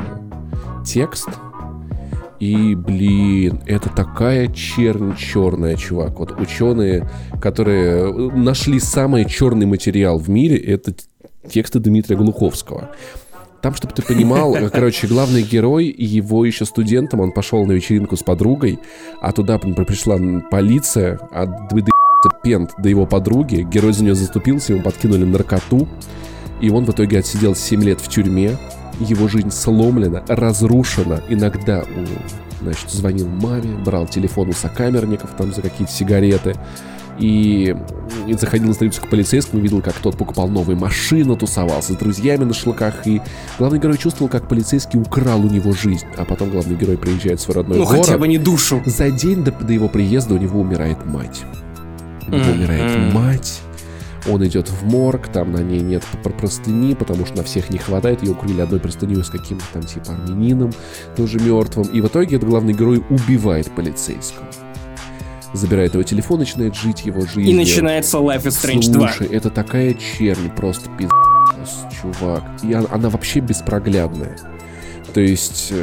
текст. 0.86 1.30
И, 2.40 2.74
блин, 2.74 3.62
это 3.68 3.90
такая 3.90 4.48
чернь 4.48 5.16
черная, 5.16 5.76
чувак. 5.76 6.20
Вот 6.20 6.40
ученые, 6.40 7.08
которые 7.40 8.12
нашли 8.32 8.80
самый 8.80 9.26
черный 9.26 9.68
материал 9.68 10.18
в 10.18 10.28
мире, 10.30 10.58
это 10.58 10.94
тексты 11.48 11.80
Дмитрия 11.80 12.16
Глуховского. 12.16 12.92
Там, 13.62 13.76
чтобы 13.76 13.94
ты 13.94 14.02
понимал, 14.02 14.56
короче, 14.72 15.08
главный 15.08 15.44
герой 15.44 15.94
его 15.96 16.46
еще 16.46 16.66
студентом, 16.66 17.20
он 17.20 17.32
пошел 17.32 17.66
на 17.66 17.74
вечеринку 17.74 18.18
с 18.18 18.24
подругой, 18.24 18.80
а 19.22 19.32
туда 19.32 19.60
пришла 19.60 20.18
полиция, 20.50 21.20
а 21.32 21.46
пент 22.44 22.74
до 22.78 22.90
его 22.90 23.06
подруги, 23.06 23.68
герой 23.70 23.94
за 23.94 24.04
нее 24.04 24.16
заступился, 24.16 24.74
ему 24.74 24.84
подкинули 24.84 25.24
наркоту, 25.24 25.88
и 26.60 26.70
он 26.70 26.86
в 26.86 26.90
итоге 26.92 27.20
отсидел 27.20 27.56
7 27.56 27.84
лет 27.84 28.02
в 28.02 28.08
тюрьме, 28.08 28.58
его 29.00 29.28
жизнь 29.28 29.52
сломлена, 29.52 30.24
разрушена, 30.28 31.24
иногда 31.30 31.84
значит, 32.62 32.90
звонил 32.90 33.28
маме, 33.28 33.76
брал 33.84 34.08
телефон 34.08 34.50
у 34.50 34.54
сокамерников 34.54 35.32
там 35.38 35.54
за 35.54 35.62
какие-то 35.62 35.92
сигареты, 35.92 36.56
и, 37.22 37.76
и 38.28 38.34
заходил 38.34 38.68
на 38.68 38.74
страницу 38.74 39.02
к 39.02 39.08
полицейскому, 39.10 39.62
видел, 39.62 39.82
как 39.82 39.94
тот 39.94 40.18
покупал 40.18 40.48
новые 40.50 40.76
машины, 40.78 41.36
тусовался 41.38 41.94
с 41.94 41.96
друзьями 41.96 42.44
на 42.44 42.54
шлаках, 42.54 43.06
и 43.08 43.22
главный 43.60 43.80
герой 43.80 43.98
чувствовал, 43.98 44.30
как 44.30 44.48
полицейский 44.50 45.00
украл 45.00 45.40
у 45.46 45.50
него 45.50 45.72
жизнь, 45.72 46.06
а 46.18 46.26
потом 46.26 46.50
главный 46.50 46.76
герой 46.76 46.98
приезжает 46.98 47.40
в 47.40 47.44
свой 47.44 47.56
родной 47.58 47.78
Ну, 47.78 47.86
город. 47.86 48.06
хотя 48.06 48.18
бы 48.18 48.28
не 48.28 48.38
душу. 48.38 48.82
За 48.86 49.10
день 49.12 49.44
до, 49.44 49.52
до 49.52 49.72
его 49.72 49.88
приезда 49.88 50.34
у 50.34 50.38
него 50.38 50.60
умирает 50.60 51.06
мать. 51.06 51.44
У 52.28 52.32
него 52.32 52.44
Мгм. 52.44 52.52
умирает 52.54 53.14
мать. 53.14 53.62
Он 54.30 54.46
идет 54.46 54.70
в 54.70 54.84
морг, 54.84 55.30
там 55.30 55.52
на 55.52 55.58
ней 55.64 55.80
нет 55.82 56.04
пр- 56.22 56.32
простыни, 56.34 56.94
потому 56.94 57.26
что 57.26 57.38
на 57.38 57.44
всех 57.44 57.72
не 57.72 57.80
хватает. 57.80 58.22
Ее 58.22 58.34
укрыли 58.34 58.62
одной 58.62 58.80
простыней 58.80 59.24
с 59.24 59.30
каким-то 59.30 59.64
там 59.74 59.82
типа 59.84 60.14
армянином, 60.14 60.72
тоже 61.16 61.40
мертвым. 61.40 61.88
И 61.88 62.02
в 62.02 62.08
итоге 62.08 62.36
этот 62.36 62.48
главный 62.50 62.74
герой 62.74 63.04
убивает 63.10 63.72
полицейского. 63.76 64.46
Забирает 65.54 65.94
его 65.94 66.04
телефон, 66.04 66.40
начинает 66.40 66.76
жить 66.76 67.06
его 67.06 67.22
жизнью. 67.22 67.48
И 67.48 67.54
начинается 67.54 68.18
Life 68.18 68.44
is 68.44 68.64
Strange 68.64 68.92
2. 68.92 69.12
Слушай, 69.12 69.28
это 69.36 69.50
такая 69.50 69.94
чернь, 69.94 70.50
просто 70.50 70.90
пиздец, 70.92 71.86
чувак. 72.02 72.44
И 72.64 72.74
она, 72.74 72.88
она 72.92 73.10
вообще 73.10 73.40
беспроглядная. 73.40 74.38
То 75.14 75.20
есть... 75.20 75.74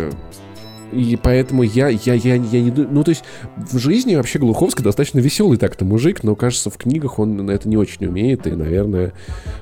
И 0.92 1.18
поэтому 1.22 1.62
я, 1.62 1.88
я, 1.88 2.14
я, 2.14 2.34
я 2.34 2.60
не... 2.60 2.70
Ну, 2.70 3.04
то 3.04 3.10
есть, 3.10 3.24
в 3.56 3.78
жизни 3.78 4.14
вообще 4.14 4.38
Глуховский 4.38 4.82
достаточно 4.82 5.18
веселый 5.18 5.58
так-то 5.58 5.84
мужик, 5.84 6.22
но, 6.22 6.34
кажется, 6.34 6.70
в 6.70 6.76
книгах 6.76 7.18
он 7.18 7.48
это 7.50 7.68
не 7.68 7.76
очень 7.76 8.06
умеет, 8.06 8.46
и, 8.46 8.52
наверное, 8.52 9.12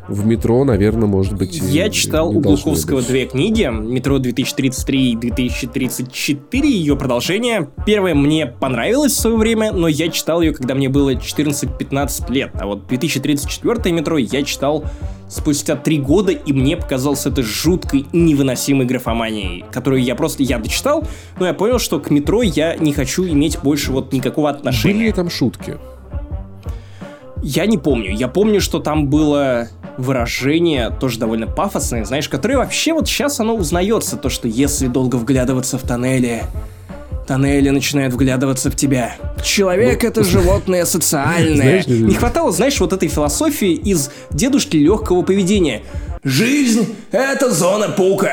в 0.08 0.24
метро, 0.26 0.64
наверное, 0.64 1.08
может 1.08 1.34
быть... 1.34 1.60
Я 1.62 1.90
читал 1.90 2.30
у 2.30 2.40
Глуховского 2.40 2.98
быть. 2.98 3.08
две 3.08 3.26
книги. 3.26 3.68
«Метро 3.70 4.18
2033» 4.18 4.96
и 4.96 5.16
«2034», 5.16 6.66
ее 6.66 6.96
продолжение. 6.96 7.68
Первая 7.84 8.14
мне 8.14 8.46
понравилась 8.46 9.12
в 9.12 9.20
свое 9.20 9.36
время, 9.36 9.72
но 9.72 9.88
я 9.88 10.08
читал 10.08 10.42
ее, 10.42 10.52
когда 10.52 10.74
мне 10.74 10.88
было 10.88 11.14
14-15 11.14 12.32
лет. 12.32 12.50
А 12.54 12.66
вот 12.66 12.86
2034 12.86 13.92
«Метро» 13.92 14.18
я 14.18 14.42
читал 14.42 14.84
спустя 15.28 15.76
три 15.76 15.98
года, 15.98 16.32
и 16.32 16.52
мне 16.52 16.76
показалось 16.76 17.26
это 17.26 17.42
жуткой, 17.42 18.06
невыносимой 18.12 18.86
графоманией, 18.86 19.64
которую 19.72 20.02
я 20.02 20.14
просто, 20.14 20.42
я 20.42 20.58
дочитал, 20.58 21.04
но 21.38 21.46
я 21.46 21.54
понял, 21.54 21.78
что 21.78 22.00
к 22.00 22.10
«Метро» 22.10 22.42
я 22.42 22.76
не 22.76 22.92
хочу 22.92 23.26
иметь 23.26 23.58
больше 23.60 23.92
вот 23.92 24.12
никакого 24.12 24.48
Были 24.48 24.58
отношения. 24.58 25.04
ли 25.06 25.12
там 25.12 25.30
шутки? 25.30 25.76
Я 27.42 27.66
не 27.66 27.78
помню. 27.78 28.12
Я 28.12 28.28
помню, 28.28 28.60
что 28.60 28.78
там 28.78 29.08
было 29.08 29.68
выражение, 29.98 30.90
тоже 30.90 31.18
довольно 31.18 31.46
пафосное, 31.46 32.04
знаешь, 32.04 32.28
которое 32.28 32.58
вообще 32.58 32.92
вот 32.92 33.08
сейчас 33.08 33.40
оно 33.40 33.54
узнается, 33.54 34.16
то, 34.16 34.28
что 34.28 34.48
если 34.48 34.88
долго 34.88 35.16
вглядываться 35.16 35.78
в 35.78 35.82
тоннели, 35.82 36.42
тоннели 37.26 37.70
начинают 37.70 38.14
вглядываться 38.14 38.70
в 38.70 38.76
тебя. 38.76 39.16
Человек 39.42 40.04
это 40.04 40.22
животное 40.22 40.84
социальное. 40.84 41.50
Ну, 41.50 41.82
Знаешь, 41.82 41.86
Не 41.86 42.14
хватало, 42.14 42.52
знаешь, 42.52 42.78
вот 42.80 42.92
этой 42.92 43.08
философии 43.08 43.72
из 43.72 44.10
дедушки 44.30 44.76
легкого 44.76 45.22
поведения. 45.22 45.82
Жизнь— 46.24 46.94
это 47.10 47.50
зона 47.50 47.88
паука. 47.88 48.32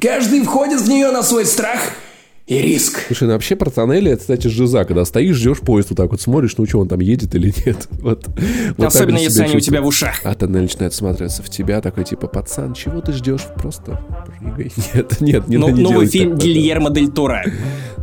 Каждый 0.00 0.42
входит 0.42 0.80
в 0.80 0.88
нее 0.88 1.10
на 1.10 1.22
свой 1.22 1.44
страх 1.46 1.80
и 2.46 2.60
риск. 2.60 3.04
Слушай, 3.06 3.24
ну 3.28 3.32
вообще 3.32 3.56
про 3.56 3.70
тоннели, 3.70 4.10
это, 4.10 4.20
кстати, 4.20 4.48
жиза, 4.48 4.84
когда 4.84 5.06
стоишь, 5.06 5.36
ждешь 5.36 5.60
поезд, 5.60 5.90
вот 5.90 5.96
так 5.96 6.10
вот 6.10 6.20
смотришь, 6.20 6.56
ну 6.58 6.66
что, 6.66 6.78
он 6.78 6.88
там 6.88 7.00
едет 7.00 7.34
или 7.34 7.52
нет. 7.64 7.88
Вот, 8.04 8.26
вот 8.76 8.86
Особенно 8.86 9.16
если 9.16 9.44
они 9.44 9.56
у 9.56 9.60
тебя 9.60 9.80
в 9.80 9.86
ушах. 9.86 10.20
А 10.24 10.34
тоннель 10.34 10.62
начинает 10.62 10.92
смотреться 10.92 11.42
в 11.42 11.48
тебя, 11.48 11.80
такой 11.80 12.04
типа, 12.04 12.26
пацан, 12.26 12.74
чего 12.74 13.00
ты 13.00 13.12
ждешь? 13.12 13.46
Просто 13.56 13.98
прыгай. 14.38 14.70
Нет, 14.94 15.20
нет, 15.20 15.48
не, 15.48 15.56
Но- 15.56 15.70
не 15.70 15.82
новый 15.82 16.06
делай 16.06 16.06
фильм. 16.06 16.36
Гильермо 16.36 16.90
Дель 16.90 17.10
Торо. 17.10 17.42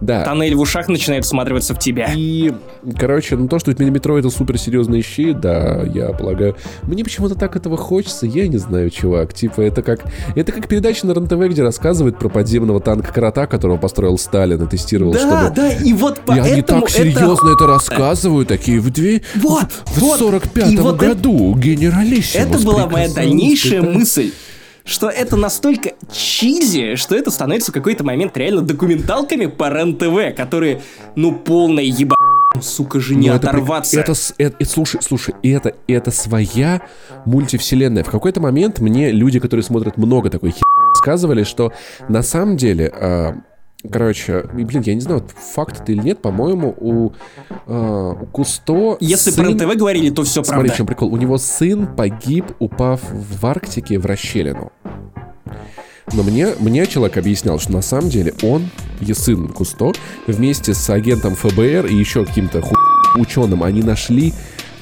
Да. 0.02 0.24
Тоннель 0.24 0.56
в 0.56 0.60
ушах 0.60 0.88
начинает 0.88 1.24
всматриваться 1.24 1.76
в 1.76 1.80
тебя. 1.80 2.12
И, 2.16 2.52
короче, 2.98 3.36
ну 3.36 3.48
то, 3.48 3.60
что 3.60 3.72
метро 3.72 4.18
это 4.18 4.32
суперсерьезные 4.32 5.04
щи, 5.04 5.34
да, 5.34 5.84
я 5.84 6.10
полагаю. 6.14 6.56
Мне 6.84 7.04
почему-то 7.04 7.36
так 7.36 7.56
этого 7.56 7.78
хочется, 7.78 8.26
я 8.26 8.48
не 8.48 8.58
знаю, 8.58 8.90
чувак. 8.90 9.34
Типа, 9.34 9.62
это 9.62 9.84
как, 9.84 10.06
это 10.36 10.52
как 10.52 10.68
передача 10.68 11.06
на 11.06 11.14
РНТВ, 11.14 11.52
где 11.52 11.62
рассказывают 11.62 12.18
про 12.18 12.30
подземного 12.30 12.82
танка 12.82 13.14
Крота, 13.14 13.46
которого 13.46 13.78
построил 13.78 14.18
Сталина 14.32 14.66
тестировал, 14.66 15.12
Да, 15.12 15.20
чтобы... 15.20 15.49
да, 15.53 15.74
и 15.74 15.91
вот 15.91 16.20
И 16.20 16.22
поэтому 16.26 16.53
они 16.53 16.62
так 16.62 16.84
это 16.84 16.91
серьезно 16.91 17.49
это 17.49 17.68
рассказывают, 17.68 18.48
такие 18.48 18.80
в 18.80 18.90
две... 18.90 19.22
Вот, 19.36 19.66
в 19.88 19.98
вот. 19.99 20.20
45 20.20 20.72
И 20.72 20.78
вот 20.78 20.95
это- 20.95 21.08
году 21.16 21.53
генералиссимус 21.56 22.48
Это 22.56 22.60
была 22.66 22.88
моя 22.88 23.10
дальнейшая 23.14 23.80
испытать. 23.82 23.95
мысль. 23.95 24.32
Что 24.86 25.10
это 25.10 25.36
настолько 25.36 25.91
чизи, 26.12 26.95
что 26.95 27.14
это 27.16 27.30
становится 27.30 27.72
в 27.72 27.74
какой-то 27.74 28.06
момент 28.06 28.36
реально 28.38 28.62
документалками 28.62 29.48
по 29.48 29.70
РЕН-ТВ, 29.70 30.34
которые, 30.36 30.82
ну, 31.18 31.36
полная 31.36 31.84
еба... 31.84 32.16
Сука 32.62 32.99
же, 33.02 33.16
не 33.16 33.30
Ну, 33.30 33.36
это 33.36 33.48
при- 33.49 33.58
оторваться. 33.58 33.99
Это, 33.99 34.14
с- 34.14 34.34
э- 34.38 34.52
э, 34.60 34.66
слушай, 34.66 35.02
слушай, 35.03 35.36
это, 35.44 35.74
это 35.88 36.12
своя 36.12 36.82
мультивселенная. 37.26 38.03
В 38.06 38.10
какой-то 38.10 38.40
момент 38.41 38.80
мне 38.80 39.12
люди, 39.12 39.40
которые 39.40 39.64
смотрят 39.64 39.98
много 39.98 40.30
такой 40.30 40.52
хер, 40.52 40.64
сказывали, 40.98 41.44
что 41.44 41.72
на 42.10 42.22
самом 42.24 42.58
деле, 42.58 42.91
а, 42.94 43.36
короче, 43.90 44.45
блин, 44.53 44.82
я 44.86 44.95
не 44.95 45.02
знаю, 45.02 45.24
факт 45.53 45.82
это 45.82 45.91
или 45.91 46.02
нет, 46.02 46.22
по-моему, 46.22 46.76
у, 46.78 47.12
а, 47.68 48.12
у 48.14 48.26
Кусто 48.28 48.98
Если 48.99 49.32
сын- 49.32 49.44
про 49.44 49.49
РЕН-ТВ 49.49 49.78
говорили, 49.78 50.10
то 50.10 50.24
все 50.24 50.44
Смотри, 50.44 50.53
правда. 50.53 50.74
в 50.74 50.78
чем 50.78 50.86
прикол. 50.86 51.14
У 51.14 51.18
него 51.18 51.38
сын 51.38 51.88
погиб, 51.88 52.45
упав 52.60 53.02
в 53.12 53.45
Арктике 53.45 53.98
в 53.99 54.06
расщелину. 54.06 54.72
Но 56.14 56.24
мне, 56.24 56.49
мне 56.60 56.86
человек 56.88 57.18
объяснял, 57.18 57.60
что 57.60 57.72
на 57.72 57.82
самом 57.82 58.10
деле 58.10 58.34
он, 58.44 58.70
и 58.99 59.14
сын 59.14 59.48
Кусто, 59.48 59.94
вместе 60.28 60.74
с 60.74 60.90
агентом 60.90 61.36
ФБР 61.36 61.86
и 61.86 61.95
еще 61.95 62.26
каким-то 62.26 62.62
ху... 62.62 62.76
ученым, 63.16 63.64
они 63.64 63.82
нашли 63.82 64.34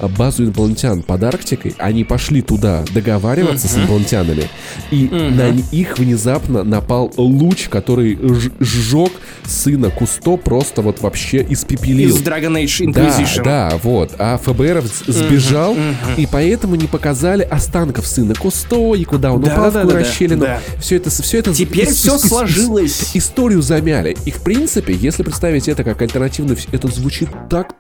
базу 0.08 0.44
инопланетян 0.46 1.02
под 1.04 1.24
Арктикой, 1.24 1.76
они 1.78 2.04
пошли 2.04 2.42
туда 2.42 2.84
договариваться 2.94 3.68
с 3.68 3.76
инопланетянами, 3.78 4.50
и 4.92 5.08
на 5.10 5.50
них 5.52 5.98
внезапно 5.98 6.64
напал 6.64 7.12
луч, 7.18 7.68
который 7.70 8.18
сжег 8.60 9.12
сына 9.46 9.90
Кусто, 9.90 10.38
просто 10.38 10.82
вот 10.82 11.02
вообще 11.02 11.46
испепелил. 11.50 12.10
Из 12.10 12.22
Dragon 12.22 12.54
Age 12.64 12.92
Да, 12.94 13.02
Inquisition. 13.02 13.44
да, 13.44 13.80
вот. 13.84 14.12
А 14.20 14.38
ФБР 14.38 14.84
сбежал, 15.08 15.76
и 16.18 16.28
поэтому 16.32 16.76
не 16.76 16.88
показали 16.88 17.44
останков 17.44 18.06
сына 18.08 18.34
Кусто, 18.36 18.94
и 18.96 19.04
куда 19.04 19.34
он 19.34 19.42
Да, 19.42 19.54
упал, 19.54 19.72
да, 19.72 19.84
в 19.84 19.88
да, 19.88 19.94
да, 19.94 20.00
расщелину. 20.00 20.42
да. 20.42 20.60
Все 20.80 20.98
это, 20.98 21.10
все 21.10 21.40
это... 21.40 21.54
Теперь 21.54 21.88
всё 21.90 22.16
ис- 22.16 22.24
ис- 22.24 22.28
сложилось. 22.28 23.12
Историю 23.14 23.62
замяли. 23.62 24.16
И, 24.26 24.32
в 24.32 24.42
принципе, 24.44 24.94
если 24.94 25.24
представить 25.24 25.68
это 25.68 25.84
как 25.84 26.02
альтернативную, 26.02 26.58
это 26.72 26.88
звучит 26.88 27.30
так 27.50 27.74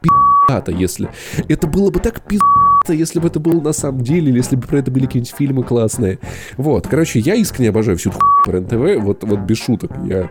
пи***то, 0.48 0.72
если... 0.72 1.10
Это 1.48 1.68
было 1.68 1.90
бы 1.90 2.00
так 2.00 2.22
пи***то, 2.22 2.94
если 2.94 3.20
бы 3.20 3.28
это 3.28 3.40
было 3.40 3.62
на 3.62 3.74
самом 3.74 4.02
деле, 4.02 4.30
или 4.30 4.38
если 4.38 4.56
бы 4.56 4.68
про 4.68 4.80
это 4.80 4.92
были 4.92 5.06
какие-нибудь 5.06 5.36
фильмы 5.36 5.64
классные. 5.64 6.20
Вот, 6.58 6.88
короче, 6.88 7.20
я 7.20 7.36
искренне 7.36 7.70
обожаю 7.70 7.98
всю 7.98 8.10
эту 8.10 8.20
хуйню 8.20 8.44
про 8.44 8.62
НТВ, 8.62 9.04
вот, 9.04 9.24
вот 9.24 9.40
без 9.40 9.58
шуток. 9.58 9.92
Я 10.06 10.30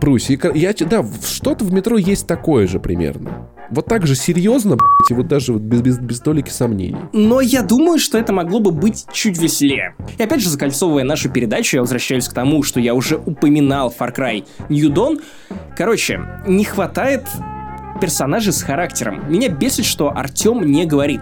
прусь. 0.00 0.30
И, 0.30 0.38
я, 0.54 0.74
да, 0.88 1.04
что-то 1.24 1.64
в 1.64 1.72
метро 1.72 1.96
есть 1.96 2.26
такое 2.26 2.66
же 2.66 2.80
примерно. 2.80 3.48
Вот 3.70 3.86
так 3.86 4.06
же 4.06 4.14
серьезно, 4.14 4.76
блядь, 4.76 5.10
и 5.10 5.14
вот 5.14 5.26
даже 5.26 5.52
вот 5.52 5.62
без, 5.62 5.80
без, 5.80 5.98
без 5.98 6.20
толики 6.20 6.50
сомнений. 6.50 6.96
Но 7.12 7.40
я 7.40 7.62
думаю, 7.62 7.98
что 7.98 8.16
это 8.16 8.32
могло 8.32 8.60
бы 8.60 8.70
быть 8.70 9.06
чуть 9.12 9.38
веселее. 9.38 9.96
И 10.18 10.22
опять 10.22 10.40
же, 10.40 10.48
закольцовывая 10.48 11.02
нашу 11.02 11.30
передачу, 11.30 11.76
я 11.76 11.80
возвращаюсь 11.80 12.28
к 12.28 12.32
тому, 12.32 12.62
что 12.62 12.78
я 12.78 12.94
уже 12.94 13.16
упоминал 13.16 13.92
Far 13.98 14.14
Cry 14.14 14.44
New 14.68 14.92
Dawn. 14.92 15.20
Короче, 15.76 16.20
не 16.46 16.64
хватает 16.64 17.24
персонажей 17.98 18.52
с 18.52 18.62
характером. 18.62 19.30
Меня 19.30 19.48
бесит, 19.48 19.84
что 19.84 20.10
Артем 20.16 20.62
не 20.62 20.86
говорит. 20.86 21.20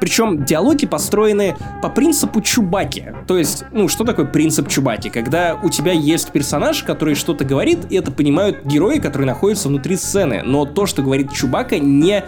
Причем 0.00 0.44
диалоги 0.44 0.86
построены 0.86 1.56
по 1.82 1.88
принципу 1.88 2.40
Чубаки. 2.40 3.12
То 3.26 3.38
есть, 3.38 3.64
ну, 3.72 3.88
что 3.88 4.04
такое 4.04 4.26
принцип 4.26 4.68
Чубаки? 4.68 5.10
Когда 5.10 5.58
у 5.62 5.68
тебя 5.68 5.92
есть 5.92 6.30
персонаж, 6.30 6.82
который 6.82 7.14
что-то 7.14 7.44
говорит, 7.44 7.80
и 7.90 7.96
это 7.96 8.10
понимают 8.10 8.64
герои, 8.64 8.98
которые 8.98 9.26
находятся 9.26 9.68
внутри 9.68 9.96
сцены. 9.96 10.42
Но 10.44 10.64
то, 10.64 10.86
что 10.86 11.02
говорит 11.02 11.32
Чубака, 11.32 11.78
не 11.78 12.24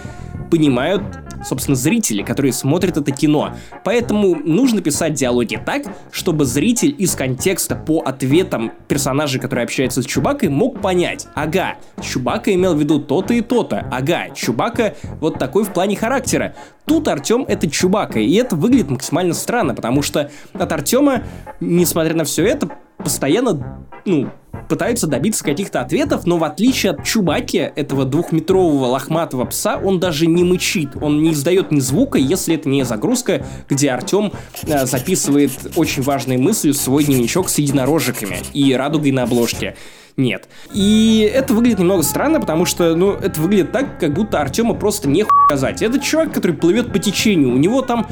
понимают, 0.53 1.03
собственно, 1.43 1.74
зрители, 1.74 2.23
которые 2.23 2.53
смотрят 2.53 2.99
это 2.99 3.11
кино. 3.11 3.55
Поэтому 3.85 4.35
нужно 4.35 4.82
писать 4.82 5.15
диалоги 5.15 5.59
так, 5.65 5.85
чтобы 6.11 6.44
зритель 6.44 6.94
из 6.99 7.15
контекста 7.15 7.74
по 7.74 8.01
ответам 8.01 8.70
персонажей, 8.86 9.40
которые 9.40 9.65
общаются 9.65 10.03
с 10.03 10.05
Чубакой, 10.05 10.51
мог 10.51 10.82
понять. 10.82 11.27
Ага, 11.35 11.77
Чубака 12.03 12.53
имел 12.53 12.74
в 12.74 12.78
виду 12.78 13.01
то-то 13.01 13.32
и 13.32 13.40
то-то. 13.40 13.89
Ага, 13.90 14.28
Чубака 14.35 14.94
вот 15.20 15.39
такой 15.39 15.65
в 15.65 15.73
плане 15.73 15.97
характера. 15.97 16.55
Тут 16.85 17.09
Артем 17.09 17.47
это 17.49 17.61
Чубака, 17.68 18.20
и 18.20 18.34
это 18.34 18.56
выглядит 18.56 18.90
максимально 18.90 19.34
странно, 19.34 19.74
потому 19.74 20.02
что 20.02 20.30
от 20.52 20.72
Артема, 20.72 21.22
несмотря 21.60 22.14
на 22.14 22.24
все 22.24 22.44
это, 22.44 22.70
постоянно, 22.98 23.84
ну, 24.05 24.30
пытаются 24.68 25.06
добиться 25.06 25.44
каких-то 25.44 25.80
ответов, 25.80 26.26
но 26.26 26.39
в 26.39 26.44
отличие 26.44 26.93
от 26.93 27.05
Чубаки, 27.05 27.59
этого 27.59 28.05
двухметрового 28.05 28.86
лохматого 28.86 29.44
пса, 29.44 29.76
он 29.76 30.01
даже 30.01 30.26
не 30.26 30.44
мычит, 30.44 30.90
он 31.01 31.22
не 31.22 31.32
издает 31.32 31.72
ни 31.72 31.80
звука, 31.80 32.18
если 32.18 32.55
это 32.55 32.68
не 32.68 32.84
загрузка, 32.84 33.44
где 33.68 33.90
Артем 33.90 34.32
э, 34.62 34.86
записывает 34.86 35.52
очень 35.76 36.02
важные 36.02 36.39
мысли 36.39 36.70
в 36.70 36.76
свой 36.76 37.05
дневничок 37.05 37.48
с 37.48 37.59
единорожиками 37.59 38.39
и 38.52 38.72
радугой 38.74 39.12
на 39.12 39.24
обложке. 39.24 39.76
Нет. 40.16 40.48
И 40.72 41.30
это 41.32 41.55
выглядит 41.55 41.78
немного 41.78 42.02
странно, 42.02 42.40
потому 42.40 42.66
что, 42.66 42.94
ну, 42.94 43.12
это 43.12 43.40
выглядит 43.40 43.72
так, 43.72 43.98
как 43.98 44.12
будто 44.12 44.40
Артема 44.40 44.74
просто 44.74 45.09
не 45.09 45.24
сказать. 45.47 45.82
Это 45.82 45.98
чувак, 45.98 46.32
который 46.32 46.56
плывет 46.56 46.93
по 46.93 46.98
течению. 46.98 47.52
У 47.55 47.56
него 47.56 47.82
там 47.82 48.06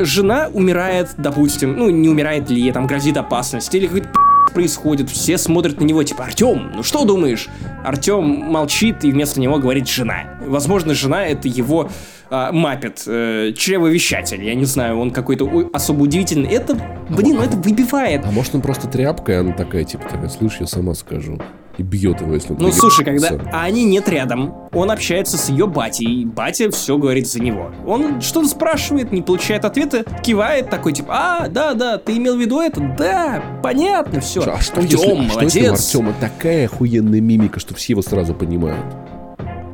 жена 0.00 0.48
умирает, 0.52 1.10
допустим, 1.16 1.76
ну, 1.76 1.90
не 1.90 2.08
умирает 2.08 2.50
ли 2.50 2.60
ей, 2.60 2.72
там 2.72 2.86
грозит 2.86 3.16
опасность, 3.16 3.74
или 3.74 3.86
какой-то 3.86 4.08
происходит, 4.56 5.10
все 5.10 5.36
смотрят 5.36 5.80
на 5.80 5.84
него, 5.84 6.02
типа, 6.02 6.24
Артем, 6.24 6.72
ну 6.74 6.82
что 6.82 7.04
думаешь? 7.04 7.48
Артем 7.84 8.24
молчит, 8.24 9.04
и 9.04 9.10
вместо 9.12 9.38
него 9.38 9.58
говорит 9.58 9.86
жена. 9.86 10.38
Возможно, 10.46 10.94
жена 10.94 11.26
это 11.26 11.46
его 11.46 11.90
а, 12.30 12.52
маппет, 12.52 13.02
э, 13.06 13.52
чревовещатель, 13.54 14.42
я 14.42 14.54
не 14.54 14.64
знаю, 14.64 14.98
он 14.98 15.10
какой-то 15.10 15.44
ой, 15.44 15.68
особо 15.74 16.04
удивительный. 16.04 16.48
Это, 16.48 16.74
блин, 17.10 17.36
ну 17.36 17.42
это 17.42 17.58
выбивает. 17.58 18.24
А 18.24 18.30
может 18.30 18.54
он 18.54 18.62
просто 18.62 18.88
тряпка, 18.88 19.32
и 19.32 19.34
она 19.34 19.52
такая, 19.52 19.84
типа, 19.84 20.08
такая, 20.08 20.30
слышь, 20.30 20.56
я 20.58 20.66
сама 20.66 20.94
скажу. 20.94 21.38
И 21.78 21.82
бьет 21.82 22.20
его, 22.22 22.34
если 22.34 22.52
он 22.52 22.58
Ну, 22.58 22.72
слушай, 22.72 23.04
когда 23.04 23.38
они 23.52 23.84
нет 23.84 24.08
рядом, 24.08 24.54
он 24.72 24.90
общается 24.90 25.36
с 25.36 25.50
ее 25.50 25.66
батей, 25.66 26.22
и 26.22 26.24
батя 26.24 26.70
все 26.70 26.96
говорит 26.96 27.26
за 27.26 27.40
него. 27.42 27.70
Он 27.86 28.20
что-то 28.20 28.48
спрашивает, 28.48 29.12
не 29.12 29.20
получает 29.20 29.64
ответа, 29.64 30.04
кивает 30.22 30.70
такой, 30.70 30.94
типа, 30.94 31.14
а, 31.14 31.48
да, 31.48 31.74
да, 31.74 31.98
ты 31.98 32.16
имел 32.16 32.36
в 32.36 32.40
виду 32.40 32.60
это? 32.60 32.80
Да, 32.98 33.42
понятно, 33.62 34.20
все. 34.20 34.40
А 34.40 34.60
что, 34.60 34.80
Артем, 34.80 34.90
если, 34.90 34.96
а 34.96 34.98
что 34.98 35.00
если 35.00 35.12
у 35.12 35.16
молодец. 35.16 35.86
Артема 35.86 36.14
такая 36.18 36.64
охуенная 36.66 37.20
мимика, 37.20 37.60
что 37.60 37.74
все 37.74 37.92
его 37.92 38.02
сразу 38.02 38.32
понимают? 38.34 38.84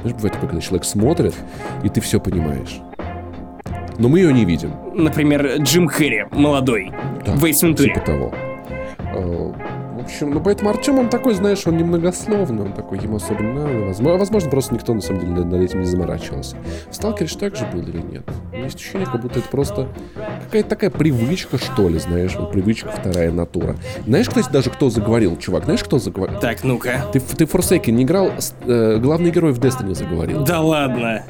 Знаешь, 0.00 0.16
бывает 0.16 0.32
такое, 0.32 0.48
когда 0.50 0.60
человек 0.60 0.84
смотрит, 0.84 1.34
и 1.84 1.88
ты 1.88 2.00
все 2.00 2.18
понимаешь. 2.18 2.80
Но 3.98 4.08
мы 4.08 4.18
ее 4.18 4.32
не 4.32 4.44
видим. 4.44 4.72
Например, 4.94 5.58
Джим 5.58 5.88
Керри, 5.88 6.24
молодой, 6.32 6.90
Да, 7.24 7.34
в 7.34 7.44
Эйс 7.44 7.62
Вентуре. 7.62 7.94
Типа 7.94 8.04
того. 8.04 8.34
Общем, 10.12 10.30
ну 10.30 10.40
поэтому 10.40 10.68
Артем, 10.68 10.98
он 10.98 11.08
такой, 11.08 11.32
знаешь, 11.32 11.66
он 11.66 11.78
немногословный, 11.78 12.64
он 12.64 12.74
такой, 12.74 12.98
ему 12.98 13.16
особо 13.16 13.42
не 13.42 13.52
надо. 13.54 13.78
Возможно, 13.86 14.18
возможно, 14.18 14.50
просто 14.50 14.74
никто 14.74 14.92
на 14.92 15.00
самом 15.00 15.20
деле 15.20 15.32
над 15.32 15.54
этим 15.54 15.80
не 15.80 15.86
заморачивался. 15.86 16.56
В 16.90 16.94
Сталкере 16.94 17.28
же 17.28 17.38
так 17.38 17.56
же 17.56 17.64
было 17.72 17.80
или 17.80 18.02
нет? 18.02 18.22
У 18.50 18.54
меня 18.54 18.64
есть 18.64 18.76
ощущение, 18.76 19.08
как 19.10 19.22
будто 19.22 19.38
это 19.38 19.48
просто 19.48 19.88
какая-то 20.44 20.68
такая 20.68 20.90
привычка, 20.90 21.56
что 21.56 21.88
ли, 21.88 21.98
знаешь, 21.98 22.36
вот 22.36 22.52
привычка 22.52 22.90
вторая 22.90 23.32
натура. 23.32 23.76
Знаешь, 24.06 24.28
кстати, 24.28 24.52
даже 24.52 24.68
кто 24.68 24.90
заговорил, 24.90 25.38
чувак, 25.38 25.64
знаешь, 25.64 25.82
кто 25.82 25.98
заговорил? 25.98 26.38
Так, 26.40 26.62
ну-ка. 26.62 27.06
Ты, 27.10 27.18
ты 27.18 27.44
Forsaken 27.44 27.92
не 27.92 28.02
играл, 28.02 28.32
э, 28.66 28.98
главный 28.98 29.30
герой 29.30 29.52
в 29.52 29.60
Destiny 29.60 29.94
заговорил. 29.94 30.44
Да 30.44 30.60
ладно. 30.60 31.22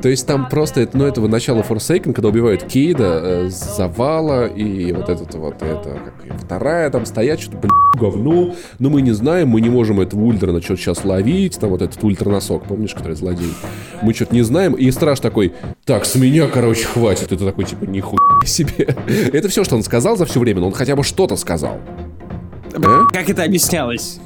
То 0.00 0.08
есть 0.08 0.26
там 0.26 0.48
просто, 0.48 0.80
это, 0.80 0.96
ну, 0.96 1.06
этого 1.06 1.28
начала 1.28 1.62
Forsaken, 1.62 2.12
когда 2.12 2.28
убивают 2.28 2.64
Кейда, 2.64 3.20
э, 3.22 3.48
Завала 3.50 4.46
и 4.46 4.92
вот 4.92 5.08
этот 5.08 5.34
вот, 5.34 5.62
это, 5.62 5.98
как 6.26 6.38
вторая 6.40 6.90
там 6.90 7.06
стоят, 7.06 7.40
что-то, 7.40 7.58
блин, 7.58 7.72
говно, 7.94 8.54
но 8.78 8.90
мы 8.90 9.02
не 9.02 9.12
знаем, 9.12 9.48
мы 9.48 9.60
не 9.60 9.70
можем 9.70 10.00
этого 10.00 10.20
ультрана 10.20 10.60
что-то 10.60 10.80
сейчас 10.80 11.04
ловить, 11.04 11.58
там 11.58 11.70
вот 11.70 11.82
этот 11.82 12.02
ультраносок, 12.02 12.64
помнишь, 12.64 12.94
который 12.94 13.16
злодей? 13.16 13.52
Мы 14.02 14.14
что-то 14.14 14.34
не 14.34 14.42
знаем, 14.42 14.74
и 14.74 14.90
страж 14.90 15.20
такой, 15.20 15.52
так, 15.84 16.04
с 16.04 16.14
меня, 16.14 16.48
короче, 16.48 16.86
хватит, 16.86 17.32
это 17.32 17.44
такой, 17.44 17.64
типа, 17.64 17.84
нихуя 17.84 18.44
себе. 18.44 18.96
Это 19.32 19.48
все, 19.48 19.64
что 19.64 19.76
он 19.76 19.82
сказал 19.82 20.16
за 20.16 20.26
все 20.26 20.40
время, 20.40 20.60
но 20.60 20.68
он 20.68 20.72
хотя 20.72 20.96
бы 20.96 21.04
что-то 21.04 21.36
сказал. 21.36 21.78
А? 22.74 23.04
Как 23.12 23.28
это 23.28 23.44
объяснялось? 23.44 24.18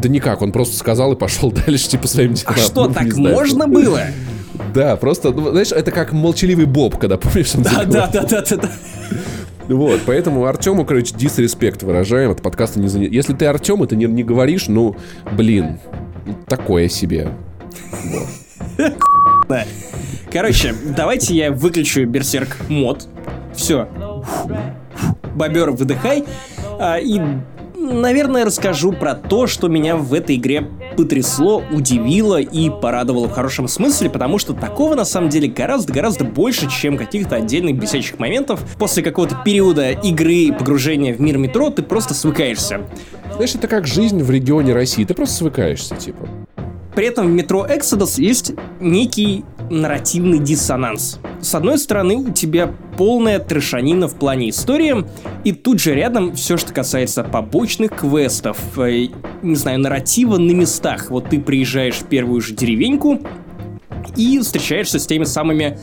Да 0.00 0.08
никак, 0.08 0.42
он 0.42 0.52
просто 0.52 0.76
сказал 0.76 1.12
и 1.12 1.16
пошел 1.16 1.52
дальше, 1.66 1.88
типа, 1.88 2.08
своим 2.08 2.34
делам. 2.34 2.54
А 2.56 2.58
что, 2.58 2.84
Ну, 2.84 2.94
так 2.94 3.16
можно 3.16 3.66
было? 3.66 4.02
Да, 4.74 4.96
просто, 4.96 5.30
ну, 5.30 5.50
знаешь, 5.50 5.72
это 5.72 5.90
как 5.90 6.12
молчаливый 6.12 6.66
Боб, 6.66 6.98
когда, 6.98 7.16
помнишь, 7.16 7.54
он 7.54 7.62
Да, 7.62 7.84
да, 7.84 8.06
да, 8.12 8.22
да, 8.22 8.42
да, 8.42 8.56
да. 8.56 8.70
Вот, 9.68 10.00
поэтому 10.06 10.46
Артему, 10.46 10.84
короче, 10.86 11.14
дисреспект 11.14 11.82
выражаем, 11.82 12.30
от 12.30 12.40
подкаста 12.42 12.80
не 12.80 12.86
заня- 12.88 13.08
Если 13.10 13.34
ты 13.34 13.46
Артем, 13.46 13.86
ты 13.86 13.96
не, 13.96 14.06
не 14.06 14.22
говоришь, 14.24 14.68
ну, 14.68 14.96
блин, 15.32 15.78
такое 16.46 16.88
себе. 16.88 17.28
Короче, 20.32 20.74
давайте 20.96 21.34
я 21.34 21.52
выключу 21.52 22.04
Берсерк 22.06 22.56
мод. 22.68 23.08
Все. 23.54 23.88
Бобер, 25.34 25.70
выдыхай. 25.70 26.24
А, 26.78 26.98
и 26.98 27.20
наверное, 27.92 28.44
расскажу 28.44 28.92
про 28.92 29.14
то, 29.14 29.46
что 29.46 29.68
меня 29.68 29.96
в 29.96 30.14
этой 30.14 30.36
игре 30.36 30.68
потрясло, 30.96 31.62
удивило 31.72 32.40
и 32.40 32.70
порадовало 32.70 33.28
в 33.28 33.32
хорошем 33.32 33.68
смысле, 33.68 34.10
потому 34.10 34.38
что 34.38 34.52
такого 34.54 34.94
на 34.94 35.04
самом 35.04 35.28
деле 35.28 35.48
гораздо-гораздо 35.48 36.24
больше, 36.24 36.68
чем 36.70 36.96
каких-то 36.96 37.36
отдельных 37.36 37.78
бесячих 37.78 38.18
моментов. 38.18 38.60
После 38.78 39.02
какого-то 39.02 39.36
периода 39.44 39.90
игры, 39.90 40.52
погружения 40.52 41.14
в 41.14 41.20
мир 41.20 41.38
метро, 41.38 41.70
ты 41.70 41.82
просто 41.82 42.14
свыкаешься. 42.14 42.82
Знаешь, 43.32 43.54
это 43.54 43.68
как 43.68 43.86
жизнь 43.86 44.22
в 44.22 44.30
регионе 44.30 44.72
России. 44.72 45.04
Ты 45.04 45.14
просто 45.14 45.36
свыкаешься, 45.36 45.96
типа. 45.96 46.28
При 46.98 47.06
этом 47.06 47.28
в 47.28 47.30
метро 47.30 47.64
Exodus 47.64 48.20
есть 48.20 48.54
некий 48.80 49.44
нарративный 49.70 50.40
диссонанс. 50.40 51.20
С 51.40 51.54
одной 51.54 51.78
стороны, 51.78 52.16
у 52.16 52.32
тебя 52.32 52.74
полная 52.96 53.38
трешанина 53.38 54.08
в 54.08 54.16
плане 54.16 54.50
истории, 54.50 55.06
и 55.44 55.52
тут 55.52 55.78
же 55.78 55.94
рядом 55.94 56.34
все, 56.34 56.56
что 56.56 56.74
касается 56.74 57.22
побочных 57.22 57.92
квестов, 57.92 58.58
э, 58.76 59.10
не 59.42 59.54
знаю, 59.54 59.78
нарратива 59.78 60.38
на 60.38 60.50
местах. 60.50 61.08
Вот 61.10 61.28
ты 61.28 61.38
приезжаешь 61.38 61.98
в 61.98 62.06
первую 62.06 62.40
же 62.40 62.52
деревеньку 62.54 63.20
и 64.16 64.38
встречаешься 64.38 64.98
с 64.98 65.06
теми 65.06 65.24
самыми 65.24 65.78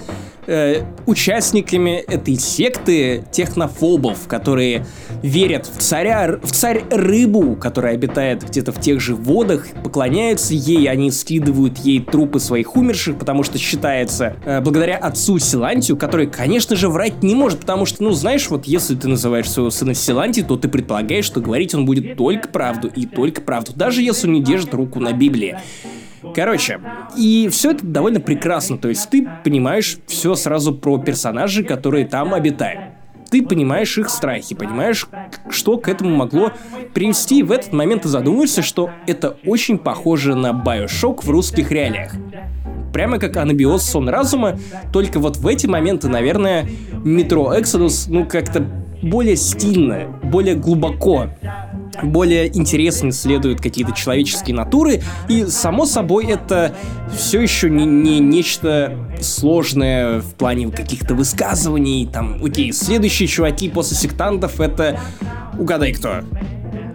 э, 0.47 0.83
участниками 1.05 2.03
этой 2.07 2.35
секты 2.35 3.23
технофобов, 3.31 4.27
которые 4.27 4.85
верят 5.21 5.65
в 5.65 5.79
царя, 5.79 6.39
в 6.41 6.51
царь 6.51 6.83
рыбу, 6.91 7.55
которая 7.55 7.93
обитает 7.93 8.43
где-то 8.43 8.71
в 8.71 8.79
тех 8.79 8.99
же 8.99 9.15
водах, 9.15 9.67
поклоняются 9.83 10.53
ей, 10.53 10.87
они 10.89 11.11
скидывают 11.11 11.77
ей 11.79 11.99
трупы 11.99 12.39
своих 12.39 12.75
умерших, 12.75 13.17
потому 13.17 13.43
что 13.43 13.57
считается, 13.57 14.35
э, 14.45 14.61
благодаря 14.61 14.97
отцу 14.97 15.39
Силантию, 15.39 15.97
который, 15.97 16.27
конечно 16.27 16.75
же, 16.75 16.89
врать 16.89 17.23
не 17.23 17.35
может, 17.35 17.61
потому 17.61 17.85
что, 17.85 18.03
ну, 18.03 18.11
знаешь, 18.11 18.49
вот 18.49 18.65
если 18.65 18.95
ты 18.95 19.07
называешь 19.07 19.49
своего 19.49 19.71
сына 19.71 19.93
Силанти, 19.93 20.43
то 20.43 20.57
ты 20.57 20.67
предполагаешь, 20.67 21.25
что 21.25 21.41
говорить 21.41 21.73
он 21.73 21.85
будет 21.85 22.17
только 22.17 22.47
правду 22.47 22.87
и 22.93 23.05
только 23.05 23.41
правду, 23.41 23.71
даже 23.75 24.01
если 24.01 24.27
он 24.27 24.33
не 24.33 24.43
держит 24.43 24.73
руку 24.73 24.99
на 24.99 25.13
Библии. 25.13 25.57
Короче, 26.33 26.79
и 27.17 27.49
все 27.51 27.71
это 27.71 27.85
довольно 27.85 28.19
прекрасно, 28.19 28.77
то 28.77 28.89
есть 28.89 29.09
ты 29.09 29.27
понимаешь 29.43 29.97
все 30.07 30.35
сразу 30.35 30.73
про 30.73 30.97
персонажей, 30.97 31.63
которые 31.63 32.05
там 32.05 32.33
обитают. 32.33 32.81
Ты 33.29 33.41
понимаешь 33.41 33.97
их 33.97 34.09
страхи, 34.09 34.55
понимаешь, 34.55 35.07
что 35.49 35.77
к 35.77 35.89
этому 35.89 36.15
могло 36.15 36.51
привести, 36.93 37.43
в 37.43 37.51
этот 37.51 37.73
момент 37.73 38.03
ты 38.03 38.07
задумываешься, 38.07 38.61
что 38.61 38.91
это 39.07 39.37
очень 39.45 39.77
похоже 39.77 40.35
на 40.35 40.51
Bioshock 40.51 41.25
в 41.25 41.29
русских 41.29 41.71
реалиях. 41.71 42.13
Прямо 42.93 43.17
как 43.17 43.35
анабиоз 43.35 43.83
сон 43.83 44.07
разума, 44.07 44.57
только 44.93 45.19
вот 45.19 45.37
в 45.37 45.47
эти 45.47 45.67
моменты, 45.67 46.07
наверное, 46.07 46.67
метро 47.03 47.53
Exodus, 47.53 48.05
ну, 48.07 48.25
как-то 48.25 48.65
более 49.01 49.35
стильно, 49.35 50.07
более 50.23 50.55
глубоко 50.55 51.27
более 52.03 52.47
интересно 52.55 53.09
исследуют 53.09 53.61
какие-то 53.61 53.93
человеческие 53.93 54.55
натуры, 54.55 55.01
и, 55.29 55.45
само 55.45 55.85
собой, 55.85 56.25
это 56.25 56.75
все 57.15 57.41
еще 57.41 57.69
не, 57.69 57.85
не 57.85 58.19
нечто 58.19 58.97
сложное 59.21 60.21
в 60.21 60.35
плане 60.35 60.69
каких-то 60.71 61.15
высказываний, 61.15 62.07
там, 62.11 62.43
окей, 62.43 62.71
следующие 62.73 63.27
чуваки 63.27 63.69
после 63.69 63.97
сектантов 63.97 64.59
это, 64.59 64.99
угадай 65.57 65.93
кто, 65.93 66.21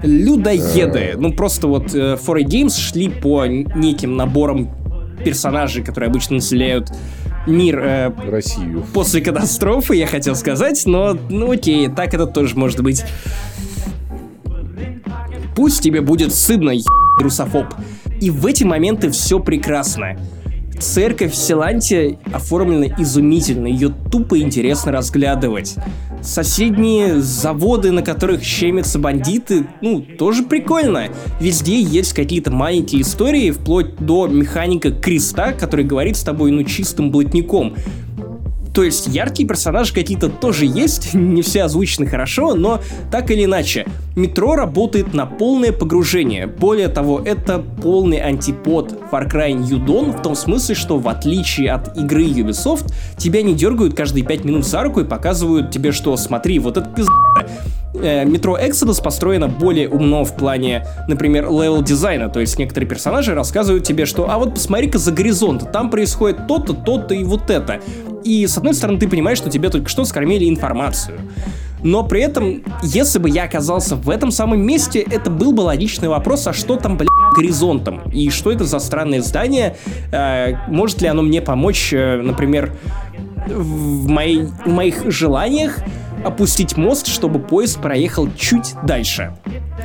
людоеды. 0.02 1.14
Ну, 1.16 1.32
просто 1.32 1.66
вот 1.66 1.94
э, 1.94 2.16
4 2.16 2.44
Games 2.44 2.78
шли 2.78 3.09
по 3.09 3.47
неким 3.47 4.16
наборам 4.16 4.70
персонажей, 5.24 5.85
которые 5.85 6.09
обычно 6.09 6.36
населяют 6.36 6.90
мир 7.47 7.78
э, 7.81 8.12
Россию. 8.31 8.85
после 8.93 9.20
катастрофы, 9.20 9.97
я 9.97 10.06
хотел 10.06 10.35
сказать, 10.35 10.82
но, 10.86 11.16
ну 11.28 11.51
окей, 11.51 11.89
так 11.89 12.14
это 12.14 12.27
тоже 12.27 12.56
может 12.56 12.82
быть. 12.82 13.05
Пусть 15.55 15.82
тебе 15.82 16.01
будет 16.01 16.35
стыдно, 16.35 16.72
русофоб. 17.18 17.66
И 18.20 18.31
в 18.31 18.47
эти 18.47 18.64
моменты 18.64 19.10
все 19.10 19.40
прекрасно. 19.40 20.16
Церковь 20.78 21.32
в 21.32 21.36
Силанте 21.36 22.18
оформлена 22.32 22.94
изумительно, 22.98 23.66
ее 23.66 23.94
тупо 24.10 24.39
интересно 24.40 24.93
разглядывать. 24.93 25.77
Соседние 26.22 27.20
заводы, 27.20 27.93
на 27.93 28.02
которых 28.02 28.43
щемятся 28.43 28.98
бандиты, 28.98 29.66
ну, 29.82 30.01
тоже 30.01 30.43
прикольно. 30.43 31.09
Везде 31.39 31.81
есть 31.81 32.14
какие-то 32.14 32.51
маленькие 32.51 33.02
истории, 33.02 33.51
вплоть 33.51 33.97
до 33.97 34.27
механика 34.27 34.90
креста, 34.90 35.52
который 35.52 35.85
говорит 35.85 36.16
с 36.16 36.22
тобой, 36.22 36.51
ну, 36.51 36.64
чистым 36.64 37.10
блатником. 37.10 37.74
То 38.74 38.82
есть 38.82 39.09
яркие 39.09 39.48
персонажи 39.48 39.92
какие-то 39.92 40.28
тоже 40.28 40.66
есть, 40.66 41.14
не 41.14 41.42
все 41.42 41.64
озвучены 41.64 42.06
хорошо, 42.06 42.55
но 42.55 42.80
так 43.10 43.30
или 43.30 43.44
иначе, 43.44 43.86
метро 44.16 44.55
работает 44.55 45.14
на 45.14 45.26
полное 45.26 45.72
погружение. 45.72 46.47
Более 46.47 46.88
того, 46.88 47.20
это 47.20 47.59
полный 47.59 48.18
антипод 48.18 48.92
Far 49.10 49.30
Cry 49.30 49.52
New 49.52 49.84
Dawn 49.84 50.16
в 50.16 50.22
том 50.22 50.34
смысле, 50.34 50.74
что 50.74 50.98
в 50.98 51.09
отличие 51.09 51.72
от 51.72 51.97
игры 51.97 52.24
Ubisoft, 52.24 52.92
тебя 53.16 53.42
не 53.42 53.55
дергают 53.55 53.94
каждые 53.94 54.24
5 54.24 54.44
минут 54.44 54.66
за 54.66 54.82
руку 54.82 55.01
и 55.01 55.05
показывают 55.05 55.70
тебе, 55.70 55.92
что 55.92 56.16
смотри, 56.16 56.59
вот 56.59 56.76
это 56.76 56.88
пизда. 56.88 57.12
Э, 58.02 58.24
Metro 58.24 58.59
Exodus 58.59 59.02
построено 59.02 59.48
более 59.48 59.89
умно 59.89 60.24
в 60.24 60.35
плане, 60.35 60.86
например, 61.09 61.51
level 61.51 61.82
дизайна, 61.82 62.28
то 62.28 62.40
есть 62.40 62.59
некоторые 62.59 62.89
персонажи 62.89 63.35
рассказывают 63.35 63.85
тебе, 63.85 64.06
что 64.06 64.31
а 64.31 64.39
вот 64.39 64.55
посмотри-ка 64.55 64.98
за 64.98 65.12
горизонт, 65.12 65.70
там 65.72 65.90
происходит 65.90 66.47
то-то, 66.47 66.72
то-то 66.72 67.14
и 67.14 67.24
вот 67.24 67.51
это. 67.51 67.81
И 68.24 68.47
с 68.47 68.56
одной 68.56 68.74
стороны 68.74 68.98
ты 68.98 69.09
понимаешь, 69.09 69.39
что 69.39 69.51
тебе 69.51 69.68
только 69.70 69.89
что 69.89 70.05
скормили 70.05 70.48
информацию. 70.48 71.18
Но 71.82 72.05
при 72.05 72.20
этом, 72.20 72.62
если 72.82 73.18
бы 73.18 73.31
я 73.31 73.44
оказался 73.44 73.97
в 73.97 74.10
этом 74.10 74.31
самом 74.31 74.60
месте, 74.60 75.01
это 75.01 75.31
был 75.31 75.52
бы 75.52 75.62
логичный 75.62 76.09
вопрос, 76.09 76.47
а 76.47 76.52
что 76.52 76.77
там, 76.77 76.98
блядь, 76.98 77.09
горизонтом? 77.35 78.02
И 78.10 78.28
что 78.28 78.52
это 78.52 78.64
за 78.64 78.78
странное 78.81 79.22
здание? 79.22 79.77
Э, 80.12 80.55
может 80.68 81.01
ли 81.01 81.09
оно 81.09 81.22
мне 81.22 81.40
помочь, 81.40 81.93
э, 81.93 82.20
например, 82.20 82.74
в, 83.47 84.09
моей, 84.09 84.47
в 84.64 84.68
моих 84.68 85.10
желаниях 85.10 85.78
опустить 86.24 86.76
мост, 86.76 87.06
чтобы 87.06 87.38
поезд 87.38 87.80
проехал 87.80 88.28
чуть 88.36 88.74
дальше? 88.84 89.36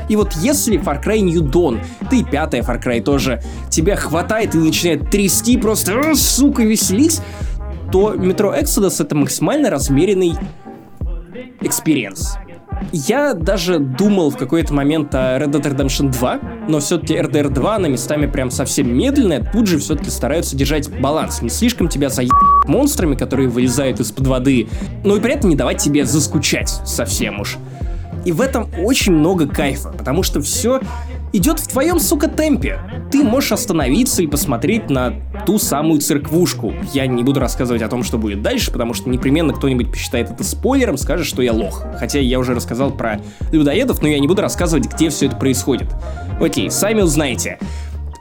И 0.09 0.15
вот 0.15 0.33
если 0.33 0.79
Far 0.79 1.03
Cry 1.03 1.19
New 1.19 1.41
Dawn, 1.41 1.79
да 2.09 2.17
и 2.17 2.23
пятая 2.23 2.61
Far 2.61 2.83
Cry 2.83 3.01
тоже, 3.01 3.41
тебя 3.69 3.95
хватает 3.95 4.55
и 4.55 4.57
начинает 4.57 5.09
трясти, 5.09 5.57
просто, 5.57 5.99
«А, 5.99 6.15
сука, 6.15 6.63
веселись, 6.63 7.21
то 7.91 8.13
Metro 8.13 8.53
Exodus 8.53 9.01
это 9.01 9.15
максимально 9.15 9.69
размеренный 9.69 10.33
experience. 11.61 12.37
Я 12.91 13.33
даже 13.33 13.79
думал 13.79 14.29
в 14.29 14.37
какой-то 14.37 14.73
момент 14.73 15.13
о 15.15 15.37
Red 15.39 15.51
Dead 15.51 15.61
Redemption 15.61 16.11
2, 16.11 16.39
но 16.67 16.79
все-таки 16.79 17.15
RDR 17.15 17.49
2 17.49 17.79
на 17.79 17.87
местами 17.87 18.25
прям 18.27 18.51
совсем 18.51 18.95
медленная, 18.95 19.43
тут 19.51 19.67
же 19.67 19.79
все-таки 19.79 20.09
стараются 20.09 20.55
держать 20.55 20.89
баланс, 20.99 21.41
не 21.41 21.49
слишком 21.49 21.87
тебя 21.87 22.09
заебать 22.09 22.35
монстрами, 22.67 23.15
которые 23.15 23.49
вылезают 23.49 23.99
из-под 23.99 24.27
воды, 24.27 24.67
но 25.03 25.15
и 25.15 25.19
при 25.19 25.33
этом 25.33 25.49
не 25.49 25.55
давать 25.55 25.77
тебе 25.77 26.05
заскучать 26.05 26.69
совсем 26.69 27.39
уж. 27.39 27.57
И 28.25 28.31
в 28.31 28.41
этом 28.41 28.69
очень 28.79 29.13
много 29.13 29.47
кайфа, 29.47 29.89
потому 29.89 30.23
что 30.23 30.41
все 30.41 30.81
идет 31.35 31.59
в 31.59 31.67
твоем, 31.67 31.99
сука, 31.99 32.27
темпе. 32.27 32.79
Ты 33.11 33.23
можешь 33.23 33.51
остановиться 33.51 34.23
и 34.23 34.27
посмотреть 34.27 34.89
на 34.89 35.13
ту 35.45 35.59
самую 35.59 35.99
церквушку. 35.99 36.73
Я 36.93 37.07
не 37.07 37.23
буду 37.23 37.39
рассказывать 37.39 37.81
о 37.81 37.87
том, 37.87 38.03
что 38.03 38.17
будет 38.17 38.41
дальше, 38.41 38.71
потому 38.71 38.93
что 38.93 39.09
непременно 39.09 39.53
кто-нибудь 39.53 39.91
посчитает 39.91 40.31
это 40.31 40.43
спойлером, 40.43 40.97
скажет, 40.97 41.25
что 41.25 41.41
я 41.41 41.53
лох. 41.53 41.83
Хотя 41.99 42.19
я 42.19 42.39
уже 42.39 42.53
рассказал 42.53 42.91
про 42.91 43.19
людоедов, 43.51 44.01
но 44.01 44.07
я 44.07 44.19
не 44.19 44.27
буду 44.27 44.41
рассказывать, 44.41 44.91
где 44.91 45.09
все 45.09 45.27
это 45.27 45.35
происходит. 45.35 45.87
Окей, 46.39 46.71
сами 46.71 47.01
узнаете. 47.01 47.59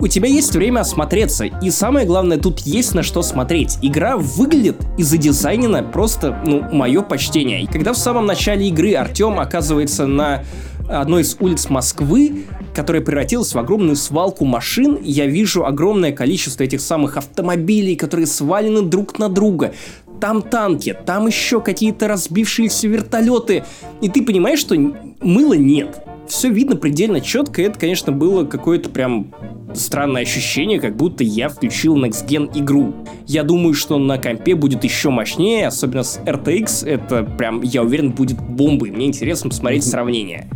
У 0.01 0.09
тебя 0.09 0.29
есть 0.29 0.55
время 0.55 0.81
осмотреться, 0.81 1.45
и 1.45 1.71
самое 1.71 2.05
главное, 2.05 2.37
тут 2.37 2.61
есть 2.61 2.95
на 2.95 3.03
что 3.03 3.23
смотреть. 3.23 3.79
Игра 3.81 4.17
выглядит 4.17 4.77
и 4.99 5.03
задизайнена 5.03 5.83
просто, 5.85 6.43
ну, 6.45 6.63
мое 6.73 7.01
почтение. 7.01 7.67
Когда 7.69 7.93
в 7.93 7.99
самом 7.99 8.27
начале 8.27 8.69
игры 8.69 8.95
Артем 8.95 9.39
оказывается 9.39 10.07
на 10.07 10.43
одной 10.89 11.23
из 11.23 11.37
улиц 11.41 11.71
Москвы, 11.71 12.45
которая 12.75 13.03
превратилась 13.03 13.55
в 13.55 13.59
огромную 13.59 13.97
свалку 13.97 14.45
машин. 14.45 14.99
Я 15.03 15.27
вижу 15.27 15.65
огромное 15.65 16.13
количество 16.13 16.65
этих 16.65 16.81
самых 16.81 17.17
автомобилей, 17.17 17.97
которые 17.97 18.27
свалены 18.27 18.83
друг 18.83 19.19
на 19.19 19.29
друга. 19.29 19.75
Там 20.21 20.43
танки, 20.43 20.97
там 21.07 21.27
еще 21.27 21.61
какие-то 21.61 22.09
разбившиеся 22.09 22.89
вертолеты. 22.89 23.65
И 24.01 24.09
ты 24.09 24.23
понимаешь, 24.23 24.59
что 24.59 24.77
мыла 25.21 25.55
нет. 25.55 26.01
Все 26.27 26.49
видно 26.49 26.77
предельно 26.77 27.21
четко, 27.21 27.61
и 27.61 27.67
это, 27.67 27.79
конечно, 27.79 28.11
было 28.11 28.45
какое-то 28.45 28.89
прям 28.89 29.35
странное 29.75 30.23
ощущение, 30.23 30.81
как 30.81 30.97
будто 30.97 31.23
я 31.23 31.51
включил 31.51 31.97
Next 32.03 32.27
Gen 32.27 32.51
игру. 32.55 32.95
Я 33.27 33.43
думаю, 33.43 33.75
что 33.75 33.99
на 33.99 34.17
компе 34.17 34.55
будет 34.55 34.85
еще 34.85 35.11
мощнее, 35.11 35.67
особенно 35.67 36.03
с 36.03 36.19
RTX, 36.25 36.89
это 36.89 37.25
прям, 37.25 37.61
я 37.61 37.83
уверен, 37.83 38.13
будет 38.13 38.41
бомбой. 38.41 38.91
Мне 38.91 39.07
интересно 39.07 39.51
посмотреть 39.51 39.85
сравнение. 39.85 40.49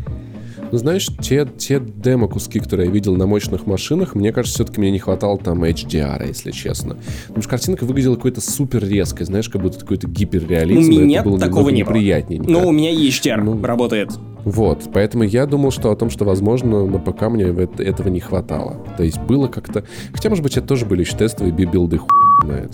Ну, 0.71 0.79
знаешь, 0.79 1.09
те, 1.21 1.47
те 1.57 1.81
демо-куски, 1.81 2.61
которые 2.61 2.87
я 2.89 2.93
видел 2.93 3.17
на 3.17 3.27
мощных 3.27 3.67
машинах, 3.67 4.15
мне 4.15 4.33
кажется, 4.33 4.59
все-таки 4.59 4.81
мне 4.81 4.91
не 4.91 4.99
хватало 4.99 5.39
там 5.39 5.65
HDR, 5.65 6.27
если 6.27 6.51
честно. 6.51 6.97
Потому 7.27 7.43
что 7.43 7.51
картинка 7.51 7.85
выглядела 7.85 8.17
какой-то 8.17 8.41
супер 8.41 8.87
резкой, 8.87 9.27
знаешь, 9.27 9.49
как 9.49 9.63
будто 9.63 9.81
какой-то 9.81 10.07
гиперреализм. 10.07 10.91
У 10.91 11.01
меня 11.01 11.23
такого 11.23 11.71
не 11.71 11.85
было. 11.85 11.95
неприятнее. 11.95 12.43
Ну, 12.43 12.69
у 12.69 12.73
меня 12.73 12.93
HDR 12.93 13.43
ну, 13.43 13.63
работает. 13.63 14.11
Вот, 14.45 14.85
поэтому 14.93 15.25
я 15.25 15.47
думал, 15.47 15.71
что 15.71 15.91
о 15.91 15.97
том, 15.97 16.11
что, 16.11 16.25
возможно, 16.25 16.87
на 16.87 16.99
ПК 16.99 17.23
мне 17.29 17.45
эт- 17.45 17.83
этого 17.83 18.09
не 18.09 18.21
хватало. 18.21 18.85
То 18.97 19.03
есть 19.03 19.19
было 19.19 19.49
как-то... 19.49 19.85
Хотя, 20.13 20.29
может 20.29 20.43
быть, 20.43 20.57
это 20.57 20.67
тоже 20.67 20.87
были 20.87 21.01
еще 21.01 21.17
тестовые 21.17 21.53
бибилды, 21.53 21.99
хуй. 21.99 22.09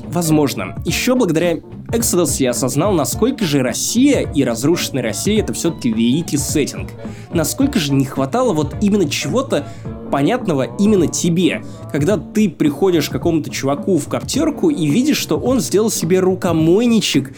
Возможно. 0.08 0.76
Еще 0.84 1.14
благодаря 1.14 1.54
Exodus 1.88 2.36
я 2.38 2.50
осознал, 2.50 2.92
насколько 2.92 3.44
же 3.44 3.62
Россия 3.62 4.30
и 4.30 4.44
разрушенная 4.44 5.02
Россия 5.02 5.42
это 5.42 5.52
все-таки 5.54 5.90
великий 5.90 6.36
сеттинг. 6.36 6.90
Насколько 7.32 7.78
же 7.78 7.92
не 7.92 8.04
хватало 8.04 8.52
вот 8.52 8.76
именно 8.82 9.08
чего-то 9.08 9.66
понятного 10.12 10.68
именно 10.78 11.06
тебе. 11.06 11.64
Когда 11.90 12.18
ты 12.18 12.48
приходишь 12.48 13.08
к 13.08 13.12
какому-то 13.12 13.50
чуваку 13.50 13.98
в 13.98 14.06
коптерку 14.06 14.68
и 14.70 14.86
видишь, 14.86 15.16
что 15.16 15.38
он 15.38 15.60
сделал 15.60 15.90
себе 15.90 16.20
рукомойничек 16.20 17.32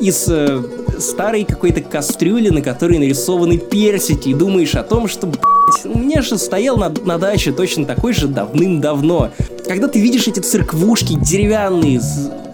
из 0.00 0.26
э, 0.28 0.62
старой 0.98 1.44
какой-то 1.44 1.80
кастрюли, 1.80 2.50
на 2.50 2.62
которой 2.62 2.98
нарисованы 2.98 3.58
персики, 3.58 4.30
и 4.30 4.34
думаешь 4.34 4.74
о 4.74 4.82
том, 4.82 5.08
что, 5.08 5.26
блядь, 5.26 5.84
у 5.84 5.98
меня 5.98 6.22
же 6.22 6.38
стоял 6.38 6.76
на, 6.76 6.88
на 7.04 7.18
даче 7.18 7.52
точно 7.52 7.84
такой 7.84 8.12
же 8.12 8.28
давным-давно. 8.28 9.30
Когда 9.66 9.88
ты 9.88 10.00
видишь 10.00 10.28
эти 10.28 10.40
церквушки 10.40 11.14
деревянные, 11.14 12.00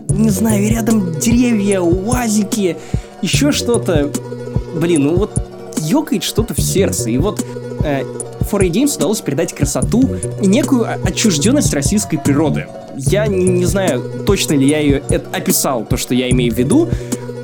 не 0.09 0.31
знаю, 0.31 0.69
рядом 0.69 1.19
деревья, 1.19 1.81
уазики, 1.81 2.77
еще 3.23 3.53
что-то, 3.53 4.11
блин, 4.75 5.05
ну 5.05 5.17
вот 5.17 5.31
ёкает 5.79 6.23
что-то 6.23 6.55
в 6.55 6.61
сердце. 6.61 7.11
И 7.11 7.19
вот 7.19 7.45
э, 7.85 8.03
4A 8.53 8.69
Games 8.71 8.97
удалось 8.97 9.21
передать 9.21 9.55
красоту 9.55 10.03
и 10.41 10.47
некую 10.47 10.87
отчужденность 11.05 11.73
российской 11.73 12.19
природы. 12.19 12.67
Я 12.97 13.27
не, 13.27 13.49
не 13.49 13.65
знаю, 13.65 14.03
точно 14.27 14.55
ли 14.55 14.69
я 14.69 14.79
ее 14.79 15.03
описал, 15.33 15.85
то, 15.85 15.97
что 15.97 16.15
я 16.15 16.31
имею 16.31 16.53
в 16.53 16.59
виду, 16.59 16.89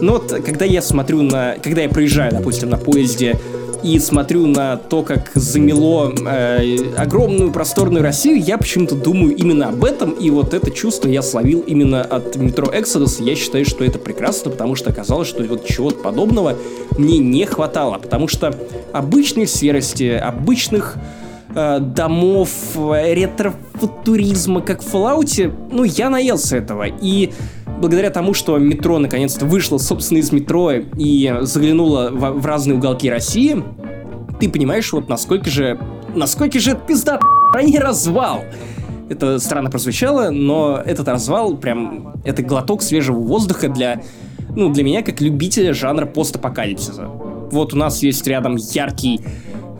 но 0.00 0.12
вот 0.12 0.32
когда 0.44 0.64
я 0.64 0.82
смотрю 0.82 1.22
на... 1.22 1.56
Когда 1.62 1.82
я 1.82 1.88
проезжаю, 1.88 2.32
допустим, 2.32 2.70
на 2.70 2.78
поезде 2.78 3.38
и 3.82 3.98
смотрю 3.98 4.46
на 4.46 4.76
то, 4.76 5.02
как 5.02 5.30
замело 5.34 6.12
э, 6.12 6.76
огромную 6.96 7.52
просторную 7.52 8.02
Россию, 8.02 8.42
я 8.42 8.58
почему-то 8.58 8.96
думаю 8.96 9.36
именно 9.36 9.68
об 9.68 9.84
этом, 9.84 10.12
и 10.12 10.30
вот 10.30 10.52
это 10.52 10.70
чувство 10.70 11.08
я 11.08 11.22
словил 11.22 11.60
именно 11.60 12.02
от 12.02 12.36
метро 12.36 12.66
Exodus. 12.66 13.22
Я 13.22 13.36
считаю, 13.36 13.64
что 13.64 13.84
это 13.84 13.98
прекрасно, 13.98 14.50
потому 14.50 14.74
что 14.74 14.90
оказалось, 14.90 15.28
что 15.28 15.44
вот 15.44 15.64
чего-то 15.64 15.98
подобного 15.98 16.56
мне 16.96 17.18
не 17.18 17.44
хватало, 17.44 17.98
потому 17.98 18.26
что 18.26 18.52
обычной 18.92 19.46
серости, 19.46 20.10
обычных 20.10 20.96
э, 21.54 21.78
домов, 21.80 22.50
э, 22.76 23.14
ретро-футуризма, 23.14 24.60
как 24.60 24.82
в 24.82 24.94
Fallout, 24.94 25.52
ну, 25.70 25.84
я 25.84 26.10
наелся 26.10 26.56
этого. 26.56 26.86
И 26.86 27.32
благодаря 27.80 28.10
тому, 28.10 28.34
что 28.34 28.58
метро 28.58 28.98
наконец-то 28.98 29.46
вышло, 29.46 29.78
собственно, 29.78 30.18
из 30.18 30.32
метро 30.32 30.72
и 30.72 31.34
заглянуло 31.42 32.10
в, 32.10 32.40
в 32.40 32.46
разные 32.46 32.76
уголки 32.76 33.08
России, 33.10 33.62
ты 34.40 34.48
понимаешь, 34.48 34.92
вот 34.92 35.08
насколько 35.08 35.50
же... 35.50 35.78
Насколько 36.14 36.58
же 36.58 36.72
это 36.72 36.80
пизда, 36.80 37.20
а 37.52 37.62
не 37.62 37.78
развал. 37.78 38.44
Это 39.08 39.38
странно 39.38 39.70
прозвучало, 39.70 40.30
но 40.30 40.80
этот 40.84 41.08
развал 41.08 41.56
прям... 41.56 42.14
Это 42.24 42.42
глоток 42.42 42.82
свежего 42.82 43.18
воздуха 43.18 43.68
для... 43.68 44.02
Ну, 44.54 44.70
для 44.70 44.82
меня, 44.82 45.02
как 45.02 45.20
любителя 45.20 45.74
жанра 45.74 46.06
постапокалипсиса. 46.06 47.06
Вот 47.50 47.74
у 47.74 47.76
нас 47.76 48.02
есть 48.02 48.26
рядом 48.26 48.56
яркий 48.56 49.20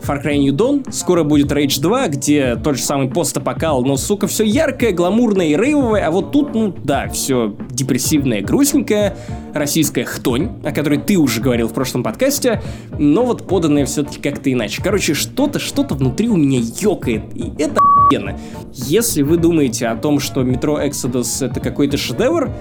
Far 0.01 0.23
Cry 0.23 0.37
New 0.37 0.53
Dawn, 0.53 0.91
скоро 0.91 1.23
будет 1.23 1.51
Rage 1.51 1.79
2, 1.81 2.07
где 2.07 2.55
тот 2.55 2.77
же 2.77 2.81
самый 2.83 3.09
постапокал, 3.09 3.83
но, 3.83 3.97
сука, 3.97 4.27
все 4.27 4.43
яркое, 4.43 4.91
гламурное 4.91 5.47
и 5.47 5.55
рейвовое, 5.55 6.05
а 6.05 6.11
вот 6.11 6.31
тут, 6.31 6.53
ну, 6.53 6.73
да, 6.83 7.07
все 7.09 7.55
депрессивное, 7.71 8.41
грустненькое, 8.41 9.15
российская 9.53 10.05
хтонь, 10.05 10.51
о 10.63 10.71
которой 10.71 10.99
ты 10.99 11.17
уже 11.17 11.41
говорил 11.41 11.67
в 11.67 11.73
прошлом 11.73 12.03
подкасте, 12.03 12.61
но 12.97 13.25
вот 13.25 13.47
поданное 13.47 13.85
все-таки 13.85 14.21
как-то 14.21 14.51
иначе. 14.51 14.81
Короче, 14.83 15.13
что-то, 15.13 15.59
что-то 15.59 15.95
внутри 15.95 16.29
у 16.29 16.37
меня 16.37 16.59
ёкает, 16.59 17.23
и 17.35 17.51
это 17.57 17.79
охуенно. 17.79 18.37
Если 18.73 19.21
вы 19.21 19.37
думаете 19.37 19.87
о 19.87 19.95
том, 19.95 20.19
что 20.19 20.41
Metro 20.41 20.85
Exodus 20.85 21.45
это 21.45 21.59
какой-то 21.59 21.97
шедевр, 21.97 22.51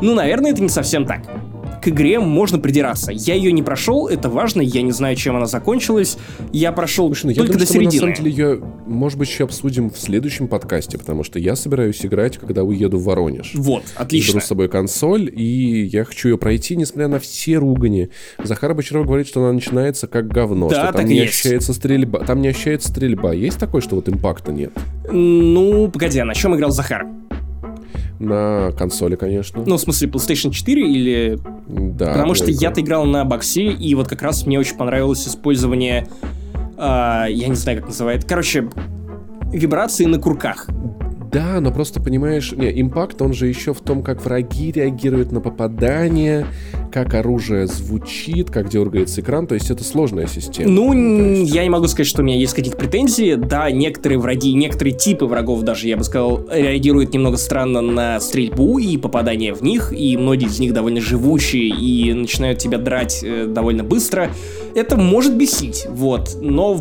ну, 0.00 0.14
наверное, 0.14 0.52
это 0.52 0.62
не 0.62 0.68
совсем 0.68 1.06
так 1.06 1.22
к 1.82 1.88
игре 1.88 2.20
можно 2.20 2.58
придираться. 2.58 3.10
Я 3.12 3.34
ее 3.34 3.52
не 3.52 3.62
прошел, 3.62 4.06
это 4.06 4.28
важно, 4.28 4.60
я 4.62 4.82
не 4.82 4.92
знаю, 4.92 5.16
чем 5.16 5.36
она 5.36 5.46
закончилась. 5.46 6.16
Я 6.52 6.72
прошел 6.72 7.06
Слушай, 7.08 7.26
ну 7.26 7.30
я 7.32 7.36
только 7.36 7.52
думаю, 7.52 7.60
до 7.60 7.66
что 7.66 7.78
мы 7.78 7.84
на 7.84 7.90
середины. 7.90 8.14
самом 8.14 8.24
деле 8.24 8.30
ее, 8.36 8.60
может 8.86 9.18
быть, 9.18 9.28
еще 9.28 9.44
обсудим 9.44 9.90
в 9.90 9.98
следующем 9.98 10.48
подкасте, 10.48 10.96
потому 10.98 11.24
что 11.24 11.38
я 11.38 11.56
собираюсь 11.56 12.04
играть, 12.06 12.38
когда 12.38 12.62
уеду 12.62 12.98
в 12.98 13.04
Воронеж. 13.04 13.52
Вот, 13.54 13.82
отлично. 13.96 14.32
Беру 14.32 14.40
с 14.40 14.44
собой 14.46 14.68
консоль, 14.68 15.30
и 15.34 15.84
я 15.84 16.04
хочу 16.04 16.28
ее 16.28 16.38
пройти, 16.38 16.76
несмотря 16.76 17.08
на 17.08 17.18
все 17.18 17.56
ругани. 17.56 18.10
Захар 18.42 18.74
Бочаров 18.74 19.06
говорит, 19.06 19.26
что 19.26 19.40
она 19.42 19.52
начинается 19.52 20.06
как 20.06 20.28
говно, 20.28 20.68
Да, 20.68 20.84
что 20.88 20.98
там 20.98 21.06
не 21.06 21.16
есть. 21.16 21.32
ощущается 21.32 21.74
стрельба. 21.74 22.20
Там 22.20 22.40
не 22.40 22.48
ощущается 22.48 22.88
стрельба. 22.90 23.32
Есть 23.32 23.58
такое, 23.58 23.80
что 23.80 23.96
вот 23.96 24.08
импакта 24.08 24.52
нет? 24.52 24.72
Ну, 25.10 25.88
погоди, 25.90 26.18
а 26.20 26.24
на 26.24 26.34
чем 26.34 26.54
играл 26.54 26.70
Захар? 26.70 27.06
На 28.22 28.70
консоли, 28.78 29.16
конечно. 29.16 29.62
Ну, 29.66 29.76
в 29.76 29.80
смысле, 29.80 30.08
PlayStation 30.08 30.50
4 30.52 30.88
или... 30.88 31.38
да. 31.66 32.12
Потому 32.12 32.34
что 32.34 32.50
я-то 32.50 32.80
играл 32.80 33.04
на 33.04 33.24
боксе, 33.24 33.64
и 33.64 33.94
вот 33.96 34.08
как 34.08 34.22
раз 34.22 34.46
мне 34.46 34.60
очень 34.60 34.76
понравилось 34.76 35.26
использование... 35.26 36.06
а, 36.76 37.26
я 37.26 37.48
не 37.48 37.56
знаю, 37.56 37.78
как 37.78 37.88
называют. 37.88 38.24
Короче, 38.24 38.70
вибрации 39.52 40.04
на 40.04 40.18
курках. 40.20 40.68
Да, 41.32 41.60
но 41.60 41.72
просто 41.72 42.00
понимаешь, 42.02 42.52
не, 42.52 42.80
импакт, 42.82 43.22
он 43.22 43.32
же 43.32 43.46
еще 43.46 43.72
в 43.72 43.80
том, 43.80 44.02
как 44.02 44.22
враги 44.22 44.70
реагируют 44.70 45.32
на 45.32 45.40
попадание, 45.40 46.46
как 46.92 47.14
оружие 47.14 47.66
звучит, 47.66 48.50
как 48.50 48.68
дергается 48.68 49.22
экран, 49.22 49.46
то 49.46 49.54
есть 49.54 49.70
это 49.70 49.82
сложная 49.82 50.26
система. 50.26 50.70
Ну, 50.70 50.92
есть- 50.92 51.54
я 51.54 51.62
не 51.62 51.70
могу 51.70 51.86
сказать, 51.86 52.06
что 52.06 52.20
у 52.20 52.24
меня 52.24 52.36
есть 52.36 52.52
какие-то 52.52 52.76
претензии. 52.76 53.36
Да, 53.36 53.70
некоторые 53.70 54.18
враги, 54.18 54.52
некоторые 54.52 54.94
типы 54.94 55.24
врагов 55.24 55.62
даже, 55.62 55.88
я 55.88 55.96
бы 55.96 56.04
сказал, 56.04 56.46
реагируют 56.52 57.14
немного 57.14 57.38
странно 57.38 57.80
на 57.80 58.20
стрельбу 58.20 58.78
и 58.78 58.98
попадание 58.98 59.54
в 59.54 59.62
них, 59.62 59.92
и 59.96 60.18
многие 60.18 60.48
из 60.48 60.60
них 60.60 60.74
довольно 60.74 61.00
живучие 61.00 61.68
и 61.68 62.12
начинают 62.12 62.58
тебя 62.58 62.76
драть 62.76 63.20
э, 63.22 63.46
довольно 63.46 63.84
быстро. 63.84 64.30
Это 64.74 64.96
может 64.96 65.34
бесить, 65.34 65.86
вот. 65.88 66.36
Но 66.40 66.74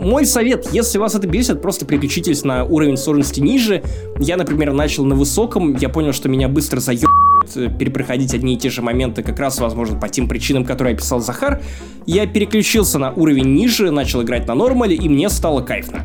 мой 0.00 0.24
совет, 0.24 0.68
если 0.72 0.98
вас 0.98 1.14
это 1.14 1.26
бесит, 1.26 1.60
просто 1.62 1.84
переключитесь 1.84 2.42
на 2.44 2.64
уровень 2.64 2.96
сложности 2.96 3.40
ниже. 3.40 3.82
Я, 4.18 4.36
например, 4.36 4.72
начал 4.72 5.04
на 5.04 5.14
высоком, 5.14 5.76
я 5.76 5.88
понял, 5.88 6.12
что 6.12 6.28
меня 6.28 6.48
быстро 6.48 6.80
заеб 6.80 7.08
э, 7.54 7.68
перепроходить 7.78 8.34
одни 8.34 8.54
и 8.54 8.56
те 8.56 8.70
же 8.70 8.82
моменты, 8.82 9.22
как 9.22 9.38
раз, 9.38 9.60
возможно, 9.60 9.98
по 9.98 10.08
тем 10.08 10.28
причинам, 10.28 10.64
которые 10.64 10.94
описал 10.94 11.20
Захар, 11.20 11.62
я 12.06 12.26
переключился 12.26 12.98
на 12.98 13.12
уровень 13.12 13.54
ниже, 13.54 13.90
начал 13.90 14.22
играть 14.22 14.48
на 14.48 14.54
нормале, 14.54 14.96
и 14.96 15.08
мне 15.08 15.28
стало 15.28 15.60
кайфно. 15.60 16.04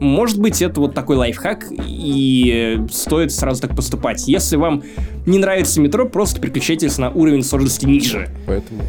Может 0.00 0.40
быть, 0.40 0.62
это 0.62 0.80
вот 0.80 0.94
такой 0.94 1.16
лайфхак, 1.16 1.66
и 1.70 2.78
э, 2.78 2.88
стоит 2.90 3.32
сразу 3.32 3.60
так 3.62 3.76
поступать. 3.76 4.26
Если 4.26 4.56
вам 4.56 4.82
не 5.26 5.38
нравится 5.38 5.80
метро, 5.80 6.06
просто 6.06 6.40
переключайтесь 6.40 6.98
на 6.98 7.10
уровень 7.10 7.44
сложности 7.44 7.84
ниже. 7.84 8.28
Поэтому. 8.46 8.80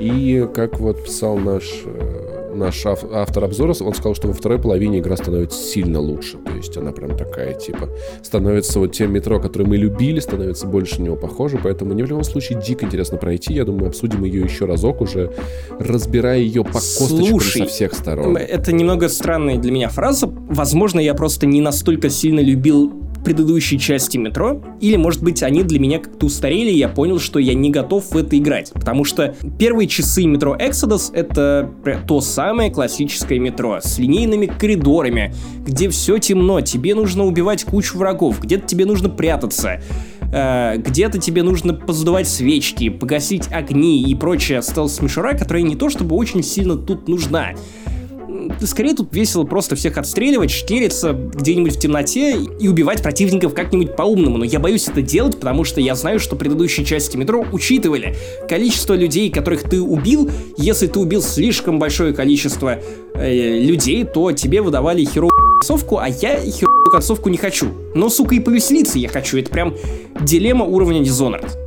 И 0.00 0.46
как 0.54 0.78
вот 0.80 1.04
писал 1.04 1.38
наш, 1.38 1.64
э, 1.84 2.35
наш 2.56 2.84
ав- 2.86 3.04
автор 3.12 3.44
обзора, 3.44 3.74
он 3.80 3.94
сказал, 3.94 4.14
что 4.14 4.28
во 4.28 4.34
второй 4.34 4.58
половине 4.58 4.98
игра 4.98 5.16
становится 5.16 5.60
сильно 5.62 6.00
лучше. 6.00 6.38
То 6.38 6.52
есть 6.52 6.76
она 6.76 6.92
прям 6.92 7.16
такая, 7.16 7.54
типа, 7.54 7.88
становится 8.22 8.78
вот 8.80 8.92
тем 8.92 9.12
метро, 9.12 9.38
который 9.40 9.66
мы 9.66 9.76
любили, 9.76 10.20
становится 10.20 10.66
больше 10.66 11.00
на 11.00 11.04
него 11.06 11.16
похоже. 11.16 11.58
Поэтому 11.62 11.94
мне 11.94 12.04
в 12.04 12.08
любом 12.08 12.24
случае 12.24 12.60
дико 12.60 12.84
интересно 12.84 13.18
пройти. 13.18 13.54
Я 13.54 13.64
думаю, 13.64 13.88
обсудим 13.88 14.24
ее 14.24 14.42
еще 14.42 14.64
разок 14.64 15.00
уже, 15.00 15.30
разбирая 15.78 16.38
ее 16.38 16.64
по 16.64 16.72
косточкам 16.72 17.40
со 17.40 17.66
всех 17.66 17.94
сторон. 17.94 18.36
Это 18.36 18.72
немного 18.72 19.08
странная 19.08 19.58
для 19.58 19.72
меня 19.72 19.88
фраза. 19.88 20.26
Возможно, 20.26 21.00
я 21.00 21.14
просто 21.14 21.46
не 21.46 21.60
настолько 21.60 22.10
сильно 22.10 22.40
любил 22.40 22.92
предыдущие 23.26 23.80
части 23.80 24.18
метро, 24.18 24.62
или, 24.80 24.94
может 24.94 25.20
быть, 25.20 25.42
они 25.42 25.64
для 25.64 25.80
меня 25.80 25.98
как-то 25.98 26.26
устарели, 26.26 26.70
и 26.70 26.78
я 26.78 26.88
понял, 26.88 27.18
что 27.18 27.40
я 27.40 27.54
не 27.54 27.70
готов 27.70 28.12
в 28.12 28.16
это 28.16 28.38
играть. 28.38 28.70
Потому 28.72 29.02
что 29.02 29.34
первые 29.58 29.88
часы 29.88 30.26
метро 30.26 30.54
Exodus— 30.54 31.10
это 31.12 31.68
то 32.06 32.20
самое 32.20 32.70
классическое 32.70 33.40
метро 33.40 33.80
с 33.82 33.98
линейными 33.98 34.46
коридорами, 34.46 35.34
где 35.66 35.88
все 35.88 36.18
темно, 36.18 36.60
тебе 36.60 36.94
нужно 36.94 37.24
убивать 37.24 37.64
кучу 37.64 37.98
врагов, 37.98 38.40
где-то 38.40 38.64
тебе 38.64 38.86
нужно 38.86 39.08
прятаться, 39.08 39.82
э, 40.32 40.76
где-то 40.76 41.18
тебе 41.18 41.42
нужно 41.42 41.74
позадувать 41.74 42.28
свечки, 42.28 42.90
погасить 42.90 43.48
огни 43.50 44.04
и 44.04 44.14
прочая 44.14 44.62
стелс-мишура, 44.62 45.36
которая 45.36 45.64
не 45.64 45.74
то 45.74 45.90
чтобы 45.90 46.14
очень 46.14 46.44
сильно 46.44 46.76
тут 46.76 47.08
нужна. 47.08 47.54
Скорее 48.60 48.94
тут 48.94 49.14
весело 49.14 49.44
просто 49.44 49.76
всех 49.76 49.98
отстреливать, 49.98 50.50
шкериться 50.50 51.12
где-нибудь 51.12 51.76
в 51.76 51.80
темноте 51.80 52.36
и 52.36 52.68
убивать 52.68 53.02
противников 53.02 53.54
как-нибудь 53.54 53.96
по-умному. 53.96 54.38
Но 54.38 54.44
я 54.44 54.58
боюсь 54.58 54.88
это 54.88 55.02
делать, 55.02 55.38
потому 55.38 55.64
что 55.64 55.80
я 55.80 55.94
знаю, 55.94 56.20
что 56.20 56.36
предыдущие 56.36 56.86
части 56.86 57.16
метро 57.16 57.44
учитывали 57.52 58.16
количество 58.48 58.94
людей, 58.94 59.30
которых 59.30 59.62
ты 59.62 59.80
убил. 59.80 60.30
Если 60.56 60.86
ты 60.86 60.98
убил 60.98 61.22
слишком 61.22 61.78
большое 61.78 62.12
количество 62.12 62.78
э, 63.14 63.58
людей, 63.60 64.04
то 64.04 64.32
тебе 64.32 64.62
выдавали 64.62 65.04
херовую 65.04 65.30
концовку, 65.60 65.98
а 65.98 66.08
я 66.08 66.36
херовую 66.40 66.90
концовку 66.90 67.28
не 67.28 67.38
хочу. 67.38 67.68
Но, 67.94 68.08
сука, 68.08 68.34
и 68.34 68.40
повеселиться 68.40 68.98
я 68.98 69.08
хочу. 69.08 69.38
Это 69.38 69.50
прям 69.50 69.74
дилемма 70.20 70.64
уровня 70.64 71.00
Dishonored. 71.00 71.65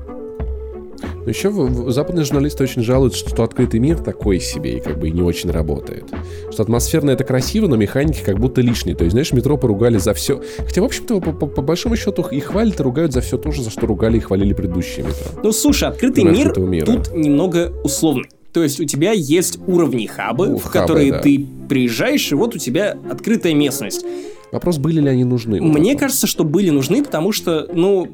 Но 1.30 1.32
еще 1.32 1.92
западные 1.92 2.26
журналисты 2.26 2.64
очень 2.64 2.82
жалуются, 2.82 3.30
что 3.30 3.44
открытый 3.44 3.80
мир 3.80 4.00
такой 4.00 4.40
себе 4.40 4.78
и 4.78 4.80
как 4.80 4.98
бы 5.00 5.10
и 5.10 5.12
не 5.12 5.22
очень 5.22 5.52
работает. 5.52 6.06
Что 6.52 6.64
атмосферно 6.64 7.12
это 7.12 7.24
красиво, 7.24 7.68
но 7.68 7.76
механики 7.76 8.24
как 8.26 8.40
будто 8.40 8.62
лишние. 8.62 8.96
То 8.96 9.04
есть, 9.04 9.12
знаешь, 9.12 9.32
метро 9.32 9.56
поругали 9.56 10.00
за 10.00 10.16
все. 10.16 10.42
Хотя, 10.58 10.82
в 10.82 10.86
общем-то, 10.86 11.22
по, 11.22 11.32
по- 11.32 11.46
по 11.46 11.62
большому 11.62 11.98
счету 11.98 12.26
и 12.32 12.40
хвалят, 12.40 12.80
и 12.80 12.84
ругают 12.84 13.14
за 13.14 13.22
все 13.22 13.38
то 13.38 13.52
же, 13.52 13.62
за 13.62 13.70
что 13.70 13.86
ругали 13.86 14.18
и 14.18 14.20
хвалили 14.22 14.54
предыдущие 14.54 15.06
метро. 15.06 15.40
Ну, 15.44 15.52
слушай, 15.52 15.88
открытый 15.88 16.24
мир, 16.24 16.58
мира. 16.58 16.86
тут 16.88 17.14
немного 17.14 17.72
условный. 17.84 18.28
То 18.52 18.64
есть 18.64 18.80
у 18.80 18.86
тебя 18.86 19.12
есть 19.12 19.60
уровни 19.68 20.08
хабы, 20.08 20.48
Ну, 20.48 20.58
в 20.58 20.64
хабы, 20.64 20.88
которые 20.88 21.12
да. 21.12 21.20
ты 21.20 21.46
приезжаешь, 21.70 22.32
и 22.32 22.34
вот 22.36 22.56
у 22.56 22.58
тебя 22.58 22.98
открытая 23.12 23.54
местность. 23.54 24.04
Вопрос, 24.52 24.80
были 24.80 25.00
ли 25.00 25.08
они 25.10 25.26
нужны? 25.26 25.62
Мне 25.62 25.96
кажется, 25.96 26.26
что 26.26 26.44
были 26.44 26.72
нужны, 26.72 27.04
потому 27.04 27.32
что, 27.32 27.70
ну, 27.72 28.08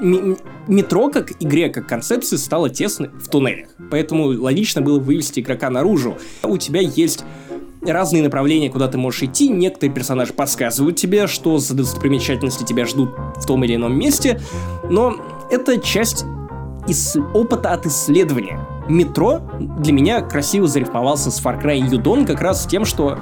метро 0.00 1.10
как 1.10 1.32
игре, 1.40 1.68
как 1.68 1.86
концепции 1.86 2.36
стало 2.36 2.70
тесно 2.70 3.10
в 3.20 3.28
туннелях. 3.28 3.68
Поэтому 3.90 4.26
логично 4.26 4.80
было 4.80 4.98
вывести 4.98 5.40
игрока 5.40 5.70
наружу. 5.70 6.16
У 6.42 6.56
тебя 6.56 6.80
есть 6.80 7.24
разные 7.82 8.22
направления, 8.22 8.70
куда 8.70 8.88
ты 8.88 8.98
можешь 8.98 9.22
идти. 9.22 9.48
Некоторые 9.48 9.94
персонажи 9.94 10.32
подсказывают 10.32 10.96
тебе, 10.96 11.26
что 11.26 11.58
за 11.58 11.74
достопримечательности 11.74 12.64
тебя 12.64 12.86
ждут 12.86 13.10
в 13.36 13.46
том 13.46 13.64
или 13.64 13.76
ином 13.76 13.98
месте. 13.98 14.40
Но 14.88 15.16
это 15.50 15.78
часть 15.78 16.24
ис- 16.86 17.20
опыта 17.34 17.72
от 17.72 17.86
исследования. 17.86 18.60
Метро 18.88 19.42
для 19.78 19.92
меня 19.92 20.20
красиво 20.22 20.66
зарифмовался 20.66 21.30
с 21.30 21.42
Far 21.42 21.62
Cry 21.62 21.80
Dawn 21.90 22.26
как 22.26 22.40
раз 22.40 22.66
тем, 22.66 22.84
что 22.84 23.18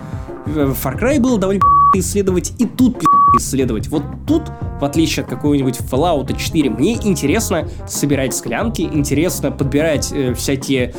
в 0.46 0.72
Far 0.72 0.98
Cry 0.98 1.20
было 1.20 1.38
довольно 1.38 1.62
исследовать, 1.94 2.52
и 2.58 2.66
тут 2.66 3.02
исследовать. 3.38 3.88
Вот 3.88 4.02
тут, 4.26 4.42
в 4.80 4.84
отличие 4.84 5.24
от 5.24 5.30
какого-нибудь 5.30 5.78
Fallout 5.80 6.36
4, 6.36 6.70
мне 6.70 6.94
интересно 6.94 7.68
собирать 7.86 8.34
склянки, 8.34 8.82
интересно 8.82 9.50
подбирать 9.50 10.12
э, 10.12 10.34
всякие 10.34 10.94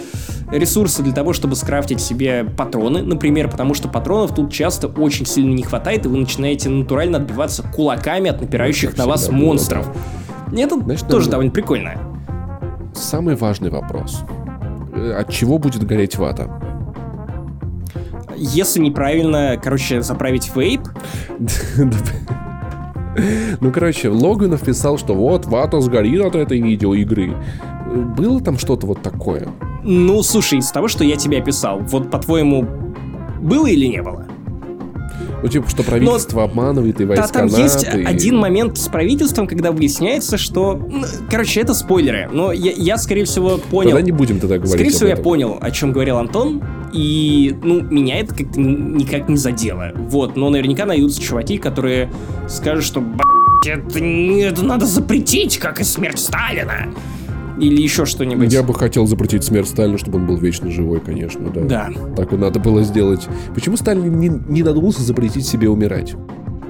ресурсы 0.51 1.03
для 1.03 1.13
того, 1.13 1.33
чтобы 1.33 1.55
скрафтить 1.55 1.99
себе 2.01 2.43
патроны, 2.43 3.01
например, 3.01 3.49
потому 3.49 3.73
что 3.73 3.87
патронов 3.87 4.33
тут 4.33 4.51
часто 4.51 4.87
очень 4.87 5.25
сильно 5.25 5.53
не 5.53 5.63
хватает, 5.63 6.05
и 6.05 6.09
вы 6.09 6.17
начинаете 6.17 6.69
натурально 6.69 7.17
отбиваться 7.17 7.63
кулаками 7.63 8.29
от 8.29 8.41
напирающих 8.41 8.91
как 8.91 8.99
на 8.99 9.05
вас 9.07 9.21
всегда 9.21 9.37
было, 9.37 9.45
монстров. 9.45 9.89
И 10.51 10.59
Это 10.61 10.79
Знаешь, 10.79 11.01
тоже 11.01 11.11
наверное, 11.11 11.31
довольно 11.31 11.51
прикольно. 11.51 11.91
Самый 12.93 13.35
важный 13.35 13.69
вопрос. 13.69 14.21
Э, 14.95 15.17
От 15.19 15.31
чего 15.31 15.57
будет 15.57 15.85
гореть 15.85 16.17
вата? 16.17 16.66
Если 18.37 18.79
неправильно, 18.79 19.59
короче, 19.61 20.01
заправить 20.01 20.51
вейп, 20.55 20.81
Ну, 23.61 23.71
короче, 23.71 24.09
Логвинов 24.09 24.61
писал, 24.61 24.99
что 24.99 25.15
вот, 25.15 25.47
вата 25.47 25.81
сгорит 25.81 26.21
от 26.21 26.35
этой 26.35 26.61
видеоигры. 26.61 27.35
Было 28.15 28.39
там 28.41 28.59
что-то 28.59 28.85
вот 28.85 29.01
такое? 29.01 29.47
ну, 29.87 30.21
слушай, 30.21 30.59
из 30.59 30.69
того, 30.69 30.87
что 30.87 31.03
я 31.03 31.15
тебе 31.15 31.39
описал, 31.39 31.79
вот, 31.79 32.11
по-твоему, 32.11 32.67
было 33.41 33.67
или 33.67 33.85
не 33.85 34.01
было? 34.01 34.27
Ну, 35.41 35.47
типа, 35.47 35.69
что 35.69 35.83
правительство 35.83 36.43
обманывает 36.43 36.99
и 36.99 37.05
Да, 37.05 37.09
войска 37.09 37.27
там 37.27 37.47
есть 37.47 37.85
НАТО, 37.85 37.99
и- 37.99 38.03
один 38.03 38.37
момент 38.37 38.77
с 38.77 38.87
правительством, 38.87 39.47
когда 39.47 39.71
выясняется, 39.71 40.37
что... 40.37 40.89
Короче, 41.29 41.61
это 41.61 41.73
спойлеры, 41.73 42.27
но 42.31 42.51
я, 42.51 42.71
я, 42.75 42.97
скорее 42.97 43.25
всего, 43.25 43.57
понял... 43.57 43.91
Тогда 43.91 44.01
не 44.01 44.11
будем 44.11 44.39
тогда 44.39 44.55
говорить 44.55 44.73
Скорее 44.73 44.89
всего, 44.89 45.07
я 45.07 45.15
понял, 45.15 45.57
о 45.61 45.71
чем 45.71 45.93
говорил 45.93 46.17
Антон, 46.17 46.61
и, 46.93 47.55
ну, 47.63 47.81
меня 47.81 48.19
это 48.19 48.33
как-то 48.33 48.59
никак 48.59 49.29
не 49.29 49.37
задело. 49.37 49.91
Вот, 49.95 50.35
но 50.35 50.49
наверняка 50.49 50.85
найдутся 50.85 51.21
чуваки, 51.21 51.57
которые 51.57 52.11
скажут, 52.47 52.83
что, 52.83 53.01
«Б***ь, 53.01 53.67
это, 53.67 53.99
это 53.99 54.65
надо 54.65 54.85
запретить, 54.85 55.57
как 55.57 55.79
и 55.79 55.83
смерть 55.83 56.19
Сталина. 56.19 56.87
Или 57.59 57.81
еще 57.81 58.05
что-нибудь. 58.05 58.53
Я 58.53 58.61
бы 58.61 58.73
хотел 58.73 59.07
запретить 59.07 59.43
смерть 59.43 59.67
Сталина, 59.67 59.97
чтобы 59.97 60.19
он 60.19 60.27
был 60.27 60.37
вечно 60.37 60.69
живой, 60.69 60.99
конечно, 60.99 61.49
да. 61.49 61.61
Да. 61.61 61.89
Так 62.15 62.33
и 62.33 62.37
надо 62.37 62.59
было 62.59 62.83
сделать. 62.83 63.27
Почему 63.55 63.77
Сталин 63.77 64.19
не, 64.19 64.29
не 64.29 64.61
додумался 64.61 65.01
запретить 65.01 65.45
себе 65.45 65.67
умирать? 65.69 66.15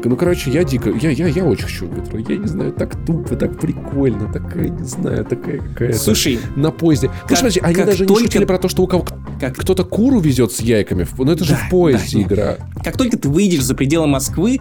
Ну, 0.03 0.15
короче, 0.15 0.51
я 0.51 0.63
дико... 0.63 0.91
Я, 1.01 1.09
я, 1.11 1.27
я 1.27 1.43
очень 1.43 1.63
хочу 1.65 1.87
метро. 1.87 2.19
Я 2.19 2.37
не 2.37 2.47
знаю, 2.47 2.71
так 2.71 2.95
тупо, 3.05 3.35
так 3.35 3.59
прикольно, 3.59 4.31
такая, 4.31 4.69
не 4.69 4.83
знаю, 4.85 5.25
такая 5.25 5.59
какая-то... 5.59 5.97
Слушай, 5.97 6.39
На 6.55 6.71
поезде. 6.71 7.07
как- 7.07 7.31
ну, 7.31 7.35
смотрите, 7.35 7.61
они 7.61 7.75
как 7.75 7.85
даже 7.87 8.03
не 8.03 8.07
только- 8.07 8.21
шутили 8.23 8.45
про 8.45 8.57
то, 8.57 8.69
что 8.69 8.83
у 8.83 8.87
кого 8.87 9.05
как, 9.39 9.55
кто-то 9.57 9.83
куру 9.83 10.19
везет 10.19 10.51
с 10.51 10.59
яйками. 10.61 11.03
в- 11.03 11.17
Ну, 11.17 11.31
это 11.31 11.43
же 11.43 11.51
Да, 11.51 11.57
в 11.57 11.69
поезде 11.69 12.19
да, 12.19 12.23
игра. 12.23 12.57
как 12.83 12.97
только 12.97 13.17
ты 13.17 13.27
выйдешь 13.27 13.63
за 13.63 13.75
пределы 13.75 14.07
Москвы 14.07 14.59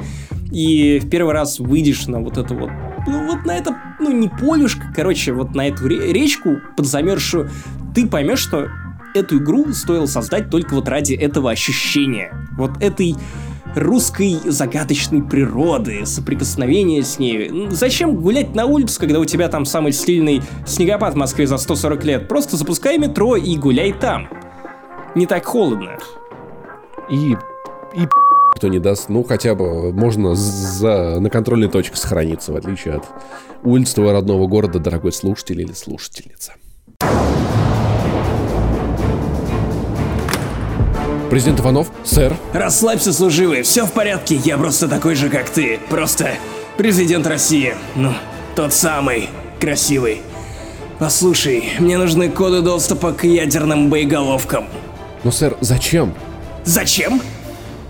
и 0.53 1.01
в 1.03 1.09
первый 1.11 1.33
раз 1.35 1.59
выйдешь 1.61 2.07
на 2.07 2.21
вот 2.21 2.39
это 2.39 2.55
вот, 2.55 2.71
ну 3.07 3.27
вот 3.27 3.45
на 3.45 3.57
это, 3.57 3.77
ну 4.01 4.11
не 4.13 4.29
полюшко, 4.29 4.83
короче, 4.95 5.33
вот 5.33 5.55
на 5.55 5.69
эту 5.69 5.87
ре- 5.87 6.13
речку 6.13 6.57
подзамерзшую, 6.77 7.51
ты 7.95 8.07
поймешь, 8.07 8.39
что 8.41 8.69
эту 9.15 9.39
игру 9.39 9.73
стоило 9.73 10.07
создать 10.07 10.51
только 10.51 10.75
вот 10.75 10.89
ради 10.89 11.15
этого 11.15 11.51
ощущения. 11.51 12.33
Вот 12.59 12.83
этой 12.83 13.15
русской 13.77 14.39
загадочной 14.45 15.23
природы, 15.23 16.05
соприкосновения 16.07 17.03
с 17.03 17.19
ней. 17.19 17.69
Зачем 17.71 18.17
гулять 18.17 18.55
на 18.55 18.67
улицу, 18.67 18.99
когда 18.99 19.21
у 19.21 19.25
тебя 19.25 19.49
там 19.49 19.65
самый 19.65 19.93
сильный 19.93 20.43
снегопад 20.67 21.15
в 21.15 21.17
Москве 21.17 21.47
за 21.47 21.59
140 21.59 22.05
лет? 22.05 22.29
Просто 22.29 22.57
запускай 22.57 22.99
метро 22.99 23.37
и 23.37 23.57
гуляй 23.57 23.93
там. 23.93 24.29
Не 25.15 25.27
так 25.27 25.45
холодно. 25.45 25.99
И... 27.11 27.33
И 27.95 28.01
кто 28.57 28.69
не 28.69 28.79
даст, 28.79 29.09
ну, 29.09 29.23
хотя 29.23 29.55
бы 29.55 29.93
можно 29.93 30.35
за, 30.35 31.21
на 31.21 31.31
контрольной 31.31 31.69
точке 31.69 31.97
сохраниться, 31.97 32.53
в 32.53 32.57
отличие 32.57 32.95
от 32.95 33.05
улиц 33.63 33.93
твоего 33.93 34.13
родного 34.13 34.47
города, 34.47 34.79
дорогой 34.79 35.13
слушатель 35.13 35.61
или 35.61 35.73
слушательница. 35.73 36.55
Президент 41.31 41.61
Иванов, 41.61 41.89
сэр, 42.05 42.37
Расслабься, 42.53 43.13
служивый, 43.13 43.63
все 43.63 43.85
в 43.85 43.93
порядке, 43.93 44.37
я 44.37 44.57
просто 44.57 44.89
такой 44.89 45.15
же, 45.17 45.29
как 45.29 45.51
ты. 45.51 45.81
Просто 45.89 46.31
президент 46.77 47.27
России. 47.27 47.75
Ну, 47.97 48.13
тот 48.55 48.73
самый, 48.73 49.29
красивый. 49.61 50.23
Послушай, 50.99 51.71
мне 51.79 51.99
нужны 51.99 52.31
коды 52.31 52.63
доступа 52.63 53.13
к 53.13 53.25
ядерным 53.25 53.91
боеголовкам. 53.91 54.67
ну, 55.25 55.31
сэр, 55.33 55.57
зачем? 55.61 56.15
Зачем? 56.65 57.21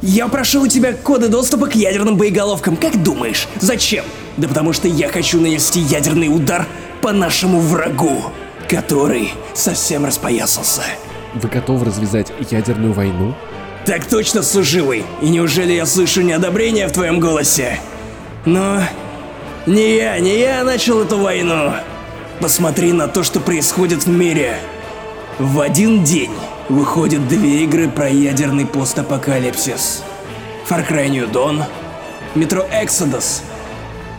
Я 0.02 0.28
прошу 0.28 0.62
у 0.62 0.66
тебя 0.66 0.92
коды 0.92 1.28
доступа 1.28 1.66
к 1.66 1.74
ядерным 1.74 2.16
боеголовкам, 2.16 2.76
как 2.76 3.02
думаешь? 3.02 3.48
Зачем? 3.60 4.04
Да 4.36 4.48
потому 4.48 4.72
что 4.72 4.88
я 4.88 5.08
хочу 5.08 5.40
нанести 5.40 5.80
ядерный 5.80 6.28
удар 6.28 6.66
по 7.00 7.12
нашему 7.12 7.60
врагу, 7.60 8.22
который 8.68 9.32
совсем 9.54 10.04
распоясался. 10.04 10.82
Вы 11.36 11.50
готовы 11.50 11.84
развязать 11.84 12.32
ядерную 12.50 12.94
войну? 12.94 13.34
Так 13.84 14.06
точно, 14.06 14.42
служивый. 14.42 15.04
И 15.20 15.28
неужели 15.28 15.72
я 15.72 15.84
слышу 15.84 16.22
неодобрение 16.22 16.88
в 16.88 16.92
твоем 16.92 17.20
голосе? 17.20 17.78
Но 18.46 18.80
не 19.66 19.96
я, 19.96 20.18
не 20.18 20.38
я 20.38 20.64
начал 20.64 21.02
эту 21.02 21.18
войну. 21.18 21.72
Посмотри 22.40 22.92
на 22.92 23.06
то, 23.06 23.22
что 23.22 23.38
происходит 23.38 24.04
в 24.04 24.08
мире. 24.08 24.56
В 25.38 25.60
один 25.60 26.04
день 26.04 26.32
выходят 26.70 27.28
две 27.28 27.64
игры 27.64 27.90
про 27.90 28.08
ядерный 28.08 28.64
постапокалипсис. 28.64 30.02
Far 30.66 30.88
Cry 30.88 31.08
New 31.08 31.30
Dawn, 31.30 31.64
Metro 32.34 32.66
Exodus. 32.72 33.42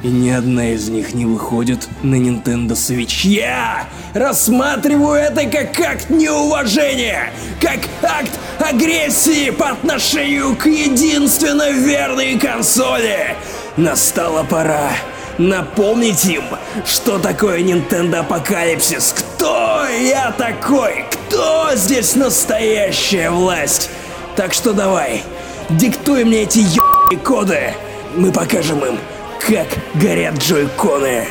И 0.03 0.09
ни 0.09 0.29
одна 0.29 0.69
из 0.69 0.89
них 0.89 1.15
не 1.15 1.25
выходит 1.25 1.87
на 2.03 2.15
Nintendo 2.15 2.73
Switch. 2.73 3.27
Я 3.27 3.87
рассматриваю 4.13 5.15
это 5.15 5.45
как 5.45 5.79
акт 5.79 6.09
неуважения, 6.09 7.31
как 7.59 7.79
акт 8.03 8.31
агрессии 8.59 9.49
по 9.49 9.69
отношению 9.69 10.55
к 10.55 10.67
единственно 10.67 11.71
верной 11.71 12.37
консоли. 12.37 13.35
Настала 13.75 14.43
пора 14.43 14.91
напомнить 15.39 16.25
им, 16.25 16.43
что 16.85 17.17
такое 17.19 17.61
Nintendo 17.61 18.17
Апокалипсис, 18.17 19.13
кто 19.17 19.85
я 19.87 20.31
такой, 20.31 21.05
кто 21.11 21.71
здесь 21.75 22.15
настоящая 22.15 23.29
власть. 23.29 23.89
Так 24.35 24.53
что 24.53 24.73
давай, 24.73 25.23
диктуй 25.69 26.23
мне 26.23 26.43
эти 26.43 26.59
ебаные 26.59 27.19
коды, 27.23 27.73
мы 28.15 28.31
покажем 28.31 28.83
им, 28.85 28.99
как 29.39 29.67
горят 29.95 30.35
джойконы. 30.37 31.25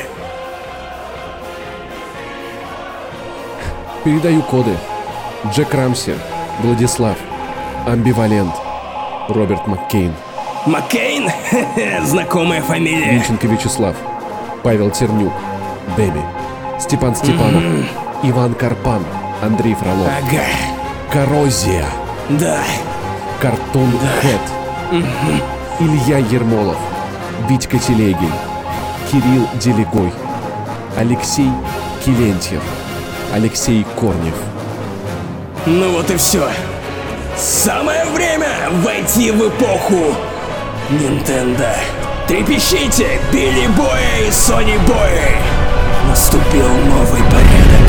Передаю 4.03 4.41
коды. 4.43 4.75
Джек 5.53 5.73
Рамси, 5.73 6.15
Владислав, 6.61 7.15
Амбивалент, 7.85 8.53
Роберт 9.29 9.67
Маккейн, 9.67 10.13
Маккейн? 10.65 11.29
Знакомая 12.05 12.61
фамилия. 12.61 13.11
Винченко 13.13 13.47
Вячеслав, 13.47 13.95
Павел 14.63 14.89
Тернюк, 14.89 15.33
Дэми, 15.95 16.21
Степан 16.79 17.15
Степанов, 17.15 17.63
Иван 18.23 18.55
Карпан, 18.55 19.05
Андрей 19.43 19.75
Фролов, 19.75 20.07
Ага, 20.07 20.41
Коррозия, 21.11 21.85
да. 22.29 22.59
Картун 23.39 23.91
Хэт, 24.21 25.03
Илья 25.79 26.17
Ермолов, 26.17 26.77
Витька 27.49 27.77
Телегин, 27.77 28.31
Кирилл 29.11 29.47
Делегой, 29.61 30.11
Алексей 30.97 31.49
Килентьев, 32.03 32.61
Алексей 33.33 33.85
Корнев. 33.95 34.35
Ну 35.65 35.91
вот 35.91 36.09
и 36.11 36.17
все. 36.17 36.47
Самое 37.37 38.05
время 38.05 38.49
войти 38.83 39.31
в 39.31 39.47
эпоху 39.47 40.15
Nintendo. 40.89 41.69
Трепещите, 42.27 43.19
Билли 43.31 43.67
Бои 43.77 44.27
и 44.27 44.31
Сони 44.31 44.77
Бои. 44.87 45.35
Наступил 46.09 46.67
новый 46.67 47.21
порядок. 47.23 47.86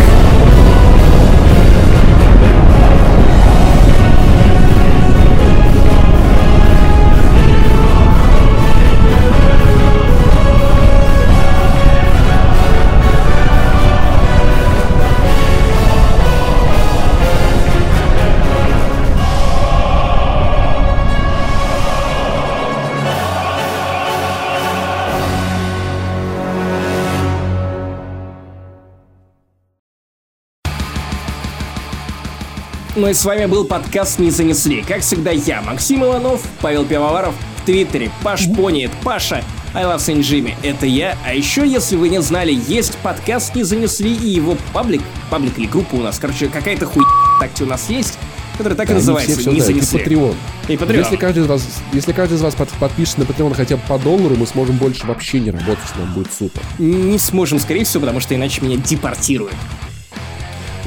Ну 32.98 33.08
и 33.08 33.14
с 33.14 33.24
вами 33.24 33.46
был 33.46 33.64
подкаст 33.64 34.18
«Не 34.18 34.32
занесли». 34.32 34.82
Как 34.82 35.02
всегда, 35.02 35.30
я, 35.30 35.62
Максим 35.62 36.02
Иванов, 36.02 36.42
Павел 36.60 36.84
Пивоваров, 36.84 37.32
в 37.58 37.64
Твиттере, 37.64 38.10
Паш 38.24 38.48
Пони, 38.56 38.86
это 38.86 38.94
Паша, 39.04 39.44
I 39.72 39.84
Love 39.84 39.98
Saint 39.98 40.18
Jimmy, 40.18 40.54
это 40.64 40.84
я. 40.84 41.16
А 41.24 41.32
еще, 41.32 41.64
если 41.64 41.94
вы 41.94 42.08
не 42.08 42.20
знали, 42.20 42.58
есть 42.66 42.96
подкаст 42.96 43.54
«Не 43.54 43.62
занесли» 43.62 44.12
и 44.12 44.28
его 44.30 44.56
паблик, 44.72 45.00
паблик 45.30 45.56
или 45.58 45.68
группа 45.68 45.94
у 45.94 46.00
нас, 46.00 46.18
короче, 46.18 46.48
какая-то 46.48 46.86
хуй 46.86 47.04
так 47.38 47.50
у 47.60 47.66
нас 47.66 47.88
есть, 47.88 48.18
которая 48.56 48.76
так 48.76 48.88
и 48.88 48.90
Они 48.90 48.98
называется 48.98 49.30
все, 49.30 49.42
все 49.42 49.50
«Не 49.52 49.60
знают. 49.60 49.76
И 49.76 49.86
занесли». 49.86 50.16
Patreon. 50.16 50.34
И 50.66 50.72
Patreon. 50.74 50.98
Если 50.98 51.16
каждый 51.16 51.44
из 51.44 51.46
вас, 51.46 51.68
если 51.92 52.12
каждый 52.12 52.34
из 52.34 52.42
вас 52.42 52.56
под- 52.56 52.70
подпишется 52.80 53.20
на 53.20 53.24
Patreon 53.26 53.54
хотя 53.54 53.76
бы 53.76 53.82
по 53.86 53.96
доллару, 54.00 54.34
мы 54.34 54.44
сможем 54.44 54.76
больше 54.76 55.06
вообще 55.06 55.38
не 55.38 55.52
работать, 55.52 55.86
нам 55.96 56.14
будет 56.14 56.32
супер. 56.36 56.62
Не 56.80 57.18
сможем, 57.20 57.60
скорее 57.60 57.84
всего, 57.84 58.00
потому 58.00 58.18
что 58.18 58.34
иначе 58.34 58.60
меня 58.60 58.76
депортируют. 58.76 59.54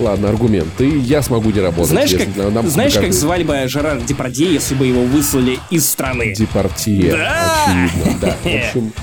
Ладно, 0.01 0.29
аргумент. 0.29 0.67
Ты, 0.77 0.97
я 0.97 1.21
смогу 1.21 1.51
не 1.51 1.59
работать. 1.59 1.89
Знаешь, 1.91 2.11
как, 2.11 2.35
на- 2.35 2.49
нам 2.49 2.67
знаешь, 2.67 2.95
как 2.95 3.13
звали 3.13 3.43
бы 3.43 3.67
Жерар 3.67 4.01
Депардье, 4.01 4.51
если 4.51 4.73
бы 4.73 4.87
его 4.87 5.03
выслали 5.03 5.59
из 5.69 5.87
страны? 5.87 6.33
Депортье. 6.33 7.11
Да! 7.11 7.65
Очевидно, 7.67 8.17
да. 8.19 8.35
В 8.41 8.45
общем, 8.47 8.93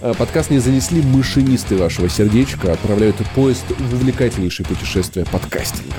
э, 0.00 0.14
подкаст 0.16 0.50
не 0.50 0.58
занесли 0.58 1.02
машинисты 1.02 1.76
вашего 1.76 2.08
сердечка, 2.08 2.72
отправляют 2.72 3.16
поезд 3.34 3.64
в 3.78 3.94
увлекательнейшее 3.94 4.66
путешествие 4.66 5.26
подкастинга. 5.26 5.94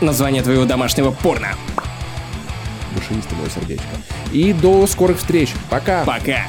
Название 0.00 0.42
твоего 0.42 0.64
домашнего 0.64 1.10
порно. 1.10 1.48
Машинисты 2.96 3.34
моего 3.34 3.50
сердечка. 3.50 3.86
И 4.32 4.54
до 4.54 4.86
скорых 4.86 5.18
встреч. 5.18 5.50
Пока! 5.68 6.04
Пока. 6.04 6.46